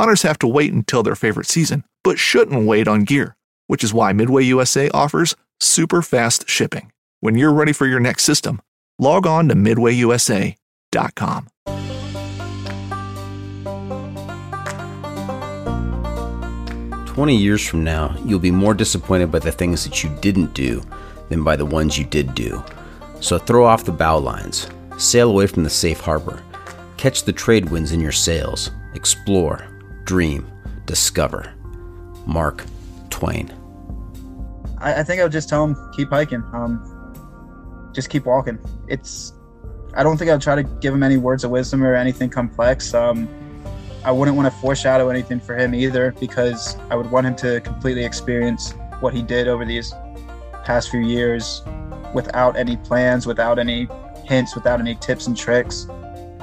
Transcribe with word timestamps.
Hunters 0.00 0.22
have 0.22 0.38
to 0.38 0.46
wait 0.46 0.72
until 0.72 1.02
their 1.02 1.14
favorite 1.14 1.44
season, 1.44 1.84
but 2.02 2.18
shouldn't 2.18 2.66
wait 2.66 2.88
on 2.88 3.04
gear, 3.04 3.36
which 3.66 3.84
is 3.84 3.92
why 3.92 4.14
Midway 4.14 4.44
USA 4.44 4.88
offers 4.94 5.36
super 5.60 6.00
fast 6.00 6.48
shipping. 6.48 6.90
When 7.20 7.36
you're 7.36 7.52
ready 7.52 7.74
for 7.74 7.84
your 7.84 8.00
next 8.00 8.24
system, 8.24 8.62
log 8.98 9.26
on 9.26 9.50
to 9.50 9.54
midwayusa.com. 9.54 11.48
Twenty 17.04 17.36
years 17.36 17.68
from 17.68 17.84
now, 17.84 18.16
you'll 18.24 18.38
be 18.38 18.50
more 18.50 18.72
disappointed 18.72 19.30
by 19.30 19.40
the 19.40 19.52
things 19.52 19.84
that 19.84 20.02
you 20.02 20.08
didn't 20.22 20.54
do 20.54 20.82
than 21.28 21.44
by 21.44 21.56
the 21.56 21.66
ones 21.66 21.98
you 21.98 22.06
did 22.06 22.34
do. 22.34 22.64
So 23.20 23.36
throw 23.36 23.66
off 23.66 23.84
the 23.84 23.92
bow 23.92 24.16
lines, 24.16 24.66
sail 24.96 25.28
away 25.28 25.46
from 25.46 25.62
the 25.62 25.68
safe 25.68 26.00
harbor, 26.00 26.42
catch 26.96 27.24
the 27.24 27.34
trade 27.34 27.68
winds 27.68 27.92
in 27.92 28.00
your 28.00 28.12
sails, 28.12 28.70
explore, 28.94 29.66
dream, 30.10 30.44
discover. 30.86 31.54
Mark 32.26 32.64
Twain. 33.10 33.48
I, 34.78 34.94
I 34.94 35.02
think 35.04 35.20
I 35.20 35.22
would 35.22 35.30
just 35.30 35.48
tell 35.48 35.62
him 35.62 35.76
keep 35.94 36.08
hiking. 36.08 36.42
Um, 36.52 37.92
just 37.94 38.10
keep 38.10 38.26
walking. 38.26 38.58
It's. 38.88 39.32
I 39.94 40.02
don't 40.02 40.16
think 40.16 40.28
I'd 40.28 40.42
try 40.42 40.56
to 40.56 40.64
give 40.64 40.92
him 40.92 41.04
any 41.04 41.16
words 41.16 41.44
of 41.44 41.52
wisdom 41.52 41.84
or 41.84 41.94
anything 41.94 42.28
complex. 42.28 42.92
Um, 42.92 43.28
I 44.04 44.10
wouldn't 44.10 44.36
want 44.36 44.52
to 44.52 44.60
foreshadow 44.60 45.10
anything 45.10 45.38
for 45.38 45.56
him 45.56 45.76
either 45.76 46.10
because 46.18 46.76
I 46.90 46.96
would 46.96 47.08
want 47.08 47.28
him 47.28 47.36
to 47.36 47.60
completely 47.60 48.04
experience 48.04 48.74
what 48.98 49.14
he 49.14 49.22
did 49.22 49.46
over 49.46 49.64
these 49.64 49.94
past 50.64 50.90
few 50.90 51.02
years 51.06 51.62
without 52.12 52.56
any 52.56 52.76
plans, 52.78 53.28
without 53.28 53.60
any 53.60 53.86
hints, 54.24 54.56
without 54.56 54.80
any 54.80 54.96
tips 54.96 55.28
and 55.28 55.36
tricks. 55.36 55.86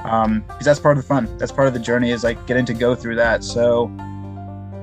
Um, 0.04 0.40
because 0.46 0.64
that's 0.64 0.80
part 0.80 0.96
of 0.96 1.02
the 1.02 1.08
fun. 1.08 1.36
That's 1.38 1.52
part 1.52 1.68
of 1.68 1.74
the 1.74 1.80
journey 1.80 2.10
is 2.10 2.24
like 2.24 2.46
getting 2.46 2.64
to 2.66 2.74
go 2.74 2.94
through 2.94 3.16
that. 3.16 3.44
So 3.44 3.90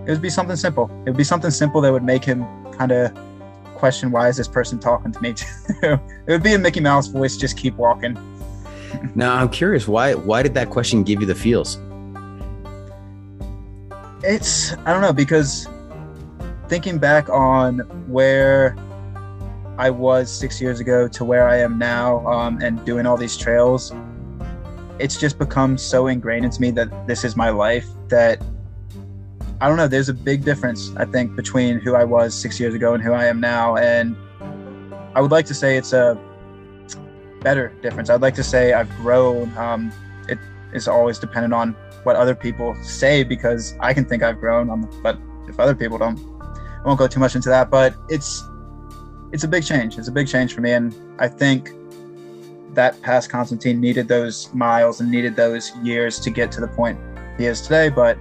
it 0.05 0.11
would 0.11 0.21
be 0.21 0.29
something 0.29 0.55
simple. 0.55 0.89
It 1.05 1.09
would 1.09 1.17
be 1.17 1.23
something 1.23 1.51
simple 1.51 1.81
that 1.81 1.91
would 1.91 2.03
make 2.03 2.23
him 2.23 2.45
kind 2.71 2.91
of 2.91 3.17
question 3.75 4.11
why 4.11 4.29
is 4.29 4.37
this 4.37 4.47
person 4.47 4.79
talking 4.79 5.11
to 5.11 5.21
me? 5.21 5.35
it 5.81 5.99
would 6.27 6.43
be 6.43 6.53
a 6.53 6.59
Mickey 6.59 6.79
Mouse 6.79 7.07
voice. 7.07 7.37
Just 7.37 7.57
keep 7.57 7.75
walking. 7.75 8.17
now 9.15 9.35
I'm 9.35 9.49
curious 9.49 9.87
why 9.87 10.13
why 10.13 10.43
did 10.43 10.53
that 10.53 10.69
question 10.69 11.03
give 11.03 11.21
you 11.21 11.27
the 11.27 11.35
feels? 11.35 11.79
It's 14.23 14.73
I 14.73 14.93
don't 14.93 15.01
know 15.01 15.13
because 15.13 15.67
thinking 16.67 16.97
back 16.97 17.29
on 17.29 17.79
where 18.07 18.75
I 19.77 19.89
was 19.89 20.31
six 20.31 20.61
years 20.61 20.79
ago 20.79 21.07
to 21.09 21.25
where 21.25 21.47
I 21.47 21.57
am 21.57 21.77
now, 21.77 22.25
um, 22.27 22.61
and 22.61 22.83
doing 22.85 23.05
all 23.05 23.17
these 23.17 23.35
trails, 23.35 23.91
it's 24.99 25.19
just 25.19 25.37
become 25.37 25.77
so 25.77 26.07
ingrained 26.07 26.45
into 26.45 26.61
me 26.61 26.71
that 26.71 27.07
this 27.07 27.23
is 27.23 27.35
my 27.35 27.49
life 27.49 27.87
that 28.09 28.41
I 29.61 29.67
don't 29.67 29.77
know. 29.77 29.87
There's 29.87 30.09
a 30.09 30.13
big 30.13 30.43
difference, 30.43 30.91
I 30.97 31.05
think, 31.05 31.35
between 31.35 31.79
who 31.79 31.95
I 31.95 32.03
was 32.03 32.33
six 32.33 32.59
years 32.59 32.73
ago 32.73 32.93
and 32.93 33.01
who 33.01 33.13
I 33.13 33.25
am 33.25 33.39
now. 33.39 33.77
And 33.77 34.15
I 35.15 35.21
would 35.21 35.31
like 35.31 35.45
to 35.45 35.53
say 35.53 35.77
it's 35.77 35.93
a 35.93 36.19
better 37.41 37.69
difference. 37.81 38.09
I'd 38.09 38.21
like 38.21 38.35
to 38.35 38.43
say 38.43 38.73
I've 38.73 38.89
grown. 38.97 39.57
Um, 39.57 39.93
it 40.27 40.37
is 40.73 40.87
always 40.87 41.19
dependent 41.19 41.53
on 41.53 41.73
what 42.03 42.15
other 42.15 42.35
people 42.35 42.75
say 42.83 43.23
because 43.23 43.75
I 43.79 43.93
can 43.93 44.05
think 44.05 44.23
I've 44.23 44.39
grown, 44.39 44.69
um, 44.69 44.89
but 45.01 45.17
if 45.47 45.59
other 45.59 45.75
people 45.75 45.97
don't, 45.97 46.19
I 46.41 46.81
won't 46.85 46.99
go 46.99 47.07
too 47.07 47.19
much 47.19 47.35
into 47.35 47.49
that. 47.49 47.69
But 47.69 47.95
it's 48.09 48.43
it's 49.31 49.43
a 49.43 49.47
big 49.47 49.63
change. 49.63 49.97
It's 49.97 50.07
a 50.07 50.11
big 50.11 50.27
change 50.27 50.53
for 50.53 50.61
me, 50.61 50.73
and 50.73 50.93
I 51.19 51.27
think 51.27 51.71
that 52.75 53.01
past 53.01 53.29
Constantine 53.29 53.81
needed 53.81 54.07
those 54.07 54.53
miles 54.53 55.01
and 55.01 55.09
needed 55.09 55.35
those 55.35 55.75
years 55.77 56.19
to 56.19 56.29
get 56.29 56.51
to 56.53 56.61
the 56.61 56.67
point 56.67 56.99
he 57.37 57.45
is 57.45 57.61
today. 57.61 57.89
But 57.89 58.17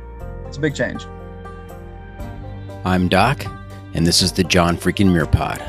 it's 0.47 0.57
a 0.57 0.61
big 0.61 0.75
change. 0.75 1.05
I'm 2.85 3.09
Doc, 3.09 3.47
and 3.95 4.07
this 4.07 4.23
is 4.23 4.33
the 4.33 4.45
John 4.45 4.77
Freaking 4.77 5.11
Muir 5.11 5.27
Pod. 5.27 5.63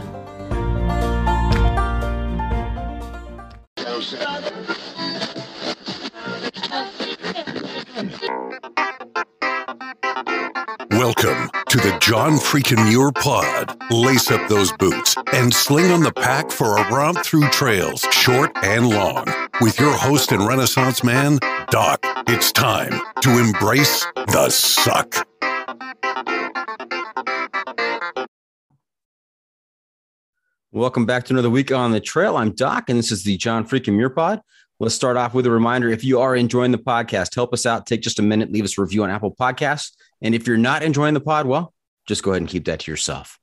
To 11.75 11.81
the 11.81 11.97
John 11.99 12.37
Freakin' 12.37 12.87
Muir 12.87 13.11
Pod. 13.11 13.77
Lace 13.91 14.31
up 14.31 14.47
those 14.47 14.71
boots 14.73 15.17
and 15.33 15.53
sling 15.53 15.91
on 15.91 16.03
the 16.03 16.11
pack 16.13 16.49
for 16.49 16.77
a 16.77 16.89
romp 16.89 17.17
through 17.25 17.49
trails, 17.49 18.01
short 18.11 18.51
and 18.63 18.89
long. 18.89 19.25
With 19.59 19.77
your 19.77 19.91
host 19.91 20.31
and 20.31 20.47
Renaissance 20.47 21.03
man, 21.03 21.37
Doc, 21.71 21.99
it's 22.29 22.53
time 22.53 23.01
to 23.19 23.39
embrace 23.39 24.05
the 24.15 24.49
suck. 24.49 25.27
Welcome 30.71 31.05
back 31.05 31.25
to 31.25 31.33
another 31.33 31.49
week 31.49 31.73
on 31.73 31.91
the 31.91 31.99
trail. 31.99 32.37
I'm 32.37 32.51
Doc, 32.51 32.89
and 32.89 32.97
this 32.97 33.11
is 33.11 33.23
the 33.23 33.35
John 33.35 33.67
Freakin' 33.67 33.95
Muir 33.95 34.11
Pod. 34.11 34.39
Let's 34.79 34.95
start 34.95 35.17
off 35.17 35.33
with 35.33 35.45
a 35.45 35.51
reminder. 35.51 35.89
If 35.89 36.05
you 36.05 36.21
are 36.21 36.37
enjoying 36.37 36.71
the 36.71 36.77
podcast, 36.77 37.35
help 37.35 37.53
us 37.53 37.65
out. 37.65 37.85
Take 37.85 38.01
just 38.01 38.19
a 38.19 38.21
minute, 38.21 38.49
leave 38.49 38.63
us 38.63 38.77
a 38.77 38.81
review 38.81 39.03
on 39.03 39.09
Apple 39.09 39.35
Podcasts. 39.35 39.91
And 40.25 40.33
if 40.33 40.47
you're 40.47 40.57
not 40.57 40.81
enjoying 40.81 41.13
the 41.13 41.21
pod, 41.21 41.45
well, 41.45 41.71
just 42.07 42.23
go 42.23 42.31
ahead 42.31 42.41
and 42.41 42.49
keep 42.49 42.65
that 42.65 42.79
to 42.79 42.91
yourself. 42.91 43.37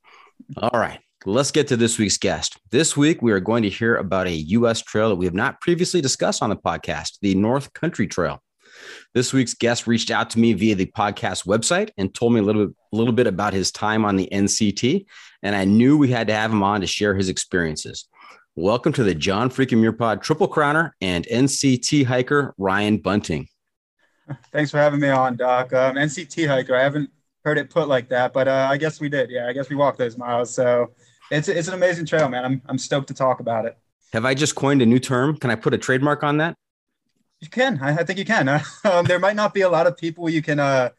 All 0.57 0.81
right, 0.81 0.99
let's 1.25 1.53
get 1.53 1.69
to 1.69 1.77
this 1.77 1.97
week's 1.97 2.19
guest. 2.19 2.59
This 2.73 2.97
week, 2.97 3.23
we 3.23 3.31
are 3.31 3.39
going 3.39 3.63
to 3.63 3.69
hear 3.69 3.95
about 3.95 4.27
a 4.27 4.33
U.S. 4.33 4.83
trail 4.83 5.09
that 5.09 5.15
we 5.15 5.27
have 5.27 5.33
not 5.33 5.61
previously 5.61 6.01
discussed 6.01 6.43
on 6.43 6.51
the 6.51 6.57
podcast, 6.57 7.21
the 7.23 7.37
North 7.37 7.73
Country 7.73 8.09
Trail. 8.09 8.43
This 9.15 9.33
week's 9.33 9.55
guest 9.55 9.87
reached 9.87 10.11
out 10.11 10.31
to 10.31 10.41
me 10.41 10.55
via 10.55 10.75
the 10.75 10.87
podcast 10.87 11.47
website 11.47 11.91
and 11.99 12.13
told 12.13 12.33
me 12.33 12.41
a 12.41 12.43
little 12.43 12.67
bit, 12.67 12.77
little 12.91 13.15
bit 13.15 13.29
about 13.29 13.53
his 13.53 13.71
time 13.71 14.05
on 14.05 14.17
the 14.17 14.29
NCT, 14.33 15.07
and 15.45 15.55
I 15.55 15.65
knew 15.65 15.97
we 15.97 16.11
had 16.11 16.27
to 16.27 16.35
have 16.35 16.51
him 16.51 16.65
on 16.65 16.81
to 16.81 16.89
share 16.89 17.15
his 17.15 17.29
experiences. 17.29 18.09
Welcome 18.57 18.93
to 18.95 19.05
the 19.05 19.15
John 19.15 19.51
Freaking 19.51 19.79
Muir 19.79 19.93
Pod 19.93 20.21
Triple 20.21 20.49
Crowner 20.49 20.91
and 21.01 21.27
NCT 21.27 22.07
hiker 22.07 22.57
Ryan 22.59 22.97
Bunting. 22.97 23.47
Thanks 24.53 24.71
for 24.71 24.79
having 24.79 25.01
me 25.01 25.09
on, 25.09 25.37
Doc. 25.37 25.73
Um, 25.73 25.97
NCT 25.97 26.47
hiker. 26.47 26.77
I 26.77 26.83
haven't 26.83 27.11
heard 27.45 27.59
it 27.59 27.71
put 27.71 27.89
like 27.89 28.09
that, 28.11 28.33
but 28.33 28.49
uh, 28.49 28.69
I 28.71 28.77
guess 28.77 29.01
we 29.01 29.09
did. 29.09 29.31
Yeah, 29.31 29.49
I 29.49 29.53
guess 29.53 29.69
we 29.69 29.77
walked 29.77 29.99
those 29.99 30.17
miles. 30.17 30.55
So 30.55 30.91
it's 31.31 31.49
it's 31.49 31.69
an 31.69 31.75
amazing 31.75 32.07
trail, 32.07 32.29
man. 32.29 32.45
I'm 32.45 32.63
I'm 32.67 32.79
stoked 32.79 33.09
to 33.09 33.15
talk 33.15 33.41
about 33.41 33.67
it. 33.67 33.77
Have 34.13 34.25
I 34.25 34.35
just 34.35 34.55
coined 34.55 34.83
a 34.83 34.87
new 34.87 34.99
term? 34.99 35.37
Can 35.37 35.51
I 35.51 35.55
put 35.55 35.75
a 35.75 35.79
trademark 35.79 36.23
on 36.23 36.37
that? 36.39 36.55
You 37.41 37.49
can. 37.49 37.81
I, 37.83 37.97
I 37.97 38.05
think 38.05 38.19
you 38.19 38.25
can. 38.25 38.49
um, 38.85 39.07
there 39.07 39.19
might 39.19 39.37
not 39.37 39.55
be 39.55 39.63
a 39.63 39.69
lot 39.69 39.87
of 39.87 39.97
people 39.97 40.29
you 40.29 40.43
can 40.43 40.61
uh, 40.61 40.91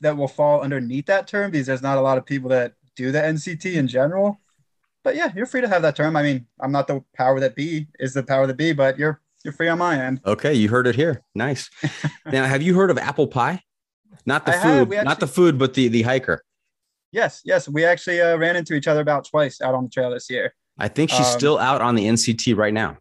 that 0.00 0.16
will 0.16 0.28
fall 0.28 0.60
underneath 0.60 1.06
that 1.06 1.26
term 1.26 1.50
because 1.50 1.66
there's 1.66 1.82
not 1.82 1.98
a 1.98 2.02
lot 2.02 2.18
of 2.18 2.26
people 2.26 2.50
that 2.50 2.74
do 2.94 3.10
the 3.10 3.18
NCT 3.18 3.74
in 3.74 3.88
general. 3.88 4.40
But 5.02 5.16
yeah, 5.16 5.32
you're 5.34 5.46
free 5.46 5.60
to 5.60 5.68
have 5.68 5.82
that 5.82 5.96
term. 5.96 6.16
I 6.16 6.22
mean, 6.22 6.46
I'm 6.60 6.72
not 6.72 6.86
the 6.86 7.02
power 7.14 7.40
that 7.40 7.54
be 7.54 7.88
is 7.98 8.14
the 8.14 8.22
power 8.22 8.46
that 8.46 8.56
be, 8.56 8.72
but 8.72 8.98
you're 8.98 9.20
you're 9.44 9.52
free 9.52 9.68
on 9.68 9.78
my 9.78 10.02
end. 10.02 10.20
Okay, 10.24 10.54
you 10.54 10.68
heard 10.68 10.86
it 10.86 10.96
here. 10.96 11.22
Nice. 11.34 11.70
now, 12.26 12.44
have 12.44 12.62
you 12.62 12.74
heard 12.74 12.90
of 12.90 12.98
apple 12.98 13.28
pie? 13.28 13.62
Not 14.26 14.46
the 14.46 14.56
I 14.56 14.62
food, 14.62 14.92
actually, 14.92 15.04
not 15.04 15.20
the 15.20 15.26
food, 15.26 15.58
but 15.58 15.74
the 15.74 15.88
the 15.88 16.02
hiker. 16.02 16.42
Yes, 17.12 17.42
yes, 17.44 17.68
we 17.68 17.84
actually 17.84 18.20
uh, 18.20 18.36
ran 18.36 18.56
into 18.56 18.74
each 18.74 18.88
other 18.88 19.00
about 19.00 19.28
twice 19.28 19.60
out 19.60 19.74
on 19.74 19.84
the 19.84 19.90
trail 19.90 20.10
this 20.10 20.28
year. 20.30 20.54
I 20.78 20.88
think 20.88 21.10
she's 21.10 21.26
um, 21.26 21.38
still 21.38 21.58
out 21.58 21.80
on 21.80 21.94
the 21.94 22.06
NCT 22.06 22.56
right 22.56 22.72
now. 22.72 22.98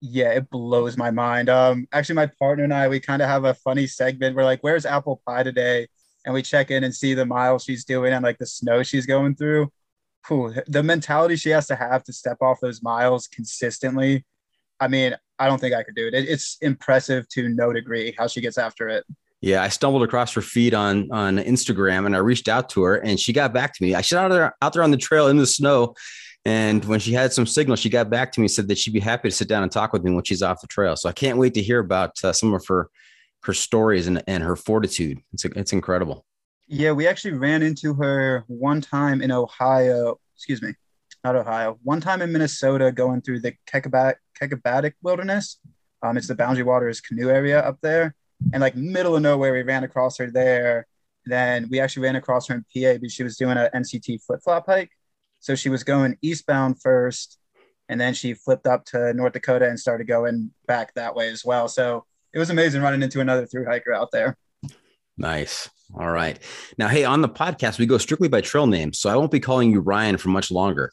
Yeah, 0.00 0.30
it 0.32 0.50
blows 0.50 0.96
my 0.96 1.10
mind. 1.10 1.48
Um, 1.48 1.86
actually, 1.92 2.16
my 2.16 2.26
partner 2.38 2.64
and 2.64 2.74
I, 2.74 2.88
we 2.88 2.98
kind 2.98 3.22
of 3.22 3.28
have 3.28 3.44
a 3.44 3.54
funny 3.54 3.86
segment. 3.86 4.34
We're 4.34 4.44
like, 4.44 4.60
"Where's 4.62 4.86
apple 4.86 5.20
pie 5.26 5.42
today?" 5.42 5.86
And 6.24 6.32
we 6.32 6.42
check 6.42 6.70
in 6.70 6.84
and 6.84 6.94
see 6.94 7.12
the 7.12 7.26
miles 7.26 7.64
she's 7.64 7.84
doing 7.84 8.12
and 8.14 8.24
like 8.24 8.38
the 8.38 8.46
snow 8.46 8.82
she's 8.82 9.06
going 9.06 9.34
through. 9.34 9.70
Whew, 10.26 10.54
the 10.66 10.82
mentality 10.82 11.36
she 11.36 11.50
has 11.50 11.66
to 11.66 11.76
have 11.76 12.02
to 12.04 12.12
step 12.12 12.38
off 12.40 12.60
those 12.60 12.82
miles 12.82 13.28
consistently. 13.28 14.24
I 14.80 14.88
mean, 14.88 15.14
I 15.38 15.48
don't 15.48 15.60
think 15.60 15.74
I 15.74 15.82
could 15.82 15.94
do 15.94 16.06
it. 16.06 16.14
it. 16.14 16.28
It's 16.28 16.58
impressive 16.60 17.28
to 17.30 17.48
no 17.48 17.72
degree 17.72 18.14
how 18.18 18.26
she 18.26 18.40
gets 18.40 18.58
after 18.58 18.88
it. 18.88 19.04
Yeah, 19.40 19.62
I 19.62 19.68
stumbled 19.68 20.02
across 20.02 20.32
her 20.34 20.40
feed 20.40 20.72
on 20.72 21.10
on 21.12 21.36
Instagram 21.36 22.06
and 22.06 22.16
I 22.16 22.18
reached 22.20 22.48
out 22.48 22.70
to 22.70 22.82
her 22.84 22.96
and 22.96 23.20
she 23.20 23.32
got 23.32 23.52
back 23.52 23.74
to 23.74 23.82
me. 23.82 23.94
I 23.94 24.00
shot 24.00 24.24
out 24.24 24.34
there 24.34 24.56
out 24.62 24.72
there 24.72 24.82
on 24.82 24.90
the 24.90 24.96
trail 24.96 25.28
in 25.28 25.36
the 25.36 25.46
snow. 25.46 25.94
And 26.46 26.84
when 26.84 27.00
she 27.00 27.12
had 27.12 27.32
some 27.32 27.46
signal, 27.46 27.76
she 27.76 27.88
got 27.88 28.10
back 28.10 28.30
to 28.32 28.40
me 28.40 28.44
and 28.44 28.50
said 28.50 28.68
that 28.68 28.78
she'd 28.78 28.92
be 28.92 29.00
happy 29.00 29.30
to 29.30 29.34
sit 29.34 29.48
down 29.48 29.62
and 29.62 29.72
talk 29.72 29.92
with 29.92 30.04
me 30.04 30.12
when 30.12 30.24
she's 30.24 30.42
off 30.42 30.60
the 30.60 30.66
trail. 30.66 30.94
So 30.94 31.08
I 31.08 31.12
can't 31.12 31.38
wait 31.38 31.54
to 31.54 31.62
hear 31.62 31.78
about 31.78 32.12
uh, 32.22 32.32
some 32.32 32.52
of 32.52 32.66
her 32.68 32.88
her 33.42 33.52
stories 33.52 34.06
and, 34.06 34.22
and 34.26 34.42
her 34.42 34.56
fortitude. 34.56 35.20
It's 35.32 35.44
it's 35.44 35.72
incredible. 35.72 36.24
Yeah, 36.66 36.92
we 36.92 37.06
actually 37.06 37.34
ran 37.34 37.62
into 37.62 37.92
her 37.94 38.44
one 38.46 38.80
time 38.80 39.20
in 39.20 39.30
Ohio. 39.30 40.18
Excuse 40.36 40.62
me, 40.62 40.74
not 41.24 41.34
Ohio. 41.34 41.78
One 41.82 42.00
time 42.00 42.20
in 42.20 42.30
Minnesota, 42.30 42.92
going 42.92 43.22
through 43.22 43.40
the 43.40 43.54
Kekabat 43.66 44.16
Kekabatic 44.40 44.92
Wilderness. 45.02 45.58
Um, 46.02 46.18
it's 46.18 46.28
the 46.28 46.34
Boundary 46.34 46.64
Waters 46.64 47.00
canoe 47.00 47.30
area 47.30 47.60
up 47.60 47.78
there, 47.80 48.14
and 48.52 48.60
like 48.60 48.76
middle 48.76 49.16
of 49.16 49.22
nowhere, 49.22 49.54
we 49.54 49.62
ran 49.62 49.84
across 49.84 50.18
her 50.18 50.30
there. 50.30 50.86
Then 51.24 51.68
we 51.70 51.80
actually 51.80 52.02
ran 52.02 52.16
across 52.16 52.48
her 52.48 52.54
in 52.54 52.60
PA 52.60 52.98
because 52.98 53.14
she 53.14 53.22
was 53.22 53.38
doing 53.38 53.56
an 53.56 53.70
NCT 53.74 54.22
flip 54.22 54.40
flop 54.44 54.66
hike. 54.66 54.90
So 55.40 55.54
she 55.54 55.70
was 55.70 55.82
going 55.82 56.18
eastbound 56.20 56.82
first, 56.82 57.38
and 57.88 57.98
then 57.98 58.12
she 58.12 58.34
flipped 58.34 58.66
up 58.66 58.84
to 58.86 59.14
North 59.14 59.32
Dakota 59.32 59.66
and 59.66 59.80
started 59.80 60.06
going 60.06 60.50
back 60.66 60.92
that 60.94 61.14
way 61.14 61.30
as 61.30 61.42
well. 61.42 61.68
So 61.68 62.04
it 62.34 62.38
was 62.38 62.50
amazing 62.50 62.82
running 62.82 63.02
into 63.02 63.20
another 63.20 63.46
through 63.46 63.64
hiker 63.64 63.94
out 63.94 64.10
there. 64.12 64.36
Nice. 65.16 65.70
All 65.96 66.10
right. 66.10 66.38
Now, 66.76 66.88
hey, 66.88 67.04
on 67.04 67.20
the 67.20 67.28
podcast, 67.28 67.78
we 67.78 67.86
go 67.86 67.98
strictly 67.98 68.28
by 68.28 68.40
trail 68.40 68.66
names. 68.66 68.98
So 68.98 69.10
I 69.10 69.16
won't 69.16 69.30
be 69.30 69.40
calling 69.40 69.70
you 69.70 69.80
Ryan 69.80 70.16
for 70.16 70.28
much 70.28 70.50
longer. 70.50 70.92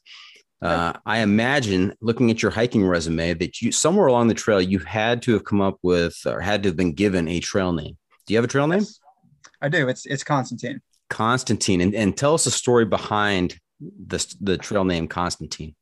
Uh, 0.61 0.93
I 1.07 1.19
imagine 1.19 1.95
looking 2.01 2.29
at 2.29 2.43
your 2.43 2.51
hiking 2.51 2.85
resume 2.85 3.33
that 3.33 3.61
you 3.61 3.71
somewhere 3.71 4.05
along 4.05 4.27
the 4.27 4.35
trail 4.35 4.61
you 4.61 4.77
had 4.77 5.23
to 5.23 5.33
have 5.33 5.43
come 5.43 5.59
up 5.59 5.79
with 5.81 6.15
or 6.27 6.39
had 6.39 6.61
to 6.63 6.69
have 6.69 6.75
been 6.75 6.93
given 6.93 7.27
a 7.27 7.39
trail 7.39 7.73
name. 7.73 7.97
Do 8.27 8.33
you 8.33 8.37
have 8.37 8.45
a 8.45 8.47
trail 8.47 8.67
name? 8.67 8.85
I 9.59 9.69
do. 9.69 9.87
It's 9.87 10.05
it's 10.05 10.23
Constantine. 10.23 10.81
Constantine, 11.09 11.81
and, 11.81 11.95
and 11.95 12.15
tell 12.15 12.35
us 12.35 12.43
the 12.43 12.51
story 12.51 12.85
behind 12.85 13.59
the 13.79 14.35
the 14.39 14.57
trail 14.57 14.83
name 14.83 15.07
Constantine. 15.07 15.75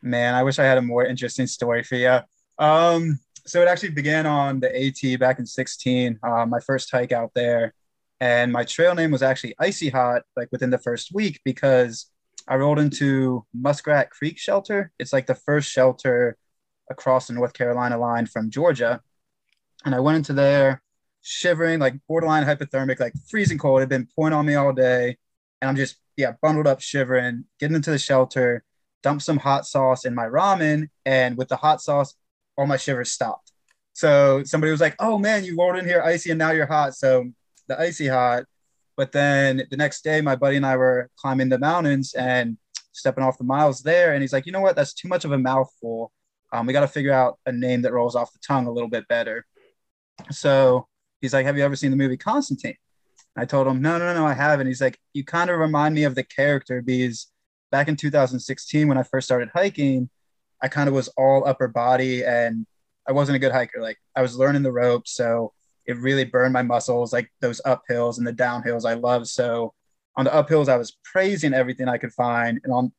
Man, 0.00 0.34
I 0.34 0.42
wish 0.42 0.58
I 0.58 0.64
had 0.64 0.78
a 0.78 0.82
more 0.82 1.04
interesting 1.04 1.46
story 1.46 1.82
for 1.82 1.96
you. 1.96 2.18
Um, 2.58 3.18
so 3.46 3.60
it 3.60 3.68
actually 3.68 3.90
began 3.90 4.24
on 4.24 4.60
the 4.60 4.74
AT 4.74 5.20
back 5.20 5.38
in 5.38 5.46
16, 5.46 6.18
uh, 6.22 6.46
my 6.46 6.60
first 6.60 6.90
hike 6.90 7.12
out 7.12 7.32
there. 7.34 7.74
And 8.24 8.50
my 8.50 8.64
trail 8.64 8.94
name 8.94 9.10
was 9.10 9.22
actually 9.22 9.54
Icy 9.58 9.90
Hot, 9.90 10.22
like 10.34 10.48
within 10.50 10.70
the 10.70 10.78
first 10.78 11.12
week, 11.12 11.42
because 11.44 12.06
I 12.48 12.56
rolled 12.56 12.78
into 12.78 13.44
Muskrat 13.52 14.08
Creek 14.08 14.38
Shelter. 14.38 14.92
It's 14.98 15.12
like 15.12 15.26
the 15.26 15.34
first 15.34 15.70
shelter 15.70 16.38
across 16.90 17.26
the 17.26 17.34
North 17.34 17.52
Carolina 17.52 17.98
line 17.98 18.24
from 18.24 18.48
Georgia. 18.48 19.02
And 19.84 19.94
I 19.94 20.00
went 20.00 20.16
into 20.16 20.32
there 20.32 20.82
shivering, 21.20 21.80
like 21.80 21.96
borderline 22.08 22.46
hypothermic, 22.46 22.98
like 22.98 23.12
freezing 23.28 23.58
cold. 23.58 23.80
It 23.80 23.82
had 23.82 23.88
been 23.90 24.08
pouring 24.16 24.32
on 24.32 24.46
me 24.46 24.54
all 24.54 24.72
day. 24.72 25.18
And 25.60 25.68
I'm 25.68 25.76
just, 25.76 25.96
yeah, 26.16 26.32
bundled 26.40 26.66
up, 26.66 26.80
shivering, 26.80 27.44
getting 27.60 27.76
into 27.76 27.90
the 27.90 27.98
shelter, 27.98 28.64
dumped 29.02 29.22
some 29.22 29.36
hot 29.36 29.66
sauce 29.66 30.06
in 30.06 30.14
my 30.14 30.24
ramen. 30.24 30.88
And 31.04 31.36
with 31.36 31.48
the 31.48 31.56
hot 31.56 31.82
sauce, 31.82 32.14
all 32.56 32.66
my 32.66 32.78
shivers 32.78 33.10
stopped. 33.12 33.52
So 33.92 34.44
somebody 34.44 34.70
was 34.70 34.80
like, 34.80 34.96
oh 34.98 35.18
man, 35.18 35.44
you 35.44 35.58
rolled 35.58 35.76
in 35.76 35.84
here 35.84 36.00
icy 36.00 36.30
and 36.30 36.38
now 36.38 36.52
you're 36.52 36.64
hot. 36.64 36.94
So 36.94 37.30
the 37.68 37.78
icy 37.78 38.08
hot 38.08 38.44
but 38.96 39.12
then 39.12 39.62
the 39.70 39.76
next 39.76 40.04
day, 40.04 40.20
my 40.20 40.36
buddy 40.36 40.56
and 40.56 40.66
I 40.66 40.76
were 40.76 41.10
climbing 41.16 41.48
the 41.48 41.58
mountains 41.58 42.14
and 42.14 42.56
stepping 42.92 43.24
off 43.24 43.38
the 43.38 43.44
miles 43.44 43.80
there. 43.82 44.12
And 44.12 44.22
he's 44.22 44.32
like, 44.32 44.46
you 44.46 44.52
know 44.52 44.60
what? 44.60 44.76
That's 44.76 44.94
too 44.94 45.08
much 45.08 45.24
of 45.24 45.32
a 45.32 45.38
mouthful. 45.38 46.12
Um, 46.52 46.66
we 46.66 46.72
got 46.72 46.80
to 46.80 46.88
figure 46.88 47.12
out 47.12 47.38
a 47.46 47.52
name 47.52 47.82
that 47.82 47.92
rolls 47.92 48.14
off 48.14 48.32
the 48.32 48.38
tongue 48.46 48.66
a 48.66 48.72
little 48.72 48.88
bit 48.88 49.08
better. 49.08 49.44
So 50.30 50.86
he's 51.20 51.32
like, 51.32 51.46
have 51.46 51.56
you 51.56 51.64
ever 51.64 51.74
seen 51.74 51.90
the 51.90 51.96
movie 51.96 52.16
Constantine? 52.16 52.76
I 53.36 53.46
told 53.46 53.66
him, 53.66 53.82
no, 53.82 53.98
no, 53.98 54.14
no, 54.14 54.24
I 54.24 54.34
haven't. 54.34 54.68
He's 54.68 54.80
like, 54.80 54.98
you 55.12 55.24
kind 55.24 55.50
of 55.50 55.58
remind 55.58 55.96
me 55.96 56.04
of 56.04 56.14
the 56.14 56.22
character 56.22 56.80
because 56.80 57.26
back 57.72 57.88
in 57.88 57.96
2016, 57.96 58.86
when 58.86 58.96
I 58.96 59.02
first 59.02 59.26
started 59.26 59.50
hiking, 59.52 60.08
I 60.62 60.68
kind 60.68 60.88
of 60.88 60.94
was 60.94 61.08
all 61.16 61.44
upper 61.44 61.66
body 61.66 62.24
and 62.24 62.64
I 63.08 63.12
wasn't 63.12 63.34
a 63.34 63.40
good 63.40 63.50
hiker. 63.50 63.82
Like 63.82 63.98
I 64.14 64.22
was 64.22 64.38
learning 64.38 64.62
the 64.62 64.70
ropes. 64.70 65.16
So 65.16 65.52
it 65.86 65.98
really 65.98 66.24
burned 66.24 66.52
my 66.52 66.62
muscles, 66.62 67.12
like 67.12 67.30
those 67.40 67.60
uphills 67.66 68.18
and 68.18 68.26
the 68.26 68.32
downhills 68.32 68.88
I 68.88 68.94
love. 68.94 69.26
So 69.28 69.74
on 70.16 70.24
the 70.24 70.30
uphills, 70.30 70.68
I 70.68 70.76
was 70.76 70.96
praising 71.04 71.54
everything 71.54 71.88
I 71.88 71.98
could 71.98 72.12
find. 72.12 72.60
And 72.64 72.72
on, 72.72 72.92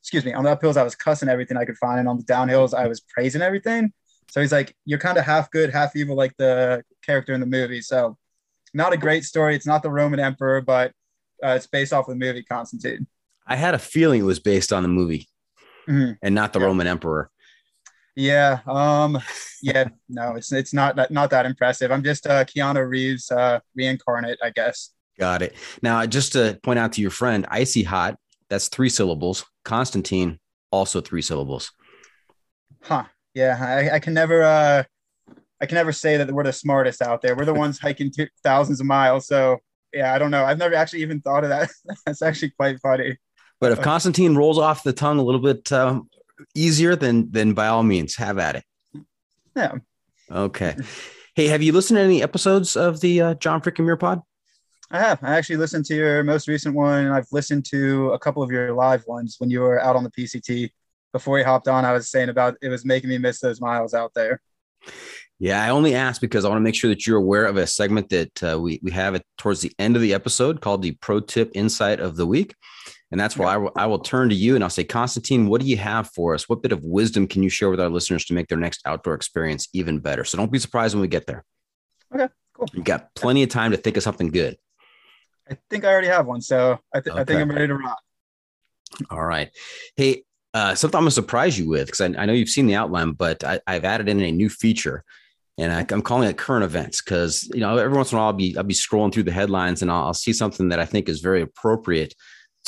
excuse 0.00 0.24
me, 0.24 0.32
on 0.32 0.44
the 0.44 0.56
uphills, 0.56 0.76
I 0.76 0.82
was 0.82 0.94
cussing 0.94 1.28
everything 1.28 1.56
I 1.56 1.64
could 1.64 1.78
find. 1.78 1.98
And 1.98 2.08
on 2.08 2.16
the 2.16 2.24
downhills, 2.24 2.74
I 2.74 2.86
was 2.86 3.00
praising 3.00 3.42
everything. 3.42 3.92
So 4.30 4.40
he's 4.40 4.52
like, 4.52 4.74
you're 4.84 4.98
kind 4.98 5.18
of 5.18 5.24
half 5.24 5.50
good, 5.50 5.70
half 5.70 5.96
evil, 5.96 6.14
like 6.16 6.36
the 6.36 6.82
character 7.02 7.32
in 7.32 7.40
the 7.40 7.46
movie. 7.46 7.80
So 7.80 8.16
not 8.74 8.92
a 8.92 8.96
great 8.96 9.24
story. 9.24 9.56
It's 9.56 9.66
not 9.66 9.82
the 9.82 9.90
Roman 9.90 10.20
emperor, 10.20 10.60
but 10.60 10.92
uh, 11.42 11.50
it's 11.50 11.66
based 11.66 11.92
off 11.92 12.08
of 12.08 12.18
the 12.18 12.24
movie 12.24 12.42
Constantine. 12.42 13.06
I 13.46 13.56
had 13.56 13.74
a 13.74 13.78
feeling 13.78 14.20
it 14.20 14.24
was 14.24 14.40
based 14.40 14.72
on 14.72 14.82
the 14.82 14.88
movie 14.88 15.28
mm-hmm. 15.88 16.12
and 16.22 16.34
not 16.34 16.52
the 16.52 16.60
yeah. 16.60 16.66
Roman 16.66 16.86
emperor. 16.86 17.30
Yeah. 18.18 18.58
Um. 18.66 19.20
Yeah. 19.62 19.84
No, 20.08 20.34
it's 20.34 20.52
it's 20.52 20.74
not 20.74 20.96
that 20.96 21.12
not 21.12 21.30
that 21.30 21.46
impressive. 21.46 21.92
I'm 21.92 22.02
just 22.02 22.26
uh, 22.26 22.44
Keanu 22.44 22.88
Reeves 22.88 23.30
uh, 23.30 23.60
reincarnate, 23.76 24.40
I 24.42 24.50
guess. 24.50 24.90
Got 25.20 25.42
it. 25.42 25.54
Now, 25.82 26.04
just 26.04 26.32
to 26.32 26.58
point 26.64 26.80
out 26.80 26.92
to 26.94 27.00
your 27.00 27.12
friend, 27.12 27.46
icy 27.48 27.84
hot. 27.84 28.18
That's 28.50 28.68
three 28.68 28.88
syllables. 28.88 29.44
Constantine, 29.64 30.40
also 30.72 31.00
three 31.00 31.22
syllables. 31.22 31.70
Huh. 32.82 33.04
Yeah. 33.34 33.56
I, 33.60 33.96
I 33.96 33.98
can 34.00 34.14
never. 34.14 34.42
Uh, 34.42 34.82
I 35.60 35.66
can 35.66 35.76
never 35.76 35.92
say 35.92 36.16
that 36.16 36.30
we're 36.32 36.44
the 36.44 36.52
smartest 36.52 37.02
out 37.02 37.22
there. 37.22 37.36
We're 37.36 37.44
the 37.44 37.54
ones 37.54 37.78
hiking 37.78 38.12
thousands 38.42 38.80
of 38.80 38.86
miles. 38.86 39.28
So 39.28 39.58
yeah, 39.92 40.12
I 40.12 40.18
don't 40.18 40.32
know. 40.32 40.44
I've 40.44 40.58
never 40.58 40.74
actually 40.74 41.02
even 41.02 41.20
thought 41.20 41.44
of 41.44 41.50
that. 41.50 41.70
That's 42.06 42.22
actually 42.22 42.50
quite 42.50 42.80
funny. 42.80 43.16
But 43.60 43.72
if 43.72 43.80
Constantine 43.80 44.36
rolls 44.36 44.58
off 44.58 44.82
the 44.84 44.92
tongue 44.92 45.18
a 45.18 45.22
little 45.22 45.40
bit 45.40 45.70
um, 45.72 46.08
easier, 46.54 46.96
then 46.96 47.28
then 47.30 47.52
by 47.52 47.68
all 47.68 47.82
means, 47.82 48.16
have 48.16 48.38
at 48.38 48.56
it. 48.56 48.64
Yeah. 49.56 49.74
Okay. 50.30 50.76
Hey, 51.34 51.46
have 51.46 51.62
you 51.62 51.72
listened 51.72 51.98
to 51.98 52.02
any 52.02 52.22
episodes 52.22 52.76
of 52.76 53.00
the 53.00 53.20
uh, 53.20 53.34
John 53.34 53.60
Freaking 53.60 53.84
Muir 53.84 53.96
pod? 53.96 54.22
I 54.90 54.98
have. 55.00 55.22
I 55.22 55.36
actually 55.36 55.56
listened 55.56 55.84
to 55.86 55.94
your 55.94 56.24
most 56.24 56.48
recent 56.48 56.74
one, 56.74 57.06
and 57.06 57.14
I've 57.14 57.26
listened 57.30 57.66
to 57.66 58.10
a 58.10 58.18
couple 58.18 58.42
of 58.42 58.50
your 58.50 58.72
live 58.72 59.04
ones 59.06 59.36
when 59.38 59.50
you 59.50 59.60
were 59.60 59.80
out 59.80 59.96
on 59.96 60.04
the 60.04 60.10
PCT. 60.10 60.70
Before 61.12 61.38
you 61.38 61.44
hopped 61.44 61.68
on, 61.68 61.84
I 61.84 61.92
was 61.92 62.10
saying 62.10 62.28
about 62.28 62.56
it 62.60 62.68
was 62.68 62.84
making 62.84 63.10
me 63.10 63.18
miss 63.18 63.40
those 63.40 63.60
miles 63.60 63.94
out 63.94 64.12
there. 64.14 64.40
Yeah, 65.38 65.62
I 65.62 65.70
only 65.70 65.94
asked 65.94 66.20
because 66.20 66.44
I 66.44 66.48
want 66.48 66.58
to 66.58 66.64
make 66.64 66.74
sure 66.74 66.90
that 66.90 67.06
you're 67.06 67.18
aware 67.18 67.44
of 67.44 67.56
a 67.56 67.66
segment 67.66 68.08
that 68.08 68.42
uh, 68.42 68.58
we 68.60 68.80
we 68.82 68.90
have 68.90 69.14
it 69.14 69.22
towards 69.36 69.60
the 69.60 69.72
end 69.78 69.94
of 69.94 70.02
the 70.02 70.14
episode 70.14 70.60
called 70.60 70.82
the 70.82 70.92
Pro 70.92 71.20
Tip 71.20 71.50
Insight 71.54 72.00
of 72.00 72.16
the 72.16 72.26
Week. 72.26 72.54
And 73.10 73.18
that's 73.18 73.36
why 73.36 73.46
I, 73.46 73.54
w- 73.54 73.72
I 73.74 73.86
will 73.86 74.00
turn 74.00 74.28
to 74.28 74.34
you 74.34 74.54
and 74.54 74.62
I'll 74.62 74.70
say, 74.70 74.84
Constantine, 74.84 75.48
what 75.48 75.62
do 75.62 75.66
you 75.66 75.78
have 75.78 76.10
for 76.10 76.34
us? 76.34 76.48
What 76.48 76.62
bit 76.62 76.72
of 76.72 76.84
wisdom 76.84 77.26
can 77.26 77.42
you 77.42 77.48
share 77.48 77.70
with 77.70 77.80
our 77.80 77.88
listeners 77.88 78.26
to 78.26 78.34
make 78.34 78.48
their 78.48 78.58
next 78.58 78.82
outdoor 78.84 79.14
experience 79.14 79.68
even 79.72 79.98
better? 79.98 80.24
So 80.24 80.36
don't 80.36 80.52
be 80.52 80.58
surprised 80.58 80.94
when 80.94 81.00
we 81.00 81.08
get 81.08 81.26
there. 81.26 81.44
Okay, 82.14 82.28
Cool. 82.58 82.68
You've 82.72 82.84
got 82.84 83.14
plenty 83.14 83.42
of 83.44 83.50
time 83.50 83.70
to 83.70 83.76
think 83.76 83.96
of 83.96 84.02
something 84.02 84.30
good. 84.30 84.56
I 85.48 85.56
think 85.70 85.84
I 85.84 85.92
already 85.92 86.08
have 86.08 86.26
one, 86.26 86.40
so 86.40 86.78
I, 86.92 87.00
th- 87.00 87.12
okay. 87.12 87.20
I 87.20 87.24
think 87.24 87.40
I'm 87.40 87.50
ready 87.50 87.68
to 87.68 87.74
rock. 87.74 87.98
All 89.10 89.24
right. 89.24 89.50
Hey, 89.96 90.24
uh, 90.52 90.74
something 90.74 90.98
I'm 90.98 91.04
gonna 91.04 91.12
surprise 91.12 91.58
you 91.58 91.68
with 91.68 91.86
because 91.86 92.00
I, 92.00 92.06
I, 92.20 92.26
know 92.26 92.32
you've 92.32 92.48
seen 92.48 92.66
the 92.66 92.74
outline, 92.74 93.12
but 93.12 93.44
I, 93.44 93.60
have 93.66 93.84
added 93.84 94.08
in 94.08 94.20
a 94.20 94.32
new 94.32 94.48
feature, 94.48 95.04
and 95.56 95.72
I, 95.72 95.86
am 95.94 96.02
calling 96.02 96.28
it 96.28 96.36
current 96.36 96.64
events 96.64 97.00
because 97.00 97.48
you 97.54 97.60
know 97.60 97.76
every 97.76 97.96
once 97.96 98.12
in 98.12 98.18
a 98.18 98.20
while 98.20 98.28
I'll 98.28 98.32
be 98.32 98.56
I'll 98.56 98.64
be 98.64 98.74
scrolling 98.74 99.12
through 99.12 99.22
the 99.24 99.32
headlines 99.32 99.82
and 99.82 99.90
I'll, 99.90 100.06
I'll 100.06 100.14
see 100.14 100.32
something 100.32 100.70
that 100.70 100.80
I 100.80 100.84
think 100.84 101.08
is 101.08 101.20
very 101.20 101.42
appropriate 101.42 102.14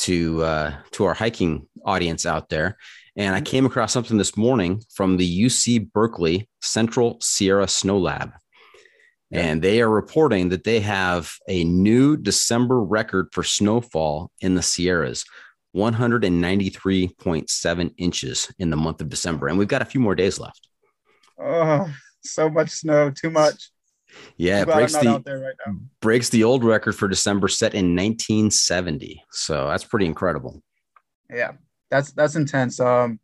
to 0.01 0.43
uh, 0.43 0.73
to 0.91 1.05
our 1.05 1.13
hiking 1.13 1.67
audience 1.85 2.25
out 2.25 2.49
there. 2.49 2.75
And 3.15 3.33
I 3.35 3.37
mm-hmm. 3.39 3.45
came 3.45 3.65
across 3.65 3.93
something 3.93 4.17
this 4.17 4.35
morning 4.37 4.81
from 4.93 5.17
the 5.17 5.43
UC 5.43 5.91
Berkeley 5.91 6.47
Central 6.61 7.17
Sierra 7.21 7.67
Snow 7.67 7.97
Lab. 7.97 8.31
And 9.33 9.61
they 9.61 9.81
are 9.81 9.89
reporting 9.89 10.49
that 10.49 10.65
they 10.65 10.81
have 10.81 11.31
a 11.47 11.63
new 11.63 12.17
December 12.17 12.83
record 12.83 13.29
for 13.31 13.43
snowfall 13.43 14.29
in 14.41 14.55
the 14.55 14.61
Sierras 14.61 15.23
193.7 15.75 17.93
inches 17.97 18.51
in 18.59 18.69
the 18.69 18.75
month 18.75 18.99
of 18.99 19.07
December. 19.07 19.47
And 19.47 19.57
we've 19.57 19.69
got 19.69 19.81
a 19.81 19.85
few 19.85 20.01
more 20.01 20.15
days 20.15 20.37
left. 20.37 20.67
Oh, 21.39 21.89
so 22.23 22.49
much 22.49 22.71
snow, 22.71 23.09
too 23.09 23.29
much. 23.29 23.71
Yeah, 24.37 24.61
it 24.61 24.65
breaks 24.65 24.93
the 24.93 25.21
right 25.25 25.75
breaks 26.01 26.29
the 26.29 26.43
old 26.43 26.63
record 26.63 26.93
for 26.93 27.07
December 27.07 27.47
set 27.47 27.73
in 27.73 27.95
1970. 27.95 29.23
So 29.31 29.67
that's 29.67 29.83
pretty 29.83 30.05
incredible. 30.05 30.61
Yeah, 31.29 31.53
that's 31.89 32.11
that's 32.11 32.35
intense. 32.35 32.79
Um, 32.79 33.19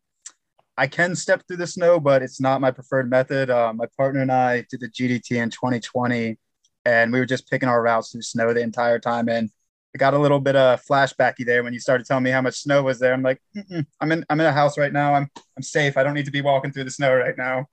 I 0.78 0.88
can 0.88 1.16
step 1.16 1.42
through 1.48 1.58
the 1.58 1.68
snow, 1.68 2.00
but 2.00 2.22
it's 2.22 2.40
not 2.40 2.62
my 2.62 2.72
preferred 2.72 3.10
method. 3.10 3.50
Uh, 3.50 3.74
my 3.74 3.88
partner 3.98 4.22
and 4.22 4.32
I 4.32 4.64
did 4.70 4.82
the 4.82 4.90
GDT 4.90 5.42
in 5.42 5.50
2020, 5.50 6.38
and 6.86 7.12
we 7.12 7.20
were 7.20 7.26
just 7.26 7.50
picking 7.50 7.68
our 7.68 7.82
routes 7.82 8.12
through 8.12 8.22
snow 8.22 8.54
the 8.54 8.62
entire 8.62 9.00
time. 9.00 9.28
And 9.28 9.50
I 9.98 10.00
got 10.00 10.14
a 10.14 10.20
little 10.20 10.40
bit 10.40 10.56
of 10.56 10.80
flashbacky 10.86 11.44
there 11.44 11.64
when 11.64 11.74
you 11.74 11.80
started 11.80 12.06
telling 12.06 12.24
me 12.24 12.30
how 12.30 12.42
much 12.42 12.60
snow 12.60 12.84
was 12.84 13.00
there. 13.00 13.14
I'm 13.14 13.24
like, 13.24 13.42
I'm 14.00 14.12
in 14.12 14.24
I'm 14.30 14.40
in 14.40 14.46
a 14.46 14.52
house 14.52 14.78
right 14.78 14.94
now. 14.94 15.16
I'm 15.16 15.28
I'm 15.56 15.64
safe. 15.64 15.98
I 15.98 16.04
don't 16.04 16.14
need 16.14 16.26
to 16.26 16.32
be 16.32 16.42
walking 16.42 16.72
through 16.72 16.84
the 16.84 16.92
snow 16.92 17.16
right 17.16 17.36
now. 17.36 17.66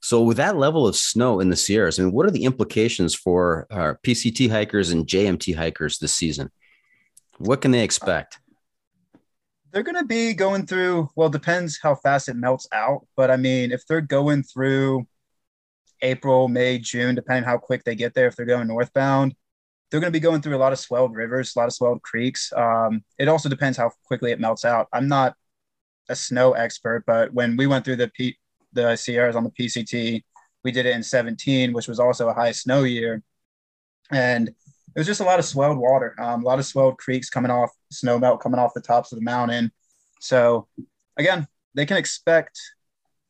So 0.00 0.22
with 0.22 0.38
that 0.38 0.56
level 0.56 0.86
of 0.86 0.96
snow 0.96 1.38
in 1.40 1.50
the 1.50 1.56
Sierras, 1.56 2.00
I 2.00 2.04
mean, 2.04 2.12
what 2.12 2.24
are 2.24 2.30
the 2.30 2.44
implications 2.44 3.14
for 3.14 3.66
our 3.70 3.90
uh, 3.90 3.94
PCT 4.02 4.50
hikers 4.50 4.88
and 4.88 5.06
JMT 5.06 5.54
hikers 5.54 5.98
this 5.98 6.14
season? 6.14 6.50
What 7.36 7.60
can 7.60 7.72
they 7.72 7.84
expect? 7.84 8.38
they're 9.72 9.82
going 9.82 9.96
to 9.96 10.06
be 10.06 10.32
going 10.32 10.64
through, 10.64 11.10
well, 11.16 11.28
depends 11.28 11.78
how 11.82 11.94
fast 11.94 12.30
it 12.30 12.36
melts 12.36 12.66
out. 12.72 13.06
But 13.14 13.30
I 13.30 13.36
mean, 13.36 13.72
if 13.72 13.86
they're 13.86 14.00
going 14.00 14.42
through 14.42 15.06
April, 16.00 16.48
May, 16.48 16.78
June, 16.78 17.14
depending 17.14 17.44
how 17.44 17.58
quick 17.58 17.84
they 17.84 17.94
get 17.94 18.14
there, 18.14 18.26
if 18.26 18.36
they're 18.36 18.46
going 18.46 18.68
northbound, 18.68 19.34
they're 19.96 20.00
going 20.02 20.12
to 20.12 20.18
be 20.18 20.20
going 20.20 20.42
through 20.42 20.54
a 20.54 20.58
lot 20.58 20.74
of 20.74 20.78
swelled 20.78 21.14
rivers, 21.14 21.56
a 21.56 21.58
lot 21.58 21.68
of 21.68 21.72
swelled 21.72 22.02
creeks. 22.02 22.52
Um, 22.54 23.02
it 23.18 23.28
also 23.28 23.48
depends 23.48 23.78
how 23.78 23.90
quickly 24.04 24.30
it 24.30 24.38
melts 24.38 24.66
out. 24.66 24.88
I'm 24.92 25.08
not 25.08 25.34
a 26.10 26.14
snow 26.14 26.52
expert, 26.52 27.04
but 27.06 27.32
when 27.32 27.56
we 27.56 27.66
went 27.66 27.86
through 27.86 27.96
the 27.96 28.08
P- 28.08 28.36
the 28.74 28.94
Sierras 28.96 29.36
on 29.36 29.44
the 29.44 29.50
PCT, 29.50 30.22
we 30.64 30.70
did 30.70 30.84
it 30.84 30.94
in 30.94 31.02
17, 31.02 31.72
which 31.72 31.88
was 31.88 31.98
also 31.98 32.28
a 32.28 32.34
high 32.34 32.52
snow 32.52 32.82
year. 32.82 33.22
And 34.10 34.48
it 34.48 34.54
was 34.94 35.06
just 35.06 35.22
a 35.22 35.24
lot 35.24 35.38
of 35.38 35.46
swelled 35.46 35.78
water, 35.78 36.14
um, 36.20 36.42
a 36.42 36.46
lot 36.46 36.58
of 36.58 36.66
swelled 36.66 36.98
creeks 36.98 37.30
coming 37.30 37.50
off, 37.50 37.70
snow 37.90 38.18
melt 38.18 38.42
coming 38.42 38.60
off 38.60 38.74
the 38.74 38.82
tops 38.82 39.12
of 39.12 39.18
the 39.18 39.24
mountain. 39.24 39.72
So 40.20 40.68
again, 41.16 41.46
they 41.72 41.86
can 41.86 41.96
expect 41.96 42.60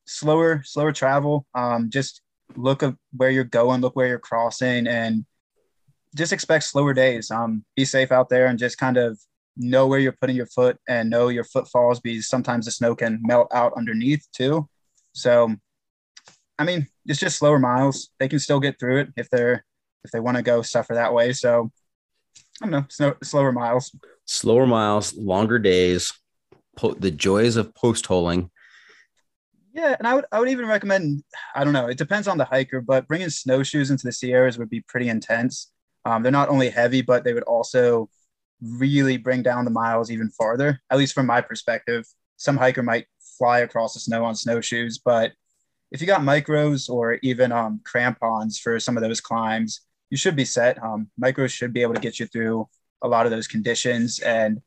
slower, 0.04 0.64
slower 0.64 0.90
travel. 0.90 1.46
Um, 1.54 1.90
just 1.90 2.22
look 2.56 2.82
at 2.82 2.96
where 3.16 3.30
you're 3.30 3.44
going, 3.44 3.82
look 3.82 3.94
where 3.94 4.08
you're 4.08 4.18
crossing, 4.18 4.88
and 4.88 5.24
just 6.16 6.32
expect 6.32 6.64
slower 6.64 6.94
days. 6.94 7.30
Um, 7.30 7.64
be 7.76 7.84
safe 7.84 8.10
out 8.10 8.28
there 8.28 8.46
and 8.46 8.58
just 8.58 8.78
kind 8.78 8.96
of 8.96 9.18
know 9.56 9.86
where 9.86 9.98
you're 9.98 10.16
putting 10.20 10.36
your 10.36 10.46
foot 10.46 10.78
and 10.88 11.10
know 11.10 11.28
your 11.28 11.44
footfalls 11.44 12.00
because 12.00 12.28
sometimes 12.28 12.64
the 12.64 12.70
snow 12.70 12.94
can 12.94 13.20
melt 13.22 13.48
out 13.52 13.72
underneath 13.76 14.26
too. 14.32 14.68
So, 15.12 15.54
I 16.58 16.64
mean, 16.64 16.88
it's 17.06 17.20
just 17.20 17.38
slower 17.38 17.58
miles. 17.58 18.10
They 18.18 18.28
can 18.28 18.38
still 18.38 18.60
get 18.60 18.78
through 18.78 19.00
it 19.00 19.08
if 19.16 19.30
they're 19.30 19.64
if 20.04 20.10
they 20.10 20.20
want 20.20 20.36
to 20.36 20.42
go 20.42 20.62
suffer 20.62 20.94
that 20.94 21.12
way. 21.12 21.32
So 21.32 21.70
I 22.62 22.66
don't 22.66 22.70
know, 22.70 22.84
snow, 22.88 23.14
slower 23.22 23.52
miles, 23.52 23.94
slower 24.24 24.66
miles, 24.66 25.14
longer 25.16 25.58
days, 25.58 26.12
po- 26.76 26.94
the 26.94 27.10
joys 27.10 27.56
of 27.56 27.74
post 27.74 28.06
holing. 28.06 28.50
Yeah, 29.74 29.94
and 29.98 30.08
I 30.08 30.14
would 30.14 30.24
I 30.32 30.40
would 30.40 30.48
even 30.48 30.66
recommend. 30.66 31.22
I 31.54 31.64
don't 31.64 31.74
know. 31.74 31.88
It 31.88 31.98
depends 31.98 32.28
on 32.28 32.38
the 32.38 32.46
hiker, 32.46 32.80
but 32.80 33.06
bringing 33.06 33.28
snowshoes 33.28 33.90
into 33.90 34.06
the 34.06 34.12
Sierras 34.12 34.58
would 34.58 34.70
be 34.70 34.80
pretty 34.80 35.08
intense. 35.08 35.70
Um, 36.06 36.22
they're 36.22 36.30
not 36.30 36.48
only 36.48 36.70
heavy, 36.70 37.02
but 37.02 37.24
they 37.24 37.34
would 37.34 37.42
also 37.42 38.08
really 38.62 39.16
bring 39.16 39.42
down 39.42 39.64
the 39.64 39.70
miles 39.72 40.10
even 40.10 40.30
farther. 40.30 40.80
At 40.88 40.98
least 40.98 41.14
from 41.14 41.26
my 41.26 41.40
perspective, 41.40 42.06
some 42.36 42.56
hiker 42.56 42.84
might 42.84 43.06
fly 43.38 43.58
across 43.60 43.94
the 43.94 44.00
snow 44.00 44.24
on 44.24 44.36
snowshoes, 44.36 44.98
but 44.98 45.32
if 45.90 46.00
you 46.00 46.06
got 46.06 46.20
micros 46.20 46.88
or 46.88 47.14
even 47.22 47.50
um, 47.50 47.80
crampons 47.84 48.58
for 48.58 48.78
some 48.78 48.96
of 48.96 49.02
those 49.02 49.20
climbs, 49.20 49.80
you 50.10 50.16
should 50.16 50.36
be 50.36 50.44
set. 50.44 50.82
Um, 50.82 51.10
micros 51.20 51.50
should 51.50 51.72
be 51.72 51.82
able 51.82 51.94
to 51.94 52.00
get 52.00 52.20
you 52.20 52.26
through 52.26 52.68
a 53.02 53.08
lot 53.08 53.26
of 53.26 53.32
those 53.32 53.48
conditions, 53.48 54.20
and 54.20 54.60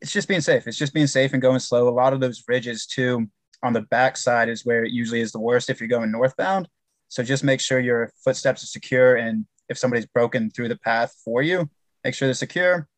it's 0.00 0.12
just 0.12 0.28
being 0.28 0.40
safe. 0.40 0.66
It's 0.68 0.78
just 0.78 0.94
being 0.94 1.06
safe 1.08 1.32
and 1.32 1.42
going 1.42 1.58
slow. 1.58 1.88
A 1.88 1.90
lot 1.90 2.12
of 2.12 2.20
those 2.20 2.44
ridges 2.46 2.86
too 2.86 3.28
on 3.62 3.72
the 3.72 3.82
backside 3.82 4.48
is 4.48 4.64
where 4.64 4.84
it 4.84 4.92
usually 4.92 5.20
is 5.20 5.32
the 5.32 5.40
worst 5.40 5.68
if 5.68 5.80
you're 5.80 5.88
going 5.88 6.12
northbound. 6.12 6.68
So 7.08 7.22
just 7.22 7.42
make 7.42 7.60
sure 7.60 7.80
your 7.80 8.12
footsteps 8.24 8.62
are 8.62 8.68
secure, 8.68 9.16
and 9.16 9.46
if 9.68 9.78
somebody's 9.78 10.06
broken 10.06 10.50
through 10.50 10.68
the 10.68 10.78
path 10.78 11.14
for 11.24 11.42
you, 11.42 11.68
make 12.04 12.14
sure 12.14 12.28
they're 12.28 12.34
secure, 12.34 12.88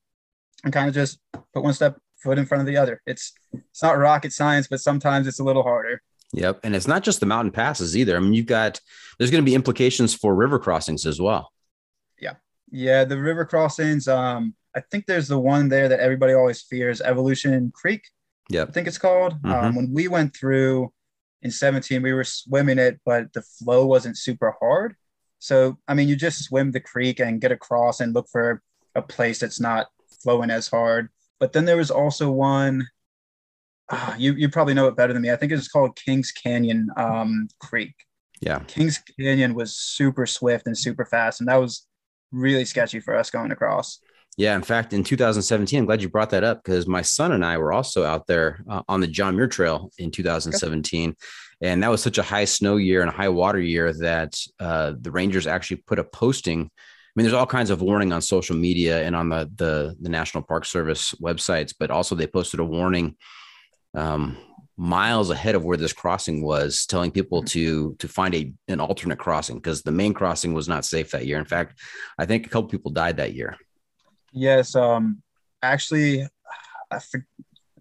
and 0.64 0.72
kind 0.72 0.88
of 0.88 0.94
just 0.94 1.18
put 1.54 1.62
one 1.62 1.74
step 1.74 1.98
foot 2.22 2.38
in 2.38 2.46
front 2.46 2.60
of 2.60 2.66
the 2.66 2.76
other. 2.76 3.00
It's 3.06 3.32
it's 3.52 3.82
not 3.82 3.98
rocket 3.98 4.32
science, 4.32 4.68
but 4.68 4.80
sometimes 4.80 5.26
it's 5.26 5.40
a 5.40 5.44
little 5.44 5.62
harder. 5.62 6.02
Yep. 6.32 6.60
And 6.62 6.76
it's 6.76 6.86
not 6.86 7.02
just 7.02 7.20
the 7.20 7.26
mountain 7.26 7.52
passes 7.52 7.96
either. 7.96 8.16
I 8.16 8.20
mean, 8.20 8.34
you've 8.34 8.46
got, 8.46 8.80
there's 9.18 9.30
going 9.30 9.42
to 9.42 9.48
be 9.48 9.54
implications 9.54 10.14
for 10.14 10.34
river 10.34 10.58
crossings 10.58 11.06
as 11.06 11.20
well. 11.20 11.52
Yeah. 12.20 12.34
Yeah. 12.70 13.04
The 13.04 13.18
river 13.20 13.44
crossings, 13.44 14.06
um, 14.06 14.54
I 14.74 14.80
think 14.80 15.06
there's 15.06 15.28
the 15.28 15.38
one 15.38 15.68
there 15.68 15.88
that 15.88 16.00
everybody 16.00 16.32
always 16.32 16.62
fears, 16.62 17.00
Evolution 17.00 17.72
Creek. 17.74 18.02
Yeah. 18.48 18.62
I 18.62 18.70
think 18.70 18.86
it's 18.86 18.98
called. 18.98 19.34
Mm-hmm. 19.42 19.50
Um, 19.50 19.74
when 19.74 19.92
we 19.92 20.06
went 20.08 20.36
through 20.36 20.92
in 21.42 21.50
17, 21.50 22.02
we 22.02 22.12
were 22.12 22.24
swimming 22.24 22.78
it, 22.78 23.00
but 23.04 23.32
the 23.32 23.42
flow 23.42 23.86
wasn't 23.86 24.16
super 24.16 24.54
hard. 24.60 24.94
So, 25.40 25.78
I 25.88 25.94
mean, 25.94 26.06
you 26.06 26.16
just 26.16 26.44
swim 26.44 26.70
the 26.70 26.80
creek 26.80 27.18
and 27.18 27.40
get 27.40 27.50
across 27.50 28.00
and 28.00 28.14
look 28.14 28.28
for 28.30 28.62
a 28.94 29.02
place 29.02 29.40
that's 29.40 29.58
not 29.58 29.88
flowing 30.22 30.50
as 30.50 30.68
hard. 30.68 31.08
But 31.40 31.52
then 31.52 31.64
there 31.64 31.78
was 31.78 31.90
also 31.90 32.30
one, 32.30 32.86
uh, 33.88 34.14
you 34.16 34.34
you 34.34 34.48
probably 34.48 34.74
know 34.74 34.86
it 34.86 34.96
better 34.96 35.12
than 35.12 35.22
me. 35.22 35.32
I 35.32 35.36
think 35.36 35.50
it's 35.50 35.66
called 35.66 35.96
Kings 35.96 36.30
Canyon 36.30 36.88
um, 36.96 37.48
Creek. 37.58 37.94
Yeah, 38.40 38.60
Kings 38.60 39.02
Canyon 39.18 39.54
was 39.54 39.74
super 39.74 40.26
swift 40.26 40.66
and 40.66 40.76
super 40.76 41.04
fast, 41.04 41.40
and 41.40 41.48
that 41.48 41.56
was 41.56 41.86
really 42.30 42.64
sketchy 42.64 43.00
for 43.00 43.16
us 43.16 43.30
going 43.30 43.50
across. 43.50 43.98
Yeah, 44.36 44.54
in 44.54 44.62
fact, 44.62 44.92
in 44.92 45.02
2017, 45.02 45.80
I'm 45.80 45.86
glad 45.86 46.02
you 46.02 46.08
brought 46.08 46.30
that 46.30 46.44
up 46.44 46.62
because 46.62 46.86
my 46.86 47.02
son 47.02 47.32
and 47.32 47.44
I 47.44 47.58
were 47.58 47.72
also 47.72 48.04
out 48.04 48.26
there 48.26 48.62
uh, 48.68 48.82
on 48.88 49.00
the 49.00 49.06
John 49.06 49.34
Muir 49.34 49.48
Trail 49.48 49.90
in 49.98 50.10
2017, 50.10 51.10
okay. 51.10 51.18
And 51.60 51.82
that 51.82 51.90
was 51.90 52.02
such 52.02 52.18
a 52.18 52.22
high 52.22 52.44
snow 52.44 52.76
year 52.76 53.00
and 53.02 53.10
a 53.10 53.14
high 53.14 53.28
water 53.28 53.60
year 53.60 53.92
that 53.92 54.38
uh, 54.58 54.94
the 54.98 55.10
Rangers 55.10 55.46
actually 55.46 55.78
put 55.78 55.98
a 55.98 56.04
posting. 56.04 56.62
I 56.62 57.12
mean, 57.14 57.24
there's 57.24 57.34
all 57.34 57.46
kinds 57.46 57.70
of 57.70 57.82
warning 57.82 58.12
on 58.12 58.22
social 58.22 58.56
media 58.56 59.02
and 59.02 59.14
on 59.14 59.28
the 59.28 59.50
the, 59.54 59.96
the 60.00 60.08
National 60.08 60.42
Park 60.42 60.64
Service 60.64 61.14
websites, 61.22 61.74
but 61.78 61.90
also 61.90 62.14
they 62.14 62.26
posted 62.26 62.60
a 62.60 62.64
warning 62.64 63.16
um, 63.94 64.36
miles 64.76 65.28
ahead 65.28 65.54
of 65.54 65.62
where 65.62 65.76
this 65.76 65.92
crossing 65.92 66.42
was, 66.42 66.86
telling 66.86 67.10
people 67.10 67.42
to 67.42 67.94
to 67.98 68.08
find 68.08 68.34
a 68.34 68.52
an 68.68 68.80
alternate 68.80 69.18
crossing 69.18 69.56
because 69.56 69.82
the 69.82 69.92
main 69.92 70.14
crossing 70.14 70.54
was 70.54 70.68
not 70.68 70.86
safe 70.86 71.10
that 71.10 71.26
year. 71.26 71.38
In 71.38 71.44
fact, 71.44 71.78
I 72.18 72.24
think 72.24 72.46
a 72.46 72.48
couple 72.48 72.70
people 72.70 72.90
died 72.90 73.18
that 73.18 73.34
year. 73.34 73.56
Yes, 74.32 74.74
um, 74.74 75.22
actually, 75.62 76.26
I, 76.90 76.98
for, 77.00 77.26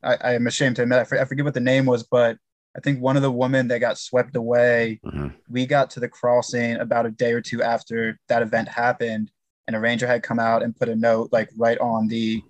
I 0.03 0.33
am 0.33 0.47
ashamed 0.47 0.77
to 0.77 0.81
admit 0.81 0.99
I, 0.99 1.03
for, 1.03 1.21
I, 1.21 1.25
forget 1.25 1.45
what 1.45 1.53
the 1.53 1.59
name 1.59 1.85
was, 1.85 2.03
but 2.03 2.37
I 2.79 2.81
think 2.81 3.01
one 3.01 3.17
of 3.17 3.21
the 3.21 3.31
women 3.31 3.67
that 3.67 3.79
got 3.79 3.97
swept 3.97 4.37
away. 4.37 5.01
Mm-hmm. 5.05 5.27
We 5.49 5.65
got 5.65 5.89
to 5.91 5.99
the 5.99 6.07
crossing 6.07 6.77
about 6.77 7.05
a 7.05 7.11
day 7.11 7.33
or 7.33 7.41
two 7.41 7.61
after 7.61 8.17
that 8.29 8.41
event 8.41 8.69
happened, 8.69 9.31
and 9.67 9.75
a 9.75 9.81
ranger 9.81 10.07
had 10.07 10.23
come 10.23 10.39
out 10.39 10.63
and 10.63 10.73
put 10.73 10.87
a 10.87 10.95
note 10.95 11.27
like 11.33 11.49
right 11.57 11.77
on 11.79 12.07
the 12.07 12.41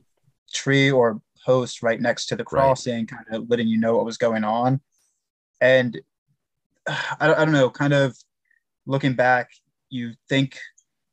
tree 0.53 0.91
or 0.91 1.19
post 1.43 1.81
right 1.81 1.99
next 1.99 2.27
to 2.27 2.35
the 2.35 2.43
crossing, 2.43 2.99
right. 2.99 3.09
kind 3.09 3.25
of 3.31 3.49
letting 3.49 3.67
you 3.67 3.79
know 3.79 3.95
what 3.95 4.05
was 4.05 4.17
going 4.17 4.43
on. 4.43 4.81
And 5.61 5.99
I, 6.87 7.33
I 7.33 7.43
don't 7.43 7.51
know, 7.51 7.71
kind 7.71 7.93
of 7.93 8.15
looking 8.85 9.13
back, 9.13 9.49
you 9.89 10.13
think 10.29 10.59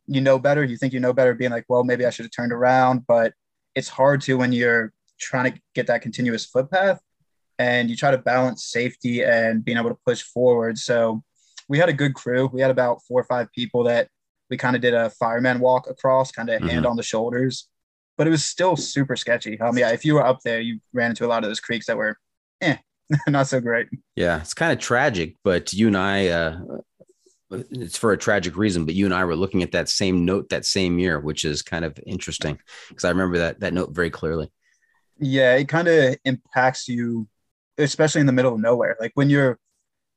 you 0.06 0.20
know 0.20 0.38
better. 0.38 0.62
You 0.62 0.76
think 0.76 0.92
you 0.92 1.00
know 1.00 1.14
better, 1.14 1.32
being 1.32 1.52
like, 1.52 1.64
well, 1.70 1.84
maybe 1.84 2.04
I 2.04 2.10
should 2.10 2.26
have 2.26 2.32
turned 2.32 2.52
around. 2.52 3.06
But 3.06 3.32
it's 3.74 3.88
hard 3.88 4.20
to 4.22 4.36
when 4.36 4.52
you're 4.52 4.92
trying 5.18 5.54
to 5.54 5.58
get 5.74 5.86
that 5.86 6.02
continuous 6.02 6.44
footpath 6.44 7.00
and 7.58 7.88
you 7.90 7.96
try 7.96 8.10
to 8.10 8.18
balance 8.18 8.66
safety 8.66 9.22
and 9.24 9.64
being 9.64 9.78
able 9.78 9.90
to 9.90 9.98
push 10.06 10.22
forward. 10.22 10.78
So 10.78 11.22
we 11.68 11.78
had 11.78 11.88
a 11.88 11.92
good 11.92 12.14
crew. 12.14 12.48
We 12.52 12.60
had 12.60 12.70
about 12.70 13.02
four 13.08 13.20
or 13.20 13.24
five 13.24 13.50
people 13.52 13.84
that 13.84 14.08
we 14.50 14.56
kind 14.56 14.76
of 14.76 14.82
did 14.82 14.94
a 14.94 15.10
fireman 15.10 15.58
walk 15.60 15.88
across, 15.90 16.30
kind 16.30 16.50
of 16.50 16.62
Mhm. 16.62 16.70
hand 16.70 16.86
on 16.86 16.96
the 16.96 17.02
shoulders, 17.02 17.68
but 18.16 18.26
it 18.26 18.30
was 18.30 18.44
still 18.44 18.76
super 18.76 19.16
sketchy. 19.16 19.58
Um, 19.60 19.76
yeah, 19.76 19.90
if 19.90 20.04
you 20.04 20.14
were 20.14 20.24
up 20.24 20.40
there, 20.44 20.60
you 20.60 20.80
ran 20.92 21.10
into 21.10 21.26
a 21.26 21.28
lot 21.28 21.42
of 21.42 21.50
those 21.50 21.60
creeks 21.60 21.86
that 21.86 21.96
were, 21.96 22.16
eh, 22.60 22.76
not 23.28 23.48
so 23.48 23.60
great. 23.60 23.88
Yeah, 24.14 24.40
it's 24.40 24.54
kind 24.54 24.72
of 24.72 24.78
tragic, 24.78 25.36
but 25.42 25.72
you 25.72 25.88
and 25.88 25.96
I, 25.96 26.28
uh, 26.28 26.60
it's 27.50 27.96
for 27.96 28.12
a 28.12 28.18
tragic 28.18 28.56
reason. 28.56 28.84
But 28.84 28.94
you 28.94 29.04
and 29.04 29.14
I 29.14 29.24
were 29.24 29.36
looking 29.36 29.62
at 29.62 29.72
that 29.72 29.88
same 29.88 30.24
note 30.24 30.48
that 30.50 30.64
same 30.64 30.98
year, 30.98 31.20
which 31.20 31.44
is 31.44 31.62
kind 31.62 31.84
of 31.84 31.98
interesting 32.06 32.58
because 32.88 33.04
I 33.04 33.10
remember 33.10 33.38
that 33.38 33.60
that 33.60 33.72
note 33.74 33.90
very 33.94 34.10
clearly. 34.10 34.50
Yeah, 35.18 35.54
it 35.56 35.68
kind 35.68 35.88
of 35.88 36.16
impacts 36.24 36.88
you, 36.88 37.26
especially 37.78 38.20
in 38.20 38.26
the 38.26 38.32
middle 38.32 38.54
of 38.54 38.60
nowhere. 38.60 38.96
Like 39.00 39.12
when 39.14 39.30
you're 39.30 39.58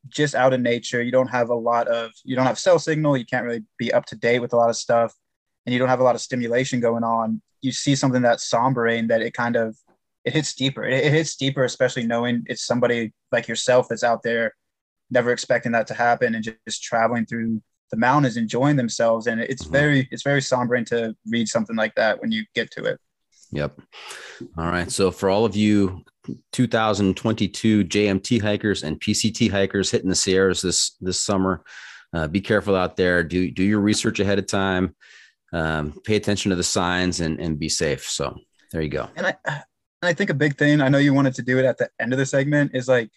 just 0.08 0.36
out 0.36 0.54
in 0.54 0.64
nature, 0.64 1.02
you 1.02 1.12
don't 1.12 1.28
have 1.28 1.50
a 1.50 1.56
lot 1.56 1.88
of, 1.88 2.12
you 2.24 2.36
don't 2.36 2.46
have 2.46 2.60
cell 2.60 2.80
signal, 2.80 3.18
you 3.18 3.26
can't 3.26 3.46
really 3.46 3.64
be 3.78 3.92
up 3.94 4.06
to 4.08 4.16
date 4.16 4.40
with 4.40 4.54
a 4.54 4.56
lot 4.56 4.70
of 4.70 4.76
stuff, 4.76 5.14
and 5.66 5.74
you 5.74 5.80
don't 5.80 5.90
have 5.90 6.00
a 6.00 6.04
lot 6.04 6.16
of 6.16 6.22
stimulation 6.22 6.80
going 6.80 7.04
on. 7.04 7.42
You 7.62 7.72
see 7.72 7.96
something 7.96 8.22
that's 8.22 8.50
sombering 8.50 9.10
that 9.10 9.22
it 9.22 9.34
kind 9.34 9.56
of, 9.56 9.78
it 10.24 10.34
hits 10.34 10.54
deeper. 10.54 10.84
It, 10.84 11.06
it 11.06 11.12
hits 11.12 11.36
deeper, 11.36 11.64
especially 11.64 12.08
knowing 12.08 12.44
it's 12.48 12.66
somebody 12.66 13.14
like 13.32 13.48
yourself 13.48 13.88
that's 13.90 14.04
out 14.04 14.24
there, 14.24 14.54
never 15.12 15.32
expecting 15.32 15.74
that 15.74 15.88
to 15.88 15.94
happen 15.94 16.36
and 16.36 16.44
just, 16.44 16.58
just 16.66 16.84
traveling 16.84 17.26
through 17.26 17.62
the 17.92 17.98
mountains, 17.98 18.38
enjoying 18.38 18.78
themselves. 18.78 19.28
And 19.28 19.42
it's 19.42 19.66
very, 19.66 20.08
it's 20.12 20.24
very 20.24 20.42
sombering 20.42 20.86
to 20.88 21.16
read 21.28 21.50
something 21.50 21.76
like 21.76 21.96
that 21.96 22.22
when 22.22 22.32
you 22.32 22.46
get 22.56 22.72
to 22.72 22.86
it. 22.86 23.00
Yep. 23.52 23.82
All 24.58 24.66
right. 24.66 24.92
So 24.92 25.12
for 25.12 25.30
all 25.30 25.46
of 25.46 25.56
you 25.56 26.04
2022 26.54 27.86
JMT 27.86 28.42
hikers 28.42 28.84
and 28.84 29.00
PCT 29.00 29.50
hikers 29.50 29.90
hitting 29.90 30.10
the 30.10 30.16
Sierras 30.16 30.62
this 30.62 30.96
this 31.02 31.22
summer, 31.22 31.64
uh, 32.14 32.28
be 32.28 32.42
careful 32.42 32.76
out 32.76 32.96
there. 32.96 33.24
Do 33.24 33.50
do 33.50 33.64
your 33.64 33.80
research 33.80 34.20
ahead 34.20 34.40
of 34.40 34.48
time. 34.48 34.96
Um, 35.52 36.00
pay 36.04 36.16
attention 36.16 36.50
to 36.50 36.56
the 36.56 36.64
signs 36.64 37.22
and 37.22 37.40
and 37.40 37.58
be 37.58 37.70
safe. 37.70 38.04
So 38.04 38.38
there 38.72 38.82
you 38.82 38.90
go. 38.90 39.10
and 39.16 39.28
I 39.28 39.36
and 39.46 39.64
I 40.04 40.14
think 40.14 40.30
a 40.30 40.36
big 40.36 40.58
thing 40.58 40.82
I 40.82 40.90
know 40.90 41.00
you 41.00 41.14
wanted 41.14 41.36
to 41.36 41.42
do 41.42 41.58
it 41.58 41.66
at 41.66 41.78
the 41.78 41.90
end 42.00 42.14
of 42.14 42.20
the 42.20 42.26
segment 42.26 42.72
is 42.76 42.88
like 42.88 43.10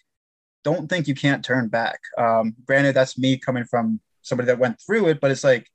don't 0.63 0.89
think 0.89 1.07
you 1.07 1.15
can't 1.15 1.43
turn 1.43 1.67
back. 1.67 1.99
Um, 2.17 2.55
granted, 2.65 2.95
that's 2.95 3.17
me 3.17 3.37
coming 3.37 3.65
from 3.65 3.99
somebody 4.21 4.47
that 4.47 4.59
went 4.59 4.81
through 4.81 5.09
it, 5.09 5.19
but 5.19 5.29
it's 5.29 5.43
like 5.43 5.69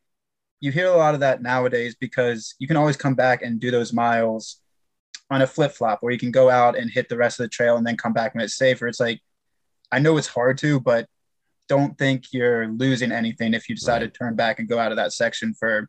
you 0.60 0.72
hear 0.72 0.86
a 0.88 0.96
lot 0.96 1.14
of 1.14 1.20
that 1.20 1.42
nowadays 1.42 1.94
because 1.98 2.54
you 2.58 2.66
can 2.66 2.76
always 2.76 2.96
come 2.96 3.14
back 3.14 3.42
and 3.42 3.60
do 3.60 3.70
those 3.70 3.92
miles 3.92 4.60
on 5.30 5.42
a 5.42 5.46
flip 5.46 5.72
flop 5.72 5.98
where 6.00 6.12
you 6.12 6.18
can 6.18 6.30
go 6.30 6.50
out 6.50 6.76
and 6.76 6.90
hit 6.90 7.08
the 7.08 7.16
rest 7.16 7.38
of 7.38 7.44
the 7.44 7.48
trail 7.48 7.76
and 7.76 7.86
then 7.86 7.96
come 7.96 8.12
back 8.12 8.34
when 8.34 8.42
it's 8.42 8.56
safer. 8.56 8.86
It's 8.88 9.00
like 9.00 9.20
I 9.92 9.98
know 9.98 10.16
it's 10.16 10.26
hard 10.26 10.58
to, 10.58 10.80
but 10.80 11.06
don't 11.68 11.96
think 11.98 12.32
you're 12.32 12.66
losing 12.68 13.12
anything 13.12 13.54
if 13.54 13.68
you 13.68 13.74
decide 13.74 14.02
Right. 14.02 14.12
to 14.12 14.18
turn 14.18 14.34
back 14.36 14.58
and 14.58 14.68
go 14.68 14.78
out 14.78 14.90
of 14.90 14.96
that 14.96 15.12
section 15.12 15.54
for 15.54 15.88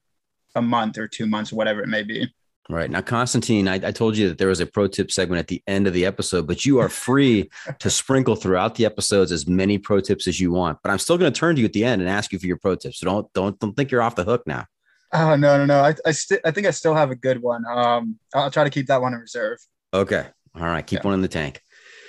a 0.55 0.61
month 0.61 0.97
or 0.97 1.07
two 1.07 1.25
months, 1.25 1.53
or 1.53 1.55
whatever 1.55 1.81
it 1.81 1.87
may 1.87 2.03
be. 2.03 2.31
Right. 2.71 2.91
Now, 2.91 3.01
Constantine, 3.01 3.67
I, 3.67 3.75
I 3.75 3.91
told 3.91 4.15
you 4.15 4.29
that 4.29 4.37
there 4.37 4.49
was 4.49 4.59
a 4.59 4.65
pro 4.67 4.85
tip 4.87 5.11
segment 5.11 5.39
at 5.39 5.47
the 5.47 5.63
end 5.65 5.87
of 5.87 5.93
the 5.93 6.05
episode, 6.05 6.45
but 6.45 6.65
you 6.65 6.77
are 6.77 6.87
free 6.87 7.49
to 7.79 7.89
sprinkle 8.01 8.35
throughout 8.35 8.75
the 8.75 8.85
episodes 8.85 9.31
as 9.31 9.47
many 9.47 9.79
pro 9.79 9.99
tips 10.01 10.27
as 10.27 10.39
you 10.39 10.51
want. 10.51 10.77
But 10.83 10.91
I'm 10.91 10.99
still 10.99 11.17
going 11.17 11.33
to 11.33 11.39
turn 11.39 11.55
to 11.55 11.61
you 11.61 11.65
at 11.65 11.73
the 11.73 11.83
end 11.83 11.99
and 11.99 12.07
ask 12.09 12.31
you 12.31 12.37
for 12.37 12.45
your 12.45 12.57
pro 12.57 12.75
tips. 12.75 12.99
So 12.99 13.05
don't 13.07 13.33
don't 13.33 13.57
don't 13.59 13.73
think 13.75 13.89
you're 13.89 14.03
off 14.03 14.15
the 14.15 14.23
hook 14.23 14.43
now. 14.45 14.65
Oh 15.11 15.35
no, 15.35 15.57
no, 15.57 15.65
no. 15.65 15.79
I 15.81 15.95
I, 16.05 16.11
sti- 16.11 16.41
I 16.45 16.51
think 16.51 16.67
I 16.67 16.71
still 16.71 16.93
have 16.93 17.09
a 17.09 17.15
good 17.15 17.41
one. 17.41 17.63
Um, 17.67 18.19
I'll 18.35 18.51
try 18.51 18.63
to 18.65 18.69
keep 18.69 18.85
that 18.85 19.01
one 19.01 19.13
in 19.15 19.19
reserve. 19.19 19.57
Okay. 19.91 20.27
All 20.55 20.61
right. 20.67 20.85
Keep 20.85 20.99
Yeah. 20.99 21.05
one 21.05 21.15
in 21.15 21.21
the 21.21 21.27
tank. 21.27 21.61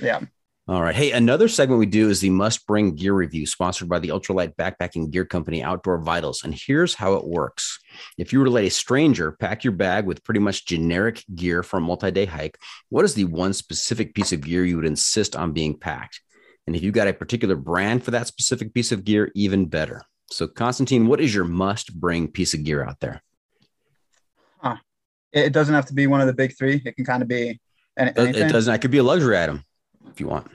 Yeah. 0.02 0.21
All 0.71 0.83
right. 0.83 0.95
Hey, 0.95 1.11
another 1.11 1.49
segment 1.49 1.81
we 1.81 1.87
do 1.87 2.11
is 2.11 2.21
the 2.21 2.31
must 2.31 2.65
bring 2.65 2.95
gear 2.95 3.12
review, 3.12 3.45
sponsored 3.45 3.89
by 3.89 3.99
the 3.99 4.11
ultralight 4.11 4.55
backpacking 4.55 5.11
gear 5.11 5.25
company 5.25 5.65
Outdoor 5.65 5.99
Vitals. 5.99 6.45
And 6.45 6.55
here's 6.55 6.95
how 6.95 7.15
it 7.15 7.27
works 7.27 7.81
if 8.19 8.33
you 8.33 8.39
were 8.39 8.45
to 8.45 8.53
let 8.53 8.62
a 8.62 8.71
stranger 8.71 9.33
pack 9.33 9.65
your 9.65 9.73
bag 9.73 10.07
with 10.07 10.23
pretty 10.23 10.39
much 10.39 10.67
generic 10.67 11.25
gear 11.35 11.65
for 11.65 11.79
a 11.79 11.81
multi 11.81 12.12
day 12.12 12.25
hike, 12.25 12.57
what 12.89 13.05
is 13.05 13.15
the 13.15 13.25
one 13.25 13.53
specific 13.53 14.15
piece 14.15 14.33
of 14.33 14.43
gear 14.43 14.65
you 14.65 14.77
would 14.77 14.87
insist 14.87 15.35
on 15.35 15.50
being 15.50 15.77
packed? 15.77 16.21
And 16.69 16.77
if 16.77 16.85
you've 16.85 16.95
got 16.95 17.09
a 17.09 17.12
particular 17.12 17.57
brand 17.57 18.05
for 18.05 18.12
that 18.12 18.29
specific 18.29 18.73
piece 18.73 18.93
of 18.93 19.04
gear, 19.04 19.33
even 19.35 19.67
better. 19.67 20.02
So, 20.30 20.47
Constantine, 20.47 21.09
what 21.09 21.21
is 21.21 21.35
your 21.35 21.47
must 21.47 21.99
bring 21.99 22.28
piece 22.28 22.54
of 22.54 22.63
gear 22.63 22.85
out 22.85 23.00
there? 23.00 23.21
It, 25.33 25.47
it 25.47 25.52
doesn't 25.52 25.75
have 25.75 25.87
to 25.87 25.95
be 25.95 26.06
one 26.06 26.21
of 26.21 26.28
the 26.28 26.33
big 26.33 26.56
three. 26.56 26.80
It 26.85 26.95
can 26.95 27.04
kind 27.04 27.23
of 27.23 27.28
be 27.28 27.59
any, 27.99 28.11
It 28.11 28.19
anything. 28.19 28.49
doesn't, 28.50 28.73
it 28.73 28.80
could 28.80 28.93
be 28.93 28.99
a 28.99 29.02
luxury 29.02 29.37
item 29.37 29.65
if 30.13 30.21
you 30.21 30.28
want. 30.28 30.47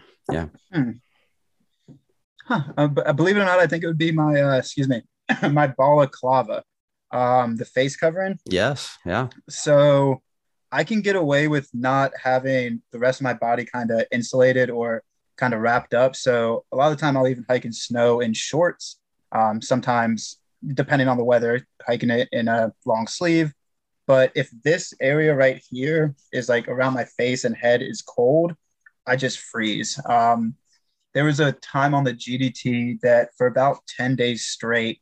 Huh. 2.48 2.62
Uh, 2.78 3.14
believe 3.14 3.38
it 3.38 3.42
or 3.42 3.46
not, 3.46 3.60
I 3.60 3.68
think 3.68 3.84
it 3.84 3.88
would 3.88 3.98
be 3.98 4.12
my 4.12 4.40
uh, 4.40 4.58
excuse 4.58 4.88
me, 4.88 5.02
my 5.50 5.68
balaclava, 5.68 6.64
um, 7.12 7.56
the 7.56 7.66
face 7.66 7.96
covering. 7.96 8.40
Yes. 8.46 8.98
Yeah. 9.06 9.30
So 9.50 10.22
I 10.72 10.84
can 10.84 11.02
get 11.02 11.16
away 11.16 11.48
with 11.48 11.70
not 11.74 12.12
having 12.22 12.82
the 12.92 13.00
rest 13.00 13.20
of 13.20 13.24
my 13.24 13.34
body 13.34 13.66
kind 13.66 13.92
of 13.92 14.06
insulated 14.12 14.70
or 14.70 15.04
kind 15.38 15.54
of 15.54 15.62
wrapped 15.62 15.94
up. 15.94 16.16
So 16.16 16.66
a 16.72 16.76
lot 16.76 16.92
of 16.92 16.98
the 16.98 17.02
time 17.02 17.18
I'll 17.18 17.28
even 17.28 17.46
hike 17.50 17.66
in 17.66 17.74
snow 17.74 18.20
in 18.20 18.34
shorts. 18.34 19.00
Um, 19.32 19.62
sometimes, 19.62 20.40
depending 20.74 21.08
on 21.08 21.18
the 21.18 21.24
weather, 21.24 21.66
hiking 21.86 22.10
it 22.10 22.30
in 22.32 22.48
a 22.48 22.72
long 22.86 23.08
sleeve. 23.08 23.54
But 24.08 24.32
if 24.36 24.50
this 24.64 24.94
area 25.02 25.34
right 25.34 25.62
here 25.70 26.16
is 26.32 26.48
like 26.48 26.68
around 26.68 26.94
my 26.94 27.06
face 27.06 27.44
and 27.44 27.56
head 27.56 27.82
is 27.82 28.02
cold, 28.02 28.54
I 29.08 29.16
just 29.16 29.40
freeze. 29.40 30.00
Um, 30.06 30.56
there 31.14 31.26
was 31.26 31.40
a 31.40 31.54
time 31.54 31.94
on 31.94 32.04
the 32.04 32.14
GDT 32.14 33.00
that 33.02 33.30
for 33.38 33.48
about 33.48 33.80
10 33.96 34.16
days 34.16 34.46
straight, 34.46 35.02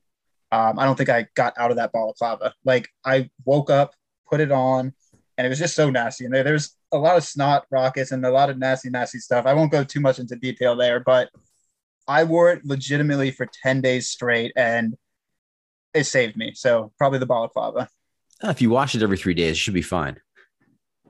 um, 0.52 0.78
I 0.78 0.86
don't 0.86 0.96
think 0.96 1.10
I 1.10 1.28
got 1.36 1.54
out 1.58 1.72
of 1.72 1.78
that 1.78 1.92
balaclava. 1.92 2.54
Like 2.64 2.90
I 3.04 3.30
woke 3.46 3.70
up, 3.72 3.96
put 4.30 4.40
it 4.40 4.52
on, 4.52 4.94
and 5.38 5.48
it 5.48 5.50
was 5.50 5.58
just 5.58 5.76
so 5.76 5.90
nasty. 5.90 6.26
And 6.26 6.34
there, 6.34 6.44
there's 6.44 6.76
a 6.92 6.98
lot 6.98 7.18
of 7.18 7.24
snot 7.24 7.66
rockets 7.72 8.12
and 8.12 8.24
a 8.24 8.30
lot 8.30 8.52
of 8.52 8.60
nasty, 8.60 8.92
nasty 8.92 9.18
stuff. 9.18 9.48
I 9.48 9.54
won't 9.54 9.72
go 9.72 9.84
too 9.84 10.00
much 10.00 10.20
into 10.20 10.36
detail 10.36 10.76
there, 10.76 11.00
but 11.00 11.30
I 12.08 12.24
wore 12.24 12.52
it 12.52 12.64
legitimately 12.64 13.32
for 13.32 13.48
10 13.64 13.82
days 13.82 14.10
straight 14.10 14.52
and 14.56 14.96
it 15.94 16.04
saved 16.04 16.38
me. 16.38 16.54
So 16.54 16.92
probably 17.00 17.20
the 17.20 17.26
balaclava. 17.26 17.90
Uh, 18.44 18.50
If 18.50 18.62
you 18.62 18.70
wash 18.70 18.94
it 18.94 19.02
every 19.02 19.18
three 19.18 19.34
days, 19.34 19.54
it 19.54 19.58
should 19.58 19.74
be 19.74 19.82
fine. 19.82 20.18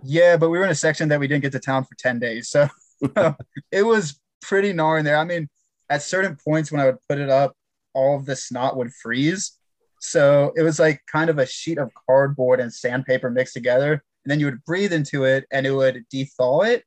Yeah, 0.03 0.37
but 0.37 0.49
we 0.49 0.57
were 0.57 0.65
in 0.65 0.71
a 0.71 0.75
section 0.75 1.09
that 1.09 1.19
we 1.19 1.27
didn't 1.27 1.41
get 1.41 1.51
to 1.53 1.59
town 1.59 1.83
for 1.83 1.95
10 1.95 2.19
days. 2.19 2.49
So 2.49 2.69
it 3.71 3.83
was 3.83 4.19
pretty 4.41 4.73
gnarly 4.73 5.03
there. 5.03 5.17
I 5.17 5.23
mean, 5.23 5.49
at 5.89 6.01
certain 6.01 6.37
points 6.43 6.71
when 6.71 6.81
I 6.81 6.85
would 6.85 6.97
put 7.07 7.19
it 7.19 7.29
up, 7.29 7.53
all 7.93 8.15
of 8.17 8.25
the 8.25 8.35
snot 8.35 8.77
would 8.77 8.91
freeze. 8.93 9.57
So 9.99 10.51
it 10.55 10.63
was 10.63 10.79
like 10.79 11.01
kind 11.11 11.29
of 11.29 11.39
a 11.39 11.45
sheet 11.45 11.77
of 11.77 11.91
cardboard 12.07 12.59
and 12.59 12.73
sandpaper 12.73 13.29
mixed 13.29 13.53
together. 13.53 13.93
And 13.93 14.31
then 14.31 14.39
you 14.39 14.47
would 14.47 14.63
breathe 14.65 14.93
into 14.93 15.25
it 15.25 15.45
and 15.51 15.65
it 15.65 15.71
would 15.71 16.03
dethaw 16.13 16.67
it. 16.67 16.83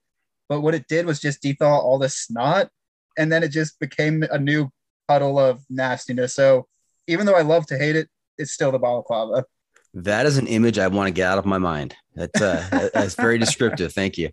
But 0.49 0.61
what 0.61 0.75
it 0.75 0.87
did 0.89 1.07
was 1.07 1.21
just 1.21 1.43
dethaw 1.43 1.79
all 1.83 1.99
the 1.99 2.09
snot. 2.09 2.69
And 3.19 3.33
then 3.33 3.43
it 3.43 3.49
just 3.49 3.79
became 3.81 4.23
a 4.25 4.39
new 4.39 4.71
puddle 5.09 5.39
of 5.39 5.63
nastiness. 5.71 6.35
So 6.35 6.67
even 7.07 7.27
though 7.27 7.35
I 7.35 7.43
love 7.43 7.67
to 7.67 7.79
hate 7.79 7.97
it, 7.97 8.09
it's 8.39 8.53
still 8.53 8.73
the 8.73 8.79
balaclava. 8.79 9.45
That 9.95 10.27
is 10.27 10.37
an 10.37 10.47
image 10.47 10.79
I 10.79 10.89
want 10.89 11.07
to 11.07 11.13
get 11.13 11.27
out 11.27 11.39
of 11.39 11.47
my 11.47 11.57
mind. 11.57 11.95
That's 12.15 12.41
uh, 12.41 12.91
that's 12.93 13.15
very 13.15 13.39
descriptive. 13.39 13.95
Thank 13.95 14.19
you. 14.19 14.31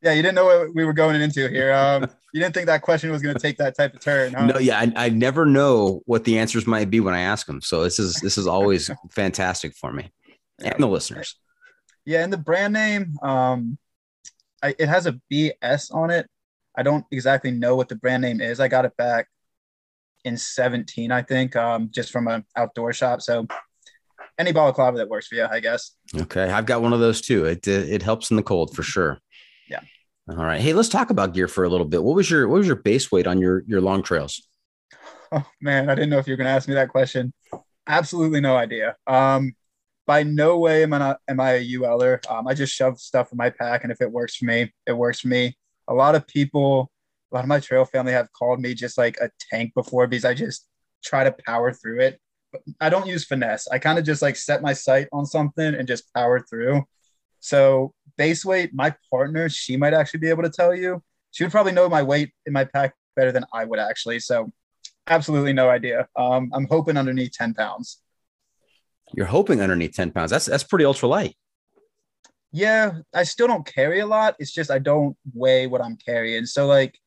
Yeah, 0.00 0.12
you 0.12 0.22
didn't 0.22 0.36
know 0.36 0.44
what 0.44 0.74
we 0.74 0.84
were 0.84 0.92
going 0.92 1.20
into 1.20 1.48
here. 1.48 1.72
Um, 1.72 2.02
you 2.32 2.40
didn't 2.40 2.54
think 2.54 2.66
that 2.66 2.82
question 2.82 3.10
was 3.10 3.22
going 3.22 3.34
to 3.34 3.40
take 3.40 3.56
that 3.58 3.76
type 3.76 3.94
of 3.94 4.00
turn. 4.00 4.32
Huh? 4.32 4.46
No, 4.46 4.58
yeah, 4.58 4.78
I, 4.78 4.92
I 5.06 5.08
never 5.08 5.44
know 5.44 6.02
what 6.06 6.24
the 6.24 6.38
answers 6.38 6.66
might 6.66 6.90
be 6.90 7.00
when 7.00 7.14
I 7.14 7.20
ask 7.20 7.46
them. 7.46 7.60
So 7.60 7.82
this 7.82 7.98
is 7.98 8.14
this 8.16 8.38
is 8.38 8.46
always 8.46 8.90
fantastic 9.10 9.74
for 9.74 9.92
me 9.92 10.10
and 10.60 10.74
the 10.78 10.86
listeners. 10.86 11.36
Yeah, 12.04 12.22
and 12.22 12.32
the 12.32 12.38
brand 12.38 12.72
name, 12.72 13.16
um, 13.22 13.78
I, 14.62 14.74
it 14.78 14.88
has 14.88 15.06
a 15.06 15.20
BS 15.30 15.94
on 15.94 16.10
it. 16.10 16.26
I 16.76 16.82
don't 16.82 17.04
exactly 17.10 17.50
know 17.50 17.76
what 17.76 17.88
the 17.88 17.96
brand 17.96 18.22
name 18.22 18.40
is. 18.40 18.60
I 18.60 18.68
got 18.68 18.84
it 18.84 18.96
back 18.96 19.26
in 20.24 20.36
17, 20.36 21.10
I 21.10 21.22
think, 21.22 21.56
um, 21.56 21.90
just 21.92 22.10
from 22.10 22.28
an 22.28 22.44
outdoor 22.56 22.92
shop. 22.92 23.20
So 23.20 23.46
any 24.38 24.52
balaclava 24.52 24.98
that 24.98 25.08
works 25.08 25.26
for 25.26 25.34
you, 25.34 25.46
I 25.50 25.60
guess. 25.60 25.92
Okay, 26.14 26.48
I've 26.50 26.66
got 26.66 26.82
one 26.82 26.92
of 26.92 27.00
those 27.00 27.20
too. 27.20 27.44
It 27.44 27.66
it 27.66 28.02
helps 28.02 28.30
in 28.30 28.36
the 28.36 28.42
cold 28.42 28.74
for 28.74 28.82
sure. 28.82 29.18
Yeah. 29.68 29.80
All 30.30 30.36
right. 30.36 30.60
Hey, 30.60 30.74
let's 30.74 30.88
talk 30.88 31.10
about 31.10 31.32
gear 31.32 31.48
for 31.48 31.64
a 31.64 31.68
little 31.68 31.86
bit. 31.86 32.02
What 32.02 32.16
was 32.16 32.30
your 32.30 32.48
what 32.48 32.58
was 32.58 32.66
your 32.66 32.76
base 32.76 33.10
weight 33.10 33.26
on 33.26 33.40
your 33.40 33.64
your 33.66 33.80
long 33.80 34.02
trails? 34.02 34.46
Oh 35.32 35.44
man, 35.60 35.90
I 35.90 35.94
didn't 35.94 36.10
know 36.10 36.18
if 36.18 36.26
you 36.26 36.32
were 36.32 36.38
going 36.38 36.46
to 36.46 36.52
ask 36.52 36.68
me 36.68 36.74
that 36.74 36.88
question. 36.88 37.32
Absolutely 37.86 38.40
no 38.40 38.56
idea. 38.56 38.96
Um, 39.06 39.54
by 40.06 40.22
no 40.22 40.58
way 40.58 40.82
am 40.82 40.94
I 40.94 40.98
not 40.98 41.18
am 41.28 41.38
I 41.38 41.52
a 41.52 41.74
ULer. 41.76 42.20
Um, 42.30 42.48
I 42.48 42.54
just 42.54 42.74
shove 42.74 42.98
stuff 42.98 43.30
in 43.30 43.36
my 43.36 43.50
pack, 43.50 43.82
and 43.84 43.92
if 43.92 44.00
it 44.00 44.10
works 44.10 44.36
for 44.36 44.46
me, 44.46 44.72
it 44.86 44.92
works 44.92 45.20
for 45.20 45.28
me. 45.28 45.56
A 45.86 45.94
lot 45.94 46.14
of 46.14 46.26
people, 46.26 46.90
a 47.30 47.36
lot 47.36 47.44
of 47.44 47.48
my 47.48 47.60
trail 47.60 47.84
family 47.84 48.12
have 48.12 48.32
called 48.32 48.60
me 48.60 48.74
just 48.74 48.96
like 48.96 49.18
a 49.20 49.30
tank 49.50 49.72
before 49.74 50.06
because 50.06 50.24
I 50.24 50.34
just 50.34 50.66
try 51.04 51.24
to 51.24 51.34
power 51.46 51.72
through 51.72 52.00
it. 52.00 52.20
But 52.52 52.62
I 52.80 52.88
don't 52.88 53.06
use 53.06 53.26
finesse. 53.26 53.68
I 53.68 53.78
kind 53.78 53.98
of 53.98 54.04
just 54.04 54.22
like 54.22 54.36
set 54.36 54.62
my 54.62 54.72
sight 54.72 55.08
on 55.12 55.26
something 55.26 55.74
and 55.74 55.86
just 55.86 56.12
power 56.14 56.40
through. 56.40 56.84
So 57.40 57.92
base 58.18 58.44
weight, 58.44 58.74
my 58.74 58.94
partner, 59.10 59.48
she 59.48 59.76
might 59.76 59.94
actually 59.94 60.20
be 60.20 60.28
able 60.28 60.42
to 60.42 60.50
tell 60.50 60.74
you. 60.74 61.02
She 61.30 61.44
would 61.44 61.50
probably 61.52 61.72
know 61.72 61.88
my 61.88 62.02
weight 62.02 62.32
in 62.46 62.52
my 62.52 62.64
pack 62.64 62.94
better 63.16 63.32
than 63.32 63.44
I 63.54 63.64
would 63.64 63.78
actually. 63.78 64.18
So 64.20 64.50
absolutely 65.06 65.52
no 65.54 65.70
idea. 65.70 66.08
Um, 66.16 66.50
I'm 66.52 66.66
hoping 66.68 66.96
underneath 66.98 67.32
10 67.32 67.54
pounds. 67.54 67.98
You're 69.14 69.26
hoping 69.26 69.62
underneath 69.62 69.94
10 69.94 70.10
pounds. 70.10 70.30
That's 70.30 70.44
that's 70.46 70.64
pretty 70.64 70.84
ultra 70.84 71.08
light. 71.08 71.34
Yeah, 72.52 72.98
I 73.14 73.22
still 73.24 73.46
don't 73.46 73.64
carry 73.66 74.00
a 74.00 74.06
lot. 74.06 74.36
It's 74.38 74.52
just 74.52 74.70
I 74.70 74.78
don't 74.78 75.16
weigh 75.34 75.66
what 75.66 75.80
I'm 75.80 75.96
carrying. 75.96 76.44
So 76.46 76.66
like 76.66 76.98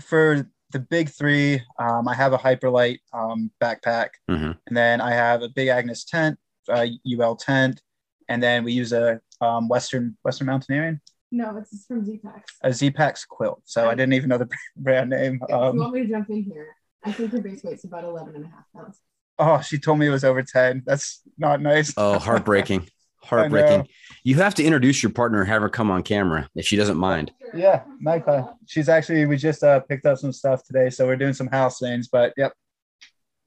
for 0.00 0.48
the 0.72 0.78
big 0.78 1.08
three, 1.10 1.62
um, 1.78 2.06
I 2.08 2.14
have 2.14 2.32
a 2.32 2.38
Hyperlite 2.38 2.98
um, 3.12 3.50
backpack, 3.60 4.10
Mhm. 4.30 4.58
and 4.66 4.76
then 4.76 5.00
I 5.00 5.12
have 5.12 5.42
a 5.42 5.48
big 5.48 5.68
Agnes 5.68 6.04
tent, 6.04 6.38
uh, 6.68 6.86
UL 7.04 7.36
tent, 7.36 7.80
and 8.28 8.42
then 8.42 8.64
we 8.64 8.72
use 8.72 8.92
a 8.92 9.20
um, 9.40 9.68
Western 9.68 10.16
Western 10.24 10.46
Mountaineering, 10.46 11.00
No, 11.30 11.56
it's 11.58 11.86
from 11.86 12.04
Zpacks. 12.04 12.42
a 12.62 12.68
Zpacks 12.70 13.26
quilt. 13.26 13.62
So 13.64 13.88
I 13.88 13.94
didn't 13.94 14.14
even 14.14 14.28
know 14.28 14.38
the 14.38 14.48
brand 14.76 15.10
name. 15.10 15.38
if 15.42 15.48
you 15.48 15.54
Um, 15.54 15.76
want 15.78 15.94
me 15.94 16.02
to 16.02 16.08
jump 16.08 16.28
in 16.30 16.42
here, 16.44 16.68
I 17.04 17.12
think 17.12 17.32
your 17.32 17.42
base 17.42 17.62
weight's 17.62 17.84
about 17.84 18.04
11 18.04 18.34
and 18.34 18.44
a 18.44 18.48
half 18.48 18.64
pounds. 18.74 19.00
oh, 19.38 19.60
she 19.60 19.78
told 19.78 19.98
me 19.98 20.06
it 20.06 20.10
was 20.10 20.24
over 20.24 20.42
ten. 20.42 20.82
That's 20.84 21.22
not 21.38 21.60
nice. 21.60 21.92
Oh, 21.96 22.18
heartbreaking. 22.18 22.88
Heartbreaking. 23.20 23.86
You 24.22 24.36
have 24.36 24.54
to 24.54 24.64
introduce 24.64 25.02
your 25.02 25.10
partner 25.12 25.40
and 25.40 25.48
have 25.50 25.60
her 25.60 25.68
come 25.68 25.90
on 25.90 26.02
camera 26.02 26.48
if 26.54 26.64
she 26.66 26.76
doesn't 26.76 26.96
mind. 26.96 27.30
Yeah, 27.52 27.82
Magpie. 28.00 28.42
She's 28.66 28.88
actually 28.88 29.26
we 29.26 29.36
just 29.36 29.62
uh, 29.62 29.80
picked 29.80 30.06
up 30.06 30.18
some 30.18 30.32
stuff 30.32 30.62
today, 30.64 30.88
so 30.88 31.04
we're 31.06 31.16
doing 31.16 31.34
some 31.34 31.48
house 31.48 31.78
things. 31.80 32.08
But 32.08 32.32
yep, 32.36 32.54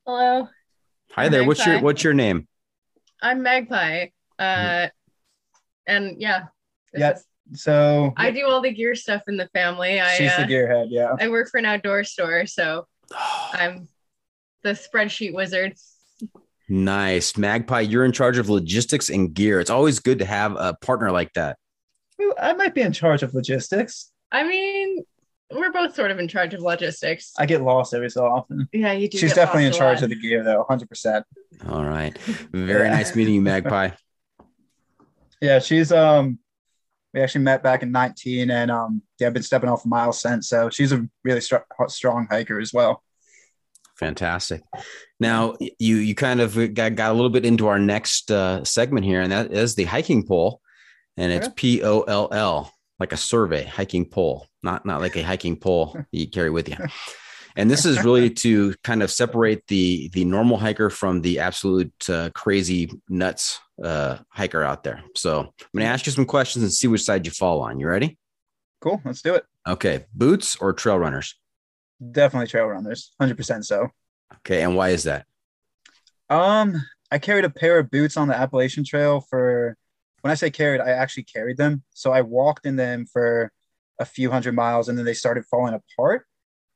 Hello, 0.05 0.47
Hi 1.13 1.29
there. 1.29 1.45
What's 1.45 1.65
your 1.65 1.79
what's 1.81 2.03
your 2.03 2.13
name? 2.13 2.47
I'm 3.21 3.41
Magpie. 3.41 4.07
Uh, 4.37 4.87
and 5.87 6.21
yeah, 6.21 6.43
this 6.93 7.01
Yeah. 7.01 7.17
so 7.55 8.13
I 8.17 8.31
do 8.31 8.45
all 8.47 8.61
the 8.61 8.71
gear 8.71 8.95
stuff 8.95 9.23
in 9.27 9.37
the 9.37 9.47
family. 9.53 9.99
I 9.99 10.15
she's 10.15 10.35
the 10.35 10.43
uh, 10.43 10.47
gearhead. 10.47 10.87
Yeah. 10.89 11.15
I 11.19 11.29
work 11.29 11.49
for 11.49 11.57
an 11.57 11.65
outdoor 11.65 12.03
store, 12.03 12.45
so 12.45 12.85
I'm 13.53 13.87
the 14.63 14.71
spreadsheet 14.71 15.33
wizard. 15.33 15.73
Nice. 16.69 17.35
Magpie, 17.37 17.81
you're 17.81 18.05
in 18.05 18.11
charge 18.13 18.37
of 18.37 18.49
logistics 18.49 19.09
and 19.09 19.33
gear. 19.33 19.59
It's 19.59 19.69
always 19.69 19.99
good 19.99 20.19
to 20.19 20.25
have 20.25 20.55
a 20.57 20.73
partner 20.81 21.11
like 21.11 21.33
that. 21.33 21.57
I 22.39 22.53
might 22.53 22.73
be 22.73 22.81
in 22.81 22.93
charge 22.93 23.23
of 23.23 23.33
logistics. 23.33 24.11
I 24.31 24.43
mean, 24.47 25.03
we're 25.51 25.71
both 25.71 25.95
sort 25.95 26.11
of 26.11 26.19
in 26.19 26.27
charge 26.29 26.53
of 26.53 26.61
logistics. 26.61 27.33
I 27.37 27.45
get 27.45 27.61
lost 27.61 27.93
every 27.93 28.09
so 28.09 28.25
often. 28.25 28.69
yeah, 28.71 28.93
you 28.93 29.09
do. 29.09 29.17
She's 29.17 29.31
get 29.33 29.47
definitely 29.47 29.65
in 29.65 29.71
lost 29.71 29.77
a 29.77 29.83
charge 29.83 30.01
of 30.03 30.09
the 30.09 30.15
gear, 30.15 30.43
though, 30.43 30.63
hundred 30.69 30.87
percent. 30.87 31.25
All 31.67 31.83
right. 31.83 32.17
Very 32.53 32.87
Yeah. 32.87 32.93
nice 32.95 33.15
meeting 33.15 33.33
you, 33.33 33.41
Magpie. 33.41 33.89
Yeah, 35.41 35.59
she's 35.59 35.91
um, 35.91 36.39
we 37.13 37.19
actually 37.19 37.43
met 37.43 37.63
back 37.63 37.83
in 37.83 37.91
nineteen, 37.91 38.51
and 38.51 38.69
um, 38.71 39.01
yeah, 39.19 39.27
I've 39.27 39.33
been 39.33 39.43
stepping 39.43 39.69
off 39.69 39.85
a 39.85 39.87
mile 39.87 40.13
since. 40.13 40.47
So 40.47 40.69
she's 40.69 40.91
a 40.91 41.07
really 41.23 41.41
str- 41.41 41.57
strong 41.87 42.27
hiker 42.29 42.59
as 42.59 42.71
well. 42.71 43.03
Fantastic. 43.97 44.61
Now 45.19 45.55
you 45.59 45.97
you 45.97 46.15
kind 46.15 46.41
of 46.41 46.73
got, 46.73 46.95
got 46.95 47.11
a 47.11 47.13
little 47.13 47.29
bit 47.29 47.45
into 47.45 47.67
our 47.67 47.79
next 47.79 48.31
uh, 48.31 48.63
segment 48.63 49.05
here, 49.05 49.21
and 49.21 49.31
that 49.31 49.51
is 49.51 49.75
the 49.75 49.83
hiking 49.85 50.25
poll, 50.25 50.61
and 51.17 51.31
it's. 51.31 51.49
P 51.55 51.83
O 51.83 52.01
L 52.01 52.29
L, 52.31 52.73
like 52.99 53.13
a 53.13 53.17
survey 53.17 53.65
hiking 53.65 54.05
poll, 54.05 54.47
not 54.63 54.85
not 54.85 55.01
like 55.01 55.15
a 55.17 55.21
hiking 55.21 55.55
pole 55.55 55.97
you 56.11 56.27
carry 56.27 56.49
with 56.49 56.69
you. 56.69 56.77
And 57.55 57.69
this 57.69 57.85
is 57.85 58.03
really 58.03 58.29
to 58.29 58.73
kind 58.83 59.03
of 59.03 59.11
separate 59.11 59.65
the 59.67 60.09
the 60.13 60.25
normal 60.25 60.57
hiker 60.57 60.89
from 60.89 61.21
the 61.21 61.39
absolute 61.39 61.93
uh, 62.09 62.29
crazy 62.33 62.89
nuts 63.09 63.59
uh, 63.83 64.17
hiker 64.29 64.63
out 64.63 64.83
there. 64.83 65.03
So 65.15 65.39
I'm 65.39 65.45
going 65.73 65.85
to 65.85 65.91
ask 65.91 66.05
you 66.05 66.11
some 66.11 66.25
questions 66.25 66.63
and 66.63 66.71
see 66.73 66.87
which 66.87 67.03
side 67.03 67.25
you 67.25 67.31
fall 67.31 67.61
on. 67.61 67.79
You 67.79 67.87
ready? 67.87 68.17
Cool, 68.81 69.01
let's 69.05 69.21
do 69.21 69.35
it. 69.35 69.45
Okay, 69.67 70.05
boots 70.13 70.55
or 70.55 70.73
trail 70.73 70.97
runners? 70.97 71.35
Definitely 72.11 72.47
trail 72.47 72.65
runners, 72.65 73.13
hundred 73.19 73.37
percent. 73.37 73.65
So, 73.65 73.89
Okay, 74.37 74.61
and 74.63 74.75
why 74.75 74.89
is 74.89 75.03
that? 75.03 75.25
um, 76.29 76.81
I 77.11 77.19
carried 77.19 77.45
a 77.45 77.49
pair 77.49 77.77
of 77.77 77.91
boots 77.91 78.15
on 78.17 78.27
the 78.27 78.35
Appalachian 78.35 78.83
Trail 78.85 79.21
for. 79.29 79.75
When 80.21 80.31
I 80.31 80.35
say 80.35 80.51
carried, 80.51 80.81
I 80.81 80.91
actually 80.91 81.23
carried 81.23 81.57
them. 81.57 81.81
So 81.95 82.11
I 82.11 82.21
walked 82.21 82.67
in 82.67 82.75
them 82.75 83.07
for 83.11 83.51
a 83.99 84.05
few 84.05 84.29
hundred 84.29 84.53
miles, 84.53 84.87
and 84.87 84.95
then 84.95 85.03
they 85.03 85.15
started 85.15 85.45
falling 85.45 85.73
apart. 85.73 86.27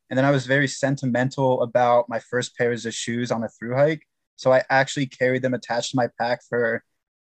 And 0.09 0.17
then 0.17 0.25
I 0.25 0.31
was 0.31 0.45
very 0.45 0.67
sentimental 0.67 1.63
about 1.63 2.09
my 2.09 2.19
first 2.19 2.55
pairs 2.57 2.85
of 2.85 2.93
shoes 2.93 3.31
on 3.31 3.43
a 3.43 3.49
through 3.49 3.75
hike. 3.75 4.03
So 4.35 4.51
I 4.53 4.63
actually 4.69 5.07
carried 5.07 5.41
them 5.41 5.53
attached 5.53 5.91
to 5.91 5.97
my 5.97 6.09
pack 6.19 6.41
for 6.47 6.83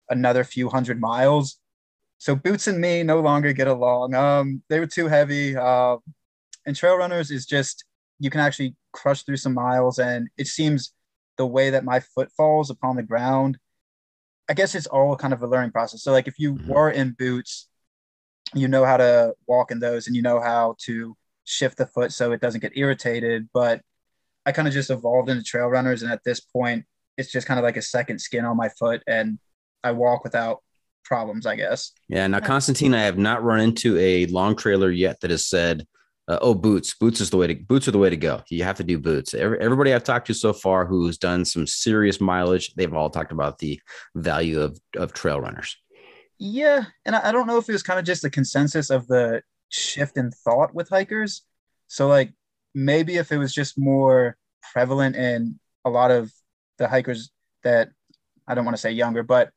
another 0.09 0.45
few 0.45 0.69
hundred 0.69 1.01
miles. 1.01 1.59
So 2.19 2.37
boots 2.37 2.67
and 2.67 2.81
me 2.81 3.03
no 3.03 3.21
longer 3.21 3.53
get 3.53 3.69
along. 3.69 4.15
Um, 4.15 4.63
they 4.69 4.79
were 4.79 4.87
too 4.87 5.09
heavy. 5.09 5.57
Uh, 5.57 5.97
and 6.67 6.77
trail 6.77 6.97
runners 6.97 7.31
is 7.31 7.47
just 7.47 7.85
you 8.19 8.31
can 8.31 8.41
actually 8.41 8.77
crush 8.93 9.23
through 9.23 9.39
some 9.39 9.55
miles, 9.55 9.99
and 9.99 10.29
it 10.37 10.47
seems 10.47 10.93
the 11.39 11.47
way 11.47 11.71
that 11.71 11.85
my 11.85 12.01
foot 12.01 12.31
falls 12.37 12.71
upon 12.71 12.97
the 12.97 13.03
ground. 13.03 13.59
I 14.49 14.55
guess 14.55 14.75
it's 14.75 14.87
all 14.87 15.17
kind 15.17 15.33
of 15.33 15.43
a 15.43 15.47
learning 15.47 15.73
process. 15.73 16.03
So 16.03 16.13
like 16.13 16.29
if 16.29 16.39
you 16.39 16.55
Mhm. 16.55 16.67
were 16.67 16.91
in 16.91 17.13
boots, 17.13 17.69
you 18.55 18.69
know 18.69 18.85
how 18.85 18.97
to 18.97 19.35
walk 19.47 19.71
in 19.71 19.81
those, 19.81 20.07
and 20.07 20.17
you 20.17 20.23
know 20.23 20.41
how 20.41 20.77
to 20.87 21.17
shift 21.51 21.77
the 21.77 21.87
foot 21.87 22.13
so 22.13 22.33
it 22.33 22.41
doesn't 22.41 22.61
get 22.61 22.77
irritated. 22.77 23.49
But 23.53 23.83
I 24.47 24.53
kind 24.53 24.69
of 24.69 24.75
just 24.75 24.91
evolved 24.91 25.29
into 25.29 25.43
trail 25.43 25.67
runners, 25.67 26.03
and 26.03 26.13
at 26.13 26.25
this 26.25 26.41
point, 26.41 26.85
it's 27.19 27.31
just 27.31 27.47
kind 27.47 27.59
of 27.59 27.65
like 27.65 27.77
a 27.77 27.83
second 27.83 28.21
skin 28.21 28.45
on 28.45 28.57
my 28.57 28.69
foot, 28.71 29.03
and 29.07 29.39
I 29.85 29.93
walk 29.93 30.25
without 30.25 30.63
problems, 31.05 31.47
I 31.47 31.57
guess. 31.57 31.93
Yeah. 32.09 32.27
Now, 32.27 32.41
Constantine, 32.41 32.95
I 32.95 33.03
have 33.03 33.19
not 33.19 33.43
run 33.43 33.61
into 33.61 33.99
a 33.99 34.27
long 34.27 34.57
trailer 34.57 34.91
yet 34.91 35.21
that 35.21 35.31
has 35.31 35.47
said, 35.47 35.87
uh, 36.29 36.39
"Oh, 36.41 36.55
boots. 36.55 36.95
Boots 36.95 37.21
is 37.21 37.31
the 37.31 37.37
way 37.37 37.49
to. 37.49 37.55
Boots 37.55 37.89
are 37.89 37.91
the 37.93 37.99
way 37.99 38.11
to 38.11 38.17
go. 38.17 38.43
You 38.49 38.65
have 38.65 38.77
to 38.77 38.85
do 38.85 38.99
boots." 38.99 39.35
Every, 39.35 39.61
everybody 39.61 39.93
I've 39.93 40.05
talked 40.05 40.29
to 40.29 40.35
so 40.35 40.53
far 40.53 40.87
who's 40.87 41.19
done 41.19 41.45
some 41.45 41.67
serious 41.67 42.21
mileage, 42.21 42.75
they've 42.75 42.95
all 42.95 43.11
talked 43.11 43.33
about 43.33 43.59
the 43.59 43.81
value 44.15 44.61
of 44.61 44.79
of 44.97 45.13
trail 45.13 45.41
runners. 45.41 45.77
Yeah, 46.39 46.85
and 47.05 47.15
I, 47.15 47.29
I 47.29 47.33
don't 47.33 47.47
know 47.47 47.59
if 47.59 47.69
it 47.69 47.73
was 47.73 47.83
kind 47.83 47.99
of 47.99 48.07
just 48.07 48.23
the 48.23 48.31
consensus 48.31 48.89
of 48.89 49.07
the 49.09 49.43
shift 49.71 50.19
in 50.19 50.31
thought 50.31 50.75
with 50.75 50.91
hikers. 50.91 51.43
So 51.89 52.07
like 52.07 52.33
maybe 52.75 53.17
if 53.17 53.33
it 53.33 53.39
was 53.39 53.55
just 53.55 53.79
more 53.79 54.37
prevalent 54.73 55.17
in 55.17 55.59
a 55.85 55.91
lot 55.91 56.11
of 56.11 56.31
the 56.79 56.89
hikers 56.89 57.31
that 57.65 57.91
I 58.47 58.55
don't 58.55 58.65
want 58.65 58.77
to 58.77 58.81
say 58.81 58.93
younger, 58.93 59.23
but 59.23 59.51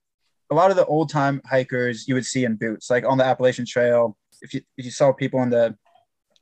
a 0.49 0.55
lot 0.55 0.71
of 0.71 0.77
the 0.77 0.85
old 0.85 1.09
time 1.09 1.41
hikers 1.45 2.07
you 2.07 2.15
would 2.15 2.25
see 2.25 2.45
in 2.45 2.55
boots, 2.55 2.89
like 2.89 3.05
on 3.05 3.17
the 3.17 3.25
Appalachian 3.25 3.65
Trail. 3.65 4.17
If 4.41 4.53
you 4.53 4.61
if 4.77 4.85
you 4.85 4.91
saw 4.91 5.11
people 5.11 5.41
in 5.41 5.49
the 5.49 5.75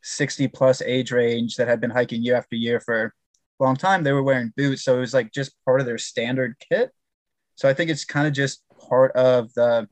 60 0.04 0.48
plus 0.50 0.82
age 0.82 1.12
range 1.12 1.56
that 1.56 1.68
had 1.68 1.80
been 1.80 1.92
hiking 1.92 2.24
year 2.24 2.36
after 2.36 2.56
year 2.56 2.80
for 2.80 3.14
a 3.60 3.64
long 3.64 3.76
time, 3.76 4.04
they 4.04 4.12
were 4.12 4.24
wearing 4.24 4.52
boots. 4.58 4.84
So 4.84 4.98
it 4.98 5.00
was 5.00 5.14
like 5.14 5.32
just 5.32 5.56
part 5.66 5.80
of 5.80 5.86
their 5.86 5.98
standard 5.98 6.56
kit. 6.60 6.92
So 7.56 7.70
I 7.70 7.74
think 7.74 7.92
it's 7.92 8.06
kind 8.06 8.28
of 8.28 8.34
just 8.34 8.64
part 8.90 9.12
of 9.12 9.54
the 9.54 9.88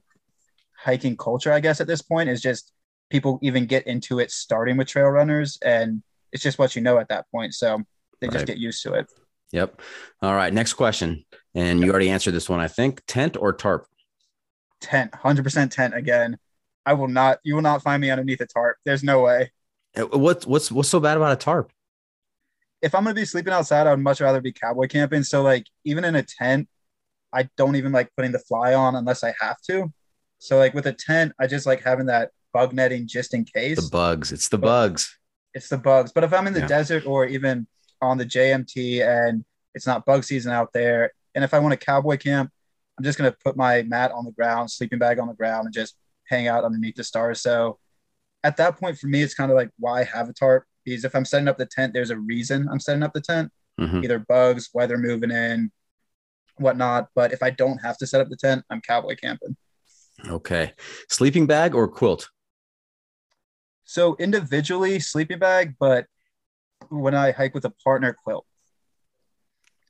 hiking 0.78 1.16
culture, 1.16 1.52
I 1.52 1.60
guess, 1.60 1.80
at 1.80 1.88
this 1.88 2.02
point 2.02 2.30
is 2.30 2.42
just 2.42 2.72
people 3.10 3.40
even 3.42 3.66
get 3.66 3.88
into 3.88 4.20
it 4.20 4.32
starting 4.32 4.78
with 4.78 4.88
trail 4.88 5.08
runners 5.08 5.58
and 5.64 6.04
it's 6.32 6.44
just 6.44 6.60
what 6.60 6.76
you 6.76 6.82
know 6.82 7.00
at 7.00 7.10
that 7.10 7.26
point. 7.32 7.54
So 7.54 7.82
they 8.22 8.28
just 8.28 8.46
get 8.46 8.58
used 8.58 8.84
to 8.84 8.94
it. 8.94 9.08
Yep. 9.52 9.82
All 10.22 10.36
right. 10.36 10.54
Next 10.54 10.74
question, 10.74 11.26
and 11.56 11.82
you 11.82 11.90
already 11.90 12.10
answered 12.10 12.34
this 12.34 12.50
one, 12.50 12.60
I 12.60 12.68
think. 12.68 13.02
Tent 13.08 13.36
or 13.36 13.52
tarp? 13.52 13.88
Tent, 14.80 15.12
100% 15.12 15.72
tent 15.72 15.96
again. 15.96 16.38
I 16.86 16.94
will 16.94 17.08
not, 17.08 17.40
you 17.44 17.56
will 17.56 17.62
not 17.62 17.82
find 17.82 18.00
me 18.02 18.12
underneath 18.12 18.42
a 18.42 18.46
tarp. 18.46 18.78
There's 18.86 19.04
no 19.04 19.22
way. 19.22 19.52
Uh, 19.98 20.06
What's 20.06 20.46
what's 20.46 20.72
what's 20.72 20.90
so 20.90 21.00
bad 21.00 21.18
about 21.18 21.32
a 21.32 21.36
tarp? 21.36 21.72
If 22.82 22.94
I'm 22.94 23.04
going 23.04 23.16
to 23.16 23.22
be 23.22 23.26
sleeping 23.26 23.52
outside, 23.52 23.88
I 23.88 23.92
would 23.92 24.00
much 24.00 24.22
rather 24.22 24.40
be 24.40 24.54
cowboy 24.54 24.88
camping. 24.88 25.24
So, 25.24 25.42
like, 25.42 25.66
even 25.84 26.06
in 26.06 26.16
a 26.16 26.24
tent, 26.24 26.70
I 27.34 27.50
don't 27.58 27.76
even 27.76 27.92
like 27.92 28.10
putting 28.16 28.32
the 28.32 28.40
fly 28.40 28.74
on 28.74 28.96
unless 28.96 29.24
I 29.24 29.34
have 29.42 29.60
to. 29.64 29.92
So, 30.38 30.58
like, 30.58 30.74
with 30.74 30.86
a 30.86 30.94
tent, 30.94 31.34
I 31.40 31.48
just 31.48 31.66
like 31.66 31.82
having 31.84 32.06
that 32.06 32.32
bug 32.54 32.74
netting 32.74 33.08
just 33.08 33.34
in 33.34 33.46
case. 33.46 33.82
The 33.84 33.90
bugs. 33.90 34.32
It's 34.32 34.50
the 34.50 34.58
bugs. 34.58 35.16
it's 35.56 35.68
the 35.70 35.78
bugs. 35.78 36.12
But 36.14 36.24
if 36.24 36.32
I'm 36.34 36.46
in 36.48 36.54
the 36.54 36.60
Yeah. 36.62 36.68
desert 36.68 37.06
or 37.08 37.26
even 37.26 37.66
on 38.02 38.18
the 38.20 38.26
JMT 38.26 39.02
and 39.02 39.44
it's 39.74 39.88
not 39.88 40.06
bug 40.06 40.24
season 40.24 40.52
out 40.52 40.72
there, 40.74 41.12
and 41.34 41.44
if 41.44 41.54
I 41.56 41.60
want 41.60 41.74
a 41.74 41.78
cowboy 41.78 42.18
camp, 42.18 42.52
I'm 42.98 43.04
just 43.04 43.18
gonna 43.18 43.36
put 43.44 43.58
my 43.58 43.82
mat 43.84 44.12
on 44.12 44.26
the 44.26 44.32
ground, 44.32 44.70
sleeping 44.70 45.00
bag 45.00 45.18
on 45.20 45.28
the 45.28 45.34
ground, 45.34 45.66
and 45.66 45.74
just 45.74 45.96
hang 46.26 46.48
out 46.48 46.64
underneath 46.64 46.96
the 46.96 47.04
stars. 47.04 47.42
So 47.42 47.80
at 48.44 48.58
that 48.58 48.78
point, 48.78 48.98
for 49.00 49.08
me, 49.08 49.22
it's 49.24 49.34
kind 49.34 49.50
of 49.52 49.56
like 49.58 49.70
why 49.80 50.04
have 50.04 50.30
a 50.30 50.34
tarp? 50.34 50.66
Because 50.86 51.04
if 51.04 51.16
I'm 51.16 51.26
setting 51.26 51.48
up 51.48 51.58
the 51.58 51.66
tent, 51.66 51.94
there's 51.94 52.12
a 52.12 52.18
reason 52.18 52.68
I'm 52.70 52.80
setting 52.80 53.02
up 53.04 53.14
the 53.14 53.22
tent, 53.22 53.52
Mhm. 53.80 54.04
either 54.04 54.20
bugs, 54.20 54.70
weather 54.74 54.98
moving 54.98 55.32
in, 55.32 55.72
whatnot. 56.58 57.10
But 57.16 57.34
if 57.34 57.42
I 57.42 57.50
don't 57.50 57.80
have 57.80 57.98
to 57.98 58.08
set 58.08 58.22
up 58.22 58.30
the 58.30 58.38
tent, 58.38 58.64
I'm 58.70 58.82
cowboy 58.82 59.16
camping. 59.16 59.58
Okay. 60.28 60.74
Sleeping 61.10 61.48
bag 61.48 61.74
or 61.74 61.88
quilt? 61.88 62.30
So 63.90 64.16
individually 64.20 65.00
sleeping 65.00 65.40
bag, 65.40 65.74
but 65.80 66.06
when 66.90 67.16
I 67.16 67.32
hike 67.32 67.56
with 67.56 67.66
a 67.66 67.72
partner 67.72 68.14
quilt. 68.14 68.46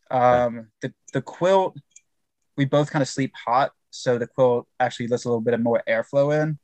Um, 0.09 0.69
the, 0.81 0.93
the 1.11 1.21
quilt, 1.21 1.75
we 2.55 2.63
both 2.63 2.91
kind 2.91 3.01
of 3.01 3.09
sleep 3.09 3.33
hot. 3.35 3.73
So 3.89 4.17
the 4.17 4.25
quilt 4.25 4.69
actually 4.79 5.07
lets 5.07 5.25
a 5.25 5.27
little 5.27 5.41
bit 5.41 5.53
of 5.53 5.59
more 5.59 5.83
airflow 5.85 6.41
in. 6.41 6.57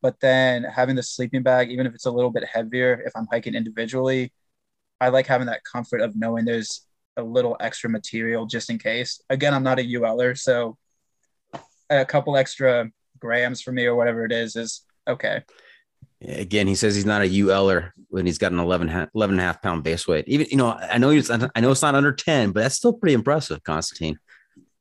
But 0.00 0.20
then 0.20 0.62
having 0.62 0.94
the 0.94 1.02
sleeping 1.02 1.42
bag, 1.42 1.72
even 1.72 1.88
if 1.88 1.94
it's 1.96 2.06
a 2.06 2.10
little 2.12 2.30
bit 2.30 2.44
heavier, 2.44 3.02
if 3.04 3.12
I'm 3.16 3.26
hiking 3.32 3.56
individually, 3.56 4.32
I 5.00 5.08
like 5.08 5.26
having 5.26 5.48
that 5.48 5.64
comfort 5.64 6.02
of 6.02 6.14
knowing 6.14 6.44
there's 6.44 6.86
a 7.16 7.22
little 7.24 7.56
extra 7.58 7.90
material 7.90 8.46
just 8.46 8.70
in 8.70 8.78
case. 8.78 9.20
Again, 9.28 9.54
I'm 9.54 9.64
not 9.64 9.80
a 9.80 9.82
ULer, 9.82 10.36
so 10.36 10.78
a 11.90 12.04
couple 12.04 12.36
extra 12.36 12.92
grams 13.18 13.60
for 13.60 13.72
me 13.72 13.86
or 13.86 13.96
whatever 13.96 14.24
it 14.24 14.30
is 14.30 14.54
is 14.54 14.82
okay. 15.08 15.42
Again, 16.22 16.66
he 16.66 16.74
says 16.74 16.94
he's 16.94 17.06
not 17.06 17.22
a 17.22 17.28
ULer 17.28 17.92
when 18.08 18.26
he's 18.26 18.38
got 18.38 18.52
an 18.52 18.58
11, 18.58 18.88
11 19.14 19.34
and 19.34 19.40
a 19.40 19.44
half 19.44 19.60
pound 19.60 19.84
base 19.84 20.08
weight. 20.08 20.24
Even, 20.26 20.46
you 20.50 20.56
know, 20.56 20.72
I 20.72 20.98
know 20.98 21.10
he's, 21.10 21.30
I 21.30 21.60
know 21.60 21.70
it's 21.70 21.82
not 21.82 21.94
under 21.94 22.12
10, 22.12 22.52
but 22.52 22.60
that's 22.62 22.76
still 22.76 22.94
pretty 22.94 23.14
impressive, 23.14 23.62
Constantine. 23.62 24.18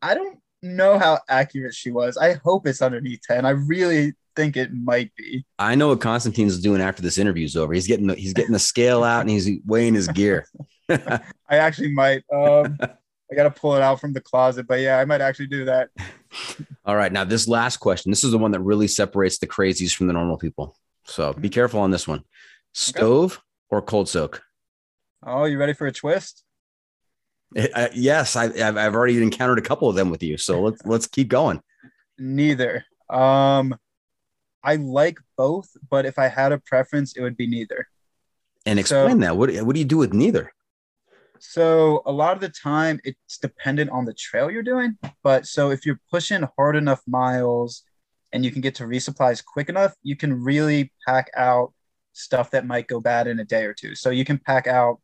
I 0.01 0.13
don't 0.13 0.39
know 0.61 0.97
how 0.97 1.19
accurate 1.27 1.73
she 1.73 1.91
was. 1.91 2.17
I 2.17 2.33
hope 2.43 2.67
it's 2.67 2.81
underneath 2.81 3.21
10. 3.27 3.45
I 3.45 3.49
really 3.49 4.13
think 4.35 4.55
it 4.55 4.73
might 4.73 5.13
be. 5.15 5.45
I 5.59 5.75
know 5.75 5.89
what 5.89 6.01
Constantine's 6.01 6.59
doing 6.59 6.81
after 6.81 7.01
this 7.01 7.17
interview's 7.17 7.55
over. 7.55 7.73
He's 7.73 7.87
getting 7.87 8.07
the, 8.07 8.15
he's 8.15 8.33
getting 8.33 8.53
the 8.53 8.59
scale 8.59 9.03
out 9.03 9.21
and 9.21 9.29
he's 9.29 9.49
weighing 9.65 9.93
his 9.93 10.07
gear. 10.07 10.47
I 10.89 11.21
actually 11.49 11.91
might. 11.91 12.23
Um, 12.31 12.77
I 13.31 13.35
got 13.35 13.43
to 13.43 13.51
pull 13.51 13.75
it 13.75 13.81
out 13.81 13.99
from 13.99 14.13
the 14.13 14.21
closet, 14.21 14.67
but 14.67 14.79
yeah, 14.79 14.99
I 14.99 15.05
might 15.05 15.21
actually 15.21 15.47
do 15.47 15.65
that. 15.65 15.89
All 16.85 16.95
right. 16.95 17.11
Now, 17.11 17.23
this 17.23 17.47
last 17.47 17.77
question 17.77 18.11
this 18.11 18.23
is 18.23 18.31
the 18.31 18.37
one 18.37 18.51
that 18.51 18.59
really 18.59 18.87
separates 18.87 19.39
the 19.39 19.47
crazies 19.47 19.95
from 19.95 20.07
the 20.07 20.13
normal 20.13 20.37
people. 20.37 20.77
So 21.05 21.33
be 21.33 21.49
careful 21.49 21.79
on 21.79 21.91
this 21.91 22.07
one 22.07 22.23
stove 22.73 23.33
okay. 23.33 23.41
or 23.69 23.81
cold 23.81 24.09
soak? 24.09 24.43
Oh, 25.25 25.45
you 25.45 25.57
ready 25.57 25.73
for 25.73 25.87
a 25.87 25.91
twist? 25.91 26.43
It, 27.55 27.71
uh, 27.73 27.89
yes, 27.93 28.35
I, 28.35 28.55
have 28.57 28.77
I've 28.77 28.95
already 28.95 29.21
encountered 29.21 29.59
a 29.59 29.61
couple 29.61 29.87
of 29.87 29.95
them 29.95 30.09
with 30.09 30.21
you. 30.23 30.37
So 30.37 30.61
let's 30.61 30.81
let's 30.85 31.07
keep 31.07 31.29
going. 31.29 31.61
Neither. 32.17 32.85
Um, 33.09 33.75
I 34.63 34.75
like 34.75 35.19
both, 35.37 35.69
but 35.89 36.05
if 36.05 36.17
I 36.17 36.27
had 36.27 36.51
a 36.51 36.57
preference, 36.59 37.15
it 37.15 37.21
would 37.21 37.37
be 37.37 37.47
neither. 37.47 37.87
And 38.65 38.79
explain 38.79 39.11
so, 39.11 39.17
that. 39.19 39.37
What 39.37 39.55
what 39.57 39.73
do 39.73 39.79
you 39.79 39.85
do 39.85 39.97
with 39.97 40.13
neither? 40.13 40.51
So 41.39 42.01
a 42.05 42.11
lot 42.11 42.33
of 42.33 42.41
the 42.41 42.49
time 42.49 42.99
it's 43.03 43.37
dependent 43.37 43.91
on 43.91 44.05
the 44.05 44.13
trail 44.13 44.49
you're 44.49 44.63
doing. 44.63 44.97
But 45.23 45.45
so 45.45 45.69
if 45.69 45.85
you're 45.85 45.99
pushing 46.09 46.47
hard 46.57 46.75
enough 46.75 47.01
miles 47.07 47.83
and 48.35 48.43
you 48.43 48.51
can 48.51 48.59
get 48.59 48.75
to 48.75 48.83
resupplies 48.83 49.43
quick 49.43 49.69
enough, 49.69 49.93
you 50.03 50.17
can 50.17 50.43
really 50.43 50.91
pack 51.07 51.31
out 51.37 51.73
stuff 52.11 52.51
that 52.51 52.67
might 52.67 52.85
go 52.85 52.99
bad 52.99 53.27
in 53.27 53.39
a 53.39 53.45
day 53.45 53.63
or 53.63 53.73
two. 53.73 53.95
So 53.95 54.09
you 54.09 54.25
can 54.25 54.37
pack 54.37 54.67
out 54.67 54.99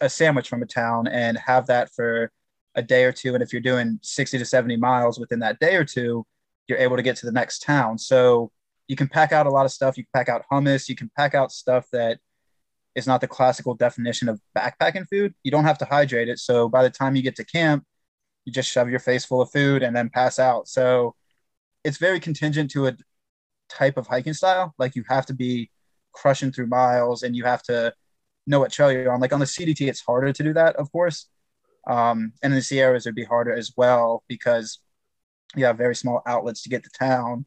a 0.00 0.08
sandwich 0.08 0.48
from 0.48 0.62
a 0.62 0.66
town 0.66 1.08
and 1.08 1.36
have 1.36 1.66
that 1.66 1.92
for 1.92 2.32
a 2.74 2.82
day 2.82 3.04
or 3.04 3.12
two. 3.12 3.34
And 3.34 3.42
if 3.42 3.52
you're 3.52 3.60
doing 3.60 4.00
60 4.02 4.38
to 4.38 4.46
70 4.46 4.78
miles 4.78 5.20
within 5.20 5.40
that 5.40 5.58
day 5.58 5.76
or 5.76 5.84
two, 5.84 6.24
you're 6.68 6.78
able 6.78 6.96
to 6.96 7.02
get 7.02 7.16
to 7.16 7.26
the 7.26 7.32
next 7.32 7.58
town. 7.58 7.98
So 7.98 8.50
you 8.86 8.96
can 8.96 9.08
pack 9.08 9.30
out 9.32 9.46
a 9.46 9.50
lot 9.50 9.66
of 9.66 9.70
stuff. 9.70 9.98
You 9.98 10.04
can 10.04 10.10
pack 10.14 10.30
out 10.30 10.42
hummus. 10.50 10.88
You 10.88 10.96
can 10.96 11.10
pack 11.18 11.34
out 11.34 11.52
stuff 11.52 11.86
that 11.92 12.18
is 12.94 13.06
not 13.06 13.20
the 13.20 13.28
classical 13.28 13.74
definition 13.74 14.30
of 14.30 14.40
backpacking 14.56 15.06
food. 15.10 15.34
You 15.42 15.50
don't 15.50 15.64
have 15.64 15.78
to 15.78 15.84
hydrate 15.84 16.30
it. 16.30 16.38
So 16.38 16.66
by 16.70 16.82
the 16.82 16.90
time 16.90 17.14
you 17.14 17.20
get 17.20 17.36
to 17.36 17.44
camp, 17.44 17.84
you 18.46 18.52
just 18.54 18.70
shove 18.70 18.88
your 18.88 19.00
face 19.00 19.26
full 19.26 19.42
of 19.42 19.50
food 19.50 19.82
and 19.82 19.94
then 19.94 20.08
pass 20.08 20.38
out. 20.38 20.66
So 20.66 21.14
it's 21.84 21.98
very 21.98 22.20
contingent 22.20 22.70
to 22.72 22.86
a 22.88 22.96
type 23.68 23.96
of 23.96 24.06
hiking 24.06 24.34
style. 24.34 24.74
Like 24.78 24.94
you 24.94 25.04
have 25.08 25.26
to 25.26 25.34
be 25.34 25.70
crushing 26.12 26.52
through 26.52 26.66
miles 26.66 27.22
and 27.22 27.36
you 27.36 27.44
have 27.44 27.62
to 27.64 27.92
know 28.46 28.60
what 28.60 28.72
trail 28.72 28.90
you're 28.90 29.12
on. 29.12 29.20
Like 29.20 29.32
on 29.32 29.40
the 29.40 29.46
CDT, 29.46 29.88
it's 29.88 30.00
harder 30.00 30.32
to 30.32 30.42
do 30.42 30.52
that, 30.54 30.76
of 30.76 30.90
course. 30.90 31.28
Um, 31.86 32.32
and 32.42 32.52
in 32.52 32.58
the 32.58 32.62
Sierras, 32.62 33.06
it'd 33.06 33.14
be 33.14 33.24
harder 33.24 33.52
as 33.52 33.72
well 33.76 34.24
because 34.28 34.80
you 35.56 35.64
have 35.64 35.78
very 35.78 35.94
small 35.94 36.22
outlets 36.26 36.62
to 36.62 36.68
get 36.68 36.82
to 36.84 36.90
town. 36.98 37.46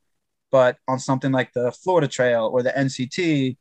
But 0.51 0.77
on 0.87 0.99
something 0.99 1.31
like 1.31 1.53
the 1.53 1.71
Florida 1.71 2.07
Trail 2.07 2.49
or 2.51 2.63
the 2.63 2.71
NCT, 2.71 3.57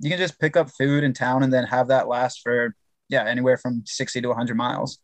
you 0.00 0.10
can 0.10 0.18
just 0.18 0.38
pick 0.38 0.56
up 0.56 0.70
food 0.70 1.04
in 1.04 1.12
town 1.12 1.42
and 1.42 1.52
then 1.52 1.64
have 1.64 1.88
that 1.88 2.08
last 2.08 2.40
for 2.42 2.74
yeah 3.08 3.24
anywhere 3.24 3.56
from 3.56 3.82
60 3.86 4.20
to 4.20 4.28
100 4.28 4.56
miles 4.56 4.98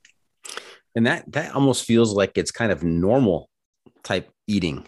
and 0.94 1.06
that 1.06 1.30
that 1.32 1.54
almost 1.54 1.84
feels 1.84 2.12
like 2.12 2.36
it's 2.36 2.50
kind 2.50 2.72
of 2.72 2.82
normal 2.82 3.48
type 4.02 4.30
eating 4.52 4.86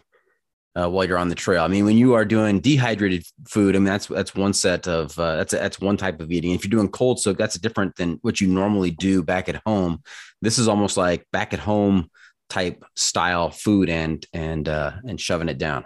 uh, 0.77 0.89
while 0.89 1.05
you're 1.05 1.19
on 1.19 1.29
the 1.29 1.35
trail. 1.35 1.63
I 1.63 1.69
mean, 1.69 1.85
when 1.85 1.97
you 1.97 2.15
are 2.15 2.25
doing 2.25 2.61
dehydrated 2.61 3.25
food, 3.49 3.77
I 3.77 3.79
mean 3.79 3.87
that's 3.87 4.07
that's 4.07 4.35
one 4.35 4.53
set 4.53 4.87
of 4.89 5.19
uh, 5.19 5.37
that's 5.37 5.53
a, 5.53 5.57
that's 5.57 5.81
one 5.81 5.97
type 5.97 6.21
of 6.21 6.31
eating. 6.33 6.53
If 6.53 6.65
you're 6.65 6.71
doing 6.71 6.89
cold 6.89 7.21
soak, 7.21 7.39
that's 7.39 7.59
different 7.59 7.97
than 7.97 8.19
what 8.23 8.41
you 8.41 8.49
normally 8.49 8.91
do 8.91 9.23
back 9.23 9.49
at 9.49 9.63
home. 9.65 10.03
This 10.43 10.59
is 10.59 10.69
almost 10.69 10.97
like 10.97 11.27
back 11.33 11.53
at 11.55 11.61
home 11.61 12.11
type 12.51 12.85
style 12.97 13.51
food 13.51 13.89
and 13.89 14.27
and 14.33 14.69
uh, 14.69 14.93
and 15.07 15.21
shoving 15.21 15.49
it 15.49 15.59
down. 15.59 15.85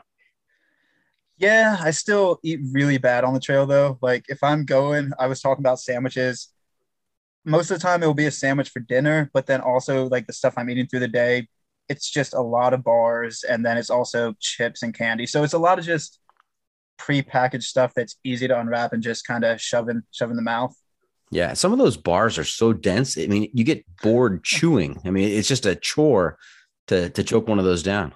Yeah, 1.36 1.76
I 1.80 1.92
still 1.92 2.40
eat 2.42 2.60
really 2.72 2.98
bad 2.98 3.24
on 3.24 3.32
the 3.34 3.40
trail 3.40 3.66
though. 3.66 3.98
Like 4.02 4.24
if 4.28 4.42
I'm 4.42 4.64
going, 4.64 5.12
I 5.18 5.26
was 5.26 5.40
talking 5.40 5.62
about 5.62 5.80
sandwiches. 5.80 6.48
Most 7.44 7.70
of 7.70 7.78
the 7.78 7.82
time 7.82 8.02
it 8.02 8.06
will 8.06 8.14
be 8.14 8.26
a 8.26 8.30
sandwich 8.30 8.70
for 8.70 8.80
dinner, 8.80 9.30
but 9.32 9.46
then 9.46 9.60
also 9.60 10.08
like 10.08 10.26
the 10.26 10.32
stuff 10.32 10.54
I'm 10.56 10.68
eating 10.68 10.86
through 10.86 11.00
the 11.00 11.08
day, 11.08 11.46
it's 11.88 12.10
just 12.10 12.34
a 12.34 12.40
lot 12.40 12.74
of 12.74 12.84
bars 12.84 13.44
and 13.44 13.64
then 13.64 13.78
it's 13.78 13.90
also 13.90 14.34
chips 14.40 14.82
and 14.82 14.94
candy. 14.94 15.26
So 15.26 15.42
it's 15.42 15.54
a 15.54 15.58
lot 15.58 15.78
of 15.78 15.84
just 15.84 16.18
pre-packaged 16.98 17.64
stuff 17.64 17.92
that's 17.94 18.16
easy 18.24 18.48
to 18.48 18.58
unwrap 18.58 18.92
and 18.92 19.02
just 19.02 19.26
kind 19.26 19.44
of 19.44 19.60
shove 19.60 19.88
in 19.88 20.02
shove 20.10 20.30
in 20.30 20.36
the 20.36 20.42
mouth. 20.42 20.76
Yeah, 21.30 21.52
some 21.52 21.72
of 21.72 21.78
those 21.78 21.96
bars 21.96 22.38
are 22.38 22.44
so 22.44 22.72
dense. 22.72 23.18
I 23.18 23.26
mean, 23.26 23.50
you 23.52 23.64
get 23.64 23.84
bored 24.02 24.44
chewing. 24.44 25.00
I 25.04 25.10
mean, 25.10 25.28
it's 25.28 25.48
just 25.48 25.66
a 25.66 25.74
chore 25.74 26.38
to 26.88 27.10
to 27.10 27.24
choke 27.24 27.48
one 27.48 27.58
of 27.58 27.64
those 27.64 27.82
down. 27.82 28.14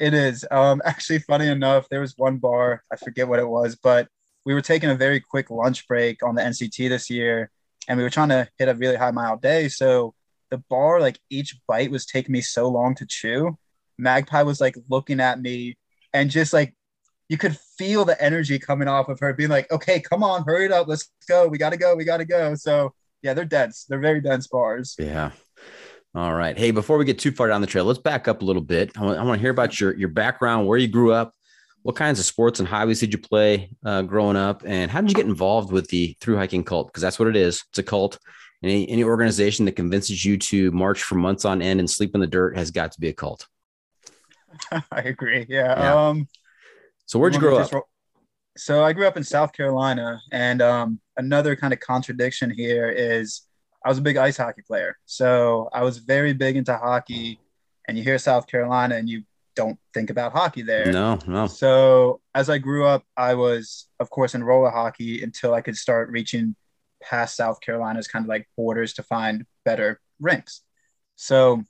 It 0.00 0.14
is. 0.14 0.46
Um, 0.50 0.80
actually, 0.84 1.18
funny 1.20 1.48
enough, 1.48 1.88
there 1.88 2.00
was 2.00 2.14
one 2.16 2.36
bar, 2.36 2.84
I 2.92 2.96
forget 2.96 3.26
what 3.26 3.40
it 3.40 3.48
was, 3.48 3.74
but 3.74 4.06
we 4.44 4.54
were 4.54 4.60
taking 4.60 4.90
a 4.90 4.94
very 4.94 5.18
quick 5.18 5.50
lunch 5.50 5.88
break 5.88 6.22
on 6.22 6.36
the 6.36 6.42
NCT 6.42 6.88
this 6.88 7.10
year, 7.10 7.50
and 7.88 7.98
we 7.98 8.04
were 8.04 8.10
trying 8.10 8.28
to 8.28 8.48
hit 8.58 8.68
a 8.68 8.74
really 8.74 8.94
high 8.94 9.10
mile 9.10 9.36
day. 9.36 9.68
So 9.68 10.14
the 10.50 10.58
bar, 10.70 11.00
like 11.00 11.18
each 11.30 11.58
bite 11.66 11.90
was 11.90 12.06
taking 12.06 12.32
me 12.32 12.40
so 12.40 12.68
long 12.68 12.94
to 12.96 13.06
chew. 13.06 13.56
Magpie 13.98 14.42
was 14.42 14.60
like 14.60 14.76
looking 14.88 15.20
at 15.20 15.40
me 15.40 15.76
and 16.12 16.30
just 16.30 16.52
like 16.52 16.74
you 17.28 17.36
could 17.36 17.56
feel 17.76 18.04
the 18.04 18.20
energy 18.22 18.58
coming 18.58 18.88
off 18.88 19.08
of 19.08 19.20
her, 19.20 19.34
being 19.34 19.50
like, 19.50 19.70
okay, 19.70 20.00
come 20.00 20.22
on, 20.22 20.44
hurry 20.44 20.66
it 20.66 20.72
up, 20.72 20.88
let's 20.88 21.10
go. 21.28 21.46
We 21.46 21.58
gotta 21.58 21.76
go, 21.76 21.94
we 21.94 22.04
gotta 22.04 22.24
go. 22.24 22.54
So 22.54 22.92
yeah, 23.22 23.34
they're 23.34 23.44
dense. 23.44 23.84
They're 23.84 23.98
very 23.98 24.20
dense 24.20 24.46
bars. 24.46 24.94
Yeah. 24.98 25.32
All 26.14 26.32
right. 26.32 26.56
Hey, 26.56 26.70
before 26.70 26.96
we 26.96 27.04
get 27.04 27.18
too 27.18 27.32
far 27.32 27.48
down 27.48 27.60
the 27.60 27.66
trail, 27.66 27.84
let's 27.84 27.98
back 27.98 28.28
up 28.28 28.40
a 28.40 28.44
little 28.44 28.62
bit. 28.62 28.96
I 28.96 29.04
want, 29.04 29.18
I 29.18 29.24
want 29.24 29.38
to 29.38 29.40
hear 29.40 29.50
about 29.50 29.78
your 29.78 29.94
your 29.96 30.08
background, 30.08 30.66
where 30.66 30.78
you 30.78 30.88
grew 30.88 31.12
up, 31.12 31.34
what 31.82 31.96
kinds 31.96 32.18
of 32.18 32.24
sports 32.24 32.60
and 32.60 32.68
hobbies 32.68 33.00
did 33.00 33.12
you 33.12 33.18
play 33.18 33.70
uh, 33.84 34.02
growing 34.02 34.36
up, 34.36 34.62
and 34.64 34.90
how 34.90 35.00
did 35.00 35.10
you 35.10 35.14
get 35.14 35.26
involved 35.26 35.70
with 35.70 35.88
the 35.88 36.16
through 36.20 36.36
hiking 36.36 36.64
cult? 36.64 36.88
Because 36.88 37.02
that's 37.02 37.18
what 37.18 37.28
it 37.28 37.36
is. 37.36 37.62
It's 37.70 37.78
a 37.78 37.82
cult. 37.82 38.18
Any 38.62 38.88
any 38.88 39.04
organization 39.04 39.64
that 39.66 39.76
convinces 39.76 40.24
you 40.24 40.36
to 40.38 40.70
march 40.72 41.02
for 41.02 41.14
months 41.14 41.44
on 41.44 41.62
end 41.62 41.78
and 41.80 41.88
sleep 41.88 42.14
in 42.14 42.20
the 42.20 42.26
dirt 42.26 42.56
has 42.56 42.70
got 42.70 42.92
to 42.92 43.00
be 43.00 43.08
a 43.08 43.12
cult. 43.12 43.46
I 44.90 45.00
agree. 45.00 45.46
Yeah. 45.48 45.78
yeah. 45.78 46.08
Um, 46.08 46.28
so 47.06 47.18
where'd 47.18 47.34
you 47.34 47.40
grow 47.40 47.58
up? 47.58 47.70
so 48.56 48.82
I 48.82 48.92
grew 48.92 49.06
up 49.06 49.16
in 49.16 49.22
South 49.22 49.52
Carolina, 49.52 50.20
and 50.32 50.60
um, 50.60 51.00
another 51.16 51.54
kind 51.54 51.72
of 51.72 51.78
contradiction 51.78 52.50
here 52.50 52.88
is 52.88 53.42
I 53.84 53.88
was 53.88 53.98
a 53.98 54.02
big 54.02 54.16
ice 54.16 54.36
hockey 54.36 54.62
player. 54.62 54.96
So 55.06 55.68
I 55.72 55.82
was 55.82 55.98
very 55.98 56.32
big 56.32 56.56
into 56.56 56.76
hockey. 56.76 57.40
And 57.86 57.96
you 57.96 58.04
hear 58.04 58.18
South 58.18 58.46
Carolina 58.46 58.96
and 58.96 59.08
you 59.08 59.22
don't 59.56 59.78
think 59.94 60.10
about 60.10 60.32
hockey 60.32 60.62
there. 60.62 60.92
No, 60.92 61.18
no. 61.26 61.46
So 61.46 62.20
as 62.34 62.50
I 62.50 62.58
grew 62.58 62.86
up, 62.86 63.04
I 63.16 63.34
was, 63.34 63.86
of 63.98 64.10
course, 64.10 64.34
in 64.34 64.44
roller 64.44 64.70
hockey 64.70 65.22
until 65.22 65.54
I 65.54 65.62
could 65.62 65.76
start 65.76 66.10
reaching 66.10 66.54
past 67.02 67.36
South 67.36 67.60
Carolina's 67.60 68.08
kind 68.08 68.24
of 68.24 68.28
like 68.28 68.48
borders 68.56 68.94
to 68.94 69.02
find 69.02 69.44
better 69.64 70.00
rinks. 70.20 70.62
So 71.16 71.62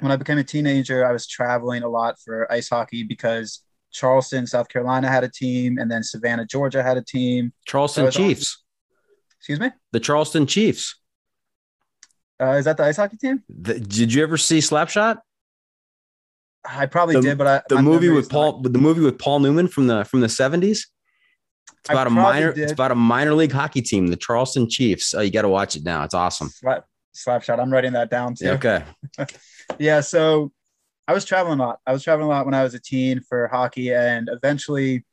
when 0.00 0.12
I 0.12 0.16
became 0.16 0.38
a 0.38 0.44
teenager, 0.44 1.06
I 1.06 1.12
was 1.12 1.26
traveling 1.26 1.82
a 1.82 1.88
lot 1.88 2.16
for 2.24 2.50
ice 2.50 2.68
hockey 2.68 3.02
because 3.02 3.60
Charleston, 3.92 4.46
South 4.46 4.68
Carolina 4.68 5.08
had 5.08 5.22
a 5.24 5.28
team, 5.28 5.78
and 5.78 5.90
then 5.90 6.02
Savannah, 6.02 6.44
Georgia 6.44 6.82
had 6.82 6.96
a 6.96 7.02
team. 7.02 7.52
Charleston 7.64 8.10
so 8.10 8.18
Chiefs. 8.18 8.58
On, 8.58 9.36
excuse 9.38 9.60
me? 9.60 9.70
The 9.92 10.00
Charleston 10.00 10.46
Chiefs. 10.46 10.98
Uh, 12.40 12.52
is 12.52 12.64
that 12.64 12.76
the 12.76 12.84
ice 12.84 12.96
hockey 12.96 13.16
team? 13.16 13.44
The, 13.48 13.78
did 13.78 14.12
you 14.12 14.22
ever 14.24 14.36
see 14.36 14.58
Slapshot? 14.58 15.18
I 16.64 16.86
probably 16.86 17.16
the, 17.16 17.20
did, 17.20 17.38
but 17.38 17.46
I, 17.46 17.62
the 17.68 17.82
movie 17.82 18.08
with 18.08 18.28
Paul, 18.28 18.62
not. 18.62 18.72
the 18.72 18.78
movie 18.78 19.02
with 19.02 19.18
Paul 19.18 19.38
Newman 19.40 19.68
from 19.68 19.86
the 19.86 20.04
from 20.04 20.20
the 20.20 20.28
seventies. 20.28 20.88
It's 21.68 21.90
about 21.90 22.06
I 22.06 22.10
a 22.10 22.14
minor. 22.14 22.52
Did. 22.52 22.64
It's 22.64 22.72
about 22.72 22.92
a 22.92 22.94
minor 22.96 23.34
league 23.34 23.52
hockey 23.52 23.82
team, 23.82 24.06
the 24.06 24.16
Charleston 24.16 24.68
Chiefs. 24.68 25.14
Oh, 25.14 25.20
you 25.20 25.30
got 25.30 25.42
to 25.42 25.48
watch 25.48 25.76
it 25.76 25.84
now. 25.84 26.02
It's 26.02 26.14
awesome. 26.14 26.48
Slap, 26.48 26.86
Slapshot. 27.14 27.60
I'm 27.60 27.70
writing 27.70 27.92
that 27.92 28.10
down 28.10 28.34
too. 28.34 28.50
Okay. 28.50 28.82
yeah. 29.78 30.00
So 30.00 30.52
I 31.06 31.12
was 31.12 31.24
traveling 31.24 31.60
a 31.60 31.62
lot. 31.62 31.80
I 31.86 31.92
was 31.92 32.02
traveling 32.02 32.26
a 32.26 32.30
lot 32.30 32.46
when 32.46 32.54
I 32.54 32.62
was 32.62 32.74
a 32.74 32.80
teen 32.80 33.20
for 33.20 33.48
hockey, 33.48 33.92
and 33.92 34.30
eventually, 34.32 35.04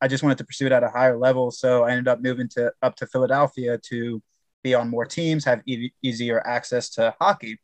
I 0.00 0.08
just 0.08 0.22
wanted 0.22 0.38
to 0.38 0.44
pursue 0.44 0.66
it 0.66 0.72
at 0.72 0.82
a 0.82 0.88
higher 0.88 1.18
level. 1.18 1.50
So 1.50 1.84
I 1.84 1.90
ended 1.90 2.08
up 2.08 2.22
moving 2.22 2.48
to 2.50 2.72
up 2.82 2.96
to 2.96 3.06
Philadelphia 3.06 3.78
to 3.90 4.22
be 4.62 4.74
on 4.74 4.88
more 4.88 5.04
teams, 5.04 5.44
have 5.44 5.62
e- 5.66 5.92
easier 6.02 6.44
access 6.46 6.90
to 6.90 7.14
hockey. 7.20 7.58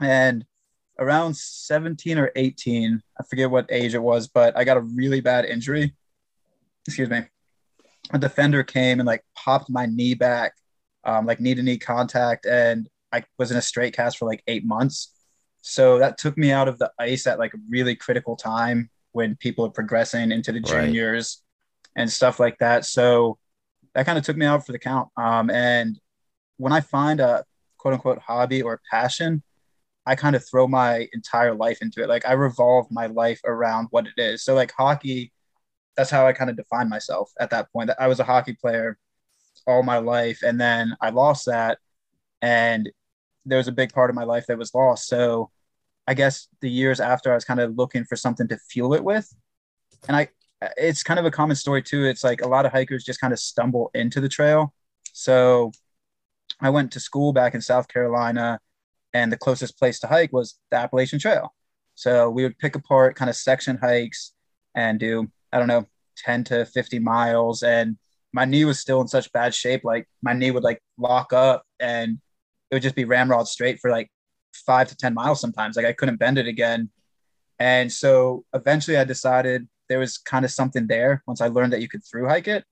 And 0.00 0.44
around 0.98 1.36
17 1.36 2.18
or 2.18 2.32
18, 2.34 3.02
I 3.20 3.24
forget 3.24 3.50
what 3.50 3.66
age 3.70 3.94
it 3.94 4.02
was, 4.02 4.26
but 4.26 4.56
I 4.56 4.64
got 4.64 4.76
a 4.76 4.80
really 4.80 5.20
bad 5.20 5.44
injury. 5.44 5.94
Excuse 6.86 7.08
me. 7.08 7.24
A 8.12 8.18
defender 8.18 8.62
came 8.62 9.00
and 9.00 9.06
like 9.06 9.24
popped 9.34 9.68
my 9.70 9.86
knee 9.86 10.14
back, 10.14 10.54
um, 11.04 11.26
like 11.26 11.40
knee 11.40 11.54
to 11.54 11.62
knee 11.62 11.78
contact. 11.78 12.46
And 12.46 12.88
I 13.12 13.24
was 13.38 13.50
in 13.50 13.56
a 13.56 13.62
straight 13.62 13.94
cast 13.94 14.18
for 14.18 14.26
like 14.26 14.42
eight 14.46 14.64
months. 14.64 15.12
So 15.60 15.98
that 15.98 16.18
took 16.18 16.36
me 16.38 16.50
out 16.50 16.68
of 16.68 16.78
the 16.78 16.90
ice 16.98 17.26
at 17.26 17.38
like 17.38 17.54
a 17.54 17.58
really 17.68 17.94
critical 17.94 18.36
time 18.36 18.90
when 19.12 19.36
people 19.36 19.66
are 19.66 19.70
progressing 19.70 20.32
into 20.32 20.52
the 20.52 20.60
Right. 20.60 20.84
juniors 20.84 21.42
and 21.96 22.10
stuff 22.10 22.38
like 22.40 22.58
that. 22.58 22.84
So 22.84 23.38
that 23.94 24.06
kind 24.06 24.18
of 24.18 24.24
took 24.24 24.36
me 24.36 24.46
out 24.46 24.64
for 24.64 24.72
the 24.72 24.78
count. 24.78 25.08
Um, 25.16 25.50
and 25.50 25.98
when 26.56 26.72
I 26.72 26.80
find 26.80 27.20
a 27.20 27.44
quote 27.78 27.94
unquote 27.94 28.18
hobby 28.20 28.62
or 28.62 28.80
passion, 28.90 29.42
I 30.06 30.14
kind 30.14 30.34
of 30.36 30.48
throw 30.48 30.66
my 30.66 31.06
entire 31.12 31.54
life 31.54 31.78
into 31.82 32.02
it. 32.02 32.08
Like 32.08 32.26
I 32.26 32.32
revolve 32.32 32.86
my 32.90 33.06
life 33.06 33.40
around 33.44 33.88
what 33.90 34.06
it 34.06 34.20
is. 34.20 34.42
So 34.42 34.54
like 34.54 34.72
hockey, 34.72 35.32
that's 35.98 36.10
how 36.10 36.26
I 36.26 36.32
kind 36.32 36.48
of 36.48 36.56
defined 36.56 36.88
myself 36.88 37.30
at 37.38 37.50
that 37.50 37.70
point. 37.74 37.90
I 37.98 38.08
was 38.08 38.20
a 38.20 38.24
hockey 38.24 38.54
player 38.54 38.96
all 39.66 39.82
my 39.82 39.98
life, 39.98 40.40
and 40.42 40.58
then 40.58 40.96
I 41.02 41.10
lost 41.10 41.44
that, 41.44 41.76
and 42.40 42.88
there 43.44 43.58
was 43.58 43.68
a 43.68 43.72
big 43.72 43.92
part 43.92 44.08
of 44.08 44.16
my 44.16 44.24
life 44.24 44.46
that 44.46 44.56
was 44.56 44.74
lost. 44.74 45.08
So 45.08 45.50
I 46.06 46.14
guess 46.14 46.48
the 46.62 46.70
years 46.70 47.00
after, 47.00 47.30
I 47.30 47.34
was 47.34 47.44
kind 47.44 47.60
of 47.60 47.76
looking 47.76 48.04
for 48.04 48.16
something 48.16 48.48
to 48.48 48.56
fuel 48.70 48.94
it 48.94 49.04
with, 49.04 49.30
and 50.08 50.16
I. 50.16 50.28
It's 50.76 51.04
kind 51.04 51.20
of 51.20 51.24
a 51.24 51.30
common 51.30 51.54
story 51.54 51.84
too. 51.84 52.04
It's 52.04 52.24
like 52.24 52.40
a 52.40 52.48
lot 52.48 52.66
of 52.66 52.72
hikers 52.72 53.04
just 53.04 53.20
kind 53.20 53.32
of 53.32 53.38
stumble 53.38 53.92
into 53.94 54.20
the 54.20 54.28
trail. 54.28 54.74
So 55.12 55.70
I 56.60 56.70
went 56.70 56.90
to 56.92 57.00
school 57.00 57.32
back 57.32 57.54
in 57.54 57.60
South 57.60 57.86
Carolina, 57.86 58.58
and 59.14 59.30
the 59.30 59.36
closest 59.36 59.78
place 59.78 60.00
to 60.00 60.08
hike 60.08 60.32
was 60.32 60.58
the 60.72 60.78
Appalachian 60.78 61.20
Trail. 61.20 61.54
So 61.94 62.28
we 62.28 62.42
would 62.42 62.58
pick 62.58 62.74
apart 62.74 63.14
kind 63.14 63.28
of 63.28 63.36
section 63.36 63.78
hikes 63.80 64.32
and 64.74 64.98
do, 64.98 65.30
I 65.52 65.58
don't 65.58 65.68
know, 65.68 65.86
10 66.18 66.44
to 66.44 66.66
50 66.66 66.98
miles. 66.98 67.62
And 67.62 67.96
my 68.32 68.44
knee 68.44 68.64
was 68.64 68.80
still 68.80 69.00
in 69.00 69.08
such 69.08 69.32
bad 69.32 69.54
shape. 69.54 69.84
Like 69.84 70.08
my 70.22 70.32
knee 70.32 70.50
would 70.50 70.62
like 70.62 70.80
lock 70.98 71.32
up 71.32 71.62
and 71.80 72.18
it 72.70 72.74
would 72.74 72.82
just 72.82 72.94
be 72.94 73.04
ramrod 73.04 73.48
straight 73.48 73.80
for 73.80 73.90
like 73.90 74.08
five 74.52 74.88
to 74.88 74.96
10 74.96 75.14
miles 75.14 75.40
sometimes. 75.40 75.76
Like 75.76 75.86
I 75.86 75.92
couldn't 75.92 76.18
bend 76.18 76.38
it 76.38 76.46
again. 76.46 76.90
And 77.58 77.92
so 77.92 78.44
eventually 78.52 78.96
I 78.96 79.04
decided 79.04 79.68
there 79.88 79.98
was 79.98 80.18
kind 80.18 80.44
of 80.44 80.50
something 80.50 80.86
there 80.86 81.22
once 81.26 81.40
I 81.40 81.48
learned 81.48 81.72
that 81.72 81.80
you 81.80 81.88
could 81.88 82.02
through 82.04 82.28
hike 82.28 82.48
it. 82.48 82.64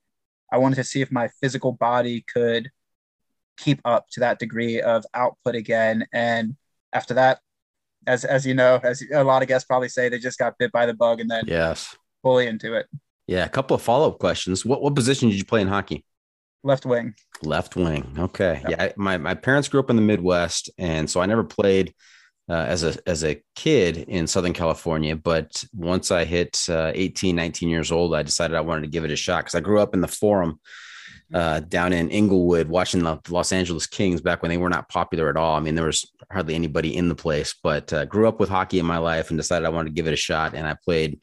I 0.52 0.58
wanted 0.58 0.76
to 0.76 0.84
see 0.84 1.00
if 1.00 1.10
my 1.10 1.28
physical 1.40 1.72
body 1.72 2.24
could 2.32 2.70
keep 3.56 3.80
up 3.84 4.06
to 4.10 4.20
that 4.20 4.38
degree 4.38 4.80
of 4.80 5.04
output 5.14 5.54
again. 5.54 6.06
And 6.12 6.56
after 6.92 7.14
that, 7.14 7.40
as 8.06 8.24
as 8.24 8.46
you 8.46 8.54
know, 8.54 8.78
as 8.84 9.02
a 9.12 9.24
lot 9.24 9.42
of 9.42 9.48
guests 9.48 9.66
probably 9.66 9.88
say, 9.88 10.08
they 10.08 10.18
just 10.18 10.38
got 10.38 10.58
bit 10.58 10.70
by 10.70 10.86
the 10.86 10.94
bug 10.94 11.20
and 11.20 11.30
then 11.30 11.44
Yes. 11.46 11.96
Fully 12.26 12.46
into 12.48 12.74
it. 12.74 12.86
Yeah. 13.28 13.44
A 13.44 13.48
couple 13.48 13.76
of 13.76 13.82
follow 13.82 14.08
up 14.08 14.18
questions. 14.18 14.64
What 14.64 14.82
what 14.82 14.94
position 14.96 15.28
did 15.28 15.38
you 15.38 15.44
play 15.44 15.60
in 15.60 15.68
hockey? 15.68 16.04
Left 16.64 16.84
wing. 16.84 17.14
Left 17.42 17.76
wing. 17.76 18.04
Okay. 18.18 18.60
Yep. 18.62 18.70
Yeah. 18.70 18.82
I- 18.84 18.94
My 18.96 19.16
my 19.18 19.34
parents 19.34 19.68
grew 19.68 19.78
up 19.80 19.90
in 19.90 19.96
the 19.96 20.02
Midwest, 20.02 20.70
and 20.78 21.08
so 21.08 21.20
I 21.20 21.26
never 21.26 21.44
played 21.44 21.94
uh, 22.48 22.54
as 22.74 22.82
a 22.82 22.92
as 23.06 23.22
a 23.24 23.40
kid 23.54 23.96
in 24.08 24.26
Southern 24.26 24.52
California. 24.52 25.14
But 25.14 25.64
once 25.72 26.10
I 26.10 26.24
hit 26.24 26.52
uh, 26.68 26.90
18, 26.94 27.36
19 27.36 27.68
years 27.68 27.92
old, 27.92 28.14
I 28.14 28.22
decided 28.24 28.56
I 28.56 28.60
wanted 28.62 28.82
to 28.82 28.88
give 28.94 29.04
it 29.04 29.12
a 29.12 29.16
shot 29.16 29.44
because 29.44 29.54
I 29.54 29.60
grew 29.60 29.80
up 29.80 29.94
in 29.94 30.00
the 30.00 30.08
Forum 30.08 30.58
uh, 31.34 31.60
down 31.60 31.92
in 31.92 32.10
Inglewood, 32.10 32.68
watching 32.68 33.02
the 33.04 33.18
Los 33.28 33.52
Angeles 33.52 33.86
Kings 33.86 34.20
back 34.20 34.42
when 34.42 34.50
they 34.50 34.58
were 34.58 34.70
not 34.76 34.88
popular 34.88 35.28
at 35.28 35.36
all. 35.36 35.56
I 35.56 35.60
mean, 35.60 35.74
there 35.76 35.86
was 35.86 36.06
hardly 36.32 36.54
anybody 36.54 36.96
in 36.96 37.08
the 37.08 37.14
place. 37.16 37.54
But 37.62 37.92
uh, 37.92 38.04
grew 38.06 38.26
up 38.28 38.38
with 38.40 38.48
hockey 38.48 38.78
in 38.80 38.86
my 38.86 38.98
life 38.98 39.30
and 39.30 39.38
decided 39.38 39.66
I 39.66 39.70
wanted 39.70 39.90
to 39.90 39.94
give 39.94 40.06
it 40.08 40.12
a 40.12 40.16
shot. 40.28 40.54
And 40.54 40.66
I 40.66 40.76
played. 40.84 41.20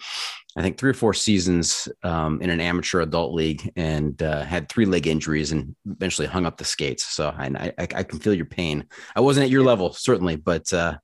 I 0.55 0.61
think 0.61 0.77
three 0.77 0.91
or 0.91 0.93
four 0.93 1.13
seasons 1.13 1.87
um, 2.03 2.39
in 2.41 2.49
an 2.51 2.59
amateur 2.61 3.01
adult 3.01 3.33
league 3.33 3.71
and 3.75 4.21
uh, 4.21 4.43
had 4.43 4.69
three 4.69 4.85
leg 4.85 5.07
injuries 5.07 5.51
and 5.51 5.75
eventually 5.89 6.27
hung 6.27 6.45
up 6.45 6.57
the 6.57 6.65
skates. 6.65 7.05
So 7.07 7.29
I, 7.29 7.73
I, 7.77 7.87
I 7.95 8.03
can 8.03 8.19
feel 8.19 8.35
your 8.35 8.45
pain. 8.45 8.85
I 9.15 9.21
wasn't 9.21 9.45
at 9.45 9.49
your 9.49 9.63
level, 9.63 9.93
certainly, 9.93 10.35
but 10.35 10.71
uh, 10.71 10.97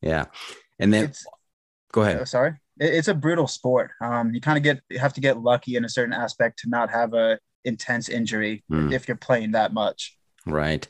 yeah. 0.00 0.26
And 0.78 0.92
then 0.94 1.04
It's 1.06 1.26
go 1.92 2.02
oh, 2.02 2.04
ahead. 2.04 2.28
sorry. 2.28 2.52
It's 2.78 3.08
a 3.08 3.14
brutal 3.14 3.46
sport. 3.46 3.92
Um, 4.00 4.32
you 4.34 4.40
kind 4.40 4.56
of 4.58 4.64
get 4.64 4.80
you 4.88 4.98
have 4.98 5.12
to 5.14 5.20
get 5.20 5.40
lucky 5.40 5.76
in 5.76 5.84
a 5.84 5.88
certain 5.88 6.12
aspect 6.12 6.60
to 6.60 6.68
not 6.68 6.90
have 6.90 7.14
a 7.14 7.38
intense 7.64 8.08
injury 8.08 8.62
Hmm. 8.68 8.92
if 8.92 9.06
you're 9.08 9.16
playing 9.16 9.52
that 9.52 9.72
much. 9.72 10.16
Right. 10.46 10.86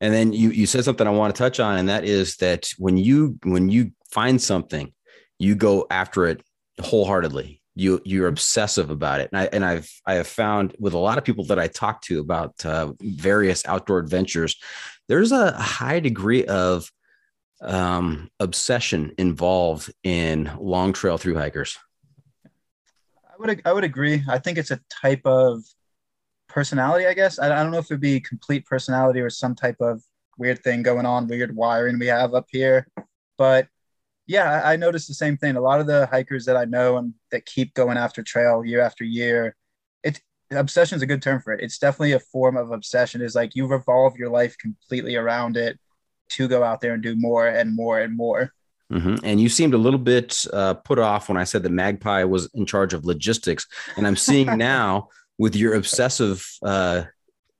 And 0.00 0.12
then 0.12 0.32
you 0.32 0.50
you 0.50 0.66
said 0.66 0.84
something 0.84 1.06
I 1.06 1.10
want 1.10 1.34
to 1.34 1.38
touch 1.38 1.60
on, 1.60 1.78
and 1.78 1.88
that 1.88 2.04
is 2.04 2.36
that 2.36 2.68
when 2.78 2.96
you 2.96 3.38
when 3.44 3.68
you 3.68 3.92
find 4.10 4.40
something, 4.40 4.92
you 5.38 5.54
go 5.54 5.86
after 5.90 6.26
it 6.26 6.42
wholeheartedly. 6.80 7.60
You 7.74 8.00
you're 8.04 8.28
obsessive 8.28 8.88
about 8.88 9.20
it, 9.20 9.28
and 9.32 9.40
I 9.40 9.44
and 9.52 9.64
I've 9.64 9.90
I 10.06 10.14
have 10.14 10.26
found 10.26 10.74
with 10.78 10.94
a 10.94 10.98
lot 10.98 11.18
of 11.18 11.24
people 11.24 11.44
that 11.46 11.58
I 11.58 11.66
talk 11.66 12.00
to 12.02 12.20
about 12.20 12.64
uh, 12.64 12.94
various 13.00 13.66
outdoor 13.66 13.98
adventures, 13.98 14.56
there's 15.08 15.30
a 15.30 15.52
high 15.52 16.00
degree 16.00 16.46
of 16.46 16.90
um, 17.60 18.30
obsession 18.40 19.12
involved 19.18 19.92
in 20.02 20.50
long 20.58 20.92
trail 20.94 21.18
through 21.18 21.36
hikers. 21.36 21.78
I 22.46 23.34
would 23.38 23.62
I 23.66 23.72
would 23.74 23.84
agree. 23.84 24.22
I 24.28 24.38
think 24.38 24.56
it's 24.56 24.70
a 24.70 24.80
type 24.88 25.26
of 25.26 25.62
personality, 26.48 27.06
I 27.06 27.12
guess. 27.12 27.38
I, 27.38 27.46
I 27.46 27.62
don't 27.62 27.72
know 27.72 27.78
if 27.78 27.86
it'd 27.86 28.00
be 28.00 28.20
complete 28.20 28.64
personality 28.64 29.20
or 29.20 29.28
some 29.28 29.54
type 29.54 29.76
of 29.80 30.02
weird 30.38 30.62
thing 30.62 30.82
going 30.82 31.06
on, 31.06 31.28
weird 31.28 31.54
wiring 31.54 31.98
we 31.98 32.06
have 32.06 32.34
up 32.34 32.46
here. 32.50 32.88
But 33.36 33.68
yeah, 34.26 34.62
I, 34.64 34.76
noticed 34.76 35.08
the 35.08 35.14
same 35.14 35.36
thing. 35.36 35.56
A 35.56 35.60
lot 35.60 35.80
of 35.80 35.86
the 35.86 36.06
hikers 36.06 36.46
that 36.46 36.56
I 36.56 36.64
know 36.64 36.96
and 36.96 37.14
that 37.30 37.46
keep 37.46 37.74
going 37.74 37.96
after 37.96 38.22
trail 38.22 38.64
year 38.64 38.80
after 38.80 39.04
year, 39.04 39.54
it's 40.02 40.20
obsession 40.50 40.96
is 40.96 41.02
a 41.02 41.06
good 41.06 41.22
term 41.22 41.40
for 41.40 41.52
it. 41.52 41.62
It's 41.62 41.78
definitely 41.78 42.12
a 42.12 42.20
form 42.20 42.56
of 42.56 42.72
obsession. 42.72 43.20
Is 43.20 43.34
like 43.34 43.54
you 43.54 43.66
revolve 43.66 44.16
your 44.16 44.30
life 44.30 44.56
completely 44.58 45.16
around 45.16 45.56
it 45.56 45.78
to 46.30 46.48
go 46.48 46.62
out 46.62 46.80
there 46.80 46.94
and 46.94 47.02
do 47.02 47.14
more 47.16 47.46
and 47.46 47.74
more 47.74 48.00
and 48.00 48.16
more. 48.16 48.52
Mhm. 48.92 49.20
And 49.22 49.40
you 49.40 49.48
seemed 49.48 49.74
a 49.74 49.78
little 49.78 49.98
bit 49.98 50.44
uh, 50.52 50.74
put 50.74 50.98
off 50.98 51.28
when 51.28 51.36
I 51.36 51.44
said 51.44 51.62
that 51.64 51.70
Magpie 51.70 52.24
was 52.24 52.48
in 52.54 52.66
charge 52.66 52.94
of 52.94 53.04
logistics, 53.04 53.66
and 53.96 54.06
I'm 54.06 54.16
seeing 54.16 54.46
now 54.58 55.08
with 55.38 55.56
your 55.56 55.74
obsessive 55.74 56.46
uh, 56.64 57.04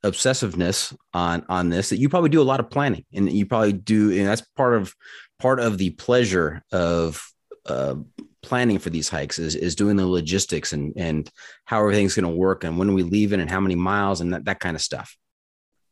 obsessiveness 0.04 0.96
on 1.12 1.44
on 1.48 1.68
this 1.68 1.88
that 1.88 1.98
you 1.98 2.08
probably 2.08 2.30
do 2.30 2.40
a 2.40 2.44
lot 2.44 2.60
of 2.60 2.70
planning, 2.70 3.04
and 3.12 3.30
you 3.30 3.46
probably 3.46 3.72
do, 3.72 4.12
and 4.12 4.26
that's 4.26 4.42
part 4.56 4.74
of 4.74 4.94
part 5.38 5.60
of 5.60 5.78
the 5.78 5.90
pleasure 5.90 6.62
of 6.72 7.22
uh, 7.66 7.96
planning 8.42 8.78
for 8.78 8.90
these 8.90 9.08
hikes 9.08 9.38
is 9.38 9.54
is 9.54 9.74
doing 9.74 9.96
the 9.96 10.06
logistics 10.06 10.72
and 10.72 10.92
and 10.96 11.30
how 11.64 11.80
everything's 11.80 12.14
going 12.14 12.30
to 12.30 12.36
work 12.36 12.64
and 12.64 12.78
when 12.78 12.94
we 12.94 13.02
leave 13.02 13.32
it 13.32 13.40
and 13.40 13.50
how 13.50 13.60
many 13.60 13.74
miles 13.74 14.20
and 14.20 14.32
that, 14.32 14.44
that 14.44 14.60
kind 14.60 14.76
of 14.76 14.82
stuff. 14.82 15.16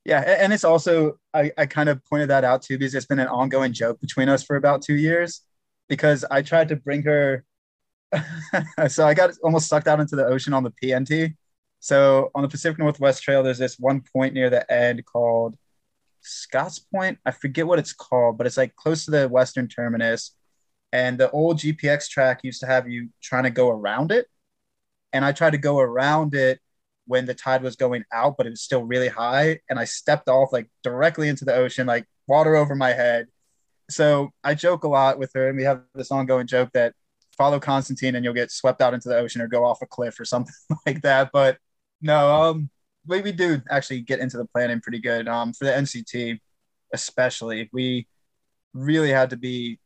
Yeah, 0.04 0.20
and 0.20 0.52
it's 0.52 0.64
also 0.64 1.18
I, 1.32 1.50
I 1.56 1.66
kind 1.66 1.88
of 1.88 2.04
pointed 2.04 2.30
that 2.30 2.44
out 2.44 2.62
too 2.62 2.78
because 2.78 2.94
it's 2.94 3.06
been 3.06 3.18
an 3.18 3.28
ongoing 3.28 3.72
joke 3.72 4.00
between 4.00 4.28
us 4.28 4.42
for 4.42 4.56
about 4.56 4.82
two 4.82 4.94
years 4.94 5.40
because 5.88 6.24
I 6.30 6.42
tried 6.42 6.68
to 6.68 6.76
bring 6.76 7.02
her 7.02 7.44
so 8.88 9.06
I 9.06 9.14
got 9.14 9.32
almost 9.42 9.68
sucked 9.68 9.88
out 9.88 10.00
into 10.00 10.16
the 10.16 10.26
ocean 10.26 10.52
on 10.52 10.62
the 10.62 10.72
PNT. 10.82 11.34
So 11.80 12.30
on 12.34 12.42
the 12.42 12.48
Pacific 12.48 12.78
Northwest 12.78 13.22
Trail, 13.22 13.42
there's 13.42 13.58
this 13.58 13.78
one 13.78 14.02
point 14.12 14.34
near 14.34 14.48
the 14.48 14.70
end 14.72 15.04
called 15.04 15.56
Scotts 16.24 16.78
Point. 16.78 17.18
I 17.24 17.30
forget 17.30 17.66
what 17.66 17.78
it's 17.78 17.92
called, 17.92 18.38
but 18.38 18.46
it's 18.46 18.56
like 18.56 18.74
close 18.76 19.04
to 19.04 19.10
the 19.10 19.28
western 19.28 19.68
terminus. 19.68 20.34
And 20.92 21.18
the 21.18 21.30
old 21.30 21.58
GPX 21.58 22.08
track 22.08 22.40
used 22.42 22.60
to 22.60 22.66
have 22.66 22.88
you 22.88 23.08
trying 23.22 23.44
to 23.44 23.50
go 23.50 23.68
around 23.68 24.12
it. 24.12 24.26
And 25.12 25.24
I 25.24 25.32
tried 25.32 25.50
to 25.50 25.58
go 25.58 25.78
around 25.78 26.34
it 26.34 26.60
when 27.06 27.26
the 27.26 27.34
tide 27.34 27.62
was 27.62 27.76
going 27.76 28.04
out, 28.12 28.36
but 28.36 28.46
it 28.46 28.50
was 28.50 28.62
still 28.62 28.84
really 28.84 29.08
high. 29.08 29.60
And 29.68 29.78
I 29.78 29.84
stepped 29.84 30.28
off 30.28 30.52
like 30.52 30.68
directly 30.82 31.28
into 31.28 31.44
the 31.44 31.54
ocean, 31.54 31.86
like 31.86 32.06
water 32.26 32.56
over 32.56 32.74
my 32.74 32.92
head. 32.92 33.26
So 33.90 34.30
I 34.42 34.54
joke 34.54 34.84
a 34.84 34.88
lot 34.88 35.18
with 35.18 35.30
her, 35.34 35.48
and 35.48 35.58
we 35.58 35.64
have 35.64 35.82
this 35.94 36.10
ongoing 36.10 36.46
joke 36.46 36.70
that 36.72 36.94
follow 37.36 37.60
Constantine 37.60 38.14
and 38.14 38.24
you'll 38.24 38.34
get 38.34 38.50
swept 38.50 38.80
out 38.80 38.94
into 38.94 39.08
the 39.08 39.18
ocean 39.18 39.40
or 39.40 39.48
go 39.48 39.64
off 39.64 39.82
a 39.82 39.86
cliff 39.86 40.18
or 40.18 40.24
something 40.24 40.54
like 40.86 41.02
that. 41.02 41.30
But 41.32 41.58
no, 42.00 42.42
um, 42.42 42.70
we, 43.06 43.20
we 43.22 43.32
do 43.32 43.60
actually 43.70 44.00
get 44.00 44.20
into 44.20 44.36
the 44.36 44.44
planning 44.46 44.80
pretty 44.80 45.00
good. 45.00 45.28
Um, 45.28 45.52
for 45.52 45.64
the 45.64 45.72
NCT, 45.72 46.40
especially, 46.92 47.68
we 47.72 48.06
really 48.72 49.10
had 49.10 49.30
to 49.30 49.36
be 49.36 49.78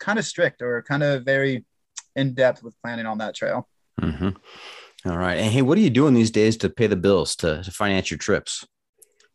kind 0.00 0.18
of 0.18 0.24
strict 0.24 0.62
or 0.62 0.82
kind 0.82 1.02
of 1.02 1.24
very 1.24 1.64
in 2.16 2.34
depth 2.34 2.62
with 2.62 2.74
planning 2.82 3.06
on 3.06 3.18
that 3.18 3.34
trail. 3.34 3.68
hmm 4.00 4.30
All 5.06 5.16
right. 5.18 5.38
And 5.38 5.52
hey, 5.52 5.62
what 5.62 5.78
are 5.78 5.82
you 5.82 5.90
doing 5.90 6.14
these 6.14 6.30
days 6.30 6.56
to 6.58 6.70
pay 6.70 6.86
the 6.86 6.96
bills 6.96 7.36
to, 7.36 7.62
to 7.62 7.70
finance 7.70 8.10
your 8.10 8.18
trips? 8.18 8.66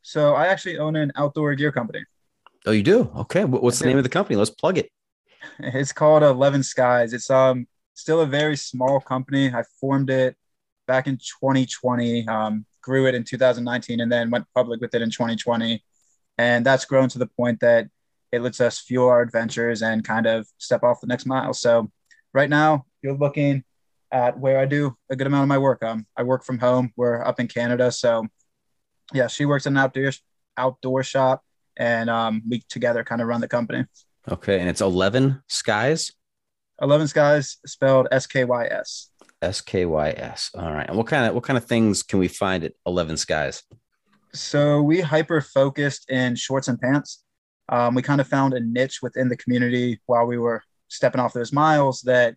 So 0.01 0.33
I 0.33 0.47
actually 0.47 0.77
own 0.77 0.95
an 0.95 1.11
outdoor 1.15 1.53
gear 1.55 1.71
company. 1.71 2.03
Oh, 2.65 2.71
you 2.71 2.83
do? 2.83 3.11
Okay. 3.15 3.45
What's 3.45 3.79
I 3.79 3.79
the 3.79 3.85
do. 3.85 3.89
name 3.89 3.97
of 3.97 4.03
the 4.03 4.09
company? 4.09 4.35
Let's 4.35 4.49
plug 4.49 4.77
it. 4.77 4.89
It's 5.59 5.93
called 5.93 6.23
Eleven 6.23 6.61
Skys. 6.61 7.13
It's 7.13 7.29
um 7.29 7.67
still 7.93 8.21
a 8.21 8.25
very 8.25 8.57
small 8.57 8.99
company. 8.99 9.53
I 9.53 9.63
formed 9.79 10.09
it 10.09 10.35
back 10.87 11.07
in 11.07 11.17
2020, 11.17 12.27
um, 12.27 12.65
grew 12.81 13.07
it 13.07 13.15
in 13.15 13.23
2019, 13.23 13.99
and 13.99 14.11
then 14.11 14.29
went 14.29 14.45
public 14.55 14.81
with 14.81 14.93
it 14.95 15.01
in 15.01 15.09
2020. 15.09 15.83
And 16.37 16.65
that's 16.65 16.85
grown 16.85 17.09
to 17.09 17.19
the 17.19 17.27
point 17.27 17.59
that 17.59 17.87
it 18.31 18.41
lets 18.41 18.61
us 18.61 18.79
fuel 18.79 19.09
our 19.09 19.21
adventures 19.21 19.81
and 19.81 20.03
kind 20.03 20.25
of 20.25 20.47
step 20.57 20.83
off 20.83 21.01
the 21.01 21.07
next 21.07 21.25
mile. 21.25 21.53
So 21.53 21.91
right 22.33 22.49
now, 22.49 22.85
you're 23.01 23.17
looking 23.17 23.63
at 24.11 24.37
where 24.39 24.59
I 24.59 24.65
do 24.65 24.95
a 25.09 25.15
good 25.15 25.27
amount 25.27 25.43
of 25.43 25.49
my 25.49 25.57
work. 25.57 25.83
Um, 25.83 26.05
I 26.17 26.23
work 26.23 26.43
from 26.43 26.59
home. 26.59 26.91
We're 26.95 27.23
up 27.23 27.39
in 27.39 27.47
Canada, 27.47 27.91
so 27.91 28.27
yeah, 29.13 29.27
she 29.27 29.45
works 29.45 29.65
in 29.65 29.73
an 29.73 29.77
outdoor 29.77 30.11
outdoor 30.57 31.03
shop, 31.03 31.43
and 31.77 32.09
um, 32.09 32.41
we 32.47 32.63
together 32.69 33.03
kind 33.03 33.21
of 33.21 33.27
run 33.27 33.41
the 33.41 33.47
company. 33.47 33.85
Okay, 34.29 34.59
and 34.59 34.69
it's 34.69 34.81
Eleven 34.81 35.41
Skys. 35.49 36.13
Eleven 36.81 37.07
Skys 37.07 37.57
spelled 37.65 38.07
S 38.11 38.27
K 38.27 38.45
Y 38.45 38.65
S. 38.65 39.09
S 39.41 39.61
K 39.61 39.85
Y 39.85 40.09
S. 40.11 40.51
All 40.55 40.71
right. 40.71 40.87
And 40.87 40.97
what 40.97 41.07
kind 41.07 41.25
of 41.25 41.35
what 41.35 41.43
kind 41.43 41.57
of 41.57 41.65
things 41.65 42.03
can 42.03 42.19
we 42.19 42.27
find 42.27 42.63
at 42.63 42.73
Eleven 42.85 43.15
Skys? 43.15 43.63
So 44.33 44.81
we 44.81 45.01
hyper 45.01 45.41
focused 45.41 46.09
in 46.09 46.35
shorts 46.35 46.67
and 46.67 46.79
pants. 46.79 47.23
Um, 47.69 47.95
we 47.95 48.01
kind 48.01 48.21
of 48.21 48.27
found 48.27 48.53
a 48.53 48.59
niche 48.59 48.99
within 49.01 49.29
the 49.29 49.37
community 49.37 49.99
while 50.05 50.25
we 50.25 50.37
were 50.37 50.63
stepping 50.87 51.21
off 51.21 51.33
those 51.33 51.53
miles 51.53 52.01
that 52.01 52.35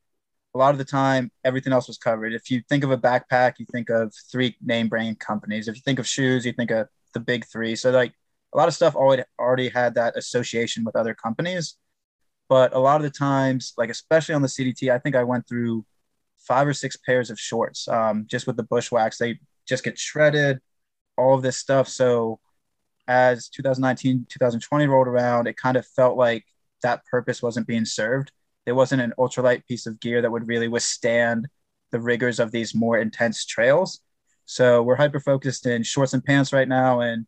a 0.54 0.58
lot 0.58 0.72
of 0.74 0.78
the 0.78 0.84
time 0.84 1.30
everything 1.44 1.72
else 1.72 1.88
was 1.88 1.98
covered. 1.98 2.34
If 2.34 2.50
you 2.50 2.62
think 2.68 2.84
of 2.84 2.90
a 2.90 2.98
backpack, 2.98 3.54
you 3.58 3.66
think 3.72 3.88
of 3.88 4.12
three 4.30 4.56
name 4.62 4.88
brand 4.88 5.18
companies. 5.18 5.68
If 5.68 5.76
you 5.76 5.82
think 5.82 5.98
of 5.98 6.06
shoes, 6.06 6.44
you 6.44 6.52
think 6.52 6.70
of 6.70 6.88
the 7.14 7.20
big 7.20 7.46
three. 7.46 7.74
So 7.76 7.90
like 7.90 8.12
a 8.52 8.58
lot 8.58 8.68
of 8.68 8.74
stuff 8.74 8.94
already 8.94 9.24
already 9.38 9.68
had 9.68 9.94
that 9.94 10.16
association 10.16 10.84
with 10.84 10.96
other 10.96 11.14
companies. 11.14 11.76
But 12.48 12.74
a 12.74 12.78
lot 12.78 12.96
of 12.96 13.02
the 13.02 13.10
times, 13.10 13.72
like 13.78 13.88
especially 13.88 14.34
on 14.34 14.42
the 14.42 14.48
CDT, 14.48 14.92
I 14.92 14.98
think 14.98 15.16
I 15.16 15.24
went 15.24 15.48
through 15.48 15.86
five 16.46 16.66
or 16.66 16.72
six 16.72 16.96
pairs 16.96 17.30
of 17.30 17.38
shorts 17.38 17.88
um, 17.88 18.26
just 18.28 18.46
with 18.46 18.56
the 18.56 18.64
bushwhacks. 18.64 19.18
They 19.18 19.38
just 19.68 19.84
get 19.84 19.98
shredded, 19.98 20.60
all 21.16 21.34
of 21.34 21.42
this 21.42 21.56
stuff. 21.56 21.88
So 21.88 22.40
as 23.08 23.48
2019, 23.48 24.26
2020 24.28 24.86
rolled 24.86 25.08
around, 25.08 25.46
it 25.46 25.56
kind 25.56 25.76
of 25.76 25.86
felt 25.86 26.16
like 26.16 26.44
that 26.82 27.04
purpose 27.06 27.42
wasn't 27.42 27.66
being 27.66 27.84
served. 27.84 28.32
There 28.64 28.74
wasn't 28.74 29.02
an 29.02 29.14
ultralight 29.18 29.66
piece 29.66 29.86
of 29.86 30.00
gear 30.00 30.22
that 30.22 30.30
would 30.30 30.46
really 30.46 30.68
withstand 30.68 31.48
the 31.90 32.00
rigors 32.00 32.40
of 32.40 32.52
these 32.52 32.74
more 32.74 32.98
intense 32.98 33.44
trails. 33.44 34.00
So 34.44 34.82
we're 34.82 34.96
hyper 34.96 35.20
focused 35.20 35.66
in 35.66 35.82
shorts 35.82 36.14
and 36.14 36.24
pants 36.24 36.52
right 36.52 36.68
now, 36.68 37.00
and 37.00 37.26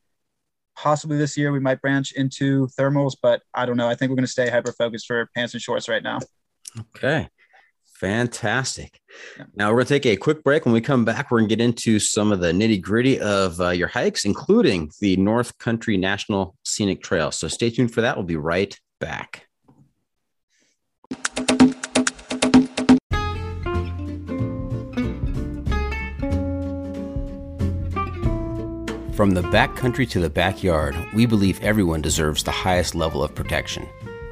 possibly 0.77 1.17
this 1.17 1.37
year 1.37 1.53
we 1.53 1.61
might 1.61 1.81
branch 1.81 2.13
into 2.13 2.67
thermals, 2.79 3.15
but 3.21 3.43
I 3.53 3.67
don't 3.67 3.77
know. 3.77 3.89
I 3.89 3.95
think 3.95 4.11
we're 4.11 4.17
going 4.17 4.27
to 4.27 4.33
stay 4.33 4.51
hyper 4.51 4.73
focused 4.73 5.07
for 5.07 5.29
pants 5.35 5.55
and 5.55 5.63
shorts 5.63 5.89
right 5.89 6.03
now. 6.03 6.19
Okay. 6.79 7.29
Fantastic. 8.05 9.01
Yeah. 9.39 9.45
Now 9.55 9.71
we're 9.71 9.77
going 9.77 9.87
to 9.87 9.95
take 9.95 10.05
a 10.05 10.17
quick 10.17 10.45
break. 10.45 10.67
When 10.67 10.75
we 10.75 10.83
come 10.83 11.07
back, 11.07 11.31
we're 11.31 11.39
going 11.39 11.49
to 11.49 11.57
get 11.57 11.65
into 11.65 11.99
some 11.99 12.33
of 12.33 12.41
the 12.41 12.53
nitty 12.53 12.83
gritty 12.83 13.19
of 13.19 13.59
uh, 13.63 13.71
your 13.71 13.89
hikes, 13.89 14.27
including 14.27 14.91
the 15.01 15.17
North 15.17 15.57
Country 15.57 15.97
National 15.97 16.55
Scenic 16.65 17.03
Trail. 17.03 17.31
So 17.31 17.49
stay 17.49 17.71
tuned 17.71 17.95
for 17.95 18.03
that. 18.03 18.19
We'll 18.19 18.27
be 18.27 18.37
right 18.37 18.79
back. 19.01 19.47
From 29.15 29.31
the 29.31 29.43
backcountry 29.45 30.11
to 30.11 30.21
the 30.21 30.29
backyard, 30.29 30.95
we 31.15 31.25
believe 31.25 31.59
everyone 31.63 32.03
deserves 32.03 32.43
the 32.43 32.51
highest 32.51 32.95
level 32.95 33.23
of 33.23 33.35
protection. 33.35 33.89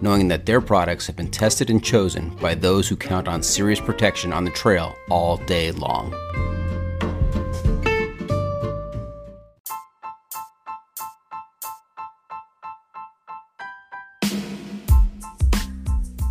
knowing 0.00 0.28
that 0.28 0.46
their 0.46 0.60
products 0.60 1.06
have 1.06 1.16
been 1.16 1.30
tested 1.30 1.70
and 1.70 1.82
chosen 1.84 2.30
by 2.36 2.54
those 2.54 2.88
who 2.88 2.96
count 2.96 3.28
on 3.28 3.42
serious 3.42 3.80
protection 3.80 4.32
on 4.32 4.44
the 4.44 4.50
trail 4.50 4.94
all 5.08 5.36
day 5.36 5.72
long. 5.72 6.10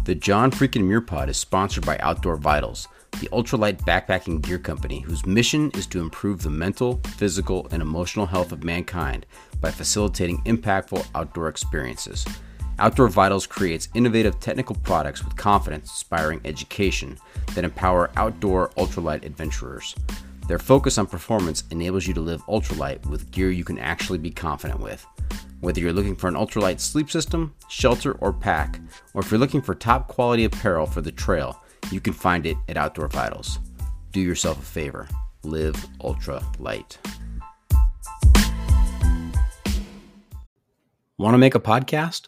The 0.05 0.15
John 0.15 0.49
Freakin' 0.49 0.86
Muir 0.86 1.01
Pod 1.01 1.30
is 1.30 1.38
sponsored 1.38 1.86
by 1.86 1.97
Outdoor 1.99 2.36
Vitals 2.36 2.88
the 3.20 3.28
ultralight 3.30 3.82
backpacking 3.82 4.41
gear 4.41 4.57
company 4.57 5.01
whose 5.01 5.26
mission 5.26 5.72
is 5.72 5.86
to 5.88 5.99
improve 5.99 6.41
the 6.41 6.49
mental, 6.49 7.01
physical, 7.17 7.67
and 7.72 7.82
emotional 7.82 8.26
health 8.26 8.51
of 8.51 8.63
mankind 8.63 9.26
by 9.59 9.72
facilitating 9.72 10.41
impactful 10.43 11.05
outdoor 11.13 11.49
experiences. 11.49 12.26
Outdoor 12.80 13.10
Vitals 13.10 13.46
creates 13.46 13.90
innovative 13.94 14.40
technical 14.40 14.76
products 14.78 15.24
with 15.24 15.36
confidence 15.36 15.90
inspiring 15.90 16.40
education 16.46 17.18
that 17.54 17.66
empower 17.66 18.10
outdoor 18.16 18.70
ultralight 18.78 19.26
adventurers. 19.26 19.94
Their 20.48 20.60
focus 20.60 20.98
on 20.98 21.06
performance 21.06 21.66
enables 21.72 22.08
you 22.08 22.14
to 22.14 22.22
live 22.22 22.42
ultralight 22.46 23.06
with 23.08 23.32
gear 23.32 23.52
you 23.52 23.66
can 23.66 23.78
actually 23.80 24.18
be 24.18 24.32
confident 24.32 24.80
with. 24.80 25.06
Whether 25.60 25.82
you're 25.82 25.92
looking 25.92 26.16
for 26.16 26.30
an 26.30 26.36
ultralight 26.36 26.80
sleep 26.80 27.12
system, 27.12 27.54
shelter, 27.68 28.14
or 28.14 28.32
pack, 28.32 28.80
or 29.14 29.22
if 29.22 29.30
you're 29.30 29.40
looking 29.42 29.62
for 29.62 29.76
top 29.76 30.08
quality 30.08 30.46
apparel 30.46 30.86
for 30.86 31.02
the 31.02 31.12
trail, 31.12 31.62
you 31.92 32.00
can 32.00 32.14
find 32.14 32.46
it 32.46 32.56
at 32.70 32.78
Outdoor 32.78 33.10
Vitals. 33.10 33.60
Do 34.14 34.22
yourself 34.22 34.58
a 34.58 34.66
favor 34.66 35.10
live 35.44 35.76
ultralight. 36.00 36.98
Want 41.18 41.34
to 41.34 41.38
make 41.38 41.56
a 41.56 41.60
podcast? 41.60 42.28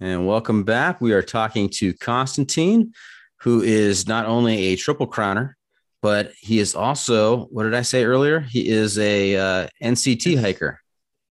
And 0.00 0.28
welcome 0.28 0.62
back. 0.62 1.00
We 1.00 1.12
are 1.12 1.22
talking 1.22 1.68
to 1.70 1.92
Constantine, 1.94 2.92
who 3.40 3.62
is 3.62 4.06
not 4.06 4.26
only 4.26 4.66
a 4.66 4.76
triple 4.76 5.08
crowner, 5.08 5.54
but 6.02 6.32
he 6.38 6.60
is 6.60 6.76
also, 6.76 7.46
what 7.46 7.64
did 7.64 7.74
I 7.74 7.82
say 7.82 8.04
earlier? 8.04 8.38
He 8.38 8.68
is 8.68 8.96
a 8.98 9.36
uh, 9.36 9.68
NCT 9.82 10.40
hiker. 10.40 10.80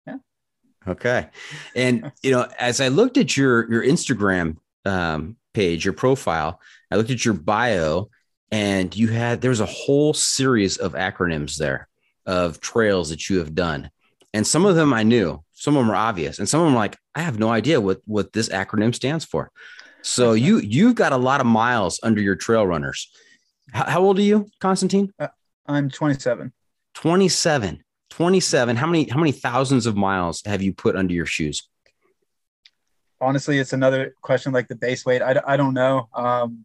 Yeah. 0.07 0.17
Okay. 0.87 1.29
And, 1.75 2.13
you 2.23 2.33
know, 2.33 2.47
as 2.59 2.83
I 2.83 2.89
looked 2.89 3.17
at 3.17 3.35
your, 3.35 3.71
your 3.73 3.83
Instagram 3.83 4.59
um, 4.85 5.39
page, 5.55 5.87
your 5.87 5.95
profile, 5.95 6.61
I 6.91 6.97
looked 6.97 7.11
at 7.11 7.25
your 7.25 7.35
bio 7.35 8.11
and 8.51 8.95
you 8.95 9.09
had 9.09 9.41
there 9.41 9.49
was 9.49 9.61
a 9.61 9.67
whole 9.67 10.13
series 10.13 10.77
of 10.77 10.93
acronyms 10.93 11.57
there 11.57 11.89
of 12.27 12.61
trails 12.61 13.09
that 13.09 13.31
you 13.31 13.39
have 13.39 13.55
done. 13.55 13.91
And 14.35 14.47
some 14.47 14.67
of 14.67 14.77
them 14.77 14.93
I 14.93 15.03
knew, 15.03 15.43
some 15.61 15.77
of 15.77 15.85
them 15.85 15.91
are 15.91 15.97
obvious, 15.97 16.39
and 16.39 16.49
some 16.49 16.63
of 16.63 16.67
them 16.67 16.75
are 16.75 16.79
like, 16.79 16.97
I 17.15 17.21
have 17.21 17.39
no 17.39 17.51
idea 17.51 17.83
what 17.83 18.01
what 18.07 18.33
this 18.33 18.49
acronym 18.49 18.95
stands 18.95 19.27
for. 19.27 19.51
So 20.01 20.33
you 20.33 20.59
you've 20.59 20.95
got 20.95 21.13
a 21.13 21.19
lot 21.19 21.43
of 21.43 21.47
miles 21.47 22.01
under 22.03 22.23
your 22.23 22.35
trail 22.35 22.67
runners. 22.67 23.13
How, 23.71 23.85
how 23.85 24.01
old 24.01 24.19
are 24.19 24.23
you, 24.23 24.49
Constantine? 24.61 25.13
Uh, 25.19 25.29
I'm 25.67 25.91
27. 25.91 26.53
27. 26.95 27.85
27. 28.09 28.77
How 28.77 28.87
many 28.87 29.09
how 29.11 29.19
many 29.19 29.33
thousands 29.33 29.85
of 29.85 29.97
miles 29.97 30.43
have 30.47 30.63
you 30.63 30.73
put 30.73 30.97
under 30.97 31.13
your 31.13 31.27
shoes? 31.27 31.69
Honestly, 33.21 33.59
it's 33.59 33.75
another 33.75 34.15
question 34.23 34.53
like 34.53 34.69
the 34.69 34.77
base 34.77 35.05
weight. 35.05 35.21
I, 35.21 35.43
I 35.47 35.59
don't 35.59 35.75
know. 35.75 36.09
Um, 36.15 36.65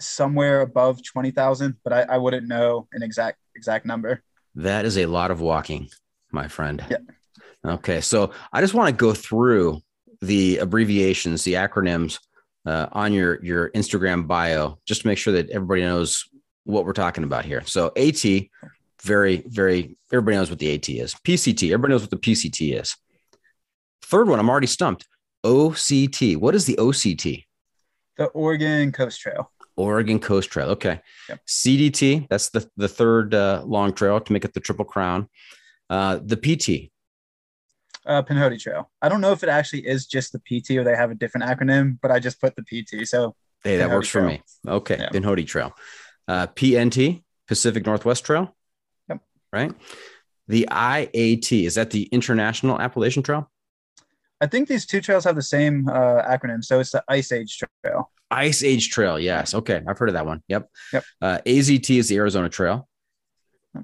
somewhere 0.00 0.62
above 0.62 1.04
20,000, 1.04 1.76
but 1.84 1.92
I, 1.92 2.00
I 2.14 2.16
wouldn't 2.16 2.48
know 2.48 2.88
an 2.94 3.02
exact 3.02 3.36
exact 3.54 3.84
number. 3.84 4.22
That 4.54 4.86
is 4.86 4.96
a 4.96 5.04
lot 5.04 5.30
of 5.30 5.42
walking, 5.42 5.90
my 6.32 6.48
friend. 6.48 6.84
Yeah. 6.90 6.98
Okay. 7.64 8.00
So 8.00 8.32
I 8.52 8.60
just 8.60 8.74
want 8.74 8.88
to 8.88 8.94
go 8.94 9.12
through 9.12 9.80
the 10.20 10.58
abbreviations, 10.58 11.44
the 11.44 11.54
acronyms 11.54 12.18
uh, 12.66 12.86
on 12.92 13.12
your 13.12 13.42
your 13.44 13.70
Instagram 13.70 14.26
bio, 14.26 14.78
just 14.86 15.02
to 15.02 15.06
make 15.06 15.18
sure 15.18 15.32
that 15.34 15.50
everybody 15.50 15.82
knows 15.82 16.24
what 16.64 16.84
we're 16.84 16.92
talking 16.92 17.24
about 17.24 17.44
here. 17.44 17.62
So 17.64 17.92
AT, 17.96 18.24
very 19.02 19.42
very 19.46 19.96
everybody 20.12 20.36
knows 20.36 20.50
what 20.50 20.58
the 20.58 20.74
AT 20.74 20.88
is. 20.88 21.14
PCT, 21.26 21.72
everybody 21.72 21.92
knows 21.92 22.02
what 22.02 22.10
the 22.10 22.16
PCT 22.16 22.78
is. 22.80 22.96
Third 24.02 24.28
one, 24.28 24.38
I'm 24.38 24.50
already 24.50 24.66
stumped. 24.66 25.06
OCT. 25.44 26.36
What 26.36 26.54
is 26.54 26.66
the 26.66 26.76
OCT? 26.76 27.44
The 28.16 28.26
Oregon 28.26 28.92
Coast 28.92 29.20
Trail. 29.20 29.50
Oregon 29.76 30.18
Coast 30.18 30.50
Trail. 30.50 30.68
Okay. 30.70 31.00
Yep. 31.28 31.40
CDT. 31.46 32.28
That's 32.28 32.50
the 32.50 32.68
the 32.76 32.88
third 32.88 33.34
uh, 33.34 33.62
long 33.64 33.92
trail 33.92 34.20
to 34.20 34.32
make 34.32 34.44
it 34.44 34.52
the 34.52 34.60
Triple 34.60 34.84
Crown. 34.84 35.28
Uh, 35.90 36.20
the 36.22 36.36
PT. 36.36 36.90
Uh, 38.06 38.22
Pinhoti 38.22 38.58
Trail. 38.58 38.90
I 39.02 39.10
don't 39.10 39.20
know 39.20 39.32
if 39.32 39.42
it 39.42 39.50
actually 39.50 39.86
is 39.86 40.06
just 40.06 40.32
the 40.32 40.38
PT 40.38 40.70
or 40.78 40.84
they 40.84 40.96
have 40.96 41.10
a 41.10 41.14
different 41.14 41.46
acronym, 41.46 41.98
but 42.00 42.10
I 42.10 42.18
just 42.18 42.40
put 42.40 42.54
the 42.56 42.62
PT. 42.62 43.06
So 43.06 43.34
Hey, 43.62 43.76
that 43.76 43.90
Pinhoti 43.90 43.94
works 43.94 44.08
for 44.08 44.22
me. 44.22 44.42
Okay. 44.66 44.96
Yeah. 44.98 45.08
Pinhoti 45.10 45.46
Trail. 45.46 45.74
Uh, 46.26 46.46
PNT, 46.46 47.22
Pacific 47.46 47.84
Northwest 47.84 48.24
Trail. 48.24 48.56
Yep. 49.08 49.20
Right. 49.52 49.72
The 50.48 50.68
IAT, 50.70 51.66
is 51.66 51.74
that 51.74 51.90
the 51.90 52.04
International 52.04 52.80
Appalachian 52.80 53.22
Trail? 53.22 53.50
I 54.40 54.46
think 54.46 54.68
these 54.68 54.86
two 54.86 55.00
trails 55.00 55.24
have 55.24 55.36
the 55.36 55.42
same 55.42 55.86
uh, 55.88 56.22
acronym. 56.22 56.64
So 56.64 56.80
it's 56.80 56.92
the 56.92 57.04
Ice 57.08 57.30
Age 57.30 57.58
Trail. 57.84 58.10
Ice 58.30 58.62
Age 58.62 58.90
Trail. 58.90 59.18
Yes. 59.18 59.54
Okay. 59.54 59.82
I've 59.86 59.98
heard 59.98 60.08
of 60.08 60.14
that 60.14 60.24
one. 60.24 60.42
Yep. 60.48 60.70
Yep. 60.92 61.04
Uh, 61.20 61.38
AZT 61.44 61.98
is 61.98 62.08
the 62.08 62.16
Arizona 62.16 62.48
Trail. 62.48 62.88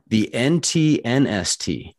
The 0.09 0.31
NTNST. 0.33 1.95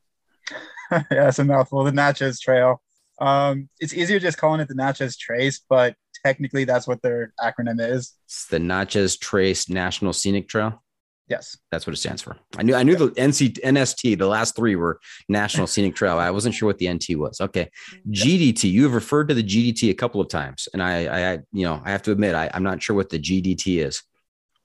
yeah, 0.92 1.04
it's 1.12 1.40
a 1.40 1.44
mouthful. 1.44 1.84
The 1.84 1.92
Natchez 1.92 2.40
Trail. 2.40 2.82
Um, 3.20 3.70
it's 3.80 3.94
easier 3.94 4.20
just 4.20 4.38
calling 4.38 4.60
it 4.60 4.68
the 4.68 4.76
Natchez 4.76 5.18
Trace, 5.18 5.62
but 5.68 5.96
technically 6.26 6.66
that's 6.66 6.88
what 6.88 7.02
their 7.02 7.34
acronym 7.40 7.80
is. 7.80 8.14
It's 8.26 8.48
the 8.48 8.60
Natchez 8.60 9.18
Trace 9.18 9.70
National 9.70 10.14
Scenic 10.14 10.48
Trail. 10.48 10.84
Yes. 11.28 11.58
That's 11.72 11.86
what 11.86 11.94
it 11.94 11.98
stands 11.98 12.22
for. 12.22 12.38
I 12.58 12.64
knew 12.64 12.74
I 12.74 12.84
knew 12.84 12.96
the 12.96 13.10
NC 13.10 13.60
NST, 13.60 14.18
the 14.18 14.28
last 14.28 14.56
three 14.56 14.78
were 14.78 15.00
National 15.28 15.68
Scenic 15.68 15.94
Trail. 15.94 16.18
I 16.18 16.32
wasn't 16.32 16.56
sure 16.56 16.68
what 16.68 16.78
the 16.78 16.92
NT 16.92 17.18
was. 17.18 17.42
Okay. 17.42 17.70
GDT. 18.10 18.72
You 18.72 18.84
have 18.84 18.94
referred 18.94 19.28
to 19.28 19.34
the 19.34 19.44
GDT 19.44 19.90
a 19.90 19.94
couple 19.94 20.22
of 20.22 20.30
times. 20.30 20.70
And 20.72 20.82
I 20.82 21.34
I 21.34 21.40
you 21.52 21.66
know, 21.66 21.82
I 21.84 21.92
have 21.92 22.04
to 22.04 22.12
admit, 22.12 22.34
I, 22.34 22.50
I'm 22.54 22.64
not 22.64 22.82
sure 22.82 22.96
what 22.96 23.10
the 23.10 23.20
GDT 23.20 23.86
is. 23.86 24.04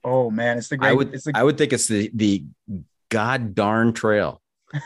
Oh 0.04 0.30
man, 0.30 0.58
it's 0.58 0.68
the 0.68 0.76
great. 0.76 0.90
I 0.90 0.92
would 0.92 1.12
the, 1.12 1.32
I 1.34 1.42
would 1.42 1.58
think 1.58 1.72
it's 1.72 1.88
the 1.88 2.10
the 2.14 2.44
god 3.12 3.54
darn 3.54 3.92
trail. 3.92 4.40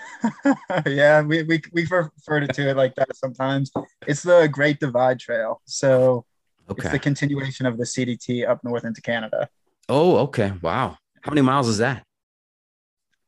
yeah, 0.87 1.23
we, 1.23 1.45
we 1.45 1.63
we 1.73 1.87
refer 1.87 2.41
to 2.41 2.69
it 2.71 2.77
like 2.77 2.97
that 2.97 3.17
sometimes. 3.17 3.71
It's 4.07 4.25
the 4.25 4.49
Great 4.51 4.81
Divide 4.81 5.21
Trail. 5.21 5.63
So 5.65 6.27
it's 6.69 6.91
the 6.91 6.99
continuation 6.99 7.67
of 7.67 7.79
the 7.79 7.85
CDT 7.85 8.49
up 8.49 8.65
north 8.65 8.85
into 8.85 9.01
Canada. 9.01 9.49
oh, 9.89 10.17
okay. 10.19 10.53
Wow. 10.61 10.99
How 11.23 11.31
many 11.31 11.43
miles 11.43 11.69
is 11.69 11.79
that? 11.79 12.03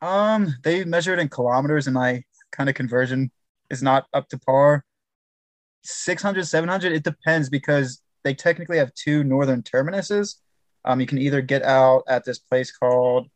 Um, 0.02 0.54
they 0.64 0.84
measure 0.84 1.14
it 1.14 1.20
in 1.20 1.28
kilometers, 1.28 1.86
and 1.86 1.94
my 1.94 2.24
kind 2.50 2.68
of 2.68 2.74
conversion 2.74 3.30
is 3.70 3.82
not 3.82 4.06
up 4.12 4.28
to 4.30 4.38
par. 4.38 4.84
600, 5.84 6.44
700, 6.44 6.92
it 6.92 7.04
depends 7.04 7.48
because 7.48 8.02
they 8.24 8.34
technically 8.34 8.78
have 8.78 8.92
two 8.94 9.22
northern 9.22 9.62
terminuses. 9.62 10.36
Um, 10.84 11.00
you 11.00 11.06
can 11.06 11.18
either 11.18 11.40
get 11.40 11.62
out 11.62 12.02
at 12.08 12.24
this 12.24 12.38
place 12.38 12.72
called 12.72 13.28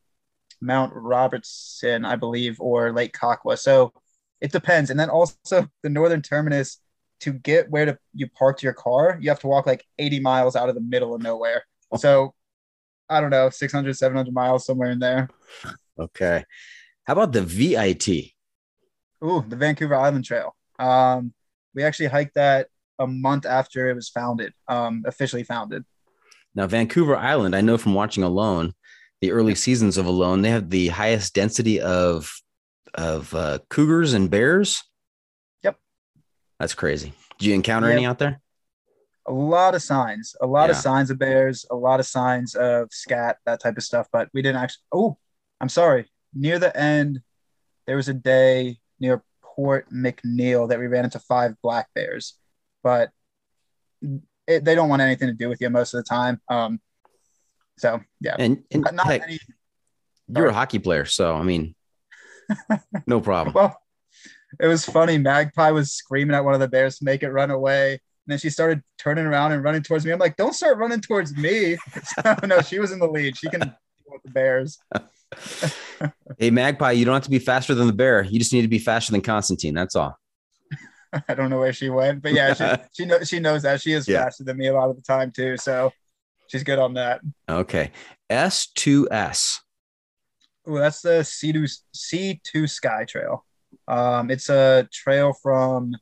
Mount 0.63 0.93
Robertson, 0.95 2.05
I 2.05 2.17
believe, 2.17 2.61
or 2.61 2.93
Lake 2.93 3.13
Kakwa. 3.13 3.59
So 3.59 3.93
it 4.41 4.53
depends. 4.53 4.91
And 4.91 4.99
then 4.99 5.11
also 5.11 5.69
the 5.83 5.91
northern 5.91 6.23
terminus 6.23 6.79
to 7.21 7.33
get 7.33 7.71
where 7.71 7.85
to 7.85 7.99
you 8.15 8.29
parked 8.29 8.63
your 8.63 8.73
car, 8.73 9.19
you 9.21 9.29
have 9.29 9.41
to 9.41 9.47
walk 9.47 9.67
like 9.67 9.85
80 9.99 10.21
miles 10.21 10.57
out 10.57 10.69
of 10.69 10.75
the 10.75 10.81
middle 10.81 11.15
of 11.15 11.23
nowhere. 11.23 11.65
So 11.97 12.35
I 13.09 13.21
don't 13.21 13.31
know, 13.31 13.51
600, 13.51 13.95
700 13.95 14.33
miles 14.33 14.65
somewhere 14.65 14.91
in 14.91 14.99
there. 14.99 15.29
Okay. 15.99 16.45
How 17.05 17.13
about 17.13 17.33
the 17.33 17.43
VIT? 17.43 18.09
Ooh, 19.23 19.45
the 19.47 19.57
Vancouver 19.57 19.95
Island 19.95 20.25
Trail. 20.25 20.57
Um, 20.79 21.33
we 21.75 21.85
actually 21.85 22.07
hiked 22.07 22.35
that 22.35 22.69
a 22.99 23.07
month 23.07 23.47
after 23.47 23.91
it 23.91 23.95
was 23.95 24.09
founded, 24.09 24.53
um, 24.69 25.03
officially 25.07 25.45
founded. 25.45 25.85
Now, 26.55 26.67
Vancouver 26.67 27.17
Island, 27.17 27.55
I 27.55 27.61
know 27.61 27.79
from 27.79 27.95
watching 27.95 28.25
Alone, 28.25 28.75
the 29.23 29.31
early 29.31 29.55
seasons 29.55 29.97
of 29.97 30.05
Alone, 30.05 30.43
they 30.43 30.51
have 30.51 30.69
the 30.69 30.89
highest 30.89 31.35
density 31.35 31.81
of 31.81 32.31
of 32.93 33.33
uh, 33.35 33.61
cougars 33.71 34.13
and 34.13 34.29
bears. 34.31 34.83
Yep. 35.63 35.79
That's 36.59 36.75
crazy. 36.75 37.15
Did 37.39 37.47
you 37.47 37.55
encounter 37.55 37.89
Yep. 37.89 37.97
any 37.97 38.05
out 38.05 38.19
there? 38.19 38.41
A 39.27 39.33
lot 39.33 39.75
of 39.75 39.81
signs, 39.83 40.35
a 40.43 40.47
lot 40.47 40.69
of 40.69 40.77
signs 40.77 41.09
of 41.11 41.19
bears, 41.19 41.65
a 41.71 41.77
lot 41.77 42.01
of 42.01 42.07
signs 42.07 42.57
of 42.57 42.89
scat, 42.93 43.39
that 43.47 43.61
type 43.63 43.77
of 43.77 43.85
stuff. 43.85 44.09
But 44.13 44.29
we 44.35 44.43
didn't 44.43 44.61
actually. 44.61 44.83
Oh, 44.93 45.17
I'm 45.61 45.69
sorry. 45.69 46.11
Near 46.35 46.59
the 46.59 46.77
end, 46.77 47.21
there 47.87 47.97
was 47.97 48.09
a 48.09 48.15
day 48.15 48.79
near 48.99 49.23
Port 49.43 49.89
McNeill 49.91 50.69
that 50.69 50.81
we 50.81 50.89
ran 50.89 51.05
into 51.05 51.21
five 51.21 51.55
black 51.63 51.87
bears, 51.95 52.35
but 52.83 53.11
it, 54.49 54.65
they 54.65 54.75
don't 54.75 54.89
want 54.89 55.03
anything 55.03 55.29
to 55.29 55.35
do 55.35 55.49
with 55.49 55.61
you 55.61 55.71
most 55.71 55.95
of 55.95 55.99
the 56.03 56.09
time. 56.09 56.41
Um, 56.49 56.81
so 57.79 58.01
yeah, 58.21 58.37
And, 58.39 58.63
and 58.73 58.87
not, 58.93 59.07
heck, 59.07 59.23
any. 59.23 59.39
you're 60.29 60.47
a 60.47 60.53
hockey 60.53 60.79
player, 60.79 61.05
so 61.05 61.35
I 61.35 61.43
mean, 61.43 61.75
no 63.07 63.21
problem. 63.21 63.55
Well, 63.55 63.77
it 64.61 64.67
was 64.67 64.85
funny. 64.85 65.19
Magpie 65.19 65.71
was 65.71 65.93
screaming 65.93 66.35
at 66.37 66.45
one 66.45 66.55
of 66.55 66.61
the 66.61 66.69
bears 66.69 66.99
to 66.99 67.05
make 67.05 67.23
it 67.23 67.31
run 67.31 67.51
away. 67.51 67.93
And 67.93 68.01
then 68.33 68.39
she 68.39 68.51
started 68.51 68.83
turning 68.99 69.25
around 69.27 69.53
and 69.53 69.65
running 69.65 69.83
towards 69.83 70.05
me. 70.05 70.13
I'm 70.13 70.19
like, 70.19 70.37
don't 70.37 70.55
start 70.55 70.79
running 70.79 71.01
towards 71.01 71.35
me. 71.37 71.77
no, 72.47 72.61
she 72.61 72.79
was 72.79 72.93
in 72.93 72.99
the 73.01 73.09
lead. 73.09 73.37
She 73.37 73.49
can 73.49 73.61
deal 73.61 73.73
with 74.09 74.23
the 74.25 74.31
bears. 74.31 74.79
Hey, 76.39 76.51
Magpie, 76.51 76.93
you 76.93 77.05
don't 77.05 77.15
have 77.15 77.23
to 77.25 77.31
be 77.31 77.39
faster 77.39 77.75
than 77.75 77.87
the 77.87 77.93
bear. 77.93 78.23
You 78.25 78.39
just 78.39 78.53
need 78.53 78.63
to 78.63 78.69
be 78.69 78.79
faster 78.81 79.13
than 79.13 79.21
Constantine. 79.21 79.73
That's 79.75 79.95
all. 79.95 80.19
I 81.29 81.35
don't 81.35 81.49
know 81.51 81.61
where 81.61 81.73
she 81.73 81.91
went, 81.91 82.23
but 82.23 82.33
yeah, 82.33 82.53
she 82.55 82.65
she 82.93 83.05
knows 83.07 83.29
she 83.29 83.39
knows 83.39 83.63
that 83.63 83.81
she 83.81 83.93
is 83.93 84.09
Yeah. 84.09 84.25
faster 84.25 84.43
than 84.45 84.57
me 84.57 84.67
a 84.67 84.75
lot 84.75 84.91
of 84.91 84.97
the 84.97 85.03
time 85.03 85.31
too. 85.31 85.57
So 85.57 85.93
she's 86.53 86.63
good 86.63 86.79
on 86.79 86.95
that. 86.95 87.23
Okay. 87.49 87.91
S2S. 88.31 89.59
Ooh, 90.69 90.79
that's 90.79 91.01
the 91.01 91.25
C2 91.25 91.67
C2 91.97 92.71
Sky 92.71 93.05
Trail. 93.05 93.45
Um, 93.89 94.31
it's 94.31 94.49
a 94.49 94.87
trail 94.93 95.33
from 95.43 95.97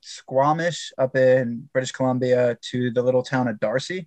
Squamish 0.00 0.92
up 0.98 1.16
in 1.16 1.68
British 1.72 1.92
Columbia 1.92 2.56
to 2.70 2.90
the 2.92 3.02
little 3.02 3.22
town 3.22 3.48
of 3.48 3.58
D'Arcy. 3.58 4.06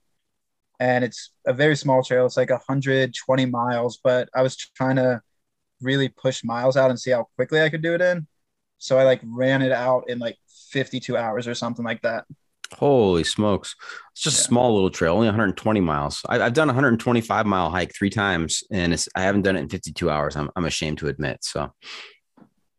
And 0.80 1.04
it's 1.04 1.32
a 1.46 1.54
very 1.54 1.76
small 1.76 2.02
trail. 2.04 2.26
It's 2.26 2.38
like 2.38 2.50
120 2.50 3.46
miles, 3.48 4.00
but 4.04 4.30
I 4.34 4.42
was 4.42 4.56
trying 4.56 4.96
to 4.96 5.22
really 5.82 6.08
push 6.08 6.44
miles 6.44 6.78
out 6.78 6.92
and 6.92 7.00
see 7.00 7.12
how 7.12 7.28
quickly 7.36 7.62
I 7.62 7.70
could 7.70 7.82
do 7.82 7.94
it 7.94 8.02
in. 8.02 8.28
So 8.78 8.98
I 8.98 9.04
like 9.04 9.22
ran 9.24 9.62
it 9.62 9.72
out 9.72 10.10
in 10.10 10.18
like 10.18 10.38
52 10.72 11.18
hours 11.18 11.48
or 11.48 11.54
something 11.56 11.86
like 11.86 12.02
that. 12.04 12.26
Holy 12.74 13.24
smokes. 13.24 13.76
It's 14.14 14.22
just 14.22 14.40
a 14.40 14.44
small 14.44 14.74
little 14.74 14.90
trail, 14.90 15.14
only 15.14 15.28
120 15.28 15.80
miles. 15.82 16.22
I, 16.28 16.42
I've 16.42 16.54
done 16.54 16.68
a 16.70 16.74
125 16.74 17.46
mile 17.46 17.70
hike 17.70 17.94
three 17.94 18.10
times 18.10 18.64
and 18.72 18.94
it's, 18.94 19.08
I 19.16 19.22
haven't 19.24 19.42
done 19.44 19.56
it 19.56 19.62
in 19.62 19.70
52 19.70 20.10
hours. 20.10 20.36
I'm, 20.36 20.50
I'm 20.56 20.66
ashamed 20.66 21.00
to 21.00 21.08
admit. 21.08 21.44
So, 21.44 21.74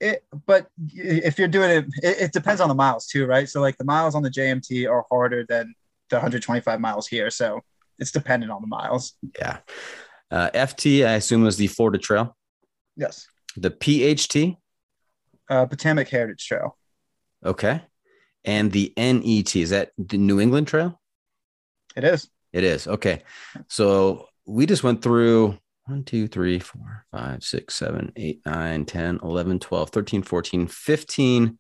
it 0.01 0.25
but 0.47 0.67
if 0.93 1.39
you're 1.39 1.47
doing 1.47 1.71
it, 1.71 1.85
it 2.03 2.17
it 2.23 2.33
depends 2.33 2.61
on 2.61 2.69
the 2.69 2.75
miles 2.75 3.07
too 3.07 3.25
right 3.25 3.49
so 3.49 3.61
like 3.61 3.79
the 3.79 3.85
miles 3.85 4.17
on 4.17 4.23
the 4.25 4.31
jmt 4.31 4.91
are 4.91 5.05
harder 5.09 5.47
than 5.49 5.73
the 6.11 6.17
125 6.17 6.81
miles 6.81 7.07
here 7.07 7.31
so 7.31 7.61
it's 8.01 8.11
dependent 8.11 8.51
on 8.51 8.61
the 8.63 8.67
miles 8.67 9.13
yeah. 9.39 9.59
Uh, 10.29 10.51
FT, 10.55 11.07
I 11.07 11.13
assume, 11.13 11.43
was 11.43 11.57
the 11.57 11.69
Florida 11.69 11.99
Trail. 11.99 12.37
yes 12.97 13.29
The 13.57 13.71
PHT. 13.71 14.57
uh 15.49 15.67
potomac 15.67 16.09
heritage 16.09 16.49
trail 16.49 16.77
Okay. 17.45 17.83
And 18.45 18.73
the 18.73 18.93
NET, 18.97 19.57
is 19.57 19.71
that 19.71 19.93
the 19.99 20.19
New 20.19 20.41
England 20.41 20.69
Trail? 20.69 21.01
it 21.95 22.05
is 22.05 22.29
It 22.53 22.65
is. 22.65 22.87
Okay. 22.89 23.23
So 23.69 24.29
we 24.47 24.67
just 24.67 24.83
went 24.83 25.03
through 25.03 25.59
1, 25.87 26.05
2, 26.05 26.29
3, 26.29 26.59
4, 26.59 27.07
5, 27.13 27.45
6, 27.45 27.75
7, 27.75 28.13
8, 28.17 28.41
9, 28.47 28.85
10, 28.85 29.21
11, 29.23 29.59
12, 29.59 29.91
13, 29.91 30.23
14, 30.23 30.67
15 30.67 31.59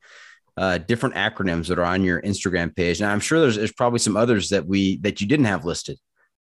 uh, 0.59 0.79
different 0.79 1.15
acronyms 1.15 1.69
that 1.69 1.79
are 1.79 1.85
on 1.85 2.05
your 2.05 2.21
Instagram 2.23 2.75
page. 2.75 3.01
Now 3.01 3.11
I'm 3.11 3.21
sure 3.21 3.41
there's, 3.41 3.57
there's 3.57 3.73
probably 3.73 4.01
some 4.01 4.17
others 4.17 4.51
that 4.51 4.67
we 4.67 4.99
that 4.99 5.21
you 5.21 5.27
didn't 5.27 5.47
have 5.47 5.65
listed 5.65 5.99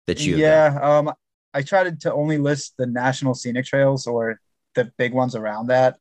that 0.09 0.25
you 0.25 0.37
yeah 0.37 0.79
um 0.83 1.13
i 1.55 1.63
tried 1.63 2.01
to 2.01 2.13
only 2.13 2.39
list 2.39 2.75
the 2.79 2.87
national 2.87 3.35
scenic 3.35 3.65
trails 3.65 4.07
or 4.07 4.41
the 4.75 4.91
big 4.97 5.13
ones 5.13 5.37
around 5.37 5.69
that 5.69 5.97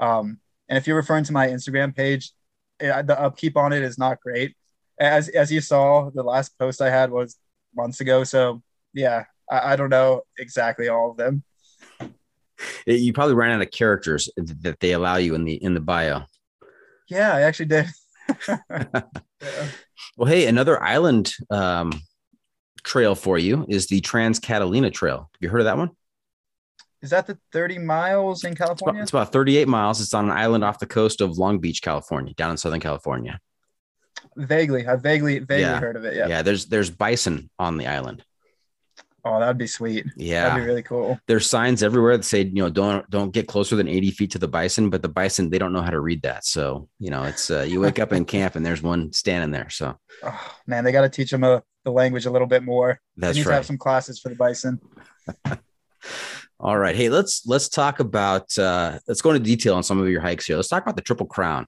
um 0.00 0.38
and 0.68 0.76
if 0.76 0.86
you're 0.86 0.96
referring 0.96 1.24
to 1.24 1.32
my 1.32 1.48
instagram 1.48 1.94
page 1.94 2.32
the 2.78 3.16
upkeep 3.18 3.56
on 3.56 3.72
it 3.72 3.82
is 3.82 3.98
not 3.98 4.20
great 4.20 4.54
as 4.98 5.28
as 5.28 5.50
you 5.50 5.60
saw 5.60 6.10
the 6.10 6.22
last 6.22 6.56
post 6.58 6.80
i 6.80 6.90
had 6.90 7.10
was 7.10 7.36
months 7.74 8.00
ago 8.00 8.24
so 8.24 8.62
yeah 8.92 9.24
i, 9.50 9.72
I 9.72 9.76
don't 9.76 9.90
know 9.90 10.22
exactly 10.38 10.88
all 10.88 11.10
of 11.10 11.16
them 11.16 11.42
you 12.86 13.12
probably 13.12 13.34
ran 13.34 13.52
out 13.52 13.62
of 13.62 13.70
characters 13.70 14.28
that 14.36 14.80
they 14.80 14.92
allow 14.92 15.16
you 15.16 15.34
in 15.34 15.44
the 15.44 15.54
in 15.54 15.74
the 15.74 15.80
bio. 15.80 16.22
Yeah, 17.08 17.34
I 17.34 17.42
actually 17.42 17.66
did. 17.66 17.86
Well, 20.16 20.28
hey, 20.28 20.46
another 20.46 20.80
island 20.82 21.34
um, 21.50 21.92
trail 22.84 23.14
for 23.14 23.36
you 23.36 23.66
is 23.68 23.88
the 23.88 24.00
Trans 24.00 24.38
Catalina 24.38 24.90
Trail. 24.90 25.28
Have 25.32 25.40
you 25.40 25.48
heard 25.48 25.60
of 25.60 25.64
that 25.64 25.76
one? 25.76 25.90
Is 27.04 27.10
that 27.10 27.26
the 27.26 27.38
30 27.52 27.78
miles 27.78 28.44
in 28.44 28.52
It's 28.52 28.60
about, 28.60 28.66
California? 28.78 29.02
it's 29.02 29.10
about 29.10 29.30
38 29.30 29.68
miles. 29.68 30.00
It's 30.00 30.14
on 30.14 30.24
an 30.24 30.30
island 30.30 30.64
off 30.64 30.78
the 30.78 30.86
coast 30.86 31.20
of 31.20 31.36
Long 31.36 31.58
Beach, 31.58 31.82
California, 31.82 32.32
down 32.34 32.50
in 32.52 32.56
Southern 32.56 32.80
California. 32.80 33.38
Vaguely, 34.36 34.86
I 34.88 34.96
vaguely 34.96 35.38
vaguely 35.40 35.60
Yeah. 35.60 35.78
heard 35.80 35.96
of 35.96 36.04
it. 36.06 36.16
Yeah, 36.16 36.28
Yeah. 36.28 36.42
there's 36.42 36.64
there's 36.66 36.88
bison 36.88 37.50
on 37.58 37.76
the 37.76 37.86
island. 37.86 38.24
Oh, 39.26 39.38
that'd 39.40 39.56
be 39.58 39.66
sweet. 39.66 40.06
Yeah, 40.16 40.48
That'd 40.48 40.62
be 40.64 40.66
really 40.66 40.82
cool. 40.82 41.18
there's 41.26 41.48
signs 41.48 41.82
everywhere 41.82 42.16
that 42.16 42.24
say 42.24 42.42
you 42.42 42.62
know 42.62 42.70
don't 42.70 43.08
don't 43.10 43.30
get 43.32 43.48
closer 43.48 43.76
than 43.76 43.86
80 43.88 44.10
feet 44.10 44.30
to 44.32 44.38
the 44.38 44.48
bison 44.48 44.88
but 44.90 45.02
the 45.02 45.08
bison 45.08 45.50
they 45.50 45.58
don't 45.58 45.72
know 45.74 45.80
how 45.82 45.90
to 45.90 46.00
read 46.00 46.22
that 46.22 46.44
so 46.44 46.88
you 46.98 47.10
know 47.10 47.24
it's 47.24 47.50
uh, 47.50 47.62
you 47.62 47.80
wake 47.80 47.98
up 47.98 48.12
in 48.14 48.24
camp 48.24 48.54
and 48.56 48.64
there's 48.66 48.82
one 48.82 49.12
standing 49.12 49.50
there 49.50 49.68
so 49.70 49.98
Oh, 50.22 50.50
man, 50.66 50.84
they 50.84 50.92
got 50.92 51.02
to 51.02 51.08
teach 51.10 51.30
them 51.30 51.44
uh, 51.44 51.60
the 51.84 51.90
language 51.90 52.24
a 52.26 52.30
little 52.30 52.46
bit 52.48 52.62
more. 52.62 52.98
They 53.16 53.26
that's 53.26 53.36
need 53.36 53.42
to 53.44 53.48
right 53.50 53.56
have 53.56 53.66
some 53.66 53.76
classes 53.78 54.18
for 54.20 54.30
the 54.30 54.36
bison. 54.36 54.80
all 56.60 56.78
right. 56.78 56.94
Hey 56.94 57.08
let's 57.08 57.46
let's 57.46 57.68
talk 57.68 58.00
about 58.00 58.56
uh 58.58 58.98
let's 59.08 59.20
go 59.20 59.30
into 59.30 59.42
detail 59.42 59.74
on 59.74 59.82
some 59.82 60.00
of 60.00 60.08
your 60.08 60.20
hikes 60.20 60.46
here. 60.46 60.56
Let's 60.56 60.68
talk 60.68 60.82
about 60.82 60.96
the 60.96 61.02
triple 61.02 61.26
crown. 61.26 61.66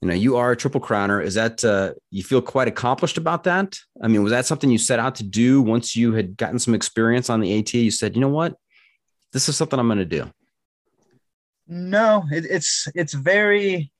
You 0.00 0.08
know 0.08 0.14
you 0.14 0.36
are 0.36 0.52
a 0.52 0.56
triple 0.56 0.80
crowner. 0.80 1.22
Is 1.22 1.34
that 1.34 1.64
uh 1.64 1.94
you 2.10 2.22
feel 2.22 2.42
quite 2.42 2.68
accomplished 2.68 3.16
about 3.16 3.44
that? 3.44 3.78
I 4.02 4.08
mean 4.08 4.22
was 4.22 4.32
that 4.32 4.46
something 4.46 4.70
you 4.70 4.78
set 4.78 4.98
out 4.98 5.14
to 5.16 5.24
do 5.24 5.62
once 5.62 5.96
you 5.96 6.12
had 6.12 6.36
gotten 6.36 6.58
some 6.58 6.74
experience 6.74 7.30
on 7.30 7.40
the 7.40 7.58
at 7.58 7.72
you 7.74 7.90
said 7.90 8.14
you 8.14 8.20
know 8.20 8.28
what? 8.28 8.54
This 9.32 9.48
is 9.48 9.56
something 9.56 9.78
i'm 9.78 9.86
going 9.86 9.98
to 9.98 10.04
do. 10.04 10.30
No, 11.66 12.24
it, 12.30 12.46
it's 12.46 12.88
it's 12.94 13.12
very 13.12 13.92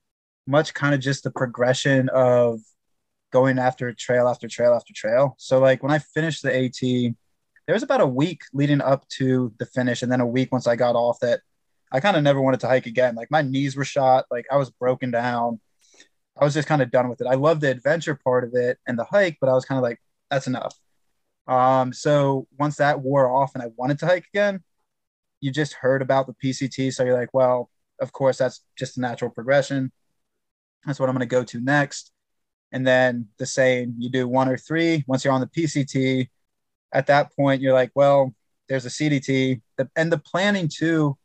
much 0.46 0.72
kind 0.72 0.94
of 0.94 1.00
just 1.00 1.22
the 1.22 1.30
progression 1.30 2.08
of 2.08 2.60
going 3.30 3.58
after 3.58 3.92
trail 3.92 4.26
after 4.26 4.48
trail 4.48 4.72
after 4.72 4.92
trail. 4.94 5.34
So 5.38 5.58
like 5.58 5.82
when 5.82 5.92
I 5.92 5.98
finished 5.98 6.42
the 6.42 6.64
AT, 6.64 7.14
there 7.68 7.74
was 7.74 7.82
about 7.82 8.00
a 8.00 8.06
week 8.06 8.44
leading 8.54 8.80
up 8.80 9.06
to 9.08 9.52
the 9.58 9.66
finish, 9.66 10.02
and 10.02 10.10
then 10.10 10.22
a 10.22 10.26
week 10.26 10.50
once 10.50 10.66
I 10.66 10.74
got 10.74 10.96
off 10.96 11.20
that 11.20 11.40
I 11.92 12.00
kind 12.00 12.16
of 12.16 12.22
never 12.22 12.40
wanted 12.40 12.60
to 12.60 12.66
hike 12.66 12.86
again. 12.86 13.14
Like 13.14 13.30
my 13.30 13.42
knees 13.42 13.76
were 13.76 13.84
shot, 13.84 14.24
like 14.30 14.46
I 14.50 14.56
was 14.56 14.70
broken 14.70 15.10
down. 15.10 15.60
I 16.40 16.44
was 16.44 16.54
just 16.54 16.66
kind 16.66 16.80
of 16.80 16.90
done 16.90 17.10
with 17.10 17.20
it. 17.20 17.26
I 17.26 17.34
loved 17.34 17.60
the 17.60 17.70
adventure 17.70 18.14
part 18.14 18.44
of 18.44 18.54
it 18.54 18.78
and 18.86 18.98
the 18.98 19.04
hike, 19.04 19.36
but 19.38 19.50
I 19.50 19.52
was 19.52 19.66
kind 19.66 19.78
of 19.78 19.82
like, 19.82 20.00
that's 20.30 20.46
enough. 20.46 20.74
Um, 21.46 21.92
so 21.92 22.46
once 22.58 22.76
that 22.76 23.00
wore 23.00 23.30
off 23.30 23.52
and 23.54 23.62
I 23.62 23.66
wanted 23.76 23.98
to 23.98 24.06
hike 24.06 24.24
again, 24.32 24.64
you 25.42 25.50
just 25.50 25.74
heard 25.74 26.00
about 26.00 26.26
the 26.26 26.36
PCT. 26.42 26.94
So 26.94 27.04
you're 27.04 27.18
like, 27.18 27.34
well, 27.34 27.68
of 28.00 28.12
course, 28.12 28.38
that's 28.38 28.62
just 28.78 28.96
a 28.96 29.00
natural 29.02 29.30
progression. 29.30 29.92
That's 30.86 30.98
what 30.98 31.10
I'm 31.10 31.14
going 31.14 31.28
to 31.28 31.34
go 31.34 31.44
to 31.44 31.60
next. 31.60 32.12
And 32.72 32.86
then 32.86 33.28
the 33.38 33.44
saying, 33.44 33.96
you 33.98 34.08
do 34.08 34.26
one 34.26 34.48
or 34.48 34.56
three. 34.56 35.04
Once 35.06 35.22
you're 35.22 35.34
on 35.34 35.42
the 35.42 35.46
PCT, 35.48 36.28
at 36.92 37.06
that 37.06 37.34
point, 37.36 37.60
you're 37.60 37.72
like, 37.72 37.90
well, 37.94 38.34
there's 38.68 38.86
a 38.86 38.90
CDT. 38.90 39.60
And 39.96 40.12
the 40.12 40.18
planning 40.18 40.68
too 40.68 41.16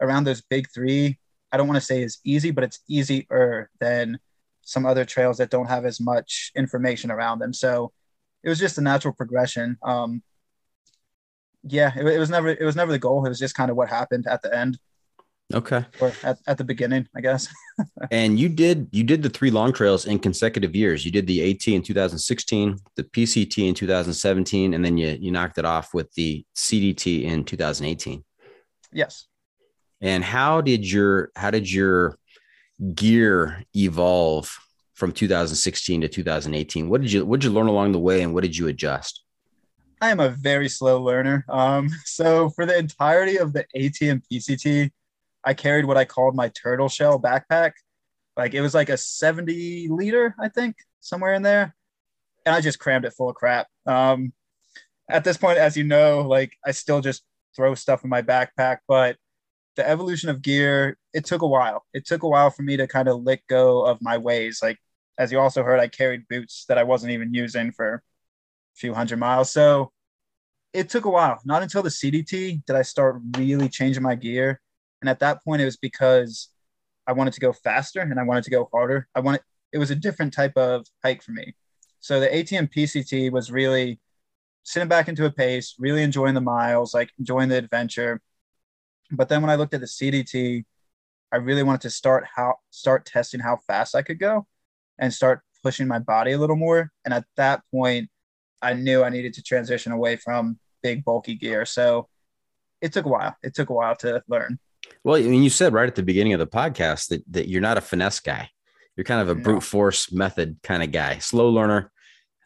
around 0.00 0.24
those 0.24 0.42
big 0.42 0.68
three, 0.72 1.18
I 1.52 1.56
don't 1.56 1.68
want 1.68 1.76
to 1.76 1.86
say 1.86 2.02
is 2.02 2.18
easy, 2.24 2.50
but 2.50 2.64
it's 2.64 2.80
easier 2.88 3.70
than 3.80 4.18
some 4.62 4.86
other 4.86 5.04
trails 5.04 5.38
that 5.38 5.50
don't 5.50 5.68
have 5.68 5.84
as 5.84 6.00
much 6.00 6.50
information 6.56 7.10
around 7.10 7.38
them. 7.38 7.52
So 7.52 7.92
it 8.42 8.48
was 8.48 8.58
just 8.58 8.78
a 8.78 8.82
natural 8.82 9.14
progression. 9.14 9.78
Um, 9.82 10.22
yeah, 11.62 11.92
it, 11.96 12.06
it 12.06 12.18
was 12.18 12.30
never 12.30 12.48
it 12.48 12.64
was 12.64 12.76
never 12.76 12.92
the 12.92 12.98
goal. 12.98 13.24
It 13.24 13.28
was 13.28 13.38
just 13.38 13.54
kind 13.54 13.70
of 13.70 13.76
what 13.76 13.88
happened 13.88 14.26
at 14.26 14.42
the 14.42 14.54
end 14.54 14.78
okay 15.52 15.84
or 16.00 16.12
at, 16.22 16.38
at 16.46 16.58
the 16.58 16.64
beginning, 16.64 17.06
I 17.14 17.20
guess. 17.20 17.48
and 18.10 18.38
you 18.38 18.48
did 18.48 18.88
you 18.92 19.04
did 19.04 19.22
the 19.22 19.28
three 19.28 19.50
long 19.50 19.72
trails 19.72 20.06
in 20.06 20.18
consecutive 20.18 20.74
years 20.74 21.04
you 21.04 21.10
did 21.10 21.26
the 21.26 21.42
at 21.42 21.68
in 21.68 21.82
2016 21.82 22.78
the 22.96 23.02
pct 23.02 23.68
in 23.68 23.74
2017 23.74 24.74
and 24.74 24.84
then 24.84 24.96
you 24.96 25.16
you 25.20 25.30
knocked 25.30 25.58
it 25.58 25.64
off 25.64 25.92
with 25.92 26.12
the 26.14 26.44
cdt 26.56 27.24
in 27.24 27.44
2018 27.44 28.24
yes. 28.92 29.26
and 30.00 30.22
how 30.22 30.60
did 30.60 30.90
your 30.90 31.30
how 31.34 31.50
did 31.50 31.70
your 31.70 32.16
gear 32.94 33.64
evolve 33.74 34.56
from 34.94 35.10
2016 35.10 36.02
to 36.02 36.08
2018 36.08 36.88
what 36.88 37.00
did 37.00 37.12
you 37.12 37.24
what 37.24 37.40
did 37.40 37.48
you 37.48 37.52
learn 37.52 37.66
along 37.66 37.92
the 37.92 37.98
way 37.98 38.22
and 38.22 38.32
what 38.32 38.42
did 38.42 38.56
you 38.56 38.68
adjust 38.68 39.24
I 40.00 40.10
am 40.10 40.20
a 40.20 40.28
very 40.28 40.68
slow 40.68 41.00
learner. 41.00 41.46
Um, 41.48 41.88
so 42.04 42.50
for 42.50 42.66
the 42.66 42.76
entirety 42.76 43.38
of 43.38 43.54
the 43.54 43.60
AT 43.74 44.02
and 44.02 44.22
PCT, 44.30 44.90
I 45.44 45.54
carried 45.54 45.84
what 45.84 45.96
I 45.96 46.04
called 46.04 46.34
my 46.34 46.48
turtle 46.48 46.88
shell 46.88 47.20
backpack. 47.20 47.72
Like 48.36 48.54
it 48.54 48.60
was 48.60 48.74
like 48.74 48.88
a 48.88 48.96
70 48.96 49.88
liter, 49.90 50.34
I 50.40 50.48
think, 50.48 50.76
somewhere 51.00 51.34
in 51.34 51.42
there. 51.42 51.74
And 52.46 52.54
I 52.54 52.60
just 52.60 52.78
crammed 52.78 53.04
it 53.04 53.14
full 53.14 53.30
of 53.30 53.36
crap. 53.36 53.66
Um, 53.86 54.32
at 55.08 55.24
this 55.24 55.36
point, 55.36 55.58
as 55.58 55.76
you 55.76 55.84
know, 55.84 56.22
like 56.22 56.52
I 56.64 56.72
still 56.72 57.00
just 57.00 57.22
throw 57.54 57.74
stuff 57.74 58.04
in 58.04 58.10
my 58.10 58.22
backpack, 58.22 58.78
but 58.88 59.16
the 59.76 59.88
evolution 59.88 60.28
of 60.28 60.42
gear, 60.42 60.96
it 61.12 61.24
took 61.24 61.42
a 61.42 61.46
while. 61.46 61.84
It 61.92 62.06
took 62.06 62.22
a 62.22 62.28
while 62.28 62.50
for 62.50 62.62
me 62.62 62.76
to 62.76 62.86
kind 62.86 63.08
of 63.08 63.22
let 63.22 63.46
go 63.48 63.84
of 63.84 63.98
my 64.00 64.18
ways. 64.18 64.60
Like, 64.62 64.78
as 65.18 65.32
you 65.32 65.38
also 65.38 65.62
heard, 65.62 65.80
I 65.80 65.88
carried 65.88 66.28
boots 66.28 66.64
that 66.68 66.78
I 66.78 66.84
wasn't 66.84 67.12
even 67.12 67.34
using 67.34 67.72
for 67.72 67.94
a 67.94 68.00
few 68.76 68.94
hundred 68.94 69.18
miles. 69.18 69.52
So 69.52 69.92
it 70.72 70.90
took 70.90 71.04
a 71.04 71.10
while. 71.10 71.40
Not 71.44 71.62
until 71.62 71.82
the 71.82 71.88
CDT 71.88 72.64
did 72.66 72.76
I 72.76 72.82
start 72.82 73.20
really 73.36 73.68
changing 73.68 74.02
my 74.02 74.14
gear. 74.14 74.60
And 75.04 75.10
at 75.10 75.18
that 75.18 75.44
point, 75.44 75.60
it 75.60 75.66
was 75.66 75.76
because 75.76 76.48
I 77.06 77.12
wanted 77.12 77.34
to 77.34 77.40
go 77.40 77.52
faster 77.52 78.00
and 78.00 78.18
I 78.18 78.22
wanted 78.22 78.44
to 78.44 78.50
go 78.50 78.70
harder. 78.72 79.06
I 79.14 79.20
wanted, 79.20 79.42
it 79.70 79.76
was 79.76 79.90
a 79.90 79.94
different 79.94 80.32
type 80.32 80.56
of 80.56 80.86
hike 81.04 81.22
for 81.22 81.32
me. 81.32 81.54
So 82.00 82.20
the 82.20 82.34
AT 82.34 82.50
and 82.52 82.72
PCT 82.72 83.30
was 83.30 83.52
really 83.52 84.00
sitting 84.62 84.88
back 84.88 85.08
into 85.08 85.26
a 85.26 85.30
pace, 85.30 85.74
really 85.78 86.02
enjoying 86.02 86.32
the 86.32 86.40
miles, 86.40 86.94
like 86.94 87.10
enjoying 87.18 87.50
the 87.50 87.58
adventure. 87.58 88.22
But 89.10 89.28
then 89.28 89.42
when 89.42 89.50
I 89.50 89.56
looked 89.56 89.74
at 89.74 89.82
the 89.82 89.86
CDT, 89.86 90.64
I 91.30 91.36
really 91.36 91.62
wanted 91.62 91.82
to 91.82 91.90
start 91.90 92.24
how 92.34 92.54
start 92.70 93.04
testing 93.04 93.40
how 93.40 93.58
fast 93.66 93.94
I 93.94 94.00
could 94.00 94.18
go 94.18 94.46
and 94.98 95.12
start 95.12 95.42
pushing 95.62 95.86
my 95.86 95.98
body 95.98 96.32
a 96.32 96.38
little 96.38 96.56
more. 96.56 96.90
And 97.04 97.12
at 97.12 97.26
that 97.36 97.60
point, 97.70 98.08
I 98.62 98.72
knew 98.72 99.04
I 99.04 99.10
needed 99.10 99.34
to 99.34 99.42
transition 99.42 99.92
away 99.92 100.16
from 100.16 100.58
big 100.82 101.04
bulky 101.04 101.34
gear. 101.34 101.66
So 101.66 102.08
it 102.80 102.94
took 102.94 103.04
a 103.04 103.10
while. 103.10 103.36
It 103.42 103.54
took 103.54 103.68
a 103.68 103.74
while 103.74 103.96
to 103.96 104.22
learn. 104.28 104.58
Well 105.02 105.16
i 105.16 105.22
mean 105.22 105.42
you 105.42 105.50
said 105.50 105.72
right 105.72 105.88
at 105.88 105.94
the 105.94 106.02
beginning 106.02 106.32
of 106.32 106.38
the 106.38 106.46
podcast 106.46 107.08
that, 107.08 107.22
that 107.30 107.48
you're 107.48 107.60
not 107.60 107.78
a 107.78 107.80
finesse 107.80 108.20
guy 108.20 108.48
you're 108.96 109.04
kind 109.04 109.20
of 109.20 109.28
a 109.28 109.34
No. 109.34 109.42
brute 109.42 109.62
force 109.62 110.12
method 110.12 110.56
kind 110.62 110.82
of 110.82 110.92
guy 110.92 111.18
slow 111.18 111.48
learner 111.50 111.90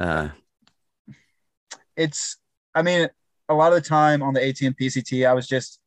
uh, 0.01 0.29
It's, 1.97 2.37
I 2.75 2.83
mean, 2.83 3.09
a 3.49 3.55
lot 3.55 3.73
of 3.73 3.83
the 3.83 3.89
time 3.89 4.23
on 4.23 4.35
the 4.35 4.47
AT 4.47 4.61
and 4.63 4.77
PCT, 4.77 5.27
I 5.27 5.33
was 5.35 5.49
just 5.49 5.81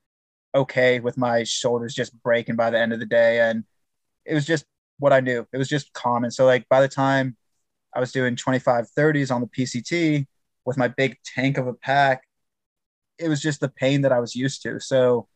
okay 0.53 0.99
with 0.99 1.17
my 1.17 1.43
shoulders 1.43 1.93
just 1.93 2.21
breaking 2.21 2.55
by 2.57 2.69
the 2.69 2.79
end 2.79 2.91
of 2.91 2.99
the 2.99 3.05
day. 3.05 3.39
And 3.39 3.63
it 4.25 4.33
was 4.33 4.45
just 4.45 4.65
what 4.99 5.13
I 5.13 5.21
knew. 5.21 5.47
It 5.53 5.57
was 5.57 5.69
just 5.69 5.93
common. 5.93 6.31
So, 6.31 6.45
like, 6.45 6.67
by 6.67 6.81
the 6.81 6.89
time 6.89 7.37
I 7.95 7.99
was 8.01 8.11
doing 8.11 8.35
25 8.35 8.87
30s 8.97 9.33
on 9.33 9.41
the 9.41 9.47
PCT 9.47 10.27
with 10.65 10.77
my 10.77 10.89
big 10.89 11.17
tank 11.23 11.57
of 11.57 11.67
a 11.67 11.73
pack, 11.73 12.23
it 13.17 13.29
was 13.29 13.41
just 13.41 13.61
the 13.61 13.69
pain 13.69 14.01
that 14.01 14.11
I 14.11 14.19
was 14.19 14.35
used 14.35 14.63
to. 14.63 14.79
So, 14.81 15.27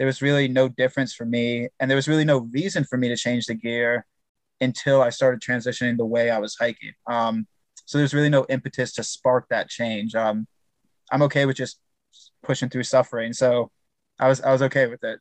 there 0.00 0.06
was 0.06 0.22
really 0.22 0.48
no 0.48 0.66
difference 0.66 1.12
for 1.12 1.26
me. 1.26 1.68
And 1.78 1.90
there 1.90 1.94
was 1.94 2.08
really 2.08 2.24
no 2.24 2.48
reason 2.54 2.84
for 2.84 2.96
me 2.96 3.08
to 3.08 3.16
change 3.18 3.44
the 3.44 3.54
gear 3.54 4.06
until 4.58 5.02
I 5.02 5.10
started 5.10 5.42
transitioning 5.42 5.98
the 5.98 6.06
way 6.06 6.30
I 6.30 6.38
was 6.38 6.56
hiking. 6.58 6.94
Um, 7.06 7.46
so 7.84 7.98
there's 7.98 8.14
really 8.14 8.30
no 8.30 8.46
impetus 8.48 8.94
to 8.94 9.02
spark 9.02 9.48
that 9.50 9.68
change. 9.68 10.14
Um, 10.14 10.46
I'm 11.12 11.20
okay 11.24 11.44
with 11.44 11.56
just 11.56 11.80
pushing 12.42 12.70
through 12.70 12.84
suffering. 12.84 13.34
So 13.34 13.70
I 14.18 14.28
was 14.28 14.40
I 14.40 14.52
was 14.52 14.62
okay 14.62 14.86
with 14.86 15.04
it. 15.04 15.20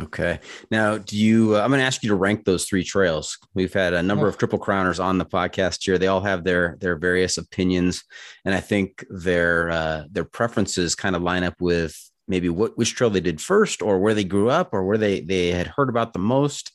Okay. 0.00 0.38
Now, 0.70 0.96
do 0.96 1.16
you? 1.16 1.56
Uh, 1.56 1.62
I'm 1.62 1.70
going 1.70 1.80
to 1.80 1.84
ask 1.84 2.04
you 2.04 2.08
to 2.10 2.14
rank 2.14 2.44
those 2.44 2.66
three 2.66 2.84
trails. 2.84 3.36
We've 3.52 3.72
had 3.72 3.94
a 3.94 4.02
number 4.02 4.28
of 4.28 4.38
triple 4.38 4.60
crowners 4.60 5.02
on 5.02 5.18
the 5.18 5.26
podcast 5.26 5.84
here. 5.84 5.98
They 5.98 6.06
all 6.06 6.20
have 6.20 6.44
their 6.44 6.76
their 6.80 6.94
various 6.94 7.36
opinions, 7.36 8.04
and 8.44 8.54
I 8.54 8.60
think 8.60 9.04
their 9.10 9.70
uh, 9.70 10.04
their 10.08 10.24
preferences 10.24 10.94
kind 10.94 11.16
of 11.16 11.22
line 11.22 11.42
up 11.42 11.60
with 11.60 11.98
maybe 12.28 12.48
what 12.48 12.76
which 12.78 12.94
trail 12.94 13.10
they 13.10 13.20
did 13.20 13.40
first, 13.40 13.82
or 13.82 13.98
where 13.98 14.14
they 14.14 14.24
grew 14.24 14.48
up, 14.50 14.70
or 14.72 14.84
where 14.84 14.98
they 14.98 15.20
they 15.20 15.48
had 15.48 15.66
heard 15.68 15.88
about 15.88 16.12
the 16.12 16.18
most. 16.18 16.72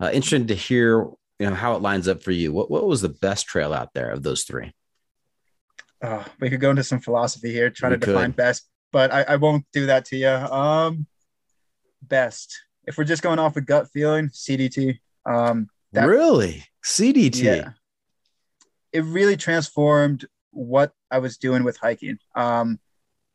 Uh, 0.00 0.10
interested 0.12 0.48
to 0.48 0.54
hear 0.54 1.00
you 1.38 1.46
know 1.48 1.54
how 1.54 1.74
it 1.76 1.82
lines 1.82 2.08
up 2.08 2.22
for 2.22 2.30
you. 2.32 2.52
What 2.52 2.70
what 2.70 2.86
was 2.86 3.00
the 3.02 3.08
best 3.08 3.46
trail 3.46 3.72
out 3.72 3.92
there 3.94 4.10
of 4.10 4.22
those 4.22 4.44
three? 4.44 4.72
Uh, 6.02 6.24
we 6.40 6.50
could 6.50 6.60
go 6.60 6.70
into 6.70 6.84
some 6.84 7.00
philosophy 7.00 7.52
here, 7.52 7.70
trying 7.70 7.92
We 7.92 7.98
to 7.98 8.06
define 8.06 8.30
could. 8.30 8.36
best, 8.36 8.68
but 8.92 9.12
I, 9.12 9.22
I 9.22 9.36
won't 9.36 9.64
do 9.72 9.86
that 9.86 10.04
to 10.06 10.16
you. 10.16 10.28
Um, 10.28 11.06
best. 12.02 12.54
If 12.86 12.98
we're 12.98 13.04
just 13.04 13.22
going 13.22 13.38
off 13.38 13.56
a 13.56 13.60
gut 13.60 13.88
feeling, 13.92 14.28
CDT. 14.28 14.98
Um, 15.24 15.68
That- 15.92 16.06
really, 16.06 16.64
CDT. 16.84 17.42
Yeah. 17.42 17.70
It 18.92 19.04
really 19.04 19.36
transformed 19.36 20.26
what 20.52 20.92
I 21.10 21.18
was 21.18 21.36
doing 21.38 21.64
with 21.64 21.76
hiking, 21.78 22.18
um, 22.34 22.78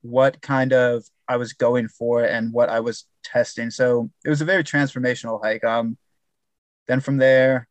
what 0.02 0.42
kind 0.42 0.74
of 0.74 1.04
I 1.28 1.38
was 1.38 1.54
going 1.54 1.88
for, 1.88 2.24
and 2.24 2.54
what 2.54 2.70
I 2.70 2.80
was 2.80 3.06
testing. 3.24 3.70
So 3.70 4.10
it 4.26 4.30
was 4.30 4.42
a 4.42 4.46
very 4.46 4.64
transformational 4.64 5.42
hike. 5.44 5.64
Um, 5.64 5.98
then 6.88 7.00
from 7.00 7.18
there, 7.18 7.68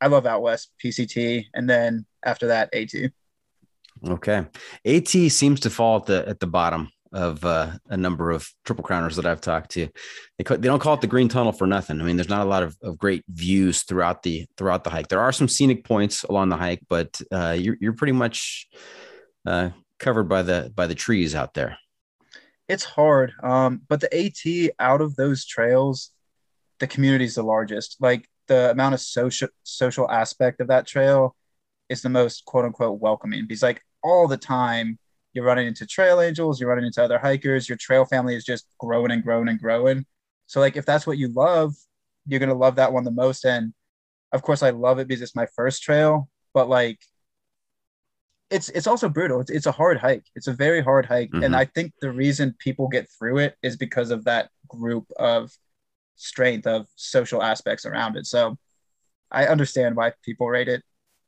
I 0.00 0.08
love 0.08 0.26
out 0.26 0.42
west 0.42 0.70
PCT, 0.82 1.46
and 1.54 1.68
then 1.68 2.06
after 2.24 2.48
that 2.48 2.74
AT. 2.74 3.12
Okay, 4.06 4.46
AT 4.84 5.08
seems 5.08 5.60
to 5.60 5.70
fall 5.70 5.96
at 5.98 6.06
the 6.06 6.28
at 6.28 6.40
the 6.40 6.46
bottom 6.46 6.90
of 7.12 7.44
uh, 7.44 7.72
a 7.88 7.96
number 7.96 8.30
of 8.30 8.48
triple 8.64 8.84
crowners 8.84 9.16
that 9.16 9.26
I've 9.26 9.40
talked 9.40 9.72
to. 9.72 9.88
They, 10.38 10.44
they 10.44 10.68
don't 10.68 10.80
call 10.80 10.94
it 10.94 11.00
the 11.00 11.06
green 11.06 11.28
tunnel 11.28 11.52
for 11.52 11.66
nothing. 11.66 12.00
I 12.00 12.04
mean, 12.04 12.16
there's 12.16 12.28
not 12.28 12.46
a 12.46 12.48
lot 12.48 12.62
of, 12.62 12.76
of 12.82 12.98
great 12.98 13.24
views 13.28 13.82
throughout 13.82 14.22
the 14.22 14.46
throughout 14.56 14.84
the 14.84 14.90
hike. 14.90 15.08
There 15.08 15.20
are 15.20 15.32
some 15.32 15.48
scenic 15.48 15.84
points 15.84 16.24
along 16.24 16.50
the 16.50 16.56
hike, 16.56 16.82
but 16.88 17.20
uh, 17.32 17.56
you're 17.58 17.76
you're 17.80 17.94
pretty 17.94 18.12
much 18.12 18.68
uh, 19.46 19.70
covered 20.00 20.24
by 20.24 20.42
the 20.42 20.72
by 20.74 20.86
the 20.86 20.94
trees 20.94 21.34
out 21.34 21.54
there. 21.54 21.78
It's 22.68 22.84
hard, 22.84 23.32
um, 23.42 23.82
but 23.88 24.00
the 24.00 24.12
AT 24.16 24.72
out 24.78 25.00
of 25.00 25.16
those 25.16 25.44
trails, 25.44 26.10
the 26.78 26.86
community 26.86 27.24
is 27.24 27.36
the 27.36 27.42
largest. 27.42 27.96
Like 28.00 28.28
the 28.48 28.70
amount 28.72 28.94
of 28.94 29.00
social 29.00 29.48
social 29.62 30.10
aspect 30.10 30.60
of 30.60 30.68
that 30.68 30.86
trail 30.86 31.36
is 31.88 32.02
the 32.02 32.08
most 32.08 32.44
quote 32.44 32.64
unquote 32.64 33.00
welcoming 33.00 33.46
because 33.46 33.62
like 33.62 33.82
all 34.02 34.26
the 34.26 34.36
time 34.36 34.98
you're 35.32 35.44
running 35.44 35.68
into 35.68 35.86
trail 35.86 36.20
angels, 36.20 36.60
you're 36.60 36.68
running 36.68 36.86
into 36.86 37.02
other 37.02 37.18
hikers, 37.18 37.68
your 37.68 37.78
trail 37.78 38.04
family 38.04 38.34
is 38.34 38.44
just 38.44 38.66
growing 38.78 39.12
and 39.12 39.22
growing 39.22 39.48
and 39.48 39.60
growing. 39.60 40.04
So 40.46 40.58
like 40.58 40.76
if 40.76 40.86
that's 40.86 41.06
what 41.06 41.18
you 41.18 41.28
love, 41.28 41.74
you're 42.26 42.40
gonna 42.40 42.54
love 42.54 42.76
that 42.76 42.92
one 42.92 43.04
the 43.04 43.10
most. 43.10 43.44
And 43.44 43.72
of 44.32 44.42
course 44.42 44.62
I 44.62 44.70
love 44.70 44.98
it 44.98 45.08
because 45.08 45.22
it's 45.22 45.36
my 45.36 45.46
first 45.54 45.82
trail, 45.82 46.28
but 46.54 46.68
like 46.68 46.98
it's 48.50 48.68
it's 48.70 48.86
also 48.86 49.08
brutal. 49.08 49.40
It's, 49.40 49.50
it's 49.50 49.66
a 49.66 49.72
hard 49.72 49.98
hike. 49.98 50.24
It's 50.34 50.48
a 50.48 50.52
very 50.52 50.82
hard 50.82 51.06
hike. 51.06 51.30
Mm-hmm. 51.30 51.44
And 51.44 51.56
I 51.56 51.64
think 51.64 51.92
the 52.00 52.10
reason 52.10 52.54
people 52.58 52.88
get 52.88 53.08
through 53.18 53.38
it 53.38 53.56
is 53.62 53.76
because 53.76 54.10
of 54.10 54.24
that 54.24 54.50
group 54.68 55.06
of 55.18 55.50
strength 56.16 56.66
of 56.66 56.86
social 56.96 57.42
aspects 57.42 57.86
around 57.86 58.16
it. 58.16 58.26
So 58.26 58.58
I 59.30 59.46
understand 59.46 59.96
why 59.96 60.12
people 60.22 60.48
rate 60.48 60.68
it 60.68 60.82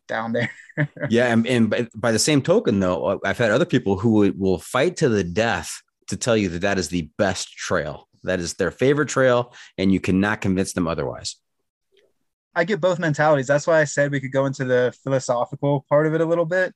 down 0.08 0.32
there. 0.32 0.50
yeah, 1.08 1.32
and, 1.32 1.46
and 1.46 1.70
by, 1.70 1.88
by, 1.94 2.12
the 2.12 2.18
same 2.18 2.42
token, 2.42 2.80
though, 2.80 3.04
uh, 3.04 3.18
I've 3.24 3.38
had 3.38 3.50
other 3.50 3.64
people 3.64 3.98
who 3.98 4.32
will 4.36 4.58
fight 4.58 4.96
to 4.98 5.08
the 5.08 5.24
death 5.24 5.80
to 6.08 6.16
tell 6.16 6.36
you 6.36 6.48
that 6.50 6.60
that 6.62 6.78
is 6.78 6.88
the 6.88 7.08
best 7.18 7.52
trail. 7.56 8.08
That 8.24 8.40
is 8.40 8.54
their 8.54 8.70
favorite 8.70 9.08
trail, 9.08 9.54
and 9.78 9.92
you 9.92 10.00
cannot 10.00 10.40
convince 10.40 10.72
them 10.72 10.86
otherwise. 10.86 11.36
I 12.54 12.64
get 12.64 12.80
both 12.80 12.98
mentalities. 12.98 13.46
That's 13.46 13.66
why 13.66 13.80
I 13.80 13.84
said 13.84 14.12
we 14.12 14.20
could 14.20 14.32
go 14.32 14.46
into 14.46 14.64
the 14.64 14.94
philosophical 15.02 15.86
part 15.88 16.06
of 16.06 16.14
it 16.14 16.20
a 16.20 16.26
little 16.26 16.44
bit. 16.44 16.74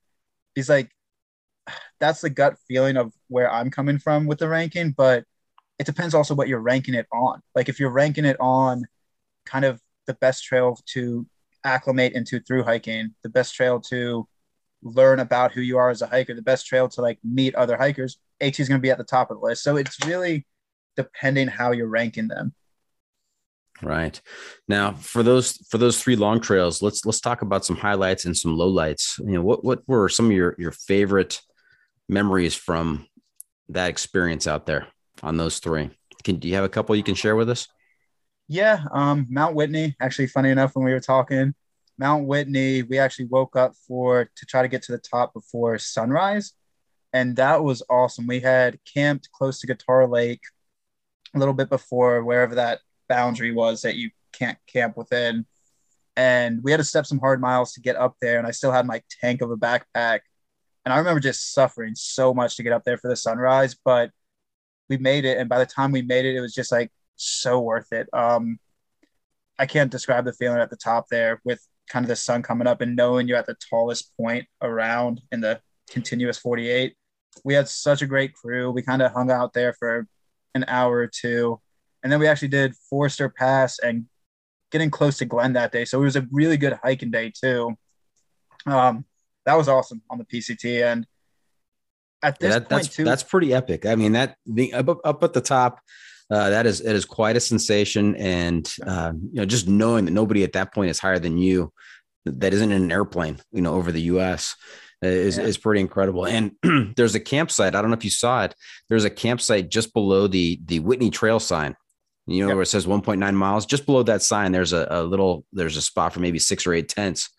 He's 0.57 0.69
like, 0.69 0.89
that's 1.99 2.21
the 2.21 2.31
gut 2.31 2.57
feeling 2.67 2.97
of 2.97 3.13
where 3.27 3.51
I'm 3.51 3.69
coming 3.69 3.99
from 3.99 4.25
with 4.25 4.39
the 4.39 4.49
ranking, 4.49 4.89
but 4.89 5.23
it 5.77 5.85
depends 5.85 6.15
also 6.15 6.33
what 6.33 6.47
you're 6.47 6.59
ranking 6.59 6.95
it 6.95 7.05
on. 7.13 7.43
Like 7.53 7.69
if 7.69 7.79
you're 7.79 7.91
ranking 7.91 8.25
it 8.25 8.37
on 8.39 8.85
kind 9.45 9.65
of 9.65 9.79
the 10.07 10.15
best 10.15 10.43
trail 10.43 10.79
to 10.93 11.27
acclimate 11.63 12.13
into 12.13 12.39
through 12.39 12.63
hiking, 12.63 13.13
the 13.21 13.29
best 13.29 13.53
trail 13.53 13.79
to 13.81 14.27
learn 14.81 15.19
about 15.19 15.51
who 15.51 15.61
you 15.61 15.77
are 15.77 15.91
as 15.91 16.01
a 16.01 16.07
hiker, 16.07 16.33
the 16.33 16.41
best 16.41 16.65
trail 16.65 16.89
to 16.89 17.01
like 17.01 17.19
meet 17.23 17.53
other 17.53 17.77
hikers, 17.77 18.17
AT 18.41 18.59
is 18.59 18.67
going 18.67 18.79
to 18.79 18.83
be 18.83 18.89
at 18.89 18.97
the 18.97 19.03
top 19.03 19.29
of 19.29 19.39
the 19.39 19.45
list. 19.45 19.61
So 19.61 19.77
it's 19.77 20.03
really 20.07 20.47
depending 20.95 21.49
how 21.49 21.71
you're 21.71 21.85
ranking 21.85 22.29
them. 22.29 22.55
Right. 23.81 24.19
Now, 24.67 24.93
for 24.93 25.21
those 25.21 25.57
for 25.69 25.77
those 25.77 26.01
three 26.01 26.15
long 26.15 26.39
trails, 26.39 26.81
let's 26.81 27.05
let's 27.05 27.21
talk 27.21 27.41
about 27.41 27.65
some 27.65 27.75
highlights 27.75 28.25
and 28.25 28.35
some 28.35 28.55
lowlights. 28.55 29.19
You 29.19 29.33
know, 29.33 29.41
what 29.41 29.63
what 29.63 29.87
were 29.87 30.09
some 30.09 30.27
of 30.27 30.31
your 30.31 30.55
your 30.57 30.71
favorite 30.71 31.39
memories 32.09 32.55
from 32.55 33.07
that 33.69 33.89
experience 33.89 34.47
out 34.47 34.65
there 34.65 34.87
on 35.21 35.37
those 35.37 35.59
three? 35.59 35.91
Can 36.23 36.37
do 36.37 36.47
you 36.47 36.55
have 36.55 36.63
a 36.63 36.69
couple 36.69 36.95
you 36.95 37.03
can 37.03 37.15
share 37.15 37.35
with 37.35 37.49
us? 37.49 37.67
Yeah, 38.47 38.83
um, 38.91 39.27
Mount 39.29 39.55
Whitney. 39.55 39.95
Actually, 39.99 40.27
funny 40.27 40.49
enough, 40.49 40.75
when 40.75 40.85
we 40.85 40.93
were 40.93 40.99
talking, 40.99 41.53
Mount 41.99 42.25
Whitney, 42.25 42.81
we 42.81 42.97
actually 42.97 43.25
woke 43.25 43.55
up 43.55 43.73
for 43.87 44.29
to 44.35 44.45
try 44.45 44.63
to 44.63 44.67
get 44.67 44.81
to 44.83 44.91
the 44.91 44.97
top 44.97 45.33
before 45.33 45.77
sunrise, 45.77 46.53
and 47.13 47.35
that 47.35 47.63
was 47.63 47.83
awesome. 47.89 48.25
We 48.25 48.39
had 48.39 48.79
camped 48.91 49.31
close 49.31 49.59
to 49.59 49.67
Guitar 49.67 50.07
Lake, 50.07 50.41
a 51.35 51.39
little 51.39 51.53
bit 51.53 51.69
before 51.69 52.23
wherever 52.23 52.55
that 52.55 52.79
boundary 53.07 53.51
was 53.51 53.81
that 53.81 53.95
you 53.95 54.11
can't 54.33 54.57
camp 54.67 54.97
within, 54.97 55.45
and 56.15 56.63
we 56.63 56.71
had 56.71 56.77
to 56.77 56.83
step 56.83 57.05
some 57.05 57.19
hard 57.19 57.41
miles 57.41 57.73
to 57.73 57.81
get 57.81 57.95
up 57.95 58.15
there. 58.21 58.37
And 58.37 58.47
I 58.47 58.51
still 58.51 58.71
had 58.71 58.85
my 58.85 59.01
tank 59.21 59.41
of 59.41 59.51
a 59.51 59.57
backpack, 59.57 60.19
and 60.85 60.93
I 60.93 60.97
remember 60.97 61.19
just 61.19 61.53
suffering 61.53 61.95
so 61.95 62.33
much 62.33 62.55
to 62.57 62.63
get 62.63 62.73
up 62.73 62.83
there 62.83 62.97
for 62.97 63.09
the 63.09 63.15
sunrise, 63.15 63.75
but 63.83 64.11
we 64.89 64.97
made 64.97 65.25
it. 65.25 65.37
And 65.37 65.49
by 65.49 65.59
the 65.59 65.65
time 65.65 65.91
we 65.91 66.01
made 66.01 66.25
it, 66.25 66.35
it 66.35 66.41
was 66.41 66.53
just 66.53 66.71
like 66.71 66.91
so 67.15 67.59
worth 67.59 67.91
it. 67.91 68.07
Um, 68.13 68.59
I 69.59 69.65
can't 69.65 69.91
describe 69.91 70.25
the 70.25 70.33
feeling 70.33 70.59
at 70.59 70.69
the 70.69 70.77
top 70.77 71.07
there 71.09 71.41
with 71.43 71.59
kind 71.89 72.03
of 72.03 72.09
the 72.09 72.15
sun 72.15 72.43
coming 72.43 72.67
up 72.67 72.81
and 72.81 72.95
knowing 72.95 73.27
you're 73.27 73.37
at 73.37 73.47
the 73.47 73.57
tallest 73.69 74.15
point 74.17 74.45
around 74.61 75.21
in 75.31 75.41
the 75.41 75.59
continuous 75.89 76.37
48. 76.37 76.95
We 77.43 77.53
had 77.53 77.67
such 77.67 78.01
a 78.01 78.07
great 78.07 78.33
crew. 78.33 78.71
We 78.71 78.81
kind 78.81 79.01
of 79.01 79.11
hung 79.11 79.31
out 79.31 79.53
there 79.53 79.73
for 79.73 80.07
an 80.53 80.65
hour 80.67 80.97
or 80.97 81.07
two. 81.07 81.59
And 82.07 82.11
then 82.13 82.21
we 82.21 82.27
actually 82.27 82.47
did 82.47 82.73
Forester 82.89 83.27
Pass 83.27 83.79
and 83.79 84.05
getting 84.71 84.89
close 84.89 85.17
to 85.17 85.25
Glen 85.25 85.51
that 85.53 85.73
day. 85.73 85.83
So 85.83 85.99
it 85.99 86.05
was 86.05 86.15
a 86.15 86.25
really 86.31 86.55
good 86.55 86.79
hiking 86.81 87.11
day 87.11 87.33
too. 87.37 87.75
Um, 88.65 89.03
that 89.45 89.55
was 89.55 89.67
awesome 89.67 90.01
on 90.09 90.17
the 90.17 90.23
PCT. 90.23 90.89
And 90.89 91.05
at 92.23 92.39
this 92.39 92.47
yeah, 92.47 92.59
that, 92.59 92.69
point 92.69 92.83
that's, 92.83 92.95
too, 92.95 93.03
that's 93.03 93.23
pretty 93.23 93.53
epic. 93.53 93.85
I 93.85 93.95
mean, 93.95 94.13
that 94.13 94.37
the 94.45 94.73
up, 94.73 95.01
up 95.03 95.21
at 95.21 95.33
the 95.33 95.41
top, 95.41 95.81
uh, 96.31 96.49
that 96.49 96.65
is 96.65 96.79
it 96.79 96.95
is 96.95 97.03
quite 97.03 97.35
a 97.35 97.41
sensation, 97.41 98.15
and 98.15 98.65
uh, 98.85 99.11
you 99.13 99.41
know 99.41 99.45
just 99.45 99.67
knowing 99.67 100.05
that 100.05 100.11
nobody 100.11 100.45
at 100.45 100.53
that 100.53 100.73
point 100.73 100.89
is 100.89 100.99
higher 100.99 101.19
than 101.19 101.37
you, 101.37 101.73
that 102.23 102.53
isn't 102.53 102.71
in 102.71 102.83
an 102.83 102.91
airplane, 102.91 103.37
you 103.51 103.61
know, 103.61 103.73
over 103.73 103.91
the 103.91 104.03
U.S. 104.03 104.55
is 105.01 105.37
yeah. 105.37 105.43
is 105.43 105.57
pretty 105.57 105.81
incredible. 105.81 106.25
And 106.25 106.53
there's 106.95 107.15
a 107.15 107.19
campsite. 107.19 107.75
I 107.75 107.81
don't 107.81 107.91
know 107.91 107.97
if 107.97 108.05
you 108.05 108.11
saw 108.11 108.45
it. 108.45 108.55
There's 108.87 109.03
a 109.03 109.09
campsite 109.09 109.69
just 109.69 109.93
below 109.93 110.27
the 110.27 110.57
the 110.63 110.79
Whitney 110.79 111.09
Trail 111.09 111.41
sign. 111.41 111.75
You 112.27 112.41
know 112.41 112.47
yep. 112.49 112.55
where 112.55 112.63
it 112.63 112.67
says 112.67 112.85
1.9 112.85 113.33
miles. 113.35 113.65
Just 113.65 113.85
below 113.85 114.03
that 114.03 114.21
sign, 114.21 114.51
there's 114.51 114.73
a, 114.73 114.85
a 114.89 115.03
little 115.03 115.45
there's 115.53 115.77
a 115.77 115.81
spot 115.81 116.13
for 116.13 116.19
maybe 116.19 116.39
six 116.39 116.67
or 116.67 116.73
eight 116.73 116.89
tents. 116.89 117.29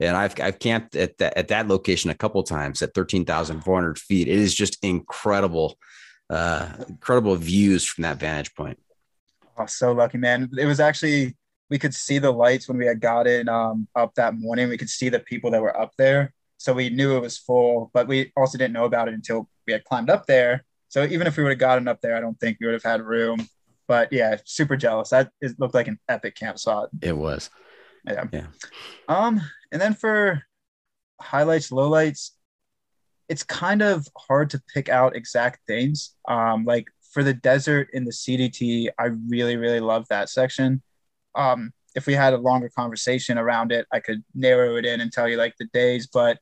And 0.00 0.16
I've 0.16 0.34
I've 0.40 0.58
camped 0.58 0.96
at 0.96 1.18
that 1.18 1.36
at 1.36 1.48
that 1.48 1.68
location 1.68 2.10
a 2.10 2.14
couple 2.14 2.42
times 2.42 2.80
at 2.80 2.94
13,400 2.94 3.98
feet. 3.98 4.28
It 4.28 4.38
is 4.38 4.54
just 4.54 4.82
incredible 4.82 5.76
uh, 6.30 6.68
incredible 6.88 7.36
views 7.36 7.84
from 7.84 8.02
that 8.02 8.18
vantage 8.18 8.54
point. 8.54 8.78
Oh, 9.58 9.66
so 9.66 9.92
lucky, 9.92 10.16
man! 10.16 10.48
It 10.56 10.64
was 10.64 10.80
actually 10.80 11.36
we 11.68 11.78
could 11.78 11.94
see 11.94 12.18
the 12.18 12.30
lights 12.30 12.66
when 12.66 12.78
we 12.78 12.86
had 12.86 13.00
gotten 13.00 13.48
um, 13.48 13.88
up 13.94 14.14
that 14.14 14.34
morning. 14.34 14.68
We 14.68 14.78
could 14.78 14.88
see 14.88 15.08
the 15.08 15.20
people 15.20 15.50
that 15.50 15.60
were 15.60 15.78
up 15.78 15.92
there, 15.98 16.32
so 16.56 16.72
we 16.72 16.88
knew 16.88 17.16
it 17.16 17.20
was 17.20 17.36
full. 17.36 17.90
But 17.92 18.08
we 18.08 18.32
also 18.36 18.56
didn't 18.56 18.72
know 18.72 18.84
about 18.84 19.08
it 19.08 19.14
until 19.14 19.48
we 19.66 19.74
had 19.74 19.84
climbed 19.84 20.08
up 20.08 20.26
there. 20.26 20.64
So 20.88 21.04
even 21.04 21.26
if 21.26 21.36
we 21.36 21.42
would 21.42 21.50
have 21.50 21.58
gotten 21.58 21.88
up 21.88 22.00
there, 22.00 22.16
I 22.16 22.20
don't 22.20 22.38
think 22.40 22.58
we 22.58 22.66
would 22.66 22.74
have 22.74 22.82
had 22.82 23.02
room. 23.02 23.46
But 23.90 24.12
yeah, 24.12 24.36
super 24.44 24.76
jealous. 24.76 25.08
That 25.08 25.32
it 25.40 25.58
looked 25.58 25.74
like 25.74 25.88
an 25.88 25.98
epic 26.08 26.36
camp 26.36 26.60
spot. 26.60 26.90
It 27.02 27.16
was. 27.16 27.50
Yeah. 28.06 28.22
Yeah. 28.32 28.46
Um, 29.08 29.40
and 29.72 29.82
then 29.82 29.94
for 29.94 30.44
highlights, 31.20 31.70
lowlights, 31.70 32.30
it's 33.28 33.42
kind 33.42 33.82
of 33.82 34.06
hard 34.16 34.50
to 34.50 34.62
pick 34.72 34.88
out 34.88 35.16
exact 35.16 35.66
things. 35.66 36.14
Um, 36.28 36.64
like 36.64 36.86
for 37.12 37.24
the 37.24 37.34
desert 37.34 37.88
in 37.92 38.04
the 38.04 38.12
CDT, 38.12 38.90
I 38.96 39.06
really, 39.28 39.56
really 39.56 39.80
love 39.80 40.06
that 40.08 40.28
section. 40.28 40.82
Um, 41.34 41.72
if 41.96 42.06
we 42.06 42.14
had 42.14 42.32
a 42.32 42.38
longer 42.38 42.70
conversation 42.76 43.38
around 43.38 43.72
it, 43.72 43.88
I 43.92 43.98
could 43.98 44.22
narrow 44.36 44.76
it 44.76 44.86
in 44.86 45.00
and 45.00 45.12
tell 45.12 45.28
you 45.28 45.36
like 45.36 45.54
the 45.58 45.66
days. 45.72 46.06
But 46.06 46.38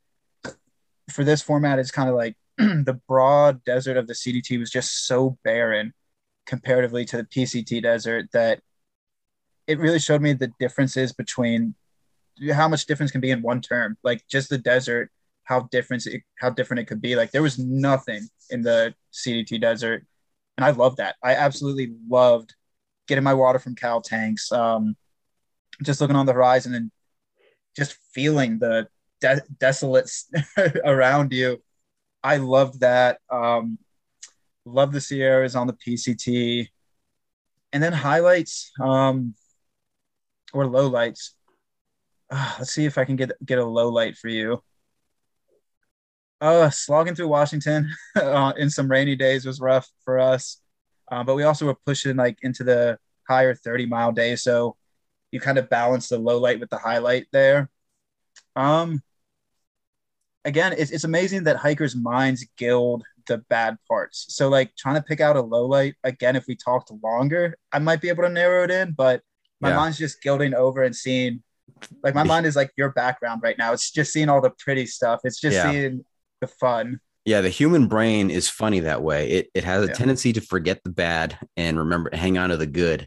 for 1.10 1.24
this 1.24 1.40
format, 1.40 1.78
it's 1.78 1.90
kind 1.90 2.10
of 2.10 2.14
like 2.14 2.36
the 2.58 3.00
broad 3.08 3.64
desert 3.64 3.96
of 3.96 4.06
the 4.06 4.12
CDT 4.12 4.58
was 4.58 4.70
just 4.70 5.06
so 5.06 5.38
barren 5.44 5.94
comparatively 6.48 7.04
to 7.04 7.18
the 7.18 7.24
PCT 7.24 7.82
desert 7.82 8.26
that 8.32 8.60
it 9.68 9.78
really 9.78 10.00
showed 10.00 10.22
me 10.22 10.32
the 10.32 10.50
differences 10.58 11.12
between 11.12 11.74
how 12.52 12.66
much 12.66 12.86
difference 12.86 13.12
can 13.12 13.20
be 13.20 13.30
in 13.30 13.42
one 13.42 13.60
term. 13.60 13.96
Like 14.02 14.26
just 14.28 14.48
the 14.48 14.58
desert 14.58 15.10
how 15.44 15.60
different 15.70 16.06
it, 16.06 16.22
how 16.38 16.50
different 16.50 16.80
it 16.80 16.86
could 16.86 17.00
be. 17.00 17.16
Like 17.16 17.30
there 17.30 17.42
was 17.42 17.58
nothing 17.58 18.28
in 18.50 18.62
the 18.62 18.94
CDT 19.12 19.60
desert, 19.60 20.04
and 20.56 20.64
I 20.64 20.70
loved 20.70 20.98
that. 20.98 21.16
I 21.22 21.34
absolutely 21.34 21.94
loved 22.08 22.54
getting 23.06 23.24
my 23.24 23.34
water 23.34 23.58
from 23.58 23.74
cow 23.74 24.00
tanks, 24.00 24.52
um, 24.52 24.94
just 25.82 26.00
looking 26.00 26.16
on 26.16 26.26
the 26.26 26.34
horizon 26.34 26.74
and 26.74 26.90
just 27.76 27.96
feeling 28.12 28.58
the 28.58 28.88
de- 29.22 29.42
desolate 29.58 30.10
around 30.84 31.32
you. 31.32 31.62
I 32.22 32.36
loved 32.36 32.80
that. 32.80 33.18
Um, 33.30 33.78
love 34.68 34.92
the 34.92 35.00
Sierras 35.00 35.56
on 35.56 35.66
the 35.66 35.72
PCT, 35.72 36.68
and 37.72 37.82
then 37.82 37.92
highlights 37.92 38.72
um, 38.80 39.34
or 40.52 40.64
lowlights. 40.64 41.30
Uh, 42.30 42.54
let's 42.58 42.72
see 42.72 42.84
if 42.84 42.98
I 42.98 43.04
can 43.04 43.16
get 43.16 43.32
get 43.44 43.58
a 43.58 43.64
low 43.64 43.88
light 43.88 44.16
for 44.16 44.28
you. 44.28 44.62
Uh, 46.40 46.70
slogging 46.70 47.14
through 47.14 47.28
Washington 47.28 47.90
uh, 48.16 48.52
in 48.56 48.70
some 48.70 48.88
rainy 48.88 49.16
days 49.16 49.44
was 49.44 49.60
rough 49.60 49.88
for 50.04 50.18
us, 50.18 50.60
uh, 51.10 51.24
but 51.24 51.34
we 51.34 51.42
also 51.42 51.66
were 51.66 51.76
pushing 51.86 52.16
like 52.16 52.38
into 52.42 52.62
the 52.62 52.98
higher 53.28 53.54
30 53.54 53.86
mile 53.86 54.12
days. 54.12 54.42
So 54.42 54.76
you 55.30 55.40
kind 55.40 55.58
of 55.58 55.68
balance 55.68 56.08
the 56.08 56.18
low 56.18 56.38
light 56.38 56.60
with 56.60 56.70
the 56.70 56.78
highlight 56.78 57.26
there. 57.32 57.68
Um, 58.56 59.02
again, 60.44 60.74
it's, 60.76 60.90
it's 60.90 61.04
amazing 61.04 61.44
that 61.44 61.56
hikers' 61.56 61.96
minds 61.96 62.46
gild 62.56 63.04
the 63.28 63.38
bad 63.38 63.76
parts. 63.86 64.26
So 64.30 64.48
like 64.48 64.74
trying 64.76 64.96
to 64.96 65.02
pick 65.02 65.20
out 65.20 65.36
a 65.36 65.40
low 65.40 65.66
light 65.66 65.94
again, 66.02 66.34
if 66.34 66.44
we 66.48 66.56
talked 66.56 66.90
longer, 67.02 67.56
I 67.72 67.78
might 67.78 68.00
be 68.00 68.08
able 68.08 68.24
to 68.24 68.28
narrow 68.28 68.64
it 68.64 68.70
in, 68.70 68.92
but 68.92 69.22
my 69.60 69.68
Yeah. 69.70 69.76
mind's 69.76 69.98
just 69.98 70.20
gilding 70.22 70.54
over 70.54 70.82
and 70.82 70.94
seeing 70.94 71.42
like 72.02 72.14
my 72.14 72.24
mind 72.24 72.46
is 72.46 72.56
like 72.56 72.72
your 72.76 72.90
background 72.90 73.40
right 73.42 73.56
now. 73.58 73.72
It's 73.72 73.90
just 73.90 74.12
seeing 74.12 74.28
all 74.28 74.40
the 74.40 74.50
pretty 74.58 74.86
stuff. 74.86 75.20
It's 75.24 75.40
just 75.40 75.54
Yeah. 75.56 75.70
seeing 75.70 76.04
the 76.40 76.46
fun. 76.46 77.00
Yeah, 77.24 77.40
the 77.40 77.50
human 77.50 77.88
brain 77.88 78.30
is 78.30 78.48
funny 78.48 78.80
that 78.80 79.02
way. 79.02 79.28
It 79.30 79.50
it 79.54 79.64
has 79.64 79.84
a 79.84 79.88
Yeah. 79.88 79.92
tendency 79.94 80.32
to 80.32 80.40
forget 80.40 80.82
the 80.84 80.90
bad 80.90 81.38
and 81.56 81.78
remember 81.78 82.10
hang 82.14 82.38
on 82.38 82.50
to 82.50 82.56
the 82.56 82.66
good. 82.66 83.06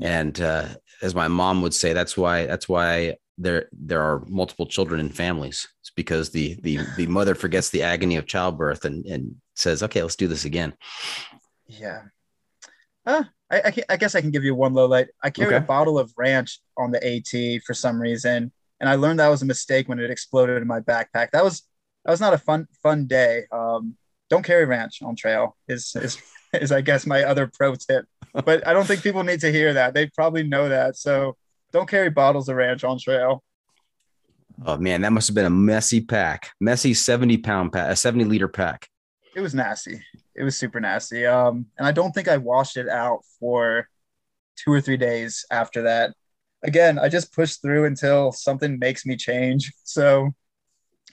And 0.00 0.40
uh, 0.40 0.68
as 1.02 1.14
my 1.14 1.26
mom 1.28 1.62
would 1.62 1.74
say, 1.74 1.92
that's 1.92 2.16
why 2.16 2.46
that's 2.46 2.68
why 2.68 3.16
there 3.36 3.68
there 3.72 4.02
are 4.02 4.24
multiple 4.28 4.66
children 4.66 5.00
in 5.00 5.08
families. 5.10 5.66
It's 5.80 5.90
because 5.90 6.30
the 6.30 6.56
the 6.62 6.78
the 6.96 7.06
mother 7.06 7.34
forgets 7.34 7.70
the 7.70 7.82
agony 7.82 8.16
of 8.16 8.26
childbirth 8.26 8.84
and 8.84 9.04
and 9.06 9.36
says, 9.58 9.82
"Okay, 9.82 10.02
let's 10.02 10.16
do 10.16 10.28
this 10.28 10.44
again." 10.44 10.74
Yeah. 11.66 12.02
Uh, 13.06 13.24
I, 13.50 13.62
I, 13.66 13.70
can, 13.70 13.84
I 13.88 13.96
guess 13.96 14.14
I 14.14 14.20
can 14.20 14.30
give 14.30 14.44
you 14.44 14.54
one 14.54 14.74
low 14.74 14.86
light. 14.86 15.08
I 15.22 15.30
carried 15.30 15.54
Okay. 15.54 15.64
a 15.64 15.66
bottle 15.66 15.98
of 15.98 16.12
ranch 16.16 16.60
on 16.76 16.90
the 16.90 17.02
AT 17.04 17.62
for 17.64 17.72
some 17.74 18.00
reason, 18.00 18.52
and 18.80 18.88
I 18.88 18.94
learned 18.96 19.20
that 19.20 19.28
was 19.28 19.42
a 19.42 19.46
mistake 19.46 19.88
when 19.88 19.98
it 19.98 20.10
exploded 20.10 20.60
in 20.60 20.68
my 20.68 20.80
backpack. 20.80 21.30
That 21.32 21.44
was 21.44 21.62
that 22.04 22.10
was 22.12 22.20
not 22.20 22.34
a 22.34 22.38
fun 22.38 22.66
fun 22.82 23.06
day. 23.06 23.44
Um, 23.52 23.96
don't 24.30 24.44
carry 24.44 24.64
ranch 24.66 25.02
on 25.02 25.16
trail 25.16 25.56
is 25.68 25.92
is 25.96 26.18
is 26.52 26.72
I 26.72 26.80
guess 26.82 27.06
my 27.06 27.24
other 27.24 27.46
pro 27.52 27.74
tip. 27.74 28.04
But 28.44 28.66
I 28.66 28.72
don't 28.74 28.86
think 28.86 29.02
people 29.02 29.24
need 29.24 29.40
to 29.40 29.50
hear 29.50 29.72
that. 29.74 29.94
They 29.94 30.06
probably 30.08 30.42
know 30.42 30.68
that. 30.68 30.96
So 30.96 31.36
don't 31.72 31.88
carry 31.88 32.10
bottles 32.10 32.48
of 32.48 32.56
ranch 32.56 32.84
on 32.84 32.98
trail. 32.98 33.42
Oh 34.66 34.76
man, 34.76 35.00
that 35.02 35.12
must 35.12 35.28
have 35.28 35.34
been 35.34 35.46
a 35.46 35.50
messy 35.50 36.00
pack, 36.00 36.50
messy 36.60 36.92
seventy 36.92 37.38
pound 37.38 37.72
pack, 37.72 37.90
a 37.90 37.96
seventy 37.96 38.24
liter 38.24 38.48
pack. 38.48 38.88
It 39.38 39.40
was 39.40 39.54
nasty. 39.54 40.02
It 40.34 40.42
was 40.42 40.58
super 40.58 40.80
nasty. 40.80 41.24
Um, 41.24 41.66
and 41.78 41.86
I 41.86 41.92
don't 41.92 42.10
think 42.10 42.26
I 42.26 42.38
washed 42.38 42.76
it 42.76 42.88
out 42.88 43.20
for 43.38 43.88
two 44.56 44.72
or 44.72 44.80
three 44.80 44.96
days 44.96 45.44
after 45.48 45.82
that. 45.82 46.12
Again, 46.64 46.98
I 46.98 47.08
just 47.08 47.32
pushed 47.32 47.62
through 47.62 47.84
until 47.84 48.32
something 48.32 48.80
makes 48.80 49.06
me 49.06 49.16
change. 49.16 49.72
So 49.84 50.34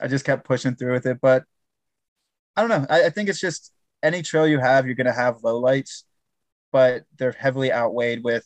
I 0.02 0.08
just 0.08 0.26
kept 0.26 0.44
pushing 0.44 0.76
through 0.76 0.94
with 0.94 1.06
it. 1.06 1.20
But 1.22 1.44
I 2.56 2.62
don't 2.62 2.70
know. 2.72 2.88
I, 2.90 3.06
I 3.06 3.10
think 3.12 3.30
it's 3.30 3.40
just 3.40 3.72
any 4.02 4.24
trail 4.24 4.48
you 4.48 4.60
have, 4.60 4.88
you're 4.88 4.96
gonna 4.96 5.14
have 5.14 5.44
low 5.44 5.60
lights, 5.60 6.04
but 6.72 7.04
they're 7.20 7.32
heavily 7.32 7.72
outweighed 7.72 8.24
with 8.24 8.44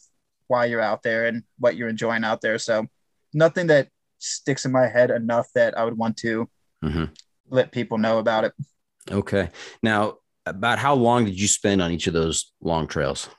why 0.48 0.66
you're 0.66 0.82
out 0.82 1.04
there 1.04 1.26
and 1.26 1.44
what 1.58 1.78
you're 1.78 1.88
enjoying 1.88 2.26
out 2.26 2.42
there. 2.42 2.58
So 2.60 2.88
nothing 3.34 3.68
that 3.68 3.88
sticks 4.18 4.66
in 4.66 4.74
my 4.74 4.90
head 4.90 5.10
enough 5.10 5.48
that 5.56 5.78
I 5.78 5.86
would 5.86 5.98
want 5.98 6.18
to 6.18 6.50
Mhm. 6.84 7.12
let 7.50 7.72
people 7.72 7.98
know 7.98 8.20
about 8.20 8.44
it. 8.44 8.54
Okay, 9.12 9.50
now 9.82 10.16
about 10.46 10.80
how 10.80 10.94
long 10.96 11.26
did 11.26 11.40
you 11.40 11.48
spend 11.48 11.82
on 11.82 11.92
each 11.92 12.08
of 12.08 12.14
those 12.14 12.52
long 12.62 12.88
trails? 12.88 13.30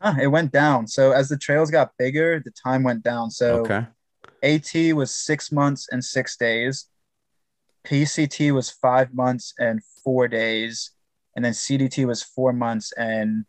Ah, 0.00 0.16
it 0.20 0.26
went 0.26 0.52
down. 0.52 0.86
So 0.86 1.12
as 1.12 1.28
the 1.28 1.38
trails 1.38 1.70
got 1.70 1.92
bigger, 1.98 2.40
the 2.44 2.50
time 2.50 2.82
went 2.82 3.02
down. 3.02 3.30
So 3.30 3.60
Okay, 3.66 3.86
AT 4.42 4.92
was 4.92 5.14
six 5.14 5.50
months 5.52 5.88
and 5.90 6.04
six 6.04 6.36
days. 6.36 6.86
PCT 7.86 8.52
was 8.52 8.70
five 8.70 9.14
months 9.14 9.54
and 9.58 9.80
four 10.02 10.28
days. 10.28 10.90
And 11.36 11.44
then 11.44 11.52
CDT 11.52 12.06
was 12.06 12.22
four 12.22 12.52
months 12.52 12.92
and 12.92 13.44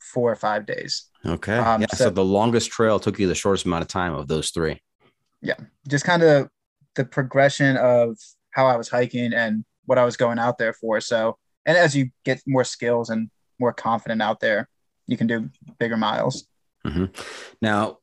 four 0.00 0.30
or 0.32 0.36
five 0.36 0.66
days. 0.66 1.06
okay, 1.24 1.56
Um, 1.56 1.82
yeah. 1.82 1.86
So, 1.94 2.04
so- 2.04 2.10
the 2.10 2.24
longest 2.24 2.70
trail 2.70 2.98
took 2.98 3.18
you 3.18 3.26
the 3.28 3.34
shortest 3.34 3.66
amount 3.66 3.82
of 3.82 3.88
time 3.88 4.14
of 4.14 4.28
those 4.28 4.50
three. 4.50 4.80
Yeah. 5.40 5.54
Just 5.88 6.04
kind 6.04 6.22
of 6.22 6.48
the 6.96 7.04
progression 7.04 7.76
of 7.76 8.16
how 8.50 8.66
I 8.66 8.76
was 8.76 8.88
hiking 8.88 9.32
and 9.32 9.64
what 9.88 9.98
I 9.98 10.04
was 10.04 10.16
going 10.18 10.38
out 10.38 10.58
there 10.58 10.74
for. 10.74 11.00
So, 11.00 11.38
and 11.64 11.76
as 11.76 11.96
you 11.96 12.10
get 12.24 12.42
more 12.46 12.64
skills 12.64 13.08
and 13.08 13.30
more 13.58 13.72
confident 13.72 14.20
out 14.20 14.38
there, 14.40 14.68
you 15.06 15.16
can 15.16 15.26
do 15.26 15.48
bigger 15.78 15.96
miles. 15.96 16.46
Mhm. 16.86 17.08
Now, 17.62 17.98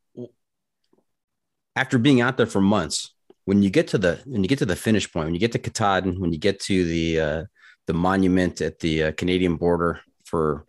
after 1.75 1.99
being 1.99 2.21
out 2.21 2.37
there 2.37 2.47
for 2.47 2.59
months, 2.59 3.13
when 3.45 3.61
you 3.61 3.69
get 3.69 3.87
to 3.89 3.99
the 3.99 4.19
when 4.25 4.43
you 4.43 4.49
get 4.49 4.59
to 4.59 4.65
the 4.65 4.75
finish 4.75 5.11
point, 5.11 5.25
when 5.25 5.35
you 5.35 5.39
get 5.39 5.51
to 5.51 5.59
Katahdin, 5.59 6.19
when 6.19 6.33
you 6.33 6.39
get 6.39 6.59
to 6.61 6.85
the 6.85 7.19
uh, 7.19 7.43
the 7.85 7.93
monument 7.93 8.61
at 8.61 8.79
the 8.79 9.03
uh, 9.03 9.11
Canadian 9.11 9.55
border 9.55 10.01
for 10.25 10.65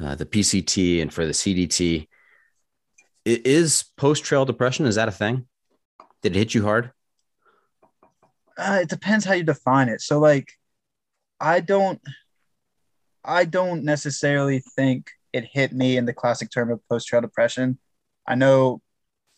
uh, 0.00 0.16
the 0.16 0.26
PCT 0.26 1.00
and 1.00 1.14
for 1.14 1.24
the 1.24 1.32
CDT, 1.32 2.08
is 3.24 3.84
post 3.96 4.24
trail 4.24 4.44
depression 4.44 4.86
is 4.86 4.96
that 4.96 5.08
a 5.08 5.12
thing? 5.12 5.46
Did 6.22 6.34
it 6.34 6.38
hit 6.38 6.54
you 6.54 6.64
hard? 6.64 6.90
Uh, 8.56 8.78
it 8.82 8.88
depends 8.88 9.24
how 9.24 9.34
you 9.34 9.42
define 9.42 9.88
it. 9.88 10.00
So 10.00 10.18
like 10.18 10.52
I 11.40 11.60
don't 11.60 12.00
I 13.24 13.44
don't 13.44 13.84
necessarily 13.84 14.60
think 14.60 15.10
it 15.32 15.44
hit 15.44 15.72
me 15.72 15.96
in 15.96 16.06
the 16.06 16.14
classic 16.14 16.50
term 16.50 16.70
of 16.70 16.80
post 16.88 17.08
trail 17.08 17.20
depression. 17.20 17.78
I 18.26 18.34
know 18.36 18.80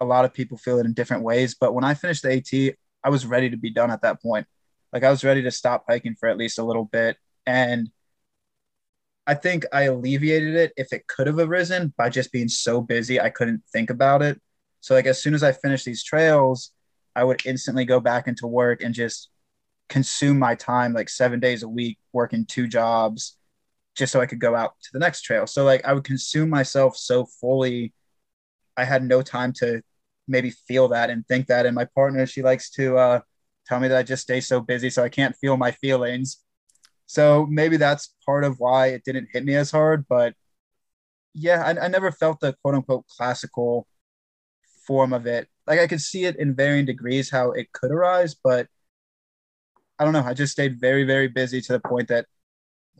a 0.00 0.04
lot 0.04 0.24
of 0.24 0.34
people 0.34 0.58
feel 0.58 0.78
it 0.78 0.86
in 0.86 0.92
different 0.92 1.24
ways, 1.24 1.56
but 1.58 1.74
when 1.74 1.84
I 1.84 1.94
finished 1.94 2.22
the 2.22 2.32
AT, 2.32 2.76
I 3.02 3.10
was 3.10 3.26
ready 3.26 3.50
to 3.50 3.56
be 3.56 3.70
done 3.70 3.90
at 3.90 4.02
that 4.02 4.22
point. 4.22 4.46
Like 4.92 5.04
I 5.04 5.10
was 5.10 5.24
ready 5.24 5.42
to 5.42 5.50
stop 5.50 5.84
hiking 5.88 6.14
for 6.14 6.28
at 6.28 6.38
least 6.38 6.58
a 6.58 6.64
little 6.64 6.84
bit 6.84 7.16
and 7.46 7.90
I 9.26 9.34
think 9.34 9.66
I 9.72 9.82
alleviated 9.82 10.54
it 10.54 10.72
if 10.76 10.92
it 10.92 11.06
could 11.06 11.26
have 11.26 11.38
arisen 11.38 11.92
by 11.98 12.08
just 12.08 12.32
being 12.32 12.48
so 12.48 12.80
busy 12.80 13.20
I 13.20 13.28
couldn't 13.30 13.62
think 13.72 13.90
about 13.90 14.22
it. 14.22 14.40
So 14.80 14.94
like 14.94 15.06
as 15.06 15.22
soon 15.22 15.34
as 15.34 15.42
I 15.42 15.52
finished 15.52 15.84
these 15.84 16.02
trails, 16.02 16.72
I 17.18 17.24
would 17.24 17.44
instantly 17.44 17.84
go 17.84 17.98
back 17.98 18.28
into 18.28 18.46
work 18.46 18.80
and 18.80 18.94
just 18.94 19.28
consume 19.88 20.38
my 20.38 20.54
time 20.54 20.92
like 20.92 21.08
seven 21.08 21.40
days 21.40 21.64
a 21.64 21.68
week 21.68 21.98
working 22.12 22.44
two 22.44 22.68
jobs 22.68 23.36
just 23.96 24.12
so 24.12 24.20
I 24.20 24.26
could 24.26 24.38
go 24.38 24.54
out 24.54 24.74
to 24.84 24.90
the 24.92 25.00
next 25.00 25.22
trail. 25.22 25.48
So 25.48 25.64
like 25.64 25.84
I 25.84 25.92
would 25.94 26.04
consume 26.04 26.48
myself 26.48 26.96
so 26.96 27.26
fully, 27.40 27.92
I 28.76 28.84
had 28.84 29.02
no 29.02 29.20
time 29.20 29.52
to 29.54 29.82
maybe 30.28 30.50
feel 30.50 30.86
that 30.88 31.10
and 31.10 31.26
think 31.26 31.48
that. 31.48 31.66
And 31.66 31.74
my 31.74 31.86
partner, 31.86 32.24
she 32.24 32.42
likes 32.42 32.70
to 32.72 32.96
uh, 32.96 33.20
tell 33.66 33.80
me 33.80 33.88
that 33.88 33.98
I 33.98 34.04
just 34.04 34.22
stay 34.22 34.40
so 34.40 34.60
busy, 34.60 34.90
so 34.90 35.02
I 35.02 35.08
can't 35.08 35.34
feel 35.34 35.56
my 35.56 35.72
feelings. 35.72 36.38
So 37.06 37.46
maybe 37.50 37.78
that's 37.78 38.14
part 38.24 38.44
of 38.44 38.60
why 38.60 38.88
it 38.88 39.02
didn't 39.04 39.30
hit 39.32 39.44
me 39.44 39.56
as 39.56 39.72
hard. 39.72 40.06
But 40.08 40.34
yeah, 41.34 41.64
I, 41.64 41.86
I 41.86 41.88
never 41.88 42.12
felt 42.12 42.38
the 42.38 42.54
quote 42.62 42.76
unquote 42.76 43.06
classical 43.08 43.88
form 44.86 45.12
of 45.12 45.26
it. 45.26 45.48
Like 45.68 45.80
I 45.80 45.86
could 45.86 46.00
see 46.00 46.24
it 46.24 46.36
in 46.36 46.54
varying 46.54 46.86
degrees 46.86 47.30
how 47.30 47.52
it 47.52 47.72
could 47.72 47.90
arise, 47.90 48.34
but 48.34 48.66
I 49.98 50.04
don't 50.04 50.12
know. 50.12 50.24
I 50.24 50.34
just 50.34 50.52
stayed 50.52 50.80
very, 50.80 51.04
very 51.04 51.28
busy 51.28 51.60
to 51.60 51.72
the 51.72 51.80
point 51.80 52.08
that 52.08 52.26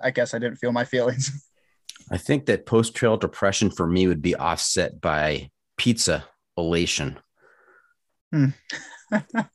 I 0.00 0.10
guess 0.10 0.34
I 0.34 0.38
didn't 0.38 0.56
feel 0.56 0.72
my 0.72 0.84
feelings. 0.84 1.30
I 2.10 2.18
think 2.18 2.46
that 2.46 2.66
post 2.66 2.94
trail 2.94 3.16
depression 3.16 3.70
for 3.70 3.86
me 3.86 4.06
would 4.06 4.22
be 4.22 4.34
offset 4.34 5.00
by 5.00 5.50
pizza 5.76 6.24
elation. 6.56 7.18
yeah. 8.32 8.52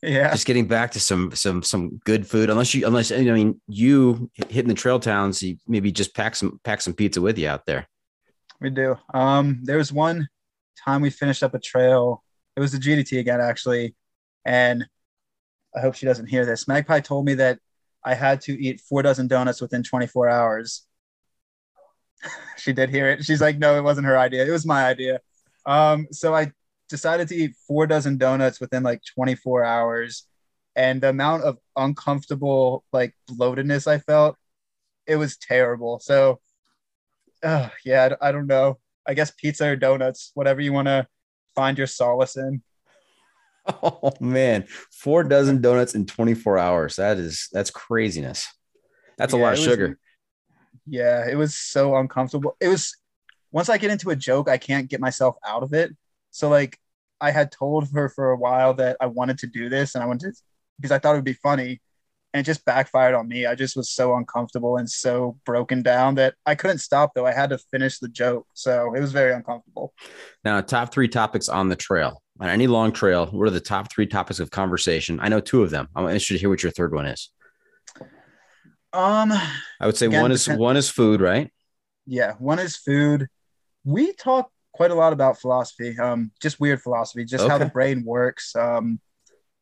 Just 0.02 0.46
getting 0.46 0.66
back 0.66 0.92
to 0.92 1.00
some 1.00 1.32
some 1.32 1.62
some 1.62 2.00
good 2.04 2.26
food. 2.26 2.50
Unless 2.50 2.74
you 2.74 2.86
unless 2.86 3.10
you 3.10 3.30
I 3.30 3.34
mean 3.34 3.60
you 3.68 4.30
hitting 4.48 4.68
the 4.68 4.74
trail 4.74 4.98
towns, 4.98 5.42
you 5.42 5.56
maybe 5.66 5.92
just 5.92 6.14
pack 6.14 6.36
some 6.36 6.60
pack 6.64 6.80
some 6.80 6.94
pizza 6.94 7.20
with 7.20 7.38
you 7.38 7.48
out 7.48 7.66
there. 7.66 7.88
We 8.60 8.70
do. 8.70 8.96
Um, 9.12 9.60
there 9.62 9.78
was 9.78 9.92
one 9.92 10.28
time 10.84 11.02
we 11.02 11.10
finished 11.10 11.42
up 11.42 11.54
a 11.54 11.58
trail. 11.58 12.22
It 12.56 12.60
was 12.60 12.72
the 12.72 12.78
GDT 12.78 13.18
again, 13.18 13.40
actually, 13.40 13.94
and 14.44 14.86
I 15.76 15.80
hope 15.80 15.94
she 15.94 16.06
doesn't 16.06 16.26
hear 16.26 16.46
this. 16.46 16.68
Magpie 16.68 17.00
told 17.00 17.24
me 17.26 17.34
that 17.34 17.58
I 18.04 18.14
had 18.14 18.40
to 18.42 18.52
eat 18.52 18.80
four 18.80 19.02
dozen 19.02 19.26
donuts 19.28 19.60
within 19.60 19.82
24 19.82 20.28
hours. 20.28 20.86
she 22.58 22.72
did 22.72 22.90
hear 22.90 23.08
it. 23.10 23.24
She's 23.24 23.40
like, 23.40 23.58
"No, 23.58 23.76
it 23.76 23.82
wasn't 23.82 24.06
her 24.06 24.18
idea. 24.18 24.46
It 24.46 24.50
was 24.50 24.66
my 24.66 24.86
idea." 24.86 25.20
Um, 25.66 26.06
so 26.12 26.34
I 26.34 26.52
decided 26.88 27.28
to 27.28 27.34
eat 27.36 27.56
four 27.66 27.86
dozen 27.86 28.18
donuts 28.18 28.60
within 28.60 28.82
like 28.82 29.02
24 29.14 29.64
hours, 29.64 30.24
and 30.76 31.00
the 31.00 31.08
amount 31.10 31.44
of 31.44 31.58
uncomfortable 31.76 32.84
like 32.92 33.14
bloatedness 33.30 33.86
I 33.86 33.98
felt, 33.98 34.36
it 35.06 35.16
was 35.16 35.36
terrible. 35.36 35.98
So 36.00 36.40
oh 37.44 37.70
yeah 37.84 38.16
I, 38.20 38.28
I 38.28 38.32
don't 38.32 38.46
know 38.46 38.78
i 39.06 39.14
guess 39.14 39.30
pizza 39.30 39.66
or 39.68 39.76
donuts 39.76 40.30
whatever 40.34 40.60
you 40.60 40.72
want 40.72 40.88
to 40.88 41.06
find 41.54 41.78
your 41.78 41.86
solace 41.86 42.36
in 42.36 42.62
Oh 43.82 44.12
man, 44.20 44.66
four 44.92 45.24
dozen 45.24 45.62
donuts 45.62 45.94
in 45.94 46.04
24 46.06 46.58
hours. 46.58 46.96
That 46.96 47.16
is 47.16 47.48
that's 47.52 47.70
craziness. 47.70 48.46
That's 49.16 49.32
a 49.32 49.36
lot 49.38 49.54
of 49.54 49.58
was- 49.58 49.64
sugar. 49.66 49.98
yeah 50.86 51.26
it 51.26 51.36
was 51.36 51.54
so 51.54 51.96
uncomfortable 51.96 52.56
it 52.60 52.68
was 52.68 52.94
once 53.52 53.70
i 53.70 53.78
get 53.78 53.90
into 53.90 54.10
a 54.10 54.16
joke 54.16 54.50
i 54.50 54.58
can't 54.58 54.90
get 54.90 55.00
myself 55.00 55.34
out 55.46 55.62
of 55.62 55.72
it 55.72 55.90
so 56.30 56.50
like 56.50 56.76
i 57.22 57.30
had 57.30 57.50
told 57.50 57.88
her 57.92 58.10
for 58.10 58.32
a 58.32 58.36
while 58.36 58.74
that 58.74 58.94
i 59.00 59.06
wanted 59.06 59.38
to 59.38 59.46
do 59.46 59.70
this 59.70 59.94
and 59.94 60.04
i 60.04 60.06
wanted 60.06 60.34
to 60.34 60.42
because 60.78 60.90
i 60.92 60.98
thought 60.98 61.12
it 61.14 61.18
would 61.18 61.24
be 61.24 61.32
funny 61.48 61.80
and 62.34 62.40
it 62.40 62.44
just 62.44 62.64
backfired 62.66 63.14
on 63.14 63.26
me 63.28 63.46
i 63.46 63.54
just 63.54 63.76
was 63.76 63.88
so 63.90 64.14
uncomfortable 64.16 64.76
and 64.76 64.90
so 64.90 65.38
broken 65.46 65.82
down 65.82 66.16
that 66.16 66.34
i 66.44 66.54
couldn't 66.54 66.78
stop 66.78 67.12
though 67.14 67.24
i 67.24 67.32
had 67.32 67.48
to 67.50 67.58
finish 67.70 67.98
the 68.00 68.08
joke 68.08 68.46
so 68.52 68.92
it 68.94 69.00
was 69.00 69.12
very 69.12 69.32
uncomfortable 69.32 69.94
Now, 70.44 70.60
top 70.60 70.92
three 70.92 71.08
topics 71.08 71.48
on 71.48 71.68
the 71.70 71.76
trail. 71.76 72.20
on 72.40 72.48
any 72.48 72.66
long 72.66 72.92
trail, 72.92 73.26
what 73.26 73.46
are 73.46 73.50
the 73.50 73.60
top 73.60 73.90
three 73.90 74.06
topics 74.06 74.40
of 74.40 74.50
conversation? 74.50 75.18
I 75.22 75.28
know 75.28 75.40
two 75.40 75.62
of 75.62 75.70
them. 75.70 75.86
I'm 75.94 76.04
interested 76.04 76.34
to 76.34 76.40
hear 76.40 76.50
what 76.50 76.62
your 76.62 76.72
third 76.72 76.92
one 76.92 77.06
is. 77.06 77.30
Um, 78.92 79.32
I 79.80 79.86
would 79.86 79.96
say 79.96 80.06
Again, 80.06 80.22
one 80.22 80.32
is 80.32 80.48
one 80.48 80.76
is 80.76 80.90
food, 80.90 81.20
right? 81.20 81.50
yeah, 82.06 82.32
one 82.38 82.58
is 82.58 82.76
food. 82.76 83.28
We 83.84 84.12
talk 84.12 84.50
quite 84.72 84.90
a 84.90 84.94
lot 84.94 85.12
about 85.12 85.40
philosophy, 85.40 85.96
um, 85.98 86.30
just 86.42 86.60
weird 86.60 86.80
philosophy, 86.82 87.24
just 87.24 87.48
how 87.48 87.58
the 87.58 87.66
brain 87.66 88.04
works, 88.04 88.54
um, 88.56 89.00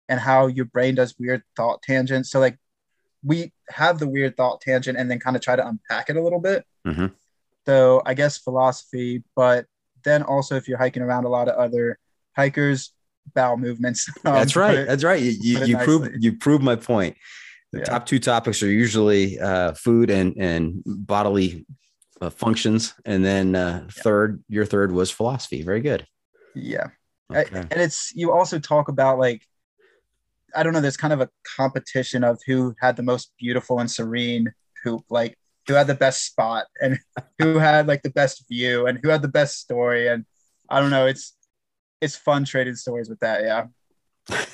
and 0.09 0.18
how 0.18 0.47
your 0.49 0.64
brain 0.66 0.95
does 0.95 1.14
weird 1.18 1.43
thought 1.57 1.83
tangents. 1.83 2.31
So 2.31 2.41
like 2.41 2.59
we 3.25 3.53
have 3.70 3.99
the 3.99 4.09
weird 4.09 4.37
thought 4.37 4.61
tangent 4.61 4.99
and 4.99 5.11
then 5.11 5.18
kind 5.20 5.37
of 5.37 5.43
try 5.43 5.57
to 5.57 5.66
unpack 5.66 6.11
it 6.11 6.16
a 6.16 6.23
little 6.23 6.41
bit. 6.41 6.64
Mhm. 6.87 7.12
So 7.66 8.03
I 8.05 8.14
guess 8.14 8.39
philosophy, 8.39 9.23
but 9.37 9.66
then 10.05 10.23
also 10.23 10.57
if 10.57 10.66
you're 10.66 10.79
hiking 10.79 11.03
around 11.03 11.25
a 11.25 11.29
lot 11.29 11.49
of 11.49 11.57
other 11.57 11.99
hikers, 12.37 12.93
bowel 13.35 13.57
movements. 13.57 14.09
um, 14.25 14.35
That's 14.35 14.57
right. 14.57 14.79
it- 14.79 14.89
That's 14.89 15.05
right. 15.05 15.23
You 15.23 15.31
you, 15.41 15.64
you 15.66 15.77
prove 15.79 16.09
you 16.18 16.37
prove 16.37 16.61
my 16.62 16.75
point. 16.77 17.16
The 17.73 17.79
Yeah. 17.79 17.85
top 17.85 18.07
two 18.07 18.18
topics 18.18 18.62
are 18.62 18.70
usually 18.70 19.39
uh, 19.39 19.73
food 19.75 20.11
and 20.11 20.35
and 20.39 20.83
bodily 20.85 21.64
uh, 22.20 22.31
functions, 22.31 22.95
and 23.05 23.25
then 23.25 23.55
uh, 23.55 23.87
third, 23.91 24.43
your 24.49 24.64
third 24.66 24.93
was 24.93 25.11
philosophy. 25.11 25.62
Very 25.62 25.81
good. 25.81 26.07
yeah. 26.55 26.89
I- 27.31 27.47
and 27.53 27.81
it's 27.81 28.12
you 28.14 28.31
also 28.33 28.59
talk 28.59 28.89
about 28.89 29.18
like 29.18 29.41
i 30.55 30.63
don't 30.63 30.73
know 30.73 30.81
there's 30.81 30.97
kind 30.97 31.13
of 31.13 31.21
a 31.21 31.29
competition 31.57 32.25
of 32.25 32.39
who 32.47 32.75
had 32.81 32.97
the 32.97 33.03
most 33.03 33.33
beautiful 33.39 33.79
and 33.81 33.91
serene 33.91 34.53
hoop 34.85 35.03
like 35.11 35.37
who 35.69 35.75
had 35.75 35.87
the 35.87 35.95
best 35.95 36.25
spot 36.27 36.67
and 36.81 36.99
who 37.39 37.59
had 37.59 37.87
like 37.87 38.03
the 38.03 38.11
best 38.11 38.45
view 38.49 38.87
and 38.87 38.99
who 39.03 39.09
had 39.09 39.23
the 39.23 39.29
best 39.29 39.59
story 39.59 40.09
and 40.09 40.25
i 40.69 40.81
don't 40.81 40.91
know 40.91 41.07
it's 41.07 41.35
it's 42.01 42.17
fun 42.17 42.45
trading 42.45 42.75
stories 42.75 43.09
with 43.09 43.21
that 43.21 43.43
yeah 43.43 43.67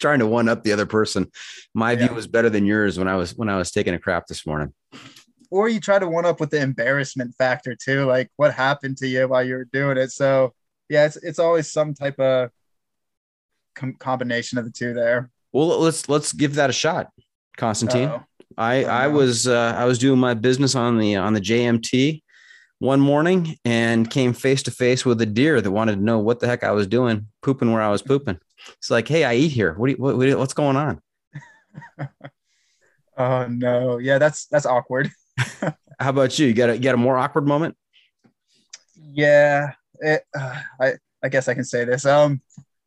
Trying 0.00 0.20
to 0.20 0.26
one 0.26 0.48
up 0.48 0.62
the 0.64 0.72
other 0.72 0.86
person. 0.86 1.30
My 1.74 1.92
Yeah. 1.92 2.06
view 2.06 2.14
was 2.14 2.26
better 2.26 2.48
than 2.48 2.64
yours 2.64 2.98
when 2.98 3.06
I 3.06 3.16
was 3.16 3.34
when 3.36 3.50
I 3.50 3.58
was 3.58 3.70
taking 3.70 3.92
a 3.92 3.98
crap 3.98 4.26
this 4.26 4.46
morning. 4.46 4.72
or 5.50 5.68
you 5.68 5.78
try 5.78 5.98
to 5.98 6.08
one 6.08 6.24
up 6.24 6.40
with 6.40 6.48
the 6.50 6.58
embarrassment 6.60 7.34
factor 7.36 7.74
too 7.76 8.06
like 8.06 8.30
what 8.36 8.54
happened 8.54 8.96
to 8.98 9.06
you 9.06 9.28
while 9.28 9.44
you 9.44 9.54
were 9.56 9.66
doing 9.66 9.98
it 9.98 10.10
so 10.10 10.54
yeah 10.88 11.04
it's 11.04 11.16
it's 11.16 11.38
always 11.38 11.70
some 11.70 11.92
type 11.92 12.18
of 12.18 12.48
com- 13.74 13.94
combination 13.94 14.58
of 14.58 14.64
the 14.64 14.70
two 14.70 14.94
there 14.94 15.30
Well, 15.52 15.78
let's 15.80 16.08
let's 16.08 16.32
give 16.32 16.54
that 16.56 16.70
a 16.70 16.72
shot, 16.72 17.10
Constantine. 17.56 18.08
Uh-oh. 18.08 18.24
I 18.58 18.84
I 18.84 19.06
was 19.08 19.46
uh, 19.46 19.74
I 19.76 19.84
was 19.84 19.98
doing 19.98 20.18
my 20.18 20.34
business 20.34 20.74
on 20.74 20.98
the 20.98 21.16
on 21.16 21.32
the 21.32 21.40
JMT 21.40 22.22
one 22.78 23.00
morning 23.00 23.56
and 23.64 24.10
came 24.10 24.32
face 24.32 24.62
to 24.64 24.70
face 24.70 25.06
with 25.06 25.20
a 25.22 25.26
deer 25.26 25.60
that 25.60 25.70
wanted 25.70 25.96
to 25.96 26.02
know 26.02 26.18
what 26.18 26.40
the 26.40 26.46
heck 26.46 26.64
I 26.64 26.72
was 26.72 26.86
doing 26.86 27.28
pooping 27.42 27.72
where 27.72 27.82
I 27.82 27.90
was 27.90 28.02
pooping. 28.02 28.38
It's 28.76 28.90
like, 28.90 29.08
hey, 29.08 29.24
I 29.24 29.34
eat 29.34 29.48
here. 29.52 29.74
What, 29.74 29.86
do 29.86 29.92
you, 29.92 29.98
what, 29.98 30.16
what 30.16 30.38
what's 30.38 30.54
going 30.54 30.76
on? 30.76 31.00
oh 33.18 33.46
no 33.46 33.98
yeah 33.98 34.18
that's 34.18 34.46
that's 34.46 34.66
awkward 34.66 35.10
How 36.02 36.10
about 36.10 36.36
you? 36.38 36.48
You 36.48 36.54
got 36.54 36.70
a 36.70 36.74
you 36.74 36.82
got 36.82 36.94
a 36.94 36.98
more 36.98 37.16
awkward 37.16 37.46
moment? 37.46 37.76
Yeah, 38.96 39.72
it, 40.00 40.24
uh, 40.36 40.60
I 40.80 40.94
I 41.22 41.28
guess 41.28 41.46
I 41.48 41.54
can 41.54 41.64
say 41.64 41.84
this. 41.84 42.04
Um, 42.04 42.40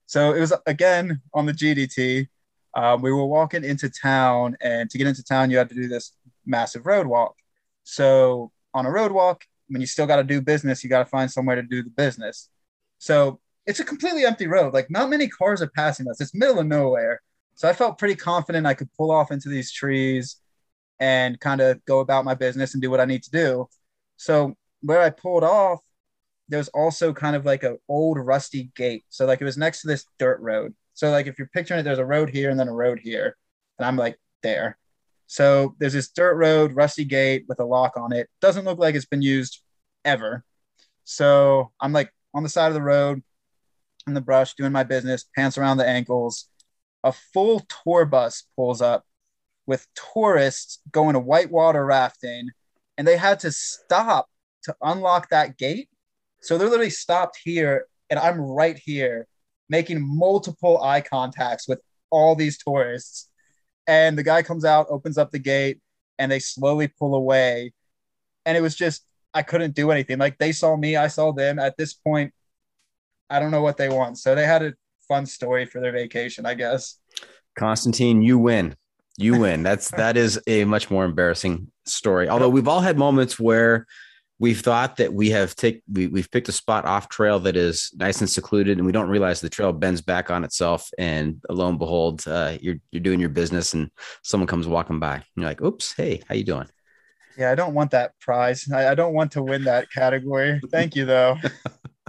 so 0.05 0.33
it 0.33 0.39
was 0.39 0.53
again 0.65 1.21
on 1.33 1.45
the 1.45 1.53
GDT. 1.53 2.27
Um, 2.75 3.01
we 3.01 3.11
were 3.11 3.25
walking 3.25 3.63
into 3.63 3.89
town, 3.89 4.57
and 4.61 4.89
to 4.89 4.97
get 4.97 5.07
into 5.07 5.23
town, 5.23 5.49
you 5.49 5.57
had 5.57 5.69
to 5.69 5.75
do 5.75 5.87
this 5.87 6.11
massive 6.45 6.85
road 6.85 7.07
walk. 7.07 7.35
So 7.83 8.51
on 8.73 8.85
a 8.85 8.91
road 8.91 9.11
walk, 9.11 9.45
when 9.67 9.81
you 9.81 9.87
still 9.87 10.05
got 10.05 10.17
to 10.17 10.23
do 10.23 10.41
business, 10.41 10.83
you 10.83 10.89
got 10.89 10.99
to 10.99 11.05
find 11.05 11.31
somewhere 11.31 11.55
to 11.55 11.63
do 11.63 11.83
the 11.83 11.89
business. 11.89 12.49
So 12.97 13.39
it's 13.65 13.79
a 13.79 13.85
completely 13.85 14.25
empty 14.25 14.47
road. 14.47 14.73
Like 14.73 14.91
not 14.91 15.09
many 15.09 15.27
cars 15.27 15.61
are 15.61 15.71
passing 15.75 16.07
us. 16.09 16.21
It's 16.21 16.35
middle 16.35 16.59
of 16.59 16.67
nowhere. 16.67 17.21
So 17.55 17.69
I 17.69 17.73
felt 17.73 17.97
pretty 17.97 18.15
confident 18.15 18.67
I 18.67 18.73
could 18.73 18.91
pull 18.97 19.11
off 19.11 19.31
into 19.31 19.49
these 19.49 19.71
trees 19.71 20.37
and 20.99 21.39
kind 21.39 21.61
of 21.61 21.83
go 21.85 21.99
about 21.99 22.25
my 22.25 22.35
business 22.35 22.73
and 22.73 22.81
do 22.81 22.89
what 22.89 22.99
I 22.99 23.05
need 23.05 23.23
to 23.23 23.31
do. 23.31 23.69
So 24.17 24.55
where 24.81 25.01
I 25.01 25.09
pulled 25.09 25.43
off, 25.43 25.79
there's 26.49 26.67
also 26.69 27.13
kind 27.13 27.35
of 27.35 27.45
like 27.45 27.63
an 27.63 27.77
old 27.89 28.17
rusty 28.19 28.71
gate. 28.75 29.05
So 29.09 29.25
like 29.25 29.41
it 29.41 29.45
was 29.45 29.57
next 29.57 29.81
to 29.81 29.87
this 29.87 30.05
dirt 30.19 30.39
road. 30.41 30.73
So 30.93 31.11
like 31.11 31.27
if 31.27 31.37
you're 31.37 31.49
picturing 31.53 31.79
it, 31.79 31.83
there's 31.83 31.99
a 31.99 32.05
road 32.05 32.29
here 32.29 32.49
and 32.49 32.59
then 32.59 32.67
a 32.67 32.73
road 32.73 32.99
here, 33.01 33.35
and 33.77 33.85
I'm 33.85 33.97
like 33.97 34.17
there. 34.43 34.77
So 35.27 35.75
there's 35.79 35.93
this 35.93 36.09
dirt 36.09 36.35
road, 36.35 36.73
rusty 36.73 37.03
gate 37.03 37.45
with 37.47 37.59
a 37.59 37.65
lock 37.65 37.97
on 37.97 38.13
it. 38.13 38.29
Doesn't 38.41 38.65
look 38.65 38.79
like 38.79 38.95
it's 38.95 39.05
been 39.05 39.21
used 39.21 39.61
ever. 40.03 40.43
So 41.03 41.71
I'm 41.79 41.93
like 41.93 42.11
on 42.33 42.43
the 42.43 42.49
side 42.49 42.67
of 42.67 42.73
the 42.75 42.81
road 42.81 43.23
in 44.07 44.13
the 44.13 44.21
brush 44.21 44.53
doing 44.53 44.71
my 44.71 44.83
business, 44.83 45.25
pants 45.35 45.57
around 45.57 45.77
the 45.77 45.87
ankles. 45.87 46.47
A 47.03 47.11
full 47.11 47.65
tour 47.83 48.05
bus 48.05 48.43
pulls 48.55 48.81
up 48.81 49.03
with 49.67 49.87
tourists 50.13 50.79
going 50.91 51.13
to 51.13 51.19
whitewater 51.19 51.83
rafting, 51.85 52.49
and 52.97 53.07
they 53.07 53.17
had 53.17 53.39
to 53.41 53.51
stop 53.51 54.27
to 54.63 54.75
unlock 54.81 55.29
that 55.29 55.57
gate. 55.57 55.89
So 56.45 56.57
they're 56.57 56.69
literally 56.69 56.91
stopped 56.91 57.39
here, 57.43 57.87
and 58.09 58.19
I'm 58.19 58.39
right 58.39 58.77
here 58.77 59.27
making 59.67 59.99
multiple 59.99 60.81
eye 60.81 61.01
contacts 61.01 61.67
with 61.67 61.79
all 62.11 62.35
these 62.35 62.57
tourists. 62.57 63.29
And 63.87 64.15
the 64.15 64.23
guy 64.23 64.43
comes 64.43 64.63
out, 64.63 64.87
opens 64.89 65.17
up 65.17 65.31
the 65.31 65.39
gate, 65.39 65.79
and 66.19 66.31
they 66.31 66.39
slowly 66.39 66.87
pull 66.87 67.15
away. 67.15 67.73
And 68.45 68.55
it 68.55 68.61
was 68.61 68.75
just, 68.75 69.05
I 69.33 69.41
couldn't 69.41 69.73
do 69.73 69.89
anything. 69.89 70.19
Like 70.19 70.37
they 70.37 70.51
saw 70.51 70.75
me, 70.75 70.95
I 70.95 71.07
saw 71.07 71.31
them. 71.31 71.57
At 71.57 71.77
this 71.77 71.93
point, 71.93 72.31
I 73.29 73.39
don't 73.39 73.51
know 73.51 73.63
what 73.63 73.77
they 73.77 73.89
want. 73.89 74.19
So 74.19 74.35
they 74.35 74.45
had 74.45 74.61
a 74.61 74.73
fun 75.07 75.25
story 75.25 75.65
for 75.65 75.81
their 75.81 75.91
vacation, 75.91 76.45
I 76.45 76.53
guess. 76.53 76.99
Constantine, 77.57 78.21
you 78.21 78.37
win. 78.37 78.75
You 79.17 79.39
win. 79.39 79.63
That's 79.63 79.89
that 79.97 80.15
is 80.15 80.39
a 80.45 80.63
much 80.65 80.91
more 80.91 81.05
embarrassing 81.05 81.71
story. 81.85 82.29
Although 82.29 82.49
we've 82.49 82.67
all 82.67 82.81
had 82.81 82.97
moments 82.97 83.39
where 83.39 83.87
we've 84.39 84.59
thought 84.61 84.97
that 84.97 85.13
we 85.13 85.29
have 85.29 85.55
take 85.55 85.81
we, 85.91 86.07
we've 86.07 86.29
picked 86.29 86.49
a 86.49 86.51
spot 86.51 86.85
off 86.85 87.09
trail 87.09 87.39
that 87.39 87.55
is 87.55 87.91
nice 87.95 88.19
and 88.19 88.29
secluded, 88.29 88.77
and 88.77 88.85
we 88.85 88.91
don't 88.91 89.09
realize 89.09 89.41
the 89.41 89.49
trail 89.49 89.73
bends 89.73 90.01
back 90.01 90.29
on 90.29 90.43
itself. 90.43 90.89
And 90.97 91.41
lo 91.49 91.67
and 91.67 91.79
behold, 91.79 92.23
uh, 92.27 92.57
you're 92.61 92.77
you're 92.91 93.03
doing 93.03 93.19
your 93.19 93.29
business, 93.29 93.73
and 93.73 93.89
someone 94.23 94.47
comes 94.47 94.67
walking 94.67 94.99
by. 94.99 95.15
And 95.15 95.23
you're 95.35 95.45
like, 95.45 95.61
"Oops, 95.61 95.93
hey, 95.95 96.21
how 96.27 96.35
you 96.35 96.43
doing?" 96.43 96.67
Yeah, 97.37 97.51
I 97.51 97.55
don't 97.55 97.73
want 97.73 97.91
that 97.91 98.17
prize. 98.19 98.69
I, 98.71 98.89
I 98.89 98.95
don't 98.95 99.13
want 99.13 99.33
to 99.33 99.43
win 99.43 99.65
that 99.65 99.91
category. 99.91 100.61
Thank 100.71 100.95
you, 100.95 101.05
though. 101.05 101.37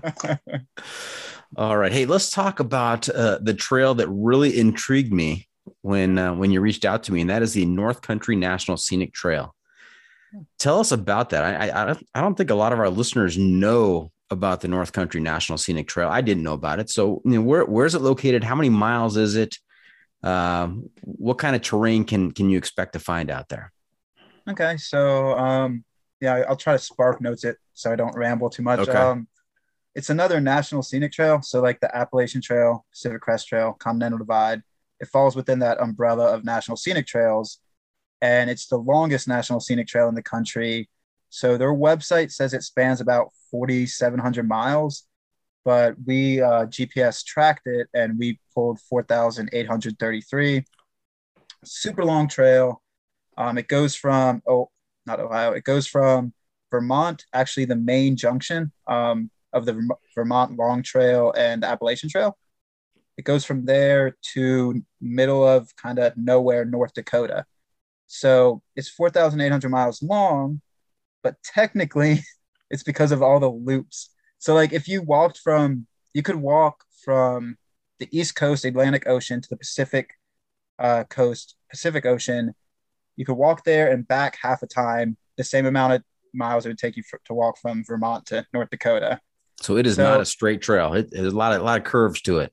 All 1.57 1.77
right. 1.77 1.93
Hey, 1.93 2.07
let's 2.07 2.31
talk 2.31 2.61
about 2.61 3.09
uh, 3.09 3.39
the 3.41 3.55
trail 3.55 3.95
that 3.95 4.09
really 4.09 4.59
intrigued 4.59 5.12
me 5.12 5.49
when 5.83 6.18
uh, 6.18 6.35
when 6.35 6.51
you 6.51 6.61
reached 6.61 6.85
out 6.85 7.03
to 7.05 7.12
me, 7.12 7.20
and 7.22 7.31
that 7.31 7.43
is 7.43 7.55
the 7.55 7.64
North 7.64 8.03
Country 8.03 8.37
National 8.37 8.77
Scenic 8.77 9.12
Trail. 9.12 9.55
Tell 10.59 10.81
us 10.81 10.93
about 10.93 11.31
that. 11.31 11.43
I 11.45 11.68
I, 11.68 11.97
I 12.14 12.20
don't- 12.20 12.37
think 12.37 12.51
a 12.51 12.55
lot 12.55 12.72
of 12.72 12.79
our 12.79 12.91
listeners 12.91 13.39
know 13.39 14.11
about 14.31 14.61
the 14.61 14.68
North 14.68 14.93
Country 14.93 15.20
National 15.20 15.57
Scenic 15.57 15.87
Trail. 15.89 16.09
I 16.09 16.20
didn't 16.20 16.43
know 16.43 16.55
about 16.55 16.81
it. 16.81 16.91
So, 16.91 17.22
you 17.24 17.33
know, 17.33 17.43
where 17.43 17.64
where 17.64 17.87
is 17.87 17.95
it 17.95 18.03
located? 18.03 18.43
How 18.45 18.55
many 18.55 18.68
miles 18.68 19.16
is 19.16 19.37
it? 19.37 19.57
Um, 20.22 20.91
what 21.03 21.39
kind 21.39 21.55
of 21.55 21.62
terrain 21.62 22.05
can 22.05 22.33
can 22.33 22.51
you 22.51 22.59
expect 22.59 22.95
to 22.95 22.99
find 22.99 23.31
out 23.31 23.49
there? 23.49 23.72
Okay, 24.49 24.77
so 24.77 25.37
um, 25.39 25.85
yeah, 26.20 26.43
I'll 26.49 26.57
try 26.57 26.72
to 26.72 26.79
spark 26.79 27.20
notes 27.20 27.45
it 27.45 27.57
so 27.74 27.93
I 27.93 27.97
don't 27.97 28.16
ramble 28.16 28.51
too 28.51 28.62
much. 28.62 28.81
Okay. 28.81 28.93
Um, 28.93 29.29
it's 29.95 30.11
another 30.11 30.41
national 30.41 30.83
scenic 30.83 31.12
trail, 31.12 31.41
so 31.43 31.61
like 31.62 31.81
the 31.81 31.95
Appalachian 31.97 32.43
Trail, 32.43 32.85
Pacific 32.91 33.20
Crest 33.20 33.49
Trail, 33.49 33.72
Continental 33.72 34.18
Divide. 34.18 34.62
It 35.01 35.09
falls 35.09 35.37
within 35.37 35.61
that 35.61 35.81
umbrella 35.81 36.35
of 36.35 36.45
national 36.45 36.77
scenic 36.77 37.07
trails, 37.07 37.61
and 38.21 38.51
it's 38.51 38.67
the 38.67 38.79
longest 38.79 39.29
national 39.29 39.61
scenic 39.61 39.87
trail 39.87 40.09
in 40.09 40.14
the 40.14 40.23
country. 40.23 40.89
So 41.29 41.57
their 41.57 41.75
website 41.75 42.33
says 42.33 42.55
it 42.55 42.62
spans 42.62 43.01
about 43.01 43.31
4,700 43.51 44.49
miles, 44.49 45.05
but 45.64 45.97
we 46.05 46.41
uh, 46.41 46.67
GPS 46.67 47.25
tracked 47.25 47.67
it 47.67 47.89
and 47.95 48.19
we 48.19 48.41
pulled 48.55 48.81
4,833. 48.81 50.64
Super 51.64 52.05
long 52.05 52.29
trail. 52.29 52.83
Um, 53.37 53.59
it 53.59 53.69
goes 53.69 53.95
from 53.95 54.43
oh, 54.47 54.71
not 55.05 55.21
Ohio. 55.21 55.53
It 55.53 55.64
goes 55.64 55.87
from 55.87 56.33
Vermont, 56.71 57.25
actually 57.33 57.64
the 57.64 57.77
main 57.77 58.17
junction 58.17 58.73
um, 58.87 59.31
of 59.53 59.67
the 59.67 59.89
Vermont 60.14 60.57
Long 60.57 60.83
Trail 60.83 61.33
and 61.37 61.62
the 61.62 61.69
Appalachian 61.69 62.09
Trail. 62.09 62.37
It 63.17 63.25
goes 63.25 63.45
from 63.45 63.64
there 63.64 64.17
to 64.35 64.83
middle 65.01 65.47
of 65.47 65.75
kind 65.77 65.99
of 65.99 66.17
nowhere, 66.17 66.64
North 66.64 66.93
Dakota. 66.93 67.47
So 68.07 68.62
it's 68.76 68.88
4,800 68.88 69.68
miles 69.70 70.02
long, 70.02 70.61
but 71.22 71.36
technically 71.42 72.20
it's 72.70 72.82
because 72.82 73.12
of 73.12 73.22
all 73.22 73.40
the 73.40 73.50
loops. 73.50 74.11
So 74.38 74.54
like 74.54 74.72
if 74.72 74.88
you 74.88 75.02
walked 75.02 75.38
from, 75.38 75.86
you 76.14 76.22
could 76.22 76.36
walk 76.36 76.84
from 77.04 77.57
the 77.98 78.09
East 78.16 78.36
Coast 78.36 78.64
Atlantic 78.64 79.07
Ocean 79.07 79.40
to 79.40 79.48
the 79.48 79.57
Pacific 79.57 80.11
uh, 80.78 81.04
Coast 81.04 81.57
Pacific 81.70 82.04
Ocean. 82.07 82.54
You 83.16 83.24
could 83.24 83.34
walk 83.34 83.64
there 83.64 83.90
and 83.90 84.07
back 84.07 84.38
half 84.42 84.62
a 84.62 84.66
time, 84.66 85.16
the 85.36 85.44
same 85.44 85.66
amount 85.66 85.94
of 85.94 86.02
miles 86.34 86.66
it 86.66 86.68
would 86.68 86.78
take 86.78 86.96
you 86.96 87.02
for, 87.02 87.18
to 87.24 87.34
walk 87.34 87.59
from 87.59 87.82
Vermont 87.84 88.26
to 88.26 88.46
North 88.52 88.68
Dakota. 88.70 89.20
So 89.61 89.78
it 89.78 89.86
is 89.86 89.96
So- 89.96 90.02
not 90.04 90.20
a 90.20 90.24
straight 90.26 90.61
trail. 90.61 90.92
It, 90.92 91.09
there's 91.11 91.32
a 91.32 91.36
lot 91.36 91.52
of 91.54 91.62
a 91.62 91.64
lot 91.64 91.78
of 91.78 91.84
curves 91.84 92.20
to 92.22 92.40
it. 92.40 92.52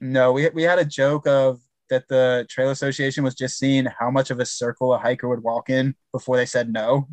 No, 0.00 0.32
we 0.32 0.48
we 0.50 0.62
had 0.62 0.78
a 0.78 0.84
joke 0.84 1.26
of 1.26 1.60
that 1.90 2.08
the 2.08 2.46
Trail 2.48 2.70
Association 2.70 3.24
was 3.24 3.34
just 3.34 3.58
seeing 3.58 3.86
how 3.98 4.10
much 4.10 4.30
of 4.30 4.40
a 4.40 4.46
circle 4.46 4.94
a 4.94 4.98
hiker 4.98 5.28
would 5.28 5.42
walk 5.42 5.70
in 5.70 5.94
before 6.12 6.36
they 6.36 6.46
said 6.46 6.72
no. 6.72 7.08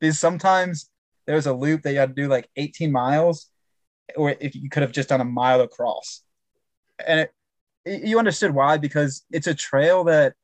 Because 0.00 0.18
sometimes 0.18 0.90
there 1.26 1.36
was 1.36 1.46
a 1.46 1.54
loop 1.54 1.82
that 1.82 1.92
you 1.92 1.98
had 1.98 2.16
to 2.16 2.22
do 2.22 2.28
like 2.28 2.48
18 2.56 2.92
miles, 2.92 3.48
or 4.16 4.36
if 4.40 4.54
you 4.56 4.70
could 4.70 4.82
have 4.82 4.92
just 4.92 5.10
done 5.10 5.20
a 5.20 5.24
mile 5.24 5.60
across. 5.62 6.22
And 7.06 7.20
it, 7.20 7.32
it- 7.86 8.04
you 8.04 8.18
understood 8.18 8.54
why 8.54 8.78
because 8.78 9.24
it's 9.32 9.48
a 9.48 9.54
trail 9.54 10.04
that 10.04 10.34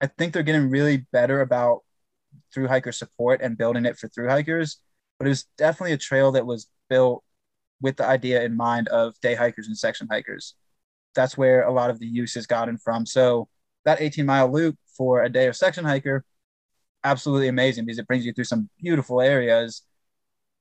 I 0.00 0.06
think 0.06 0.32
they're 0.32 0.42
getting 0.42 0.70
really 0.70 0.98
better 1.12 1.40
about 1.40 1.80
through 2.54 2.68
hiker 2.68 2.92
support 2.92 3.40
and 3.42 3.58
building 3.58 3.86
it 3.86 3.98
for 3.98 4.08
through 4.08 4.28
hikers. 4.28 4.78
But 5.18 5.26
it 5.26 5.30
was 5.30 5.44
definitely 5.58 5.92
a 5.94 5.98
trail 5.98 6.32
that 6.32 6.46
was 6.46 6.68
built 6.90 7.24
with 7.80 7.96
the 7.96 8.06
idea 8.06 8.42
in 8.44 8.56
mind 8.56 8.88
of 8.88 9.20
day 9.20 9.34
hikers 9.34 9.68
and 9.68 9.78
section 9.78 10.08
hikers 10.10 10.54
that's 11.14 11.36
where 11.36 11.62
a 11.62 11.72
lot 11.72 11.90
of 11.90 11.98
the 11.98 12.06
use 12.06 12.36
is 12.36 12.46
gotten 12.46 12.78
from. 12.78 13.06
So 13.06 13.48
that 13.84 14.00
18 14.00 14.26
mile 14.26 14.50
loop 14.50 14.76
for 14.96 15.22
a 15.22 15.28
day 15.28 15.46
of 15.46 15.56
section 15.56 15.84
hiker, 15.84 16.24
absolutely 17.04 17.48
amazing 17.48 17.84
because 17.86 17.98
it 17.98 18.06
brings 18.06 18.26
you 18.26 18.32
through 18.32 18.44
some 18.44 18.68
beautiful 18.80 19.20
areas. 19.20 19.82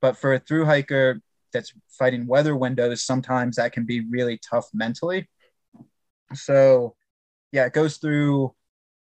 But 0.01 0.17
for 0.17 0.33
a 0.33 0.39
through 0.39 0.65
hiker 0.65 1.21
that's 1.51 1.73
fighting 1.89 2.27
weather 2.27 2.55
windows, 2.55 3.03
sometimes 3.03 3.55
that 3.55 3.71
can 3.73 3.85
be 3.85 4.01
really 4.09 4.39
tough 4.39 4.67
mentally. 4.73 5.27
So 6.33 6.95
yeah, 7.51 7.65
it 7.65 7.73
goes 7.73 7.97
through 7.97 8.53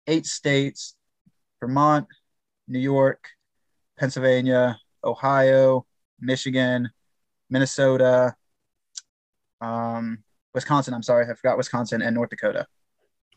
eight 0.07 0.26
states, 0.26 0.97
Vermont, 1.61 2.07
New 2.66 2.78
York, 2.78 3.28
Pennsylvania, 3.99 4.78
Ohio, 5.05 5.86
Michigan, 6.20 6.91
Minnesota, 7.51 8.34
um, 9.61 10.22
Wisconsin. 10.55 10.94
I'm 10.94 11.03
sorry, 11.03 11.24
I 11.24 11.34
forgot 11.34 11.57
Wisconsin 11.57 12.03
and 12.03 12.14
North 12.14 12.30
Dakota. 12.30 12.66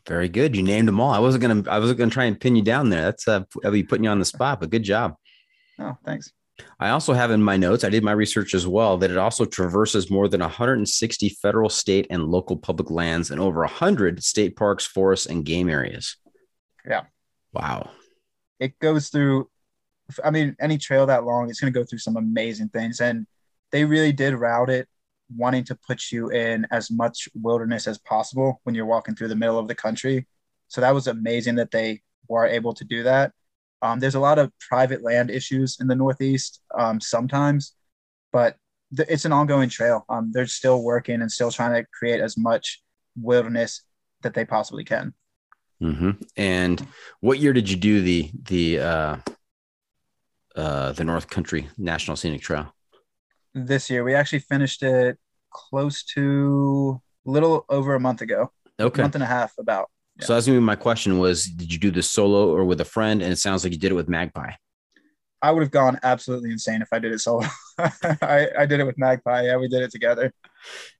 Very 0.08 0.28
good. 0.28 0.56
You 0.56 0.62
named 0.62 0.88
them 0.88 1.00
all. 1.00 1.12
I 1.12 1.20
wasn't 1.20 1.42
gonna. 1.42 1.62
I 1.70 1.78
wasn't 1.78 1.98
gonna 1.98 2.10
try 2.10 2.24
and 2.24 2.40
pin 2.40 2.56
you 2.56 2.62
down 2.62 2.90
there. 2.90 3.02
That's 3.02 3.28
uh, 3.28 3.44
I'll 3.64 3.70
be 3.70 3.84
putting 3.84 4.04
you 4.04 4.10
on 4.10 4.18
the 4.18 4.24
spot, 4.24 4.60
but 4.60 4.70
good 4.70 4.82
job. 4.82 5.14
Oh, 5.78 5.96
thanks. 6.04 6.32
I 6.78 6.90
also 6.90 7.12
have 7.12 7.30
in 7.30 7.42
my 7.42 7.56
notes. 7.56 7.84
I 7.84 7.88
did 7.88 8.04
my 8.04 8.12
research 8.12 8.54
as 8.54 8.66
well 8.66 8.98
that 8.98 9.10
it 9.10 9.16
also 9.16 9.44
traverses 9.44 10.10
more 10.10 10.28
than 10.28 10.40
160 10.40 11.28
federal, 11.30 11.68
state, 11.68 12.06
and 12.10 12.28
local 12.28 12.56
public 12.56 12.90
lands 12.90 13.30
and 13.30 13.40
over 13.40 13.60
100 13.60 14.22
state 14.22 14.56
parks, 14.56 14.84
forests, 14.84 15.26
and 15.26 15.44
game 15.44 15.68
areas. 15.68 16.16
Yeah. 16.86 17.02
Wow. 17.52 17.90
It 18.60 18.78
goes 18.78 19.08
through. 19.08 19.48
I 20.22 20.30
mean, 20.30 20.56
any 20.60 20.78
trail 20.78 21.06
that 21.06 21.24
long, 21.24 21.48
it's 21.48 21.60
going 21.60 21.72
to 21.72 21.78
go 21.78 21.84
through 21.84 22.00
some 22.00 22.16
amazing 22.16 22.68
things, 22.68 23.00
and 23.00 23.26
they 23.70 23.84
really 23.84 24.12
did 24.12 24.34
route 24.34 24.70
it, 24.70 24.88
wanting 25.36 25.64
to 25.64 25.74
put 25.74 26.10
you 26.10 26.30
in 26.30 26.66
as 26.70 26.90
much 26.90 27.28
wilderness 27.34 27.86
as 27.86 27.98
possible 27.98 28.60
when 28.64 28.74
you're 28.74 28.86
walking 28.86 29.14
through 29.14 29.28
the 29.28 29.36
middle 29.36 29.58
of 29.58 29.68
the 29.68 29.74
country. 29.74 30.26
So 30.68 30.80
that 30.80 30.94
was 30.94 31.06
amazing 31.06 31.56
that 31.56 31.70
they 31.70 32.02
were 32.28 32.46
able 32.46 32.74
to 32.74 32.84
do 32.84 33.02
that. 33.04 33.32
Um, 33.82 33.98
there's 33.98 34.14
a 34.14 34.20
lot 34.20 34.38
of 34.38 34.52
private 34.60 35.02
land 35.02 35.30
issues 35.30 35.78
in 35.80 35.86
the 35.88 35.94
Northeast 35.94 36.60
um, 36.78 37.00
sometimes, 37.00 37.74
but 38.32 38.56
th- 38.96 39.08
it's 39.08 39.24
an 39.24 39.32
ongoing 39.32 39.68
trail. 39.68 40.04
Um, 40.08 40.30
they're 40.32 40.46
still 40.46 40.82
working 40.82 41.20
and 41.20 41.30
still 41.30 41.50
trying 41.50 41.74
to 41.74 41.88
create 41.92 42.20
as 42.20 42.38
much 42.38 42.82
wilderness 43.16 43.82
that 44.22 44.34
they 44.34 44.44
possibly 44.44 44.84
can. 44.84 45.14
hmm 45.80 46.10
And 46.36 46.86
what 47.20 47.40
year 47.40 47.52
did 47.52 47.68
you 47.68 47.76
do 47.76 48.00
the 48.02 48.30
the 48.44 48.78
uh, 48.78 49.16
uh, 50.54 50.92
the 50.92 51.04
North 51.04 51.28
Country 51.28 51.68
National 51.76 52.16
Scenic 52.16 52.40
Trail? 52.40 52.72
This 53.54 53.90
year, 53.90 54.04
we 54.04 54.14
actually 54.14 54.38
finished 54.38 54.82
it 54.82 55.18
close 55.52 56.02
to 56.14 57.00
a 57.26 57.30
little 57.30 57.64
over 57.68 57.94
a 57.94 58.00
month 58.00 58.20
ago, 58.20 58.50
Okay. 58.80 59.00
a 59.00 59.04
month 59.04 59.14
and 59.14 59.24
a 59.24 59.26
half 59.26 59.52
about. 59.58 59.88
So 60.20 60.34
that's 60.34 60.46
gonna 60.46 60.58
be 60.58 60.64
my 60.64 60.76
question 60.76 61.18
was, 61.18 61.44
did 61.44 61.72
you 61.72 61.78
do 61.78 61.90
this 61.90 62.10
solo 62.10 62.54
or 62.54 62.64
with 62.64 62.80
a 62.80 62.84
friend? 62.84 63.22
And 63.22 63.32
it 63.32 63.36
sounds 63.36 63.64
like 63.64 63.72
you 63.72 63.78
did 63.78 63.92
it 63.92 63.94
with 63.94 64.08
Magpie. 64.08 64.52
I 65.40 65.50
would 65.50 65.62
have 65.62 65.72
gone 65.72 65.98
absolutely 66.04 66.52
insane 66.52 66.82
if 66.82 66.88
I 66.92 67.00
did 67.00 67.12
it 67.12 67.18
solo. 67.18 67.44
I, 67.78 68.48
I 68.60 68.66
did 68.66 68.78
it 68.78 68.84
with 68.84 68.96
Magpie. 68.96 69.46
Yeah, 69.46 69.56
we 69.56 69.66
did 69.66 69.82
it 69.82 69.90
together. 69.90 70.32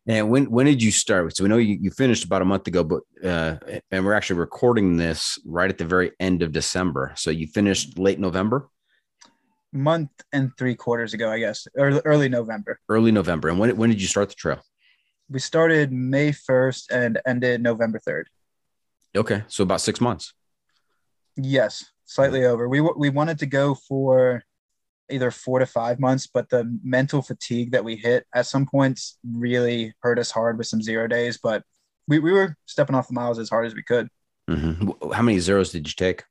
And 0.09 0.31
when 0.31 0.51
when 0.51 0.67
did 0.67 0.83
you 0.83 0.91
start? 0.91 1.37
So 1.37 1.45
we 1.45 1.49
know 1.49 1.59
you, 1.59 1.79
you 1.81 1.93
finished 1.93 2.25
about 2.25 2.43
a 2.43 2.45
month 2.45 2.67
ago, 2.67 2.83
but 2.83 3.03
uh, 3.25 3.59
and 3.93 4.05
we're 4.05 4.15
actually 4.15 4.41
recording 4.41 4.97
this 4.97 5.39
right 5.45 5.71
at 5.71 5.79
the 5.79 5.85
very 5.85 6.11
end 6.19 6.43
of 6.43 6.51
December. 6.51 7.13
So 7.17 7.31
you 7.31 7.47
finished 7.47 7.99
late 7.99 8.19
November, 8.19 8.69
Month 9.73 10.11
and 10.33 10.51
three 10.59 10.75
quarters 10.75 11.15
ago, 11.15 11.31
I 11.31 11.39
guess, 11.39 11.67
early, 11.77 12.01
early 12.05 12.29
November. 12.29 12.79
early 12.89 13.11
November. 13.11 13.49
And 13.49 13.59
when 13.59 13.75
when 13.77 13.89
did 13.91 14.01
you 14.03 14.07
start 14.09 14.29
the 14.29 14.35
trail? 14.35 14.61
We 15.31 15.39
started 15.39 15.91
May 15.93 16.33
1st 16.33 16.91
and 16.91 17.21
ended 17.27 17.63
November 17.63 17.99
3rd. 18.07 18.25
Okay, 19.17 19.45
so 19.49 19.63
about 19.63 19.81
six 19.81 20.01
months. 20.01 20.35
Yes, 21.37 21.87
slightly 22.05 22.45
over. 22.45 22.69
We 22.69 22.81
we 22.81 23.09
wanted 23.09 23.39
to 23.39 23.47
go 23.47 23.75
for 23.75 24.43
either 25.11 25.31
four 25.31 25.59
to 25.59 25.67
five 25.67 25.99
months, 25.99 26.27
but 26.27 26.49
the 26.51 26.79
mental 26.83 27.23
fatigue 27.23 27.73
that 27.73 27.85
we 27.85 27.97
hit 27.97 28.27
at 28.35 28.47
some 28.47 28.67
points 28.67 29.19
really 29.27 29.95
hurt 30.01 30.19
us 30.19 30.31
hard 30.31 30.59
with 30.59 30.67
some 30.67 30.83
zero 30.83 31.07
days. 31.07 31.39
But 31.43 31.63
we, 32.09 32.19
we 32.19 32.33
were 32.33 32.57
stepping 32.67 32.95
off 32.95 33.09
the 33.09 33.15
miles 33.15 33.39
as 33.39 33.49
hard 33.51 33.67
as 33.67 33.75
we 33.75 33.83
could. 33.83 34.09
Mhm. 34.51 35.13
How 35.15 35.23
many 35.23 35.39
zeros 35.39 35.71
did 35.73 35.87
you 35.87 35.95
take? 35.97 36.25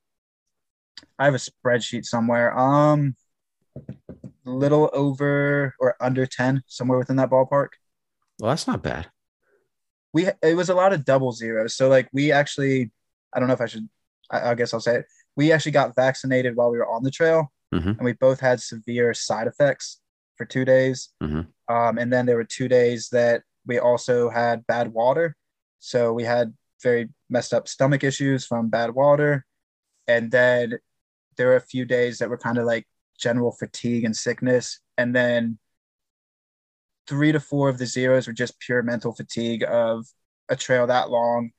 I 1.18 1.26
have 1.26 1.36
a 1.36 1.38
spreadsheet 1.38 2.06
somewhere. 2.06 2.58
Um, 2.58 3.16
little 4.46 4.90
over 4.94 5.76
or 5.80 5.96
under 6.00 6.26
ten, 6.26 6.64
somewhere 6.68 6.98
within 6.98 7.16
that 7.18 7.30
ballpark. 7.30 7.70
Well, 8.40 8.50
that's 8.50 8.68
not 8.68 8.82
bad. 8.82 9.08
We 10.14 10.28
it 10.42 10.56
was 10.56 10.70
a 10.70 10.74
lot 10.76 10.94
of 10.94 11.06
double 11.06 11.32
zeros. 11.32 11.76
So 11.76 11.88
like 11.88 12.10
we 12.12 12.32
actually, 12.32 12.92
I 13.34 13.40
don't 13.40 13.48
know 13.48 13.54
if 13.54 13.62
I 13.62 13.68
should. 13.68 13.88
I, 14.30 14.52
I 14.52 14.56
guess 14.56 14.74
I'll 14.74 14.80
say 14.80 14.98
it. 14.98 15.06
We 15.38 15.52
actually 15.52 15.72
got 15.72 15.96
vaccinated 15.96 16.56
while 16.56 16.72
we 16.72 16.78
were 16.78 16.90
on 16.90 17.04
the 17.04 17.12
trail, 17.12 17.52
Mhm. 17.74 17.98
and 17.98 18.02
we 18.04 18.14
both 18.14 18.40
had 18.40 18.62
severe 18.62 19.14
side 19.14 19.48
effects 19.48 20.02
for 20.38 20.46
two 20.46 20.66
days. 20.66 21.10
Mhm. 21.24 21.48
Um, 21.70 21.98
and 21.98 22.12
then 22.12 22.26
there 22.26 22.36
were 22.36 22.44
two 22.44 22.68
days 22.68 23.10
that 23.10 23.44
we 23.66 23.80
also 23.80 24.30
had 24.30 24.68
bad 24.68 24.92
water. 24.92 25.36
So 25.80 26.12
we 26.14 26.24
had 26.24 26.54
very 26.84 27.10
messed 27.30 27.54
up 27.54 27.68
stomach 27.68 28.04
issues 28.04 28.46
from 28.46 28.70
bad 28.70 28.92
water. 28.92 29.46
And 30.08 30.32
then 30.32 30.80
there 31.38 31.48
were 31.48 31.56
a 31.56 31.62
few 31.62 31.86
days 31.86 32.18
that 32.18 32.30
were 32.30 32.38
kind 32.38 32.58
of 32.58 32.66
like 32.66 32.88
general 33.22 33.52
fatigue 33.52 34.04
and 34.04 34.16
sickness. 34.16 34.80
And 34.98 35.16
then 35.16 35.60
three 37.08 37.32
to 37.32 37.40
four 37.40 37.70
of 37.70 37.78
the 37.78 37.86
zeros 37.86 38.28
were 38.28 38.34
just 38.34 38.60
pure 38.60 38.84
mental 38.84 39.14
fatigue 39.14 39.64
of 39.68 40.06
a 40.50 40.56
trail 40.56 40.88
that 40.88 41.10
long. 41.10 41.52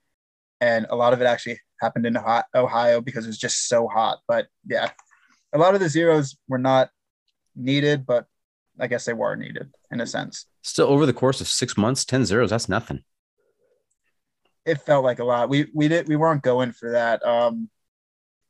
And 0.61 0.87
a 0.91 0.97
lot 0.97 1.13
of 1.13 1.21
it 1.21 1.27
actually 1.27 1.61
happened 1.81 2.07
in 2.07 2.17
Ohio- 2.17 2.45
Ohio 2.55 3.01
because 3.01 3.25
it 3.25 3.29
was 3.29 3.39
just 3.39 3.69
so 3.69 3.89
hot. 3.89 4.19
But 4.29 4.47
yeah, 4.67 4.91
a 5.53 5.59
lot 5.59 5.75
of 5.75 5.81
the 5.81 5.89
zeros 5.89 6.37
were 6.49 6.59
not 6.59 6.91
needed, 7.57 8.07
but 8.07 8.27
I 8.79 8.87
guess 8.87 9.05
they 9.05 9.13
were 9.13 9.37
needed 9.37 9.71
in 9.91 10.01
a 10.01 10.07
sense. 10.07 10.47
Still 10.63 10.87
over 10.87 11.07
the 11.07 11.13
course 11.13 11.41
of 11.41 11.49
six 11.49 11.77
months, 11.77 12.05
10 12.05 12.25
zeros. 12.25 12.51
That's 12.51 12.69
nothing. 12.69 13.03
It 14.65 14.81
felt 14.81 15.05
like 15.05 15.19
a 15.19 15.25
lot. 15.25 15.49
We 15.49 15.67
we 15.75 15.89
did 15.89 16.07
we 16.07 16.15
weren't 16.15 16.43
going 16.43 16.71
for 16.71 16.93
that. 16.93 17.25
Um, 17.27 17.69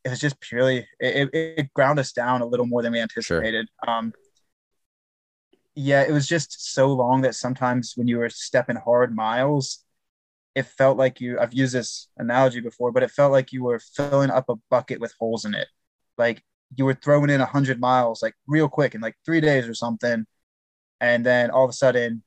it 0.05 0.09
was 0.09 0.20
just 0.20 0.41
purely 0.41 0.87
it, 0.99 1.31
it, 1.33 1.55
it 1.59 1.74
ground 1.74 1.99
us 1.99 2.12
down 2.12 2.43
a 2.43 2.47
little 2.47 2.66
more 2.66 2.83
than 2.83 2.93
we 2.93 3.01
anticipated. 3.01 3.69
Um, 3.87 4.12
yeah, 5.74 6.03
it 6.03 6.12
was 6.12 6.27
just 6.27 6.74
so 6.74 6.93
long 6.93 7.23
that 7.23 7.35
sometimes 7.35 7.95
when 7.97 8.09
you 8.09 8.19
were 8.19 8.29
stepping 8.29 8.77
hard 8.77 9.15
miles, 9.15 9.85
it 10.55 10.66
felt 10.66 10.99
like 10.99 11.20
you. 11.20 11.39
I've 11.39 11.55
used 11.55 11.74
this 11.74 12.09
analogy 12.19 12.61
before, 12.61 12.93
but 12.93 13.03
it 13.03 13.11
felt 13.11 13.33
like 13.33 13.53
you 13.53 13.65
were 13.65 13.79
filling 13.79 14.31
up 14.31 14.49
a 14.49 14.57
bucket 14.70 15.01
with 15.01 15.15
holes 15.19 15.45
in 15.45 15.55
it. 15.55 15.69
Like 16.19 16.43
you 16.77 16.85
were 16.85 16.95
throwing 16.95 17.31
in 17.31 17.41
a 17.41 17.47
hundred 17.47 17.81
miles 17.81 18.23
like 18.23 18.35
real 18.47 18.69
quick 18.69 18.95
in 18.95 19.01
like 19.01 19.16
three 19.24 19.41
days 19.41 19.66
or 19.69 19.74
something, 19.74 20.27
and 21.01 21.24
then 21.24 21.51
all 21.51 21.65
of 21.65 21.70
a 21.70 21.74
sudden 21.74 22.23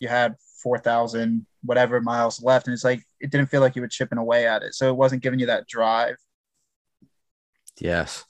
you 0.00 0.08
had 0.08 0.34
four 0.62 0.78
thousand 0.78 1.46
whatever 1.62 2.00
miles 2.00 2.42
left, 2.42 2.66
and 2.66 2.74
it's 2.74 2.84
like 2.84 3.04
it 3.20 3.30
didn't 3.30 3.50
feel 3.50 3.60
like 3.60 3.76
you 3.76 3.82
were 3.82 3.88
chipping 3.88 4.18
away 4.18 4.46
at 4.46 4.62
it, 4.62 4.74
so 4.74 4.88
it 4.88 4.96
wasn't 4.96 5.22
giving 5.22 5.38
you 5.38 5.46
that 5.46 5.68
drive. 5.68 6.16
Yes. 7.80 8.24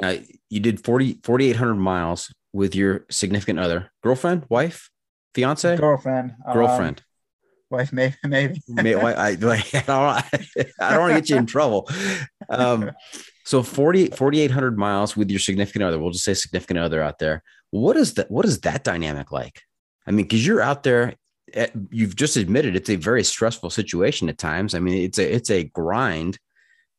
Now 0.00 0.14
you 0.50 0.60
did 0.60 0.84
40, 0.84 1.20
4,800 1.22 1.74
miles 1.74 2.32
with 2.52 2.74
your 2.74 3.04
significant 3.10 3.58
other, 3.58 3.90
girlfriend, 4.02 4.46
wife, 4.48 4.90
fiance, 5.34 5.76
Girlfriend, 5.76 6.32
um, 6.46 6.54
girlfriend. 6.54 7.02
wife, 7.70 7.92
maybe, 7.92 8.14
maybe. 8.24 8.60
May, 8.68 8.94
why- 8.94 9.14
I, 9.14 9.28
I 9.30 9.34
don't, 9.34 9.90
I 9.90 10.90
don't 10.90 11.00
want 11.00 11.12
to 11.14 11.20
get 11.20 11.28
you 11.30 11.36
in 11.36 11.46
trouble. 11.46 11.88
Um, 12.48 12.92
so 13.44 13.62
40, 13.62 14.08
4,800 14.10 14.78
miles 14.78 15.16
with 15.16 15.30
your 15.30 15.40
significant 15.40 15.84
other. 15.84 15.98
We'll 15.98 16.12
just 16.12 16.24
say 16.24 16.34
significant 16.34 16.78
other 16.78 17.02
out 17.02 17.18
there. 17.18 17.42
What 17.70 17.96
is 17.96 18.14
that? 18.14 18.30
What 18.30 18.44
is 18.46 18.60
that 18.60 18.84
dynamic 18.84 19.32
like? 19.32 19.60
I 20.06 20.12
mean, 20.12 20.24
because 20.26 20.46
you're 20.46 20.62
out 20.62 20.82
there, 20.84 21.14
eh, 21.52 21.66
you've 21.90 22.14
just 22.16 22.36
admitted 22.36 22.76
it's 22.76 22.88
a 22.90 22.96
very 22.96 23.24
stressful 23.24 23.70
situation 23.70 24.28
at 24.28 24.38
times. 24.38 24.74
I 24.74 24.78
mean, 24.78 25.02
it's 25.04 25.18
a 25.18 25.34
it's 25.34 25.50
a 25.50 25.64
grind. 25.64 26.38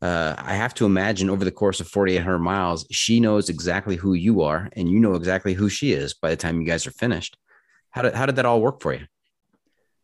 Uh, 0.06 0.36
I 0.38 0.54
have 0.54 0.76
to 0.76 0.86
imagine 0.86 1.32
over 1.32 1.44
the 1.44 1.52
course 1.52 1.80
of 1.80 1.88
4,800 1.88 2.38
miles, 2.38 2.86
she 2.92 3.20
knows 3.20 3.50
exactly 3.50 3.96
who 3.96 4.14
you 4.14 4.44
are, 4.44 4.70
and 4.74 4.88
you 4.88 5.00
know 5.00 5.16
exactly 5.16 5.56
who 5.56 5.68
she 5.68 5.94
is 5.94 6.14
by 6.14 6.30
the 6.30 6.36
time 6.36 6.62
you 6.62 6.68
guys 6.68 6.86
are 6.86 6.92
finished. 6.92 7.38
How 7.90 8.04
did 8.04 8.14
how 8.14 8.28
did 8.28 8.36
that 8.36 8.46
all 8.46 8.62
work 8.62 8.82
for 8.82 8.94
you? 8.94 9.08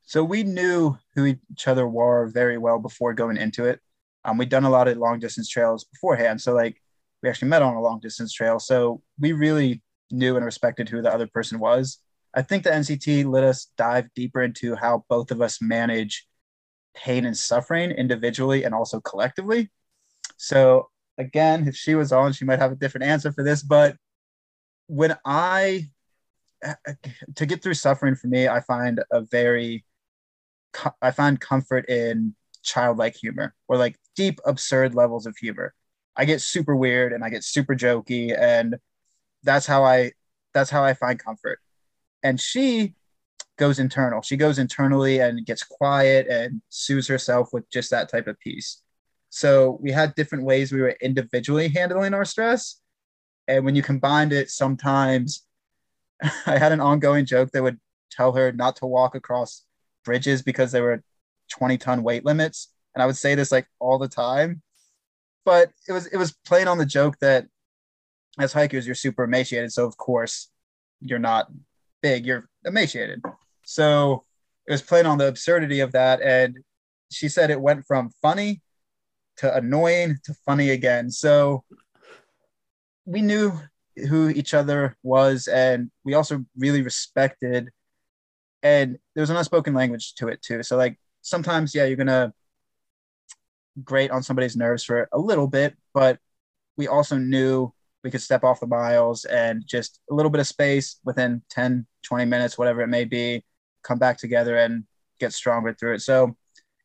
So 0.02 0.24
we 0.24 0.42
knew 0.42 0.98
who 1.14 1.26
each 1.26 1.68
other 1.68 1.88
were 1.88 2.32
very 2.34 2.58
well 2.58 2.80
before 2.80 3.14
going 3.14 3.38
into 3.38 3.66
it. 3.66 3.80
Um, 4.26 4.40
we'd 4.40 4.50
done 4.50 4.64
a 4.64 4.72
lot 4.72 4.88
of 4.88 4.98
long 4.98 5.20
distance 5.20 5.48
trails 5.48 5.84
beforehand. 5.84 6.42
So 6.42 6.56
like 6.56 6.82
we 7.22 7.30
actually 7.30 7.50
met 7.50 7.62
on 7.62 7.76
a 7.76 7.82
long 7.82 8.00
distance 8.00 8.34
trail. 8.34 8.58
So 8.58 9.04
we 9.20 9.34
really 9.34 9.84
knew 10.10 10.36
and 10.36 10.44
respected 10.44 10.90
who 10.90 11.04
the 11.04 11.14
other 11.14 11.28
person 11.28 11.60
was. 11.60 12.00
I 12.34 12.42
think 12.42 12.64
the 12.64 12.72
NCT 12.72 13.32
let 13.32 13.44
us 13.44 13.68
dive 13.78 14.08
deeper 14.16 14.42
into 14.42 14.76
how 14.76 15.06
both 15.10 15.30
of 15.30 15.42
us 15.42 15.62
manage 15.62 16.26
pain 16.96 17.24
and 17.26 17.38
suffering 17.38 17.92
individually 17.92 18.64
and 18.64 18.74
also 18.74 19.00
collectively. 19.00 19.70
So 20.42 20.90
again, 21.20 21.68
if 21.68 21.76
she 21.76 21.94
was 21.94 22.12
on, 22.12 22.34
she 22.34 22.46
might 22.46 22.58
have 22.58 22.72
a 22.72 22.76
different 22.76 23.06
answer 23.06 23.32
for 23.32 23.44
this. 23.44 23.62
But 23.62 23.96
when 24.88 25.16
I 25.24 25.92
to 27.36 27.46
get 27.46 27.62
through 27.62 27.76
suffering 27.76 28.16
for 28.16 28.26
me, 28.26 28.48
I 28.48 28.60
find 28.62 29.04
a 29.12 29.22
very 29.22 29.86
I 31.00 31.12
find 31.12 31.40
comfort 31.40 31.88
in 31.90 32.36
childlike 32.64 33.16
humor 33.16 33.54
or 33.68 33.78
like 33.78 33.98
deep 34.16 34.40
absurd 34.44 34.96
levels 34.96 35.28
of 35.28 35.38
humor. 35.38 35.76
I 36.18 36.26
get 36.26 36.42
super 36.42 36.76
weird 36.76 37.14
and 37.14 37.24
I 37.24 37.30
get 37.30 37.44
super 37.44 37.76
jokey 37.76 38.36
and 38.36 38.78
that's 39.44 39.68
how 39.68 39.84
I 39.84 40.14
that's 40.56 40.72
how 40.72 40.84
I 40.84 40.96
find 40.96 41.20
comfort. 41.20 41.60
And 42.24 42.42
she 42.42 42.96
goes 43.58 43.78
internal. 43.78 44.24
She 44.24 44.38
goes 44.38 44.58
internally 44.58 45.20
and 45.20 45.46
gets 45.46 45.62
quiet 45.64 46.28
and 46.28 46.64
soothes 46.70 47.08
herself 47.08 47.50
with 47.54 47.70
just 47.70 47.92
that 47.92 48.10
type 48.10 48.26
of 48.26 48.40
piece. 48.40 48.82
So 49.32 49.80
we 49.82 49.92
had 49.92 50.14
different 50.14 50.44
ways 50.44 50.72
we 50.72 50.82
were 50.82 50.96
individually 51.02 51.70
handling 51.70 52.14
our 52.14 52.26
stress. 52.26 52.82
And 53.48 53.64
when 53.64 53.76
you 53.76 53.82
combined 53.82 54.34
it, 54.34 54.50
sometimes 54.50 55.46
I 56.46 56.58
had 56.58 56.74
an 56.74 56.82
ongoing 56.82 57.26
joke 57.26 57.50
that 57.52 57.64
would 57.64 57.80
tell 58.12 58.34
her 58.34 58.52
not 58.52 58.76
to 58.78 58.86
walk 58.86 59.16
across 59.16 59.64
bridges 60.04 60.42
because 60.42 60.74
they 60.74 60.82
were 60.82 61.02
20 61.50 61.78
ton 61.78 62.04
weight 62.04 62.26
limits. 62.26 62.74
And 62.94 63.02
I 63.02 63.06
would 63.06 63.16
say 63.16 63.34
this 63.34 63.54
like 63.54 63.68
all 63.80 63.98
the 63.98 64.10
time. 64.10 64.62
But 65.46 65.72
it 65.88 65.94
was 65.94 66.08
it 66.08 66.18
was 66.18 66.34
playing 66.46 66.68
on 66.68 66.78
the 66.78 66.86
joke 66.86 67.18
that 67.22 67.48
as 68.38 68.52
hikers, 68.52 68.86
you're 68.86 68.96
super 68.96 69.24
emaciated. 69.24 69.72
So 69.72 69.86
of 69.88 69.96
course 69.96 70.50
you're 71.00 71.20
not 71.20 71.50
big, 72.02 72.26
you're 72.26 72.50
emaciated. 72.66 73.22
So 73.64 74.26
it 74.68 74.74
was 74.74 74.82
playing 74.82 75.06
on 75.06 75.18
the 75.18 75.30
absurdity 75.30 75.80
of 75.80 75.94
that. 75.94 76.22
And 76.22 76.60
she 77.10 77.30
said 77.30 77.50
it 77.50 77.62
went 77.62 77.86
from 77.86 78.12
funny 78.22 78.62
to 79.38 79.56
annoying 79.56 80.18
to 80.24 80.34
funny 80.46 80.72
again. 80.72 81.10
So 81.10 81.64
we 83.06 83.22
knew 83.22 83.54
who 84.10 84.30
each 84.30 84.54
other 84.54 84.98
was, 85.04 85.48
and 85.48 85.92
we 86.04 86.14
also 86.14 86.46
really 86.58 86.82
respected. 86.82 87.70
And 88.64 88.98
there 89.16 89.22
was 89.22 89.30
an 89.30 89.38
unspoken 89.38 89.74
language 89.74 90.16
to 90.16 90.28
it 90.28 90.42
too. 90.42 90.64
So 90.64 90.78
like 90.78 90.98
sometimes, 91.22 91.74
yeah, 91.74 91.86
you're 91.86 91.98
gonna 91.98 92.34
grate 93.84 94.12
on 94.12 94.24
somebody's 94.24 94.56
nerves 94.56 94.84
for 94.84 95.08
a 95.12 95.20
little 95.20 95.48
bit, 95.48 95.76
but 95.94 96.20
we 96.78 96.88
also 96.88 97.18
knew 97.18 97.74
we 98.04 98.12
could 98.12 98.22
step 98.22 98.44
off 98.44 98.60
the 98.60 98.68
miles 98.68 99.26
and 99.26 99.64
just 99.66 100.00
a 100.10 100.14
little 100.14 100.32
bit 100.32 100.42
of 100.42 100.48
space 100.48 100.98
within 101.04 101.42
10, 101.50 101.86
20 102.04 102.26
minutes, 102.26 102.58
whatever 102.58 102.82
it 102.82 102.88
may 102.88 103.06
be, 103.06 103.44
come 103.84 104.00
back 104.00 104.18
together 104.18 104.58
and 104.58 104.86
get 105.20 105.34
stronger 105.34 105.74
through 105.74 105.96
it. 105.96 106.02
So 106.02 106.36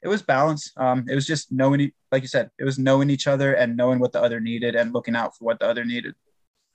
it 0.07 0.09
was 0.09 0.23
balance. 0.23 0.73
Um, 0.77 1.05
it 1.09 1.17
was 1.17 1.27
just 1.27 1.51
knowing, 1.51 1.91
like 2.13 2.23
you 2.23 2.29
said, 2.29 2.49
it 2.61 2.65
was 2.65 2.79
knowing 2.79 3.11
each 3.11 3.27
other 3.27 3.55
and 3.55 3.77
knowing 3.77 3.99
what 3.99 4.13
the 4.13 4.23
other 4.23 4.39
needed 4.39 4.77
and 4.77 4.95
looking 4.95 5.17
out 5.17 5.37
for 5.37 5.47
what 5.47 5.59
the 5.59 5.67
other 5.67 5.85
needed. 5.85 6.15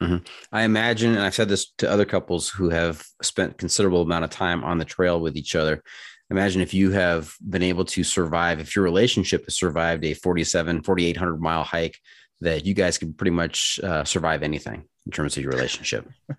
Mm-hmm. 0.04 0.18
I 0.52 0.64
imagine, 0.64 1.12
and 1.12 1.22
I've 1.22 1.34
said 1.34 1.48
this 1.48 1.72
to 1.78 1.90
other 1.90 2.04
couples 2.04 2.50
who 2.50 2.70
have 2.70 3.06
spent 3.22 3.58
considerable 3.58 4.02
amount 4.02 4.26
of 4.26 4.32
time 4.32 4.66
on 4.66 4.80
the 4.80 4.86
trail 4.86 5.22
with 5.22 5.38
each 5.38 5.56
other. 5.56 5.82
Imagine 6.30 6.62
if 6.62 6.74
you 6.74 6.92
have 6.92 7.34
been 7.48 7.64
able 7.64 7.86
to 7.86 8.04
survive, 8.04 8.60
if 8.60 8.76
your 8.76 8.84
relationship 8.84 9.46
has 9.46 9.56
survived 9.56 10.04
a 10.04 10.14
47, 10.14 10.84
4,800 10.84 11.40
mile 11.40 11.64
hike, 11.64 11.98
that 12.42 12.66
you 12.66 12.74
guys 12.74 12.98
can 12.98 13.14
pretty 13.14 13.32
much 13.32 13.80
uh, 13.82 14.04
survive 14.04 14.44
anything 14.44 14.84
in 15.06 15.12
terms 15.14 15.38
of 15.38 15.44
your 15.44 15.54
relationship. 15.54 16.06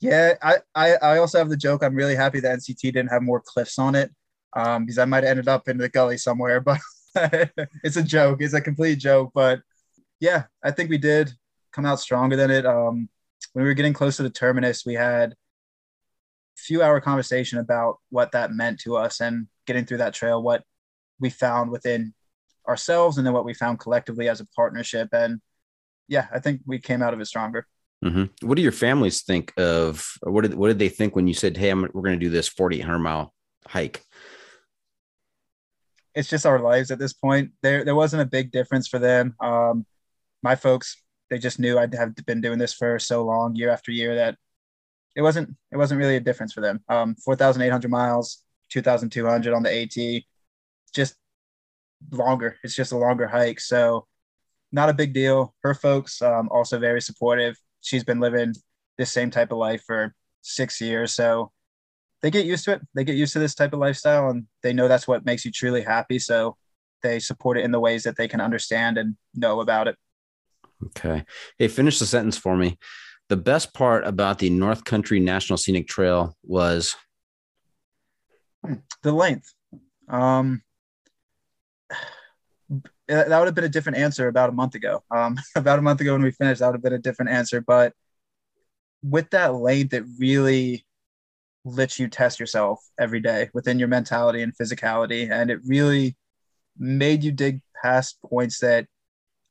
yeah, 0.00 0.34
I, 0.40 0.58
I, 0.76 0.94
I 0.94 1.18
also 1.18 1.38
have 1.38 1.48
the 1.48 1.56
joke. 1.56 1.82
I'm 1.82 1.96
really 1.96 2.14
happy 2.14 2.38
that 2.38 2.60
NCT 2.60 2.82
didn't 2.82 3.08
have 3.08 3.22
more 3.22 3.42
cliffs 3.44 3.80
on 3.80 3.96
it 3.96 4.12
um, 4.54 4.84
because 4.84 4.98
I 4.98 5.04
might 5.04 5.24
have 5.24 5.30
ended 5.30 5.48
up 5.48 5.68
in 5.68 5.78
the 5.78 5.88
gully 5.88 6.18
somewhere. 6.18 6.64
But 7.14 7.52
it's 7.84 7.96
a 7.96 8.02
joke. 8.02 8.42
It's 8.42 8.54
a 8.54 8.60
complete 8.60 8.98
joke. 8.98 9.30
But 9.32 9.60
yeah, 10.18 10.44
I 10.64 10.72
think 10.72 10.90
we 10.90 10.98
did 10.98 11.32
come 11.72 11.86
out 11.86 12.00
stronger 12.00 12.34
than 12.34 12.50
it. 12.50 12.66
Um, 12.66 13.08
when 13.52 13.62
we 13.62 13.70
were 13.70 13.74
getting 13.74 13.92
close 13.92 14.16
to 14.16 14.24
the 14.24 14.30
terminus, 14.30 14.84
we 14.84 14.94
had 14.94 15.30
a 15.32 15.36
few 16.56 16.82
hour 16.82 17.00
conversation 17.00 17.58
about 17.58 17.98
what 18.10 18.32
that 18.32 18.52
meant 18.52 18.80
to 18.80 18.96
us 18.96 19.20
and 19.20 19.46
getting 19.66 19.84
through 19.84 19.98
that 19.98 20.14
trail, 20.14 20.42
what 20.42 20.64
we 21.20 21.30
found 21.30 21.70
within 21.70 22.14
ourselves, 22.66 23.16
and 23.16 23.26
then 23.26 23.34
what 23.34 23.44
we 23.44 23.54
found 23.54 23.78
collectively 23.78 24.28
as 24.28 24.40
a 24.40 24.46
partnership. 24.56 25.08
And 25.12 25.40
yeah, 26.08 26.26
I 26.32 26.40
think 26.40 26.62
we 26.66 26.78
came 26.78 27.02
out 27.02 27.14
of 27.14 27.20
it 27.20 27.26
stronger. 27.26 27.66
Mm-hmm. 28.04 28.46
What 28.46 28.56
do 28.56 28.62
your 28.62 28.72
families 28.72 29.22
think 29.22 29.52
of? 29.56 30.06
what 30.22 30.42
did 30.42 30.54
what 30.54 30.68
did 30.68 30.78
they 30.78 30.88
think 30.88 31.16
when 31.16 31.26
you 31.26 31.34
said, 31.34 31.56
"Hey, 31.56 31.70
I'm, 31.70 31.82
we're 31.82 32.02
going 32.02 32.18
to 32.18 32.24
do 32.24 32.30
this 32.30 32.48
4,800 32.48 32.98
mile 32.98 33.32
hike"? 33.66 34.02
It's 36.14 36.28
just 36.28 36.46
our 36.46 36.60
lives 36.60 36.90
at 36.90 36.98
this 36.98 37.12
point. 37.12 37.50
There, 37.62 37.84
there 37.84 37.94
wasn't 37.94 38.22
a 38.22 38.26
big 38.26 38.52
difference 38.52 38.86
for 38.86 38.98
them. 38.98 39.34
Um, 39.40 39.84
my 40.42 40.54
folks 40.54 40.96
they 41.30 41.38
just 41.38 41.58
knew 41.58 41.78
I'd 41.78 41.94
have 41.94 42.14
been 42.26 42.40
doing 42.40 42.58
this 42.58 42.72
for 42.72 42.98
so 42.98 43.24
long, 43.24 43.56
year 43.56 43.70
after 43.70 43.90
year, 43.90 44.14
that 44.16 44.36
it 45.16 45.22
wasn't 45.22 45.56
it 45.72 45.76
wasn't 45.76 45.98
really 45.98 46.16
a 46.16 46.20
difference 46.20 46.52
for 46.52 46.60
them. 46.60 46.80
Um, 46.88 47.14
four 47.16 47.36
thousand 47.36 47.62
eight 47.62 47.70
hundred 47.70 47.90
miles, 47.90 48.42
two 48.68 48.82
thousand 48.82 49.10
two 49.10 49.26
hundred 49.26 49.54
on 49.54 49.62
the 49.62 49.72
AT, 49.72 50.22
just 50.94 51.16
longer. 52.10 52.56
It's 52.62 52.74
just 52.74 52.92
a 52.92 52.98
longer 52.98 53.26
hike, 53.26 53.60
so 53.60 54.06
not 54.72 54.90
a 54.90 54.94
big 54.94 55.12
deal. 55.12 55.54
Her 55.62 55.74
folks 55.74 56.20
um, 56.22 56.48
also 56.50 56.78
very 56.78 57.00
supportive. 57.00 57.56
She's 57.80 58.04
been 58.04 58.20
living 58.20 58.54
this 58.98 59.10
same 59.10 59.30
type 59.30 59.52
of 59.52 59.58
life 59.58 59.82
for 59.86 60.14
six 60.42 60.80
years, 60.80 61.14
so 61.14 61.52
they 62.24 62.30
get 62.30 62.46
used 62.46 62.64
to 62.64 62.72
it. 62.72 62.80
They 62.94 63.04
get 63.04 63.16
used 63.16 63.34
to 63.34 63.38
this 63.38 63.54
type 63.54 63.74
of 63.74 63.80
lifestyle, 63.80 64.30
and 64.30 64.46
they 64.62 64.72
know 64.72 64.88
that's 64.88 65.06
what 65.06 65.26
makes 65.26 65.44
you 65.44 65.50
truly 65.50 65.82
happy. 65.82 66.18
So 66.18 66.56
they 67.02 67.18
support 67.18 67.58
it 67.58 67.66
in 67.66 67.70
the 67.70 67.78
ways 67.78 68.02
that 68.04 68.16
they 68.16 68.28
can 68.28 68.40
understand 68.40 68.96
and 68.96 69.14
know 69.34 69.60
about 69.60 69.88
it. 69.88 69.96
Okay. 70.86 71.26
Hey, 71.58 71.68
finish 71.68 71.98
the 71.98 72.06
sentence 72.06 72.38
for 72.38 72.56
me. 72.56 72.78
The 73.28 73.36
best 73.36 73.74
part 73.74 74.06
about 74.06 74.38
the 74.38 74.48
North 74.48 74.84
Country 74.84 75.20
National 75.20 75.58
Scenic 75.58 75.86
Trail 75.86 76.34
was 76.42 76.96
the 79.02 79.12
length. 79.12 79.52
Um, 80.08 80.62
that 83.06 83.28
would 83.28 83.48
have 83.48 83.54
been 83.54 83.64
a 83.64 83.68
different 83.68 83.98
answer 83.98 84.28
about 84.28 84.48
a 84.48 84.52
month 84.54 84.76
ago. 84.76 85.04
Um, 85.10 85.38
about 85.56 85.78
a 85.78 85.82
month 85.82 86.00
ago 86.00 86.14
when 86.14 86.22
we 86.22 86.30
finished, 86.30 86.60
that 86.60 86.68
would 86.68 86.76
have 86.76 86.82
been 86.82 86.94
a 86.94 86.98
different 86.98 87.32
answer. 87.32 87.60
But 87.60 87.92
with 89.02 89.28
that 89.28 89.54
length, 89.54 89.92
it 89.92 90.04
really 90.18 90.86
lets 91.64 91.98
you 91.98 92.08
test 92.08 92.38
yourself 92.38 92.80
every 92.98 93.20
day 93.20 93.48
within 93.54 93.78
your 93.78 93.88
mentality 93.88 94.42
and 94.42 94.56
physicality. 94.56 95.30
And 95.30 95.50
it 95.50 95.60
really 95.66 96.16
made 96.78 97.24
you 97.24 97.32
dig 97.32 97.60
past 97.82 98.18
points 98.22 98.58
that 98.60 98.86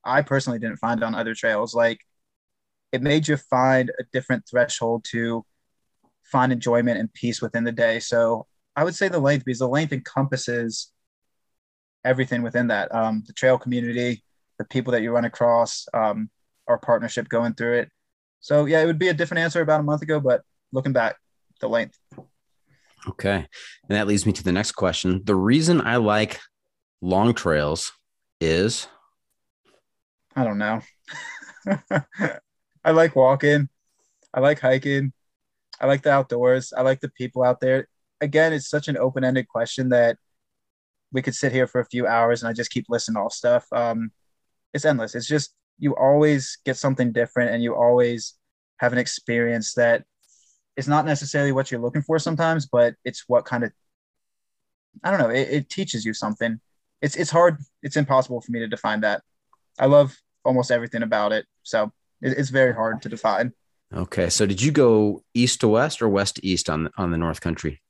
I 0.06 0.22
personally 0.22 0.60
didn't 0.60 0.78
find 0.78 1.04
on 1.04 1.16
other 1.16 1.34
trails. 1.34 1.74
Like 1.74 2.00
it 2.92 3.02
made 3.02 3.28
you 3.28 3.38
find 3.38 3.92
a 4.00 4.04
different 4.12 4.44
threshold 4.50 5.06
to 5.12 5.46
find 6.24 6.52
enjoyment 6.52 7.00
and 7.00 7.14
peace 7.14 7.42
within 7.42 7.64
the 7.64 7.72
day. 7.72 8.00
So 8.00 8.48
I 8.76 8.84
would 8.84 8.96
say 8.96 9.08
the 9.08 9.20
length 9.20 9.46
because 9.46 9.60
the 9.60 9.68
length 9.68 9.94
encompasses 9.94 10.92
everything 12.04 12.42
within 12.42 12.68
that. 12.68 12.94
Um, 12.94 13.24
the 13.26 13.34
trail 13.34 13.58
community, 13.58 14.24
the 14.58 14.66
people 14.66 14.92
that 14.92 15.02
you 15.02 15.12
run 15.12 15.26
across, 15.26 15.88
um, 15.94 16.30
our 16.68 16.78
partnership 16.78 17.30
going 17.30 17.54
through 17.54 17.80
it. 17.80 17.90
So 18.40 18.66
yeah, 18.66 18.82
it 18.82 18.86
would 18.86 19.00
be 19.00 19.08
a 19.08 19.14
different 19.14 19.40
answer 19.40 19.62
about 19.62 19.80
a 19.80 19.84
month 19.84 20.02
ago, 20.02 20.20
but 20.20 20.42
looking 20.72 20.94
back, 20.94 21.16
the 21.64 21.70
length. 21.70 21.98
Okay. 23.08 23.36
And 23.36 23.98
that 23.98 24.08
leads 24.08 24.26
me 24.26 24.34
to 24.34 24.44
the 24.44 24.52
next 24.52 24.74
question. 24.74 25.22
The 25.24 25.36
reason 25.36 25.82
I 25.82 25.96
like 25.96 26.40
long 27.02 27.34
trails 27.34 27.92
is 28.40 28.88
I 30.36 30.44
don't 30.44 30.58
know. 30.58 30.82
I 32.84 32.92
like 32.92 33.16
walking. 33.16 33.70
I 34.34 34.40
like 34.40 34.60
hiking. 34.60 35.14
I 35.80 35.86
like 35.86 36.02
the 36.02 36.12
outdoors. 36.12 36.74
I 36.76 36.82
like 36.82 37.02
the 37.02 37.10
people 37.10 37.44
out 37.44 37.60
there. 37.62 37.88
Again, 38.20 38.52
it's 38.54 38.70
such 38.70 38.88
an 38.88 38.98
open 38.98 39.24
ended 39.24 39.48
question 39.48 39.90
that 39.90 40.18
we 41.12 41.22
could 41.22 41.36
sit 41.36 41.52
here 41.52 41.68
for 41.68 41.82
a 41.82 41.86
few 41.86 42.08
hours 42.08 42.42
and 42.42 42.50
I 42.50 42.54
just 42.54 42.72
keep 42.72 42.86
listening 42.90 43.16
to 43.16 43.22
all 43.22 43.30
stuff. 43.30 43.68
Um, 43.72 44.12
it's 44.74 44.86
endless. 44.86 45.14
It's 45.14 45.28
just 45.28 45.54
you 45.78 45.96
always 45.96 46.58
get 46.66 46.78
something 46.78 47.12
different 47.12 47.52
and 47.52 47.62
you 47.62 47.76
always 47.76 48.34
have 48.78 48.92
an 48.92 49.00
experience 49.00 49.74
that 49.76 50.04
is 50.78 50.88
not 50.88 51.06
necessarily 51.06 51.52
what 51.52 51.72
you're 51.72 51.82
looking 51.82 52.02
for 52.02 52.20
sometimes, 52.20 52.66
but 52.66 52.96
it's 53.06 53.24
what 53.28 53.46
kind 53.46 53.64
of 53.64 53.72
I 55.04 55.10
don't 55.12 55.20
know. 55.20 55.30
It, 55.30 55.48
it 55.50 55.70
teaches 55.70 56.06
you 56.06 56.14
something. 56.14 56.60
It's 57.02 57.16
it's 57.16 57.32
hard. 57.32 57.58
It's 57.82 57.98
impossible 57.98 58.42
for 58.42 58.52
me 58.52 58.60
to 58.60 58.68
define 58.68 59.02
that. 59.02 59.22
I 59.80 59.88
love 59.88 60.16
almost 60.46 60.72
everything 60.72 61.04
about 61.04 61.32
it. 61.32 61.46
So 61.64 61.92
it, 62.22 62.38
it's 62.38 62.50
very 62.50 62.74
hard 62.74 63.02
to 63.04 63.10
define. 63.10 63.54
Okay, 63.94 64.30
so 64.30 64.46
did 64.46 64.62
you 64.62 64.72
go 64.72 65.24
east 65.34 65.62
to 65.62 65.68
west 65.68 66.02
or 66.02 66.10
west 66.10 66.36
to 66.38 66.46
east 66.46 66.70
on 66.70 66.90
on 66.98 67.12
the 67.12 67.18
North 67.18 67.42
Country? 67.42 67.82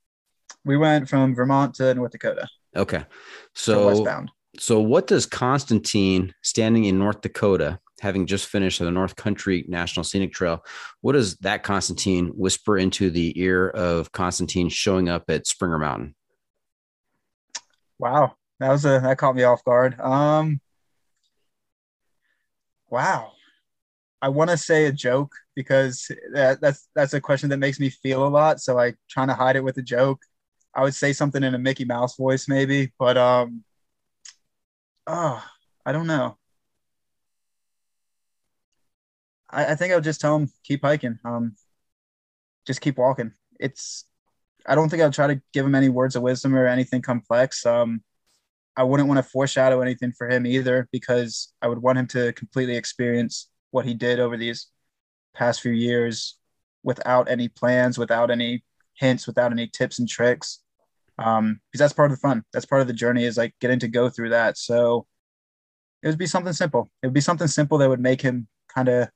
We 0.65 0.77
went 0.77 1.09
from 1.09 1.35
Vermont 1.35 1.75
to 1.75 1.93
North 1.93 2.11
Dakota. 2.11 2.47
Okay, 2.75 3.05
So 3.53 3.73
so 3.73 3.87
westbound. 3.87 4.31
so 4.57 4.79
what 4.79 5.07
does 5.07 5.25
Constantine 5.25 6.33
standing 6.41 6.85
in 6.85 6.97
North 6.97 7.21
Dakota, 7.21 7.79
having 8.03 8.27
just 8.27 8.45
finished 8.45 8.79
the 8.79 8.91
North 8.91 9.15
Country 9.15 9.65
National 9.67 10.03
Scenic 10.03 10.33
Trail, 10.33 10.63
what 11.01 11.13
does 11.13 11.35
that 11.37 11.63
Constantine 11.63 12.27
whisper 12.35 12.77
into 12.77 13.09
the 13.09 13.33
ear 13.41 13.69
of 13.69 14.11
Constantine 14.11 14.69
showing 14.69 15.09
up 15.09 15.23
at 15.29 15.47
Springer 15.47 15.79
Mountain? 15.79 16.13
Wow, 17.97 18.35
that 18.59 18.69
was 18.69 18.85
a 18.85 18.99
that 19.01 19.17
caught 19.17 19.35
me 19.35 19.43
off 19.43 19.63
guard. 19.63 19.99
Um, 19.99 20.59
wow, 22.89 23.31
I 24.21 24.29
want 24.29 24.49
to 24.51 24.57
say 24.57 24.85
a 24.85 24.91
joke 24.91 25.33
because 25.55 26.11
that, 26.33 26.61
that's 26.61 26.87
that's 26.95 27.13
a 27.13 27.21
question 27.21 27.49
that 27.49 27.57
makes 27.57 27.79
me 27.79 27.89
feel 27.89 28.27
a 28.27 28.29
lot. 28.29 28.61
So 28.61 28.77
I 28.77 28.93
trying 29.09 29.29
to 29.29 29.33
hide 29.33 29.55
it 29.55 29.63
with 29.63 29.77
a 29.77 29.81
joke. 29.81 30.21
I 30.75 30.83
would 30.83 30.95
say 30.95 31.13
something 31.13 31.43
in 31.43 31.55
a 31.55 31.59
Mickey 31.59 31.85
Mouse 31.85 32.17
voice, 32.17 32.47
maybe, 32.47 32.91
but 32.99 33.17
um, 33.17 33.63
oh, 35.07 35.43
I 35.85 35.91
don't 35.91 36.07
know. 36.07 36.37
I, 39.53 39.71
I 39.71 39.75
think 39.75 39.91
I 39.91 39.95
would 39.95 40.03
just 40.03 40.19
tell 40.19 40.35
him 40.35 40.49
keep 40.63 40.83
hiking. 40.83 41.19
Um, 41.23 41.55
just 42.65 42.81
keep 42.81 42.97
walking. 42.97 43.31
It's 43.59 44.05
I 44.65 44.75
don't 44.75 44.89
think 44.89 45.01
I'll 45.01 45.11
try 45.11 45.27
to 45.27 45.41
give 45.53 45.65
him 45.65 45.75
any 45.75 45.89
words 45.89 46.15
of 46.15 46.23
wisdom 46.23 46.55
or 46.55 46.67
anything 46.67 47.01
complex. 47.01 47.65
Um, 47.65 48.01
I 48.75 48.83
wouldn't 48.83 49.07
want 49.07 49.23
to 49.23 49.29
foreshadow 49.29 49.81
anything 49.81 50.11
for 50.13 50.27
him 50.27 50.45
either 50.47 50.87
because 50.91 51.53
I 51.61 51.67
would 51.67 51.81
want 51.81 51.99
him 51.99 52.07
to 52.07 52.33
completely 52.33 52.75
experience 52.75 53.49
what 53.71 53.85
he 53.85 53.93
did 53.93 54.19
over 54.19 54.37
these 54.37 54.67
past 55.35 55.61
few 55.61 55.71
years 55.71 56.37
without 56.83 57.29
any 57.29 57.49
plans, 57.49 57.97
without 57.97 58.31
any 58.31 58.63
hints, 58.95 59.27
without 59.27 59.51
any 59.51 59.67
tips 59.67 59.99
and 59.99 60.07
tricks. 60.07 60.59
Um, 61.19 61.59
because 61.71 61.79
that's 61.79 61.93
part 61.93 62.11
of 62.11 62.17
the 62.17 62.21
fun. 62.21 62.43
That's 62.51 62.65
part 62.65 62.81
of 62.81 62.87
the 62.87 62.93
journey 62.93 63.25
is 63.25 63.37
like 63.37 63.53
getting 63.59 63.79
to 63.79 63.87
go 63.87 64.09
through 64.09 64.29
that. 64.29 64.57
So 64.57 65.05
it 66.01 66.07
would 66.07 66.17
be 66.17 66.25
something 66.25 66.53
simple. 66.53 66.89
It 67.01 67.07
would 67.07 67.13
be 67.13 67.21
something 67.21 67.47
simple 67.47 67.77
that 67.77 67.89
would 67.89 67.99
make 67.99 68.21
him 68.21 68.47
kind 68.73 68.89
of 68.89 69.09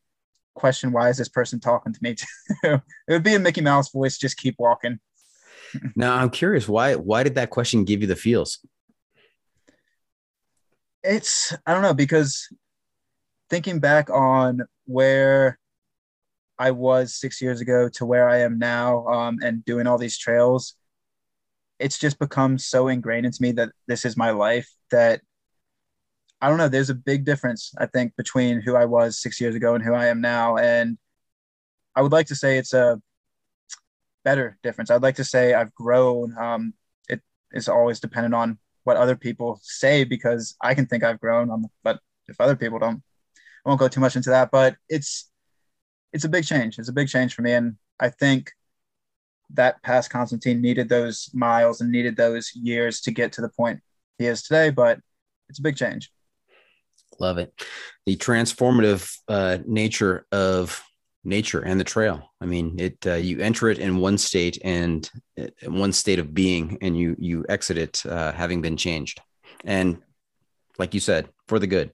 question 0.58 0.92
why 0.92 1.10
is 1.10 1.18
this 1.18 1.30
person 1.30 1.60
talking 1.60 1.94
to 1.94 2.00
me? 2.02 2.16
it 2.64 2.82
would 3.08 3.24
be 3.24 3.36
a 3.36 3.40
Mickey 3.40 3.62
Mouse 3.62 3.92
voice, 3.92 4.18
just 4.18 4.38
keep 4.38 4.56
walking. 4.60 5.00
Now 5.98 6.16
I'm 6.16 6.30
curious 6.30 6.70
why 6.70 6.96
why 6.96 7.24
did 7.24 7.36
that 7.36 7.50
question 7.50 7.84
give 7.84 8.00
you 8.00 8.08
the 8.08 8.16
feels? 8.16 8.60
it's 11.08 11.56
I 11.66 11.74
don't 11.74 11.82
know 11.82 11.94
because 11.94 12.48
thinking 13.50 13.80
back 13.80 14.10
on 14.10 14.62
where 14.86 15.58
I 16.60 16.72
was 16.72 17.16
six 17.16 17.42
years 17.42 17.62
ago 17.62 17.88
to 17.94 18.06
where 18.06 18.28
I 18.28 18.40
am 18.40 18.58
now, 18.58 19.08
um, 19.08 19.38
and 19.42 19.64
doing 19.64 19.88
all 19.88 19.98
these 19.98 20.18
trails, 20.18 20.76
it's 21.80 22.00
just 22.00 22.20
become 22.20 22.58
so 22.58 22.88
ingrained 22.88 23.26
into 23.26 23.42
me 23.42 23.52
that 23.54 23.70
this 23.88 24.06
is 24.06 24.18
my 24.18 24.32
life. 24.32 24.70
That 24.92 25.22
I 26.42 26.50
don't 26.50 26.58
know. 26.58 26.70
There's 26.70 26.90
a 26.90 26.96
big 26.96 27.26
difference 27.26 27.74
I 27.78 27.88
think 27.88 28.16
between 28.16 28.62
who 28.62 28.76
I 28.76 28.86
was 28.86 29.20
six 29.20 29.42
years 29.42 29.56
ago 29.56 29.74
and 29.76 29.84
who 29.84 29.94
I 29.94 30.08
am 30.08 30.22
now, 30.22 30.58
and 30.58 30.98
I 31.96 32.02
would 32.02 32.12
like 32.12 32.28
to 32.28 32.36
say 32.36 32.58
it's 32.58 32.74
a 32.74 33.02
better 34.24 34.58
difference. 34.62 34.92
I'd 34.92 35.02
like 35.02 35.16
to 35.16 35.24
say 35.24 35.54
I've 35.54 35.74
grown. 35.74 36.38
Um, 36.38 36.74
it 37.10 37.22
is 37.52 37.68
always 37.68 38.00
dependent 38.00 38.36
on 38.36 38.60
what 38.84 38.98
other 38.98 39.16
people 39.16 39.60
say 39.64 40.04
because 40.04 40.56
I 40.62 40.76
can 40.76 40.86
think 40.86 41.04
I've 41.04 41.20
grown, 41.20 41.50
um, 41.50 41.66
but 41.84 42.00
if 42.28 42.40
other 42.40 42.56
people 42.56 42.80
don't, 42.80 43.02
I 43.66 43.70
won't 43.70 43.80
go 43.80 43.88
too 43.88 44.00
much 44.00 44.16
into 44.16 44.30
that. 44.30 44.52
But 44.52 44.76
it's 44.90 45.32
it's 46.14 46.26
a 46.26 46.30
big 46.30 46.46
change. 46.46 46.78
It's 46.78 46.90
a 46.90 46.94
big 46.94 47.08
change 47.08 47.34
for 47.34 47.42
me, 47.42 47.54
and 47.54 47.78
I 48.00 48.10
think 48.10 48.52
that 49.52 49.82
past 49.82 50.10
Constantine 50.10 50.62
needed 50.62 50.90
those 50.90 51.30
miles 51.34 51.82
and 51.82 51.92
needed 51.92 52.16
those 52.16 52.52
years 52.54 53.02
to 53.02 53.12
get 53.12 53.32
to 53.34 53.42
the 53.42 53.50
point 53.50 53.82
he 54.20 54.28
is 54.28 54.44
today. 54.44 54.70
But 54.70 55.00
it's 55.50 55.60
a 55.60 55.64
big 55.64 55.78
change. 55.78 56.12
Love 57.20 57.38
it. 57.38 57.54
The 58.06 58.16
transformative 58.16 59.18
uh, 59.28 59.60
nature 59.66 60.26
of 60.32 60.84
nature 61.24 61.60
and 61.60 61.80
the 61.80 61.84
trail. 61.84 62.32
I 62.40 62.46
mean, 62.46 62.76
it 62.80 62.98
uh, 63.06 63.16
you 63.16 63.40
enter 63.40 63.70
it 63.70 63.80
in 63.80 63.98
one 63.98 64.18
state 64.18 64.60
and 64.64 65.10
in 65.36 65.80
one 65.80 65.94
state 65.94 66.20
of 66.20 66.34
being, 66.34 66.78
and 66.82 66.98
you 66.98 67.16
you 67.20 67.46
exit 67.50 67.78
it 67.78 68.06
uh, 68.06 68.32
having 68.32 68.62
been 68.62 68.78
changed, 68.78 69.22
and 69.66 69.98
like 70.78 70.94
you 70.94 71.00
said, 71.00 71.30
for 71.48 71.60
the 71.60 71.68
good. 71.68 71.92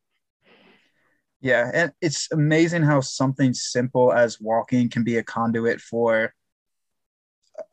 Yeah, 1.41 1.69
and 1.73 1.91
it's 2.01 2.31
amazing 2.31 2.83
how 2.83 3.01
something 3.01 3.53
simple 3.53 4.13
as 4.13 4.39
walking 4.39 4.89
can 4.89 5.03
be 5.03 5.17
a 5.17 5.23
conduit 5.23 5.81
for 5.81 6.33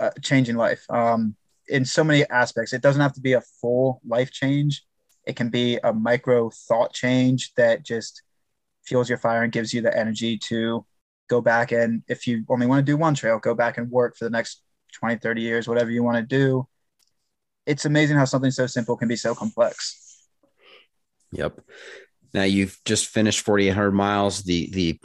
uh, 0.01 0.11
changing 0.23 0.57
life. 0.57 0.85
Um, 0.91 1.37
in 1.69 1.85
so 1.85 2.03
many 2.03 2.29
aspects, 2.29 2.73
it 2.73 2.83
doesn't 2.83 3.01
have 3.01 3.13
to 3.13 3.21
be 3.21 3.35
a 3.35 3.43
full 3.61 4.01
life 4.05 4.33
change. 4.33 4.85
It 5.27 5.37
can 5.37 5.51
be 5.51 5.79
a 5.83 5.93
micro 5.93 6.51
thought 6.51 6.93
change 6.93 7.53
that 7.57 7.85
just 7.85 8.23
fuels 8.85 9.09
your 9.09 9.19
fire 9.19 9.43
and 9.43 9.53
gives 9.53 9.73
you 9.73 9.83
the 9.83 9.97
energy 9.97 10.39
to 10.39 10.85
go 11.29 11.41
back 11.41 11.71
and 11.73 12.03
if 12.09 12.27
you 12.27 12.45
only 12.49 12.67
want 12.67 12.85
to 12.85 12.93
do 12.93 12.97
one 12.97 13.15
trail, 13.15 13.39
go 13.39 13.55
back 13.55 13.79
and 13.79 13.91
work 13.91 14.17
for 14.17 14.25
the 14.25 14.31
next 14.31 14.63
20, 14.95 15.17
30 15.17 15.41
years, 15.41 15.69
whatever 15.69 15.91
you 15.91 16.03
want 16.03 16.17
to 16.17 16.23
do. 16.23 16.67
It's 17.67 17.85
amazing 17.85 18.17
how 18.17 18.25
something 18.25 18.51
so 18.51 18.67
simple 18.67 18.97
can 18.97 19.09
be 19.09 19.17
so 19.17 19.35
complex. 19.35 20.27
Yep. 21.33 21.61
Now 22.35 22.43
you've 22.43 22.79
just 22.85 23.07
finished 23.07 23.41
4,800 23.41 23.93
miles. 23.93 24.43
The 24.43 24.71
the 24.71 24.99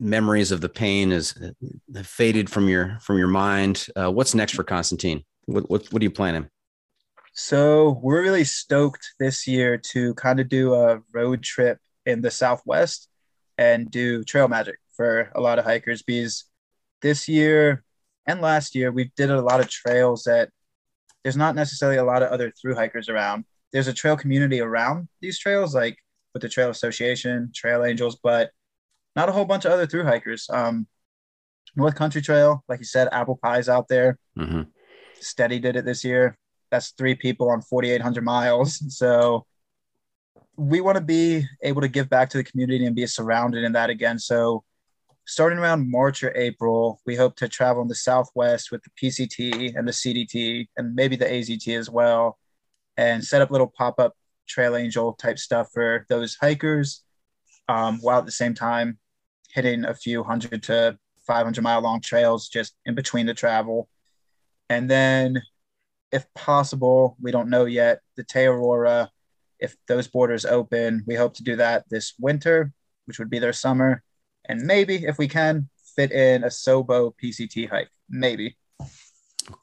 memories 0.00 0.52
of 0.52 0.60
the 0.60 0.68
pain 0.68 1.12
is 1.12 1.34
uh, 1.36 2.02
faded 2.02 2.50
from 2.50 2.68
your 2.68 2.98
from 3.00 3.18
your 3.18 3.28
mind. 3.28 3.86
Uh, 3.96 4.10
what's 4.10 4.34
next 4.34 4.54
for 4.54 4.64
Constantine? 4.64 5.24
What, 5.46 5.68
what 5.70 5.92
what 5.92 6.02
are 6.02 6.04
you 6.04 6.10
planning? 6.10 6.48
So 7.40 8.00
we're 8.02 8.22
really 8.22 8.42
stoked 8.42 9.12
this 9.20 9.46
year 9.46 9.78
to 9.92 10.12
kind 10.14 10.40
of 10.40 10.48
do 10.48 10.74
a 10.74 10.98
road 11.14 11.44
trip 11.44 11.78
in 12.04 12.20
the 12.20 12.32
Southwest 12.32 13.08
and 13.56 13.88
do 13.88 14.24
trail 14.24 14.48
magic 14.48 14.80
for 14.96 15.30
a 15.36 15.40
lot 15.40 15.60
of 15.60 15.64
hikers 15.64 16.02
because 16.02 16.46
this 17.00 17.28
year 17.28 17.84
and 18.26 18.40
last 18.40 18.74
year 18.74 18.90
we 18.90 19.12
did 19.16 19.30
a 19.30 19.40
lot 19.40 19.60
of 19.60 19.70
trails 19.70 20.24
that 20.24 20.50
there's 21.22 21.36
not 21.36 21.54
necessarily 21.54 21.96
a 21.96 22.02
lot 22.02 22.24
of 22.24 22.32
other 22.32 22.50
through 22.60 22.74
hikers 22.74 23.08
around. 23.08 23.44
There's 23.72 23.86
a 23.86 23.94
trail 23.94 24.16
community 24.16 24.60
around 24.60 25.06
these 25.20 25.38
trails, 25.38 25.76
like 25.76 25.96
with 26.34 26.42
the 26.42 26.48
Trail 26.48 26.70
Association, 26.70 27.52
Trail 27.54 27.84
Angels, 27.84 28.18
but 28.20 28.50
not 29.14 29.28
a 29.28 29.32
whole 29.32 29.44
bunch 29.44 29.64
of 29.64 29.70
other 29.70 29.86
through 29.86 30.02
hikers. 30.02 30.50
Um, 30.50 30.88
North 31.76 31.94
Country 31.94 32.20
Trail, 32.20 32.64
like 32.68 32.80
you 32.80 32.84
said, 32.84 33.08
Apple 33.12 33.38
Pie's 33.40 33.68
out 33.68 33.86
there. 33.86 34.18
Mm-hmm. 34.36 34.62
Steady 35.20 35.60
did 35.60 35.76
it 35.76 35.84
this 35.84 36.02
year. 36.02 36.36
That's 36.70 36.90
three 36.90 37.14
people 37.14 37.50
on 37.50 37.62
4,800 37.62 38.24
miles. 38.24 38.78
So 38.90 39.46
we 40.56 40.80
want 40.80 40.96
to 40.96 41.04
be 41.04 41.46
able 41.62 41.80
to 41.82 41.88
give 41.88 42.10
back 42.10 42.30
to 42.30 42.36
the 42.36 42.44
community 42.44 42.84
and 42.84 42.96
be 42.96 43.06
surrounded 43.06 43.62
in 43.62 43.72
that 43.72 43.90
again. 43.90 44.18
So 44.18 44.64
starting 45.24 45.58
around 45.58 45.90
March 45.90 46.24
or 46.24 46.32
April, 46.34 47.00
we 47.06 47.14
hope 47.14 47.36
to 47.36 47.48
travel 47.48 47.82
in 47.82 47.88
the 47.88 47.94
Southwest 47.94 48.72
with 48.72 48.82
the 48.82 48.90
PCT 49.00 49.76
and 49.76 49.86
the 49.86 49.92
CDT 49.92 50.66
and 50.76 50.94
maybe 50.94 51.16
the 51.16 51.26
AZT 51.26 51.78
as 51.78 51.88
well, 51.88 52.38
and 52.96 53.22
set 53.22 53.40
up 53.40 53.50
little 53.50 53.68
pop 53.68 54.00
up 54.00 54.14
Trail 54.48 54.74
Angel 54.74 55.12
type 55.12 55.38
stuff 55.38 55.68
for 55.72 56.06
those 56.08 56.36
hikers, 56.40 57.04
um, 57.68 57.98
while 58.00 58.18
at 58.18 58.26
the 58.26 58.32
same 58.32 58.54
time 58.54 58.98
hitting 59.50 59.84
a 59.84 59.94
few 59.94 60.24
hundred 60.24 60.62
to 60.64 60.98
500 61.26 61.62
mile 61.62 61.82
long 61.82 62.00
trails 62.00 62.48
just 62.48 62.74
in 62.86 62.94
between 62.94 63.26
the 63.26 63.34
travel. 63.34 63.88
And 64.70 64.90
then, 64.90 65.42
if 66.12 66.26
possible, 66.34 67.16
we 67.20 67.30
don't 67.30 67.50
know 67.50 67.64
yet, 67.64 68.00
the 68.16 68.24
Te 68.24 68.40
Araroa, 68.40 69.08
if 69.58 69.76
those 69.86 70.06
borders 70.08 70.44
open, 70.44 71.04
we 71.06 71.14
hope 71.14 71.34
to 71.34 71.42
do 71.42 71.56
that 71.56 71.84
this 71.90 72.14
winter, 72.18 72.72
which 73.06 73.18
would 73.18 73.30
be 73.30 73.38
their 73.38 73.52
summer 73.52 74.02
and 74.48 74.62
maybe 74.62 75.04
if 75.04 75.18
we 75.18 75.28
can 75.28 75.68
fit 75.94 76.10
in 76.10 76.42
a 76.44 76.48
Sobo 76.48 77.12
PCT 77.22 77.68
hike, 77.68 77.90
maybe. 78.08 78.56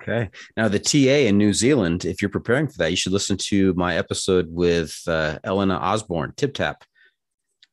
Okay. 0.01 0.29
Now 0.55 0.67
the 0.67 0.79
TA 0.79 1.27
in 1.27 1.37
New 1.37 1.53
Zealand, 1.53 2.05
if 2.05 2.21
you're 2.21 2.29
preparing 2.29 2.67
for 2.67 2.77
that, 2.79 2.91
you 2.91 2.97
should 2.97 3.13
listen 3.13 3.37
to 3.37 3.73
my 3.73 3.97
episode 3.97 4.47
with 4.49 4.99
uh, 5.07 5.39
Elena 5.43 5.75
Osborne, 5.75 6.33
Tip 6.37 6.53
Tap. 6.53 6.83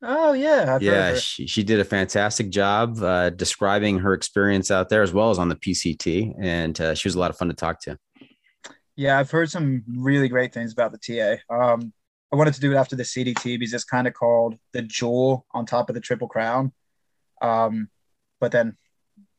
Oh 0.05 0.33
yeah, 0.33 0.75
I've 0.75 0.83
yeah, 0.83 1.15
she, 1.15 1.47
she 1.47 1.63
did 1.63 1.79
a 1.79 1.85
fantastic 1.85 2.51
job 2.51 3.01
uh, 3.01 3.31
describing 3.31 4.01
her 4.01 4.15
experience 4.15 4.69
out 4.73 4.89
there 4.89 5.03
as 5.03 5.13
well 5.13 5.31
as 5.31 5.39
on 5.39 5.49
the 5.49 5.55
PCT, 5.55 6.35
and 6.41 6.81
uh, 6.81 6.95
she 6.97 7.07
was 7.07 7.15
a 7.15 7.21
lot 7.21 7.31
of 7.31 7.39
fun 7.39 7.47
to 7.49 7.55
talk 7.55 7.81
to. 7.83 7.97
Yeah, 8.97 9.19
I've 9.19 9.31
heard 9.31 9.51
some 9.51 9.85
really 9.89 10.29
great 10.29 10.53
things 10.53 10.73
about 10.73 10.93
the 10.93 10.99
TA. 10.99 11.55
Um, 11.55 11.93
I 12.33 12.37
wanted 12.37 12.55
to 12.55 12.61
do 12.61 12.73
it 12.73 12.77
after 12.77 12.97
the 12.97 13.03
CDT 13.03 13.59
because 13.59 13.75
it's 13.75 13.85
kind 13.85 14.07
of 14.07 14.15
called 14.15 14.57
the 14.73 14.83
jewel 14.83 15.47
on 15.53 15.67
top 15.67 15.89
of 15.89 15.95
the 15.95 16.01
Triple 16.01 16.29
Crown. 16.29 16.73
Um, 17.41 17.89
but 18.41 18.53
then 18.53 18.77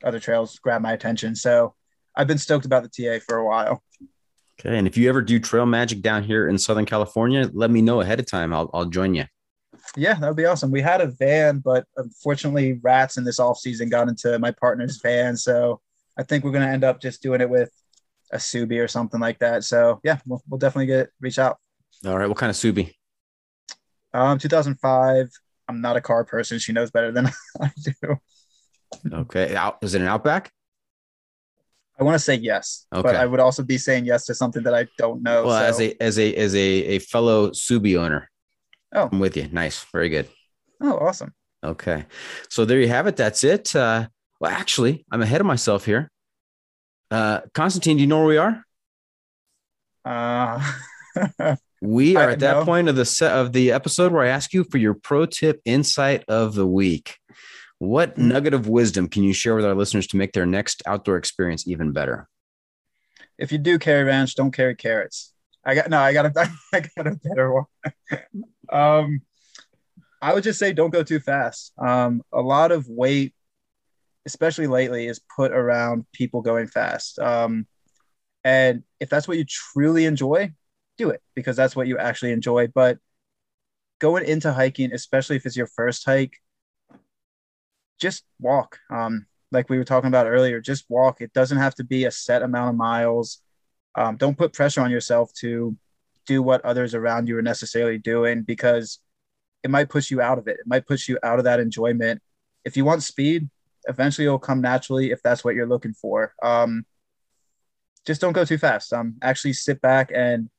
other 0.04 0.20
trails 0.20 0.60
grabbed 0.60 0.84
my 0.84 0.94
attention. 0.94 1.36
So 1.36 1.76
I've 2.16 2.28
been 2.28 2.38
stoked 2.38 2.66
about 2.66 2.84
the 2.84 2.90
TA 2.90 3.24
for 3.26 3.38
a 3.38 3.46
while. 3.46 3.84
Okay. 4.60 4.78
And 4.78 4.88
if 4.88 4.98
you 4.98 5.10
ever 5.10 5.22
do 5.22 5.40
trail 5.40 5.66
magic 5.66 6.02
down 6.02 6.24
here 6.24 6.48
in 6.48 6.58
Southern 6.58 6.86
California, 6.86 7.50
let 7.54 7.72
me 7.72 7.82
know 7.82 8.02
ahead 8.02 8.20
of 8.20 8.28
time. 8.28 8.54
I'll, 8.54 8.70
I'll 8.74 8.86
join 8.86 9.16
you. 9.16 9.26
Yeah, 9.96 10.14
that 10.14 10.28
would 10.28 10.38
be 10.38 10.46
awesome. 10.46 10.72
We 10.72 10.82
had 10.82 11.02
a 11.02 11.08
van, 11.08 11.60
but 11.60 11.86
unfortunately, 11.98 12.80
rats 12.82 13.18
in 13.18 13.24
this 13.24 13.40
off 13.40 13.58
season 13.58 13.90
got 13.90 14.08
into 14.08 14.38
my 14.40 14.52
partner's 14.52 15.02
van. 15.02 15.36
So 15.36 15.82
I 16.18 16.24
think 16.24 16.44
we're 16.44 16.52
gonna 16.52 16.68
end 16.68 16.84
up 16.84 17.02
just 17.02 17.22
doing 17.22 17.42
it 17.42 17.50
with 17.50 17.72
a 18.34 18.38
Subi 18.38 18.84
or 18.84 18.88
something 18.88 19.20
like 19.20 19.40
that. 19.40 19.64
So 19.64 20.00
yeah, 20.04 20.20
we'll, 20.26 20.42
we'll 20.50 20.58
definitely 20.58 20.88
get 20.88 21.10
reach 21.22 21.40
out. 21.40 21.58
All 22.06 22.18
right. 22.18 22.28
What 22.28 22.38
kind 22.38 22.50
of 22.50 22.56
Subi? 22.56 22.94
Um, 24.14 24.38
2005. 24.38 25.30
I'm 25.70 25.80
not 25.82 25.96
a 25.96 26.02
car 26.02 26.26
person. 26.26 26.60
She 26.60 26.74
knows 26.74 26.92
better 26.92 27.12
than 27.12 27.28
I 27.62 27.72
do. 27.82 28.18
Okay. 29.12 29.56
Out, 29.56 29.78
is 29.82 29.96
it 29.96 30.02
an 30.02 30.08
Outback? 30.08 30.52
I 32.00 32.04
want 32.04 32.16
to 32.16 32.20
say 32.20 32.36
yes, 32.36 32.86
Okay. 32.92 33.04
but 33.04 33.16
I 33.16 33.26
would 33.26 33.40
also 33.40 33.64
be 33.64 33.78
saying 33.78 34.06
yes 34.06 34.26
to 34.26 34.34
something 34.36 34.64
that 34.64 34.74
I 34.74 34.88
don't 34.98 35.22
know. 35.22 35.46
Well, 35.46 35.56
as 35.64 35.80
a 35.80 35.96
as 36.02 36.18
a 36.18 36.34
as 36.36 36.56
a 36.56 36.60
a 36.96 37.00
fellow 37.00 37.52
Subi 37.52 37.98
owner, 37.98 38.30
Oh. 38.96 39.10
I'm 39.12 39.20
with 39.20 39.38
you. 39.38 39.48
Nice. 39.52 39.86
Very 39.92 40.10
good. 40.10 40.28
oh, 40.82 40.98
awesome. 40.98 41.34
Okay. 41.64 42.06
So 42.50 42.66
there 42.66 42.80
you 42.82 42.88
have 42.90 43.08
it. 43.08 43.16
That's 43.16 43.44
it. 43.44 43.76
Uh, 43.76 44.08
well, 44.42 44.52
actually, 44.52 45.06
I'm 45.12 45.22
ahead 45.22 45.40
of 45.40 45.48
myself 45.48 45.86
here. 45.86 46.10
Uh, 47.14 47.42
Constantine, 47.54 47.98
do 47.98 48.02
you 48.02 48.08
know 48.08 48.18
where 48.26 48.28
we 48.28 48.38
are? 48.38 48.64
Uh, 50.04 51.56
We 51.82 52.16
are 52.16 52.30
at 52.30 52.40
that 52.40 52.60
know. 52.60 52.66
point 52.66 52.88
of 52.88 52.96
the 52.96 53.04
set 53.04 53.34
of 53.38 53.52
the 53.52 53.72
episode 53.74 54.14
where 54.14 54.24
I 54.24 54.30
ask 54.30 54.54
you 54.54 54.64
for 54.64 54.78
your 54.78 54.94
pro 54.94 55.26
tip 55.26 55.60
insight 55.66 56.24
of 56.30 56.56
the 56.56 56.66
week. 56.66 57.18
What 57.78 58.16
Hmm. 58.16 58.30
nugget 58.30 58.54
of 58.54 58.70
wisdom 58.70 59.10
can 59.10 59.24
you 59.24 59.34
share 59.34 59.54
with 59.54 59.66
our 59.66 59.76
listeners 59.76 60.08
to 60.08 60.18
make 60.18 60.32
their 60.32 60.46
next 60.46 60.82
outdoor 60.88 61.18
experience 61.18 61.68
even 61.68 61.92
better? 61.92 62.28
if 63.38 63.52
you 63.52 63.58
do 63.58 63.78
carry 63.80 64.04
ranch, 64.06 64.36
don't 64.36 64.52
carry 64.52 64.76
carrots. 64.76 65.34
I 65.66 65.76
got 65.76 65.90
no, 65.90 66.00
I 66.00 66.14
got 66.14 66.26
a, 66.28 66.50
I 66.74 66.80
got 66.96 67.08
a 67.08 67.20
better 67.24 67.52
one. 67.54 67.66
um, 68.72 69.22
I 70.22 70.34
would 70.34 70.44
just 70.44 70.60
say 70.60 70.72
don't 70.72 70.92
go 70.92 71.04
too 71.04 71.20
fast. 71.20 71.74
Um, 71.78 72.22
a 72.32 72.42
lot 72.42 72.72
of 72.72 72.88
weight, 72.88 73.34
especially 74.26 74.68
lately, 74.68 75.08
is 75.08 75.22
put 75.36 75.52
around 75.52 76.06
people 76.14 76.42
going 76.42 76.68
fast. 76.68 77.20
Um, 77.20 77.68
and 78.44 78.84
if 79.00 79.10
that's 79.10 79.28
what 79.28 79.38
you 79.38 79.46
truly 79.46 80.06
enjoy, 80.06 80.52
do 80.98 81.10
it 81.10 81.22
because 81.36 81.56
that's 81.56 81.76
what 81.76 81.88
you 81.88 81.98
actually 81.98 82.32
enjoy. 82.32 82.68
But 82.68 83.00
going 84.00 84.26
into 84.26 84.52
hiking, 84.52 84.94
especially 84.94 85.38
if 85.38 85.46
it's 85.46 85.58
your 85.58 85.68
first 85.68 86.06
hike, 86.06 86.38
just 88.00 88.24
walk. 88.40 88.80
Um, 88.90 89.28
like 89.52 89.70
we 89.70 89.78
were 89.78 89.86
talking 89.86 90.10
about 90.10 90.28
earlier, 90.28 90.60
just 90.60 90.86
walk. 90.90 91.22
It 91.22 91.32
doesn't 91.34 91.58
have 91.58 91.76
to 91.76 91.84
be 91.84 92.06
a 92.06 92.12
set 92.12 92.42
amount 92.42 92.72
of 92.72 92.76
miles. 92.76 93.42
Um, 93.96 94.18
don't 94.18 94.38
put 94.38 94.54
pressure 94.54 94.82
on 94.82 94.92
yourself 94.92 95.32
to 95.36 95.78
do 96.26 96.42
what 96.42 96.66
others 96.66 96.96
around 96.96 97.28
you 97.28 97.38
are 97.38 97.44
necessarily 97.44 97.98
doing 97.98 98.42
because 98.42 99.00
it 99.64 99.70
might 99.70 99.90
push 99.90 100.10
you 100.12 100.22
out 100.22 100.38
of 100.38 100.48
it. 100.48 100.58
It 100.60 100.68
might 100.68 100.88
push 100.88 101.08
you 101.08 101.20
out 101.24 101.38
of 101.38 101.46
that 101.46 101.60
enjoyment. 101.60 102.22
If 102.66 102.76
you 102.76 102.86
want 102.86 103.04
speed, 103.04 103.50
eventually 103.88 104.26
it'll 104.26 104.40
come 104.40 104.62
naturally 104.62 105.12
if 105.12 105.22
that's 105.22 105.44
what 105.44 105.56
you're 105.56 105.68
looking 105.68 105.94
for. 105.94 106.34
Um, 106.42 106.86
just 108.06 108.22
don't 108.22 108.34
go 108.34 108.46
too 108.46 108.58
fast. 108.58 108.92
Um, 108.94 109.16
actually 109.22 109.54
sit 109.54 109.82
back 109.82 110.12
and 110.14 110.50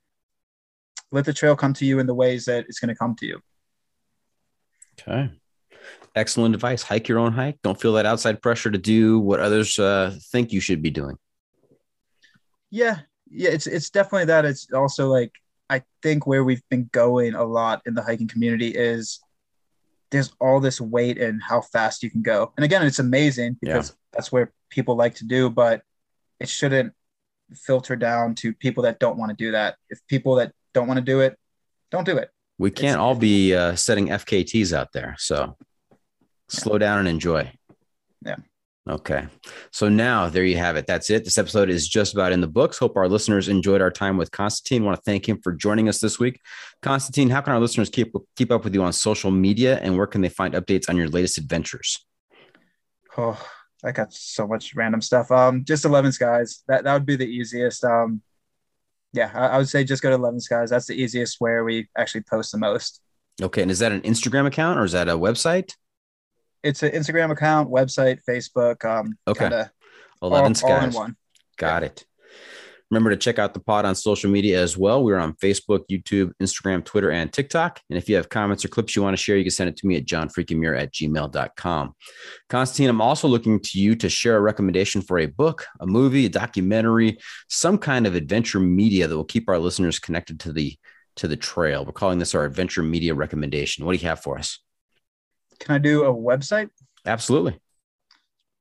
let 1.12 1.24
the 1.24 1.32
trail 1.32 1.56
come 1.56 1.74
to 1.74 1.84
you 1.84 1.98
in 1.98 2.06
the 2.06 2.14
ways 2.14 2.46
that 2.46 2.64
it's 2.68 2.80
going 2.80 2.88
to 2.88 2.94
come 2.94 3.14
to 3.16 3.26
you. 3.26 3.40
Okay. 4.98 5.30
Excellent 6.16 6.54
advice. 6.54 6.82
Hike 6.82 7.08
your 7.08 7.18
own 7.18 7.32
hike. 7.32 7.58
Don't 7.62 7.80
feel 7.80 7.92
that 7.94 8.06
outside 8.06 8.40
pressure 8.40 8.70
to 8.70 8.78
do 8.78 9.18
what 9.18 9.40
others 9.40 9.78
uh, 9.78 10.16
think 10.30 10.52
you 10.52 10.60
should 10.60 10.80
be 10.80 10.90
doing. 10.90 11.16
Yeah, 12.70 13.00
yeah, 13.28 13.50
it's 13.50 13.66
it's 13.66 13.90
definitely 13.90 14.26
that. 14.26 14.44
It's 14.44 14.72
also 14.72 15.08
like 15.08 15.32
I 15.68 15.82
think 16.02 16.26
where 16.26 16.44
we've 16.44 16.62
been 16.70 16.88
going 16.92 17.34
a 17.34 17.44
lot 17.44 17.82
in 17.86 17.94
the 17.94 18.02
hiking 18.02 18.28
community 18.28 18.68
is 18.68 19.20
there's 20.14 20.32
all 20.40 20.60
this 20.60 20.80
weight 20.80 21.20
and 21.20 21.42
how 21.42 21.60
fast 21.60 22.04
you 22.04 22.08
can 22.10 22.22
go. 22.22 22.52
And 22.56 22.64
again, 22.64 22.86
it's 22.86 23.00
amazing 23.00 23.58
because 23.60 23.96
that's 24.12 24.30
where 24.30 24.52
people 24.70 24.94
like 24.94 25.16
to 25.16 25.24
do, 25.24 25.50
but 25.50 25.82
it 26.38 26.48
shouldn't 26.48 26.92
filter 27.52 27.96
down 27.96 28.36
to 28.36 28.52
people 28.54 28.84
that 28.84 29.00
don't 29.00 29.18
want 29.18 29.30
to 29.30 29.36
do 29.36 29.50
that. 29.50 29.74
If 29.90 30.00
people 30.06 30.36
that 30.36 30.52
don't 30.72 30.86
want 30.86 30.98
to 30.98 31.04
do 31.04 31.18
it, 31.20 31.36
don't 31.90 32.04
do 32.04 32.16
it. 32.16 32.30
We 32.58 32.70
can't 32.70 32.90
It's- 32.90 32.98
all 32.98 33.16
be 33.16 33.54
uh, 33.56 33.74
setting 33.74 34.06
FKTs 34.10 34.72
out 34.72 34.92
there. 34.92 35.16
So 35.18 35.56
slow 36.48 36.78
down 36.78 37.00
and 37.00 37.08
enjoy. 37.08 37.52
Yeah. 38.24 38.36
Okay. 38.88 39.26
So 39.70 39.88
now 39.88 40.28
there 40.28 40.44
you 40.44 40.58
have 40.58 40.76
it. 40.76 40.86
That's 40.86 41.08
it. 41.08 41.24
This 41.24 41.38
episode 41.38 41.70
is 41.70 41.88
just 41.88 42.12
about 42.12 42.32
in 42.32 42.42
the 42.42 42.46
books. 42.46 42.76
Hope 42.76 42.98
our 42.98 43.08
listeners 43.08 43.48
enjoyed 43.48 43.80
our 43.80 43.90
time 43.90 44.18
with 44.18 44.30
Constantine. 44.30 44.84
want 44.84 44.98
to 44.98 45.02
thank 45.02 45.26
him 45.26 45.40
for 45.40 45.52
joining 45.52 45.88
us 45.88 46.00
this 46.00 46.18
week. 46.18 46.40
Constantine, 46.82 47.30
how 47.30 47.40
can 47.40 47.54
our 47.54 47.60
listeners 47.60 47.88
keep 47.88 48.12
keep 48.36 48.52
up 48.52 48.62
with 48.62 48.74
you 48.74 48.82
on 48.82 48.92
social 48.92 49.30
media 49.30 49.78
and 49.78 49.96
where 49.96 50.06
can 50.06 50.20
they 50.20 50.28
find 50.28 50.52
updates 50.52 50.90
on 50.90 50.98
your 50.98 51.08
latest 51.08 51.38
adventures? 51.38 52.04
Oh, 53.16 53.42
I 53.82 53.92
got 53.92 54.12
so 54.12 54.46
much 54.46 54.74
random 54.74 55.00
stuff. 55.00 55.30
Um, 55.30 55.64
just 55.64 55.86
Eleven 55.86 56.10
Skys. 56.10 56.62
That 56.68 56.84
that 56.84 56.92
would 56.92 57.06
be 57.06 57.16
the 57.16 57.26
easiest. 57.26 57.84
Um, 57.84 58.20
yeah, 59.14 59.30
I, 59.32 59.46
I 59.46 59.58
would 59.58 59.68
say 59.68 59.84
just 59.84 60.02
go 60.02 60.10
to 60.10 60.16
Eleven 60.16 60.40
Skys. 60.40 60.68
That's 60.68 60.86
the 60.86 61.00
easiest 61.00 61.36
where 61.38 61.64
we 61.64 61.88
actually 61.96 62.22
post 62.22 62.52
the 62.52 62.58
most. 62.58 63.00
Okay. 63.40 63.62
And 63.62 63.70
is 63.70 63.78
that 63.78 63.92
an 63.92 64.02
Instagram 64.02 64.46
account 64.46 64.78
or 64.78 64.84
is 64.84 64.92
that 64.92 65.08
a 65.08 65.12
website? 65.12 65.72
It's 66.64 66.82
an 66.82 66.92
Instagram 66.92 67.30
account, 67.30 67.70
website, 67.70 68.20
Facebook. 68.28 68.84
Um, 68.84 69.16
Okay. 69.28 69.64
11 70.22 70.54
all, 70.64 70.72
all 70.72 70.90
one. 70.90 71.16
Got 71.58 71.82
it. 71.82 72.04
Remember 72.90 73.10
to 73.10 73.16
check 73.16 73.38
out 73.38 73.54
the 73.54 73.60
pod 73.60 73.84
on 73.84 73.94
social 73.94 74.30
media 74.30 74.62
as 74.62 74.76
well. 74.76 75.02
We're 75.02 75.18
on 75.18 75.34
Facebook, 75.34 75.80
YouTube, 75.90 76.32
Instagram, 76.42 76.84
Twitter, 76.84 77.10
and 77.10 77.32
TikTok. 77.32 77.80
And 77.90 77.98
if 77.98 78.08
you 78.08 78.16
have 78.16 78.28
comments 78.28 78.64
or 78.64 78.68
clips 78.68 78.94
you 78.94 79.02
want 79.02 79.16
to 79.16 79.22
share, 79.22 79.36
you 79.36 79.44
can 79.44 79.50
send 79.50 79.68
it 79.68 79.76
to 79.78 79.86
me 79.86 79.96
at 79.96 80.04
johnfreakinmuir 80.04 80.78
at 80.78 80.92
gmail.com. 80.92 81.94
Constantine, 82.48 82.90
I'm 82.90 83.00
also 83.00 83.26
looking 83.26 83.58
to 83.60 83.80
you 83.80 83.96
to 83.96 84.08
share 84.08 84.36
a 84.36 84.40
recommendation 84.40 85.02
for 85.02 85.18
a 85.18 85.26
book, 85.26 85.66
a 85.80 85.86
movie, 85.86 86.26
a 86.26 86.28
documentary, 86.28 87.18
some 87.48 87.78
kind 87.78 88.06
of 88.06 88.14
adventure 88.14 88.60
media 88.60 89.08
that 89.08 89.16
will 89.16 89.24
keep 89.24 89.48
our 89.48 89.58
listeners 89.58 89.98
connected 89.98 90.40
to 90.40 90.52
the 90.52 90.76
to 91.16 91.28
the 91.28 91.36
trail. 91.36 91.84
We're 91.84 91.92
calling 91.92 92.18
this 92.18 92.34
our 92.34 92.44
adventure 92.44 92.82
media 92.82 93.14
recommendation. 93.14 93.84
What 93.84 93.92
do 93.92 94.02
you 94.02 94.08
have 94.08 94.20
for 94.20 94.38
us? 94.38 94.60
Can 95.64 95.74
I 95.74 95.78
do 95.78 96.04
a 96.04 96.14
website? 96.14 96.68
Absolutely. 97.06 97.58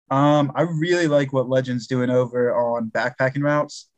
Um, 0.09 0.53
I 0.55 0.61
really 0.61 1.07
like 1.07 1.33
what 1.33 1.49
Legends 1.49 1.85
doing 1.85 2.09
over 2.09 2.55
on 2.55 2.89
backpacking 2.89 3.43
routes, 3.43 3.89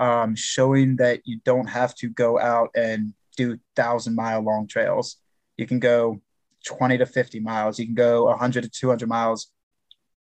um, 0.00 0.34
showing 0.34 0.96
that 0.96 1.20
you 1.26 1.38
don't 1.44 1.66
have 1.66 1.94
to 1.96 2.08
go 2.08 2.40
out 2.40 2.70
and 2.74 3.12
do 3.36 3.58
thousand 3.74 4.14
mile 4.14 4.40
long 4.40 4.66
trails. 4.66 5.16
You 5.58 5.66
can 5.66 5.78
go 5.78 6.22
20 6.64 6.96
to 6.96 7.04
50 7.04 7.40
miles. 7.40 7.78
You 7.78 7.84
can 7.84 7.94
go 7.94 8.24
100 8.24 8.64
to 8.64 8.70
200 8.70 9.06
miles. 9.06 9.48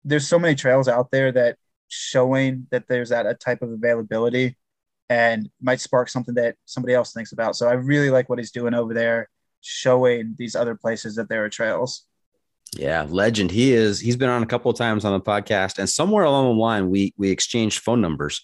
There's 0.03 0.27
so 0.27 0.39
many 0.39 0.55
trails 0.55 0.87
out 0.87 1.11
there 1.11 1.31
that 1.33 1.57
showing 1.87 2.65
that 2.71 2.87
there's 2.87 3.09
that 3.09 3.27
a 3.27 3.35
type 3.35 3.61
of 3.61 3.69
availability 3.69 4.57
and 5.07 5.51
might 5.61 5.81
spark 5.81 6.09
something 6.09 6.33
that 6.33 6.55
somebody 6.65 6.95
else 6.95 7.13
thinks 7.13 7.31
about. 7.31 7.55
So 7.55 7.67
I 7.67 7.73
really 7.73 8.09
like 8.09 8.27
what 8.27 8.39
he's 8.39 8.51
doing 8.51 8.73
over 8.73 8.95
there, 8.95 9.29
showing 9.61 10.33
these 10.37 10.55
other 10.55 10.73
places 10.73 11.15
that 11.15 11.29
there 11.29 11.45
are 11.45 11.49
trails. 11.49 12.07
Yeah, 12.77 13.05
legend. 13.07 13.51
He 13.51 13.73
is. 13.73 13.99
He's 13.99 14.15
been 14.15 14.29
on 14.29 14.41
a 14.41 14.47
couple 14.47 14.71
of 14.71 14.77
times 14.77 15.05
on 15.05 15.13
the 15.13 15.21
podcast, 15.21 15.77
and 15.77 15.89
somewhere 15.89 16.23
along 16.23 16.45
the 16.55 16.61
line, 16.61 16.89
we 16.89 17.13
we 17.17 17.29
exchanged 17.29 17.81
phone 17.81 18.01
numbers, 18.01 18.43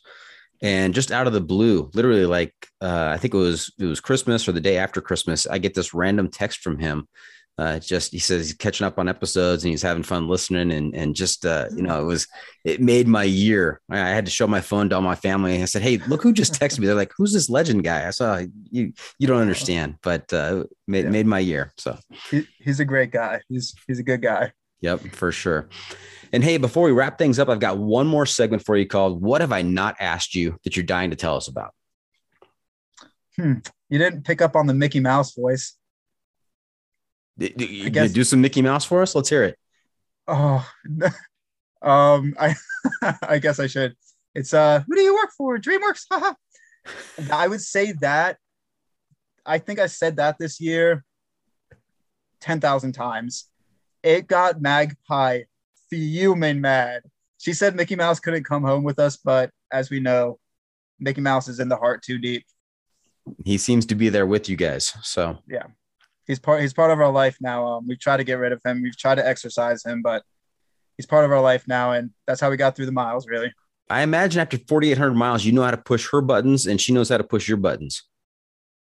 and 0.62 0.94
just 0.94 1.12
out 1.12 1.26
of 1.28 1.34
the 1.34 1.42
blue, 1.42 1.90
literally 1.94 2.26
like 2.26 2.54
uh, 2.82 3.10
I 3.12 3.18
think 3.18 3.34
it 3.34 3.38
was 3.38 3.74
it 3.80 3.86
was 3.86 4.00
Christmas 4.00 4.48
or 4.48 4.52
the 4.52 4.62
day 4.62 4.78
after 4.78 5.02
Christmas, 5.02 5.48
I 5.48 5.58
get 5.58 5.74
this 5.74 5.94
random 5.94 6.30
text 6.30 6.60
from 6.60 6.78
him. 6.80 7.08
Uh, 7.60 7.78
just 7.78 8.12
he 8.14 8.20
says 8.20 8.48
he's 8.48 8.56
catching 8.58 8.88
up 8.88 8.98
on 8.98 9.10
episodes 9.10 9.64
and 9.64 9.72
he's 9.72 9.82
having 9.82 10.04
fun 10.04 10.28
listening, 10.30 10.72
and 10.72 10.96
and 10.96 11.16
just 11.16 11.46
uh, 11.46 11.66
you 11.76 11.82
know 11.82 12.02
it 12.02 12.06
was 12.06 12.26
it 12.64 12.80
made 12.82 13.08
my 13.08 13.24
year. 13.24 13.82
I 13.90 13.98
had 13.98 14.26
to 14.26 14.32
show 14.32 14.48
my 14.48 14.62
phone 14.62 14.88
to 14.90 14.96
all 14.96 15.02
my 15.02 15.16
family. 15.16 15.56
and 15.56 15.64
I 15.64 15.66
said, 15.66 15.82
"Hey, 15.82 15.98
look 16.08 16.24
who 16.24 16.32
just 16.32 16.54
texted 16.54 16.80
me." 16.80 16.86
They're 16.88 16.96
like, 16.96 17.12
"Who's 17.18 17.34
this 17.34 17.50
legend 17.50 17.84
guy?" 17.84 18.08
I 18.08 18.12
saw 18.12 18.42
you. 18.72 18.94
You 19.20 19.28
don't 19.28 19.42
understand, 19.42 19.96
but 20.02 20.32
uh, 20.32 20.64
made 20.88 21.04
Yeah. 21.06 21.12
made 21.12 21.26
my 21.26 21.40
year. 21.40 21.74
So. 21.78 21.98
He, 22.32 22.48
he's 22.60 22.80
a 22.80 22.86
great 22.86 23.12
guy. 23.12 23.42
He's 23.50 23.76
he's 23.88 24.00
a 24.00 24.04
good 24.04 24.22
guy. 24.22 24.54
Yep, 24.82 25.02
for 25.14 25.32
sure. 25.34 25.68
And 26.32 26.42
hey, 26.44 26.56
before 26.58 26.84
we 26.86 26.94
wrap 26.94 27.18
things 27.18 27.40
up, 27.40 27.50
I've 27.50 27.60
got 27.60 27.78
one 27.78 28.08
more 28.08 28.26
segment 28.26 28.64
for 28.64 28.78
you 28.78 28.86
called 28.88 29.22
What 29.22 29.42
Have 29.42 29.52
I 29.52 29.62
Not 29.64 29.98
Asked 30.00 30.36
You 30.36 30.58
That 30.64 30.78
You're 30.78 30.86
Dying 30.86 31.10
to 31.10 31.18
Tell 31.18 31.36
Us 31.36 31.50
About? 31.50 31.74
Hmm. 33.36 33.56
You 33.90 33.98
didn't 33.98 34.24
pick 34.24 34.42
up 34.42 34.56
on 34.56 34.68
the 34.68 34.74
Mickey 34.74 35.00
Mouse 35.00 35.34
voice. 35.36 35.76
You 37.40 37.90
guess- 37.90 38.12
do 38.12 38.24
some 38.24 38.42
Mickey 38.42 38.62
Mouse 38.62 38.86
for 38.86 39.02
us? 39.02 39.16
Let's 39.16 39.30
hear 39.30 39.44
it. 39.44 39.58
Oh, 40.28 40.68
um, 41.82 42.36
I 42.40 42.56
I 43.24 43.40
guess 43.40 43.60
I 43.60 43.68
should. 43.68 43.96
It's 44.36 44.54
uh, 44.54 44.84
who 44.88 44.96
do 44.96 45.02
you 45.02 45.16
work 45.16 45.32
for? 45.38 45.58
DreamWorks. 45.58 46.06
I 47.32 47.48
would 47.48 47.62
say 47.62 47.94
that. 48.02 48.38
I 49.46 49.58
think 49.58 49.80
I 49.80 49.88
said 49.88 50.18
that 50.18 50.38
this 50.38 50.62
year 50.62 51.04
ten 52.40 52.60
thousand 52.60 52.92
times. 52.94 53.46
It 54.04 54.28
got 54.28 54.62
Magpie 54.62 55.42
fuming 55.90 56.62
mad. 56.62 57.04
She 57.38 57.54
said 57.54 57.76
Mickey 57.76 57.96
Mouse 57.96 58.20
couldn't 58.20 58.44
come 58.44 58.64
home 58.64 58.84
with 58.84 59.00
us, 59.00 59.18
but 59.18 59.50
as 59.72 59.90
we 59.90 60.00
know, 60.00 60.40
Mickey 61.00 61.22
Mouse 61.22 61.48
is 61.48 61.60
in 61.60 61.70
the 61.70 61.76
heart 61.78 62.04
too 62.04 62.18
deep. 62.18 62.46
He 63.46 63.58
seems 63.58 63.86
to 63.88 63.96
be 63.96 64.10
there 64.10 64.26
with 64.26 64.50
you 64.50 64.56
guys. 64.56 64.94
So, 65.04 65.38
he's 66.30 66.40
part 66.40 66.62
he's 66.62 66.74
part 66.74 66.92
of 66.92 67.02
our 67.02 67.12
life 67.12 67.38
now. 67.42 67.66
Um, 67.68 67.88
we've 67.88 68.00
tried 68.00 68.18
to 68.18 68.24
get 68.24 68.36
rid 68.36 68.54
of 68.54 68.62
him. 68.64 68.82
We've 68.82 68.96
tried 68.96 69.16
to 69.16 69.28
exercise 69.28 69.84
him, 69.84 70.02
but 70.02 70.24
he's 70.96 71.08
part 71.08 71.26
of 71.26 71.32
our 71.32 71.42
life 71.42 71.68
now, 71.68 71.92
and 71.92 72.12
that's 72.26 72.40
how 72.40 72.50
we 72.50 72.56
got 72.56 72.78
through 72.78 72.86
the 72.86 72.94
miles. 72.94 73.28
Really. 73.28 73.52
I 73.90 74.04
imagine 74.04 74.40
after 74.40 74.60
4,800 74.60 75.16
miles, 75.16 75.44
you 75.44 75.52
know 75.52 75.64
how 75.64 75.72
to 75.72 75.78
push 75.78 76.08
her 76.12 76.22
buttons 76.22 76.68
and 76.68 76.80
she 76.80 76.94
knows 76.94 77.10
how 77.10 77.18
to 77.18 77.24
push 77.24 77.48
your 77.48 77.58
buttons. 77.58 78.04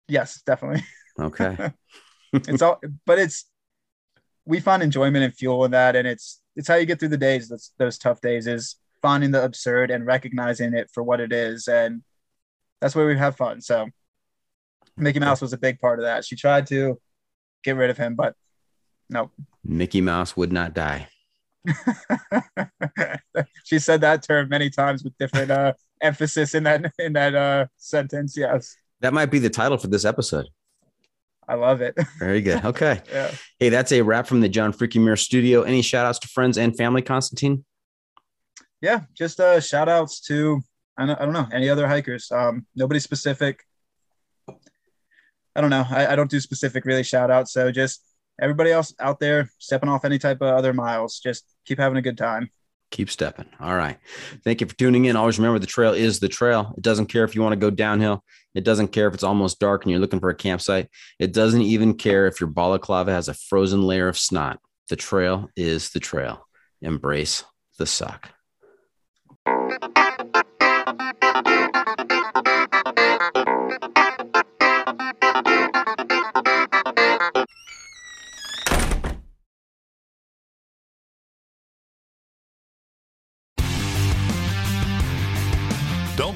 Yes, 0.10 0.42
definitely. 0.46 0.84
Okay. 1.18 1.72
it's 2.34 2.62
all, 2.62 2.82
but 3.06 3.18
it's 3.18 3.46
we 4.46 4.60
find 4.60 4.84
enjoyment 4.84 5.24
and 5.24 5.34
fuel 5.34 5.64
in 5.64 5.72
that, 5.72 5.96
and 5.96 6.08
it's 6.08 6.42
it's 6.56 6.68
how 6.68 6.76
you 6.76 6.86
get 6.86 7.00
through 7.00 7.10
the 7.10 7.18
days. 7.18 7.48
Those 7.48 7.72
those 7.80 7.98
tough 7.98 8.22
days 8.22 8.46
is 8.46 8.76
finding 9.02 9.32
the 9.32 9.44
absurd 9.44 9.90
and 9.90 10.06
recognizing 10.06 10.74
it 10.74 10.90
for 10.94 11.02
what 11.02 11.22
it 11.22 11.32
is, 11.32 11.68
and 11.68 12.04
that's 12.82 12.96
where 12.96 13.08
we 13.08 13.18
have 13.18 13.38
fun. 13.38 13.62
So, 13.62 13.88
Mickey 14.98 15.20
Mouse 15.20 15.42
was 15.42 15.54
a 15.54 15.58
big 15.58 15.80
part 15.80 16.00
of 16.00 16.04
that. 16.04 16.26
She 16.26 16.36
tried 16.36 16.68
to 16.68 17.00
get 17.68 17.76
rid 17.76 17.90
of 17.90 17.98
him, 17.98 18.16
but 18.16 18.34
no. 19.10 19.30
Mickey 19.64 20.00
Mouse 20.02 20.38
would 20.38 20.54
not 20.54 20.74
die. 20.74 21.10
she 23.66 23.78
said 23.78 24.00
that 24.02 24.24
term 24.24 24.48
many 24.48 24.70
times 24.70 25.04
with 25.04 25.18
different 25.18 25.52
uh, 25.52 25.74
emphasis 26.02 26.56
in 26.56 26.64
that 26.64 26.94
in 26.98 27.12
that 27.14 27.36
uh, 27.36 27.66
sentence. 27.76 28.38
Yes, 28.38 28.76
that 29.02 29.14
might 29.14 29.26
be 29.28 29.40
the 29.40 29.50
title 29.50 29.78
for 29.78 29.88
this 29.88 30.06
episode. 30.06 30.48
I 31.50 31.56
love 31.56 31.82
it. 31.82 31.96
Very 32.20 32.42
good. 32.42 32.64
Okay. 32.66 33.02
yeah. 33.12 33.32
Hey, 33.60 33.70
that's 33.70 33.92
a 33.92 34.02
wrap 34.02 34.28
from 34.28 34.42
the 34.42 34.50
John 34.50 34.74
Freakin 34.74 35.02
Muir 35.02 35.16
studio. 35.16 35.64
Any 35.64 35.82
shout 35.82 36.06
outs 36.06 36.20
to 36.20 36.28
friends 36.28 36.58
and 36.58 36.76
family, 36.76 37.02
Constantine? 37.02 37.64
Yeah, 38.82 39.02
just 39.14 39.40
uh, 39.40 39.60
shout 39.62 39.88
outs 39.90 40.20
to, 40.28 40.62
I 40.98 41.06
don't, 41.06 41.20
I 41.20 41.24
don't 41.24 41.34
know, 41.34 41.48
any 41.54 41.70
other 41.70 41.88
hikers. 41.88 42.32
Um, 42.32 42.66
nobody 42.76 43.00
specific. 43.00 43.64
I 45.58 45.62
don't 45.62 45.70
know. 45.70 45.86
I, 45.90 46.14
I 46.14 46.16
don't 46.16 46.32
do 46.32 46.40
specific 46.40 46.86
really 46.86 47.04
shout 47.04 47.30
outs. 47.30 47.52
So 47.52 47.72
just 47.72 48.06
everybody 48.42 48.72
else 48.72 48.94
out 49.00 49.20
there 49.20 49.50
stepping 49.58 49.90
off 49.90 50.06
any 50.06 50.20
type 50.20 50.42
of 50.42 50.56
other 50.56 50.72
miles, 50.72 51.20
just 51.20 51.44
keep 51.66 51.80
having 51.80 51.98
a 51.98 52.02
good 52.02 52.18
time 52.18 52.50
keep 52.92 53.10
stepping. 53.10 53.46
All 53.60 53.76
right. 53.76 53.98
Thank 54.44 54.62
you 54.62 54.68
for 54.68 54.76
tuning 54.76 55.06
in. 55.06 55.16
Always 55.16 55.38
remember 55.38 55.60
the 55.60 55.68
trail 55.68 55.94
is 55.94 56.20
the 56.20 56.30
trail. 56.30 56.74
It 56.78 56.84
doesn't 56.84 57.08
care 57.08 57.24
if 57.24 57.36
you 57.36 57.42
want 57.42 57.54
to 57.54 57.60
go 57.60 57.70
downhill. 57.70 58.24
It 58.56 58.64
doesn't 58.64 58.90
care 58.90 59.08
if 59.08 59.14
it's 59.14 59.24
almost 59.24 59.60
dark 59.60 59.84
and 59.84 59.92
you're 59.92 60.00
looking 60.00 60.20
for 60.20 60.30
a 60.30 60.36
campsite. 60.36 60.90
It 61.20 61.34
doesn't 61.34 61.62
even 61.62 61.96
care 61.96 62.28
if 62.28 62.40
your 62.40 62.50
balaclava 62.50 63.12
has 63.12 63.28
a 63.28 63.34
frozen 63.34 63.82
layer 63.82 64.08
of 64.08 64.18
snot. 64.18 64.60
The 64.90 64.96
trail 64.96 65.50
is 65.56 65.90
the 65.90 66.00
trail. 66.00 66.48
Embrace 66.82 67.44
the 67.78 67.86
suck. 67.86 68.32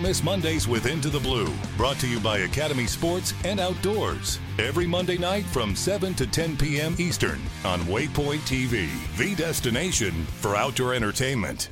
Don't 0.02 0.08
miss 0.08 0.24
Mondays 0.24 0.68
with 0.68 0.88
Into 0.88 1.10
the 1.10 1.20
Blue, 1.20 1.54
brought 1.78 1.98
to 2.00 2.08
you 2.08 2.20
by 2.20 2.40
Academy 2.40 2.88
Sports 2.88 3.36
and 3.46 3.60
Outdoors. 3.60 4.40
Every 4.58 4.88
Monday 4.88 5.16
night 5.16 5.46
from 5.46 5.76
7 5.76 6.16
to 6.16 6.26
10 6.26 6.58
p.m. 6.58 6.96
Eastern 6.98 7.40
on 7.64 7.82
Waypoint 7.82 8.40
TV, 8.40 8.90
the 9.16 9.36
destination 9.36 10.26
for 10.40 10.56
outdoor 10.56 10.96
entertainment. 10.96 11.70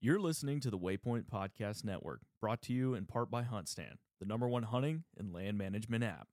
You're 0.00 0.20
listening 0.20 0.60
to 0.60 0.70
the 0.70 0.78
Waypoint 0.78 1.24
Podcast 1.24 1.84
Network, 1.84 2.20
brought 2.40 2.62
to 2.62 2.72
you 2.72 2.94
in 2.94 3.06
part 3.06 3.28
by 3.28 3.42
HuntStand, 3.42 3.96
the 4.20 4.26
number 4.26 4.46
one 4.46 4.62
hunting 4.62 5.02
and 5.18 5.32
land 5.32 5.58
management 5.58 6.04
app. 6.04 6.26